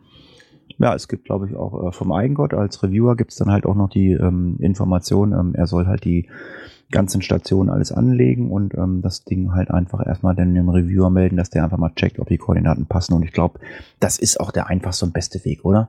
ja, 0.78 0.94
es 0.94 1.08
gibt, 1.08 1.24
glaube 1.24 1.48
ich, 1.48 1.56
auch 1.56 1.88
äh, 1.88 1.92
vom 1.92 2.12
Eigengott 2.12 2.54
als 2.54 2.82
Reviewer 2.82 3.16
gibt 3.16 3.32
es 3.32 3.36
dann 3.36 3.50
halt 3.50 3.66
auch 3.66 3.74
noch 3.74 3.90
die 3.90 4.12
ähm, 4.12 4.56
Information, 4.60 5.32
ähm, 5.32 5.54
er 5.54 5.66
soll 5.66 5.86
halt 5.86 6.04
die 6.04 6.28
ganzen 6.90 7.22
Stationen 7.22 7.70
alles 7.70 7.92
anlegen 7.92 8.50
und 8.50 8.74
ähm, 8.74 9.02
das 9.02 9.24
Ding 9.24 9.52
halt 9.52 9.70
einfach 9.70 10.06
erstmal 10.06 10.34
dann 10.34 10.54
dem 10.54 10.68
Reviewer 10.68 11.10
melden, 11.10 11.36
dass 11.36 11.50
der 11.50 11.64
einfach 11.64 11.78
mal 11.78 11.94
checkt, 11.94 12.18
ob 12.18 12.28
die 12.28 12.38
Koordinaten 12.38 12.86
passen. 12.86 13.14
Und 13.14 13.24
ich 13.24 13.32
glaube, 13.32 13.58
das 14.00 14.18
ist 14.18 14.38
auch 14.38 14.52
der 14.52 14.68
einfachste 14.68 15.06
und 15.06 15.14
beste 15.14 15.44
Weg, 15.44 15.64
oder? 15.64 15.88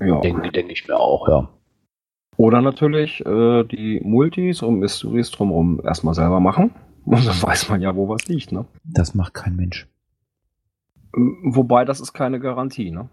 Ja. 0.00 0.20
Denke, 0.20 0.50
denke 0.52 0.72
ich 0.72 0.86
mir 0.86 0.96
auch, 0.96 1.28
ja. 1.28 1.48
Oder 2.36 2.62
natürlich 2.62 3.24
äh, 3.26 3.64
die 3.64 4.00
Multis 4.02 4.62
und 4.62 4.78
Mysteries 4.78 5.30
drumherum 5.30 5.80
erstmal 5.84 6.14
selber 6.14 6.40
machen. 6.40 6.70
Und 7.04 7.26
dann 7.26 7.42
weiß 7.42 7.70
man 7.70 7.80
ja, 7.80 7.96
wo 7.96 8.08
was 8.08 8.26
liegt, 8.28 8.52
ne? 8.52 8.66
Das 8.84 9.14
macht 9.14 9.32
kein 9.32 9.56
Mensch. 9.56 9.88
Wobei, 11.12 11.84
das 11.84 11.98
ist 11.98 12.12
keine 12.12 12.38
Garantie, 12.38 12.90
ne? 12.90 13.08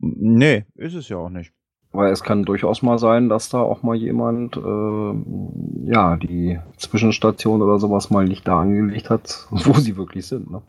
Nee, 0.00 0.64
ist 0.74 0.94
es 0.94 1.08
ja 1.08 1.18
auch 1.18 1.28
nicht. 1.28 1.52
Weil 1.92 2.12
es 2.12 2.22
kann 2.22 2.44
durchaus 2.44 2.82
mal 2.82 2.98
sein, 2.98 3.28
dass 3.28 3.48
da 3.48 3.60
auch 3.60 3.82
mal 3.82 3.96
jemand, 3.96 4.56
äh, 4.56 5.90
ja, 5.92 6.16
die 6.16 6.58
Zwischenstation 6.76 7.62
oder 7.62 7.78
sowas 7.78 8.10
mal 8.10 8.26
nicht 8.26 8.46
da 8.46 8.60
angelegt 8.60 9.10
hat, 9.10 9.46
wo 9.50 9.74
sie 9.74 9.96
wirklich 9.96 10.26
sind, 10.26 10.50
ne? 10.50 10.62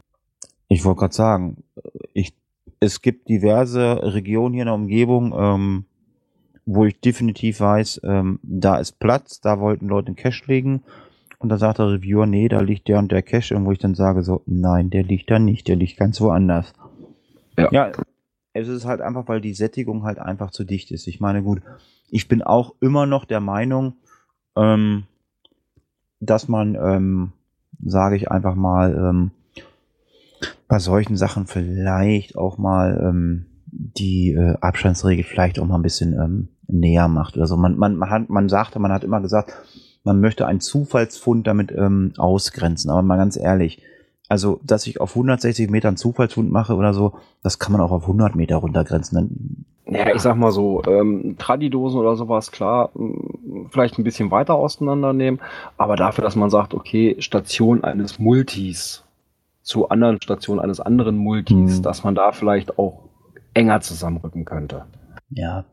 Ich 0.67 0.85
wollte 0.85 0.99
gerade 0.99 1.13
sagen, 1.13 1.63
ich, 2.13 2.33
es 2.79 3.01
gibt 3.01 3.27
diverse 3.27 3.99
Regionen 4.13 4.53
hier 4.53 4.63
in 4.63 4.67
der 4.67 4.75
Umgebung, 4.75 5.33
ähm, 5.37 5.85
wo 6.65 6.85
ich 6.85 6.99
definitiv 6.99 7.59
weiß, 7.59 8.01
ähm, 8.03 8.39
da 8.41 8.77
ist 8.77 8.97
Platz, 8.99 9.41
da 9.41 9.59
wollten 9.59 9.87
Leute 9.87 10.07
einen 10.07 10.15
Cache 10.15 10.43
legen. 10.47 10.83
Und 11.39 11.49
da 11.49 11.57
sagt 11.57 11.79
der 11.79 11.91
Reviewer, 11.91 12.25
nee, 12.25 12.47
da 12.47 12.61
liegt 12.61 12.87
der 12.87 12.99
und 12.99 13.11
der 13.11 13.23
Cache. 13.23 13.55
Und 13.55 13.65
wo 13.65 13.71
ich 13.71 13.79
dann 13.79 13.95
sage 13.95 14.21
so, 14.23 14.43
nein, 14.45 14.91
der 14.91 15.03
liegt 15.03 15.29
da 15.29 15.39
nicht, 15.39 15.67
der 15.67 15.75
liegt 15.75 15.97
ganz 15.97 16.21
woanders. 16.21 16.73
Ja. 17.57 17.67
ja, 17.71 17.91
es 18.53 18.67
ist 18.67 18.85
halt 18.85 19.01
einfach, 19.01 19.27
weil 19.27 19.41
die 19.41 19.53
Sättigung 19.53 20.03
halt 20.03 20.19
einfach 20.19 20.51
zu 20.51 20.63
dicht 20.63 20.91
ist. 20.91 21.07
Ich 21.07 21.19
meine, 21.19 21.41
gut, 21.41 21.61
ich 22.09 22.27
bin 22.27 22.41
auch 22.41 22.75
immer 22.81 23.05
noch 23.05 23.25
der 23.25 23.39
Meinung, 23.39 23.93
ähm, 24.55 25.03
dass 26.19 26.47
man, 26.47 26.75
ähm, 26.75 27.31
sage 27.83 28.15
ich 28.15 28.29
einfach 28.29 28.55
mal, 28.55 28.95
ähm, 28.95 29.31
bei 30.67 30.79
solchen 30.79 31.17
Sachen 31.17 31.47
vielleicht 31.47 32.37
auch 32.37 32.57
mal 32.57 32.99
ähm, 33.03 33.45
die 33.65 34.31
äh, 34.31 34.55
Abstandsregel 34.61 35.23
vielleicht 35.23 35.59
auch 35.59 35.65
mal 35.65 35.75
ein 35.75 35.81
bisschen 35.81 36.13
ähm, 36.13 36.49
näher 36.67 37.07
macht. 37.07 37.37
Also 37.37 37.57
man, 37.57 37.77
man, 37.77 37.95
man, 37.95 38.09
hat, 38.09 38.29
man 38.29 38.49
sagte, 38.49 38.79
man 38.79 38.91
hat 38.91 39.03
immer 39.03 39.21
gesagt, 39.21 39.53
man 40.03 40.19
möchte 40.19 40.47
einen 40.47 40.61
Zufallsfund 40.61 41.47
damit 41.47 41.71
ähm, 41.71 42.13
ausgrenzen. 42.17 42.89
Aber 42.89 43.01
mal 43.01 43.17
ganz 43.17 43.37
ehrlich, 43.37 43.81
also 44.31 44.61
dass 44.63 44.87
ich 44.87 45.01
auf 45.01 45.11
160 45.11 45.69
Metern 45.69 45.97
Zufallsfund 45.97 46.49
mache 46.49 46.75
oder 46.75 46.93
so, 46.93 47.15
das 47.43 47.59
kann 47.59 47.73
man 47.73 47.81
auch 47.81 47.91
auf 47.91 48.03
100 48.03 48.33
Meter 48.33 48.55
runtergrenzen. 48.55 49.15
Dann, 49.85 49.93
ja, 49.93 50.15
ich 50.15 50.21
sag 50.21 50.37
mal 50.37 50.53
so, 50.53 50.81
ähm, 50.85 51.35
Tradidosen 51.37 51.99
oder 51.99 52.15
sowas, 52.15 52.49
klar, 52.49 52.91
vielleicht 53.71 53.99
ein 53.99 54.05
bisschen 54.05 54.31
weiter 54.31 54.55
auseinandernehmen, 54.55 55.41
aber 55.77 55.97
dafür, 55.97 56.23
dass 56.23 56.37
man 56.37 56.49
sagt, 56.49 56.73
okay, 56.73 57.17
Station 57.19 57.83
eines 57.83 58.19
Multis 58.19 59.03
zu 59.63 59.89
anderen 59.89 60.21
Stationen 60.21 60.61
eines 60.61 60.79
anderen 60.79 61.17
Multis, 61.17 61.75
hm. 61.75 61.83
dass 61.83 62.05
man 62.05 62.15
da 62.15 62.31
vielleicht 62.31 62.79
auch 62.79 63.09
enger 63.53 63.81
zusammenrücken 63.81 64.45
könnte. 64.45 64.85
Ja. 65.29 65.65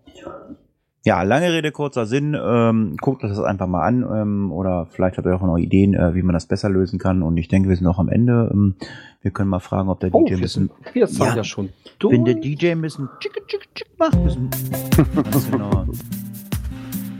Ja, 1.04 1.22
lange 1.22 1.52
Rede, 1.52 1.70
kurzer 1.70 2.06
Sinn. 2.06 2.36
Ähm, 2.38 2.96
guckt 3.00 3.22
euch 3.22 3.30
das 3.30 3.40
einfach 3.40 3.66
mal 3.66 3.86
an 3.86 4.02
ähm, 4.02 4.52
oder 4.52 4.86
vielleicht 4.90 5.16
habt 5.16 5.26
ihr 5.26 5.34
auch 5.34 5.42
noch 5.42 5.56
Ideen, 5.56 5.94
äh, 5.94 6.14
wie 6.14 6.22
man 6.22 6.34
das 6.34 6.46
besser 6.46 6.68
lösen 6.68 6.98
kann. 6.98 7.22
Und 7.22 7.36
ich 7.36 7.48
denke, 7.48 7.68
wir 7.68 7.76
sind 7.76 7.86
auch 7.86 7.98
am 7.98 8.08
Ende. 8.08 8.50
Ähm, 8.52 8.74
wir 9.22 9.30
können 9.30 9.48
mal 9.48 9.60
fragen, 9.60 9.88
ob 9.88 10.00
der 10.00 10.12
oh, 10.12 10.24
DJ 10.24 10.34
ein 10.34 10.40
bisschen. 10.40 10.70
Wir 10.92 11.06
sind 11.06 11.24
ja, 11.24 11.36
ja 11.36 11.44
schon 11.44 11.70
durch. 11.98 12.14
Wenn 12.14 12.24
der 12.24 12.34
DJ 12.34 12.72
ein 12.72 12.82
bisschen 12.82 13.08
tschick, 13.20 13.32
tschick, 13.46 13.68
tschick 13.74 13.88
macht. 13.98 14.22
Bisschen, 14.24 14.50
genau. 15.50 15.86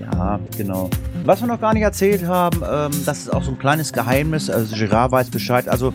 Ja, 0.00 0.40
genau. 0.56 0.90
Was 1.24 1.40
wir 1.40 1.46
noch 1.46 1.60
gar 1.60 1.74
nicht 1.74 1.82
erzählt 1.82 2.26
haben, 2.26 2.59
ähm, 2.68 2.90
das 3.06 3.20
ist 3.20 3.32
auch 3.32 3.42
so 3.42 3.52
ein 3.52 3.59
kleines 3.59 3.92
Geheimnis. 3.92 4.50
Also 4.50 4.74
Gerard 4.76 5.12
weiß 5.12 5.30
Bescheid. 5.30 5.68
Also 5.68 5.92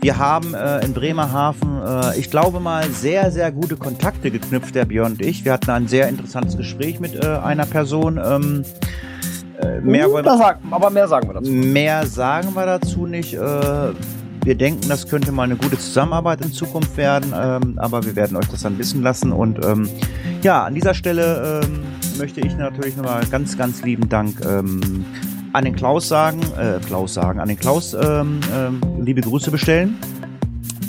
wir 0.00 0.18
haben 0.18 0.54
äh, 0.54 0.84
in 0.84 0.94
Bremerhaven, 0.94 1.82
äh, 1.84 2.18
ich 2.18 2.30
glaube 2.30 2.60
mal, 2.60 2.88
sehr, 2.90 3.30
sehr 3.30 3.50
gute 3.50 3.76
Kontakte 3.76 4.30
geknüpft, 4.30 4.74
der 4.74 4.84
Björn 4.84 5.12
und 5.12 5.22
ich. 5.22 5.44
Wir 5.44 5.52
hatten 5.52 5.70
ein 5.70 5.88
sehr 5.88 6.08
interessantes 6.08 6.56
Gespräch 6.56 7.00
mit 7.00 7.14
äh, 7.14 7.26
einer 7.26 7.66
Person. 7.66 8.20
Ähm, 8.24 8.64
äh, 9.60 9.80
mehr 9.80 10.08
uh, 10.08 10.22
sagen, 10.22 10.60
aber 10.70 10.90
mehr 10.90 11.08
sagen 11.08 11.28
wir 11.28 11.34
dazu. 11.34 11.50
Mehr 11.50 12.06
sagen 12.06 12.54
wir 12.54 12.66
dazu 12.66 13.06
nicht. 13.06 13.34
Äh, 13.34 13.40
wir 14.44 14.54
denken, 14.54 14.88
das 14.88 15.08
könnte 15.08 15.32
mal 15.32 15.42
eine 15.42 15.56
gute 15.56 15.78
Zusammenarbeit 15.78 16.40
in 16.42 16.52
Zukunft 16.52 16.96
werden, 16.96 17.34
ähm, 17.36 17.74
aber 17.76 18.04
wir 18.04 18.14
werden 18.14 18.36
euch 18.36 18.46
das 18.46 18.62
dann 18.62 18.78
wissen 18.78 19.02
lassen. 19.02 19.32
Und 19.32 19.62
ähm, 19.64 19.88
ja, 20.42 20.64
an 20.64 20.74
dieser 20.74 20.94
Stelle 20.94 21.62
ähm, 21.64 21.82
möchte 22.18 22.40
ich 22.40 22.56
natürlich 22.56 22.96
nochmal 22.96 23.26
ganz, 23.26 23.58
ganz 23.58 23.82
lieben 23.82 24.08
Dank 24.08 24.40
ähm, 24.46 25.04
an 25.52 25.64
den 25.64 25.74
Klaus 25.74 26.08
sagen, 26.08 26.40
äh, 26.58 26.78
Klaus 26.84 27.14
sagen, 27.14 27.40
an 27.40 27.48
den 27.48 27.58
Klaus 27.58 27.94
ähm, 27.94 28.40
ähm, 28.54 28.80
liebe 29.00 29.20
Grüße 29.20 29.50
bestellen, 29.50 29.98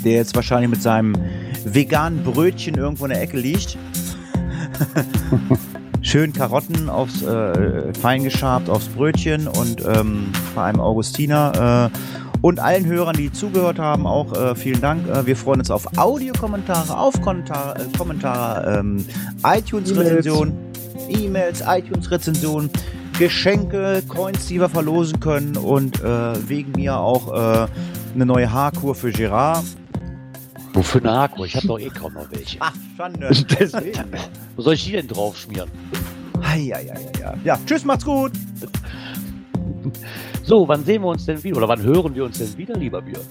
der 0.04 0.14
jetzt 0.14 0.34
wahrscheinlich 0.34 0.70
mit 0.70 0.82
seinem 0.82 1.14
veganen 1.64 2.24
Brötchen 2.24 2.74
irgendwo 2.74 3.04
in 3.04 3.10
der 3.10 3.22
Ecke 3.22 3.38
liegt. 3.38 3.78
Schön 6.02 6.32
Karotten 6.32 6.88
aufs 6.88 7.22
äh, 7.22 7.92
fein 7.94 8.24
geschabt 8.24 8.70
aufs 8.70 8.88
Brötchen 8.88 9.46
und 9.46 9.84
ähm, 9.86 10.32
bei 10.54 10.64
einem 10.64 10.80
Augustiner 10.80 11.90
äh, 11.92 11.98
und 12.40 12.58
allen 12.58 12.86
Hörern, 12.86 13.16
die 13.16 13.30
zugehört 13.30 13.78
haben, 13.78 14.06
auch 14.06 14.32
äh, 14.32 14.54
vielen 14.54 14.80
Dank. 14.80 15.06
Äh, 15.08 15.26
wir 15.26 15.36
freuen 15.36 15.60
uns 15.60 15.70
auf 15.70 15.98
Audiokommentare, 15.98 16.96
auf 16.96 17.20
Kommentare, 17.20 17.80
äh, 17.80 17.98
Kommentare 17.98 18.78
ähm, 18.78 19.04
iTunes-Rezensionen, 19.44 20.54
E-Mails, 21.10 21.62
iTunes-Rezensionen. 21.66 22.70
Geschenke, 23.20 24.02
Coins, 24.08 24.46
die 24.46 24.58
wir 24.58 24.70
verlosen 24.70 25.20
können 25.20 25.54
und 25.58 26.00
äh, 26.00 26.48
wegen 26.48 26.72
mir 26.72 26.96
auch 26.96 27.28
äh, 27.28 27.66
eine 28.14 28.24
neue 28.24 28.50
Haarkur 28.50 28.94
für 28.94 29.12
Gerard. 29.12 29.62
Wofür 30.72 31.02
eine 31.02 31.12
Haarkur? 31.12 31.44
Ich 31.44 31.54
habe 31.54 31.66
doch 31.66 31.78
eh 31.78 31.90
kaum 31.90 32.14
noch 32.14 32.30
welche. 32.30 32.56
Ach, 32.60 32.72
Schande. 32.96 33.28
Deswegen. 33.60 34.04
Wo 34.56 34.62
soll 34.62 34.72
ich 34.72 34.86
die 34.86 34.92
denn 34.92 35.06
drauf 35.06 35.36
schmieren? 35.36 35.70
Ja, 36.42 36.56
ja, 36.56 36.80
ja, 36.80 36.94
ja. 37.20 37.34
Ja, 37.44 37.58
tschüss, 37.66 37.84
macht's 37.84 38.06
gut. 38.06 38.32
So, 40.42 40.66
wann 40.66 40.82
sehen 40.86 41.02
wir 41.02 41.08
uns 41.08 41.26
denn 41.26 41.44
wieder? 41.44 41.58
Oder 41.58 41.68
wann 41.68 41.82
hören 41.82 42.14
wir 42.14 42.24
uns 42.24 42.38
denn 42.38 42.56
wieder, 42.56 42.74
lieber 42.74 43.02
Björn? 43.02 43.26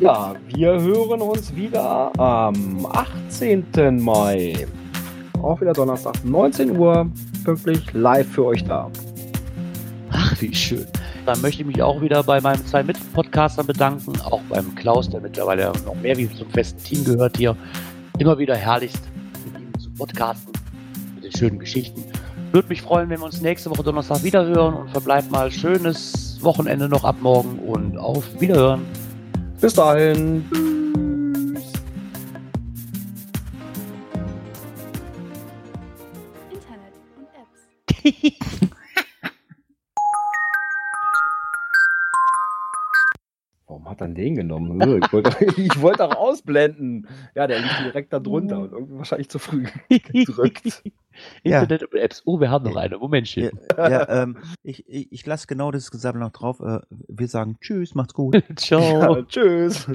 Ja, 0.00 0.34
wir 0.54 0.82
hören 0.82 1.22
uns 1.22 1.56
wieder 1.56 2.12
am 2.20 2.84
18. 2.84 4.02
Mai. 4.04 4.66
Auch 5.40 5.58
wieder 5.62 5.72
Donnerstag, 5.72 6.22
19 6.26 6.76
Uhr, 6.76 7.10
pünktlich 7.42 7.90
live 7.94 8.28
für 8.28 8.44
euch 8.44 8.62
da. 8.64 8.90
Wie 10.40 10.54
schön. 10.54 10.86
Dann 11.26 11.38
möchte 11.42 11.60
ich 11.60 11.66
mich 11.66 11.82
auch 11.82 12.00
wieder 12.00 12.22
bei 12.22 12.40
meinen 12.40 12.64
zwei 12.64 12.82
Mitpodcastern 12.82 13.66
bedanken, 13.66 14.18
auch 14.22 14.40
beim 14.48 14.74
Klaus, 14.74 15.10
der 15.10 15.20
mittlerweile 15.20 15.70
noch 15.84 15.94
mehr 15.96 16.16
wie 16.16 16.34
zum 16.34 16.48
festen 16.48 16.82
Team 16.82 17.04
gehört 17.04 17.36
hier. 17.36 17.54
Immer 18.18 18.38
wieder 18.38 18.56
herrlichst 18.56 19.02
mit 19.44 19.60
ihm 19.60 19.78
zu 19.78 19.90
podcasten, 19.90 20.52
mit 21.14 21.24
den 21.24 21.36
schönen 21.36 21.58
Geschichten. 21.58 22.02
Würde 22.52 22.68
mich 22.68 22.80
freuen, 22.80 23.10
wenn 23.10 23.20
wir 23.20 23.26
uns 23.26 23.42
nächste 23.42 23.68
Woche 23.68 23.82
Donnerstag 23.82 24.24
wieder 24.24 24.46
hören 24.46 24.74
und 24.74 24.90
verbleibt 24.90 25.30
mal 25.30 25.52
schönes 25.52 26.38
Wochenende 26.40 26.88
noch 26.88 27.04
ab 27.04 27.16
morgen 27.20 27.58
und 27.58 27.98
auf 27.98 28.24
Wiederhören. 28.40 28.86
Bis 29.60 29.74
dahin. 29.74 30.46
Internet 36.50 36.94
und 37.18 37.28
Apps. 38.32 38.46
hat 44.00 44.08
er 44.08 44.14
den 44.14 44.36
genommen? 44.36 44.80
Ich 45.02 45.12
wollte, 45.12 45.44
ich 45.60 45.80
wollte 45.80 46.04
auch 46.04 46.16
ausblenden. 46.16 47.06
Ja, 47.34 47.46
der 47.46 47.60
liegt 47.60 47.80
direkt 47.84 48.12
da 48.12 48.20
drunter 48.20 48.60
und 48.60 48.72
irgendwie 48.72 48.98
wahrscheinlich 48.98 49.28
zu 49.28 49.38
früh 49.38 49.66
gedrückt. 49.88 50.82
Ja. 51.42 51.62
Internet 51.62 51.92
und 51.92 51.98
Apps. 51.98 52.22
Oh, 52.24 52.40
wir 52.40 52.50
haben 52.50 52.64
noch 52.64 52.76
eine. 52.76 52.98
Momentchen. 52.98 53.50
Ja, 53.76 53.88
ja 53.90 54.22
ähm, 54.22 54.38
ich, 54.62 54.88
ich, 54.88 55.12
ich 55.12 55.26
lasse 55.26 55.46
genau 55.46 55.70
das 55.70 55.90
Gesammel 55.90 56.20
noch 56.20 56.32
drauf. 56.32 56.60
Äh, 56.60 56.80
wir 57.08 57.28
sagen 57.28 57.56
Tschüss, 57.60 57.94
macht's 57.94 58.14
gut. 58.14 58.42
Ciao. 58.56 59.16
Ja, 59.16 59.22
tschüss. 59.24 59.88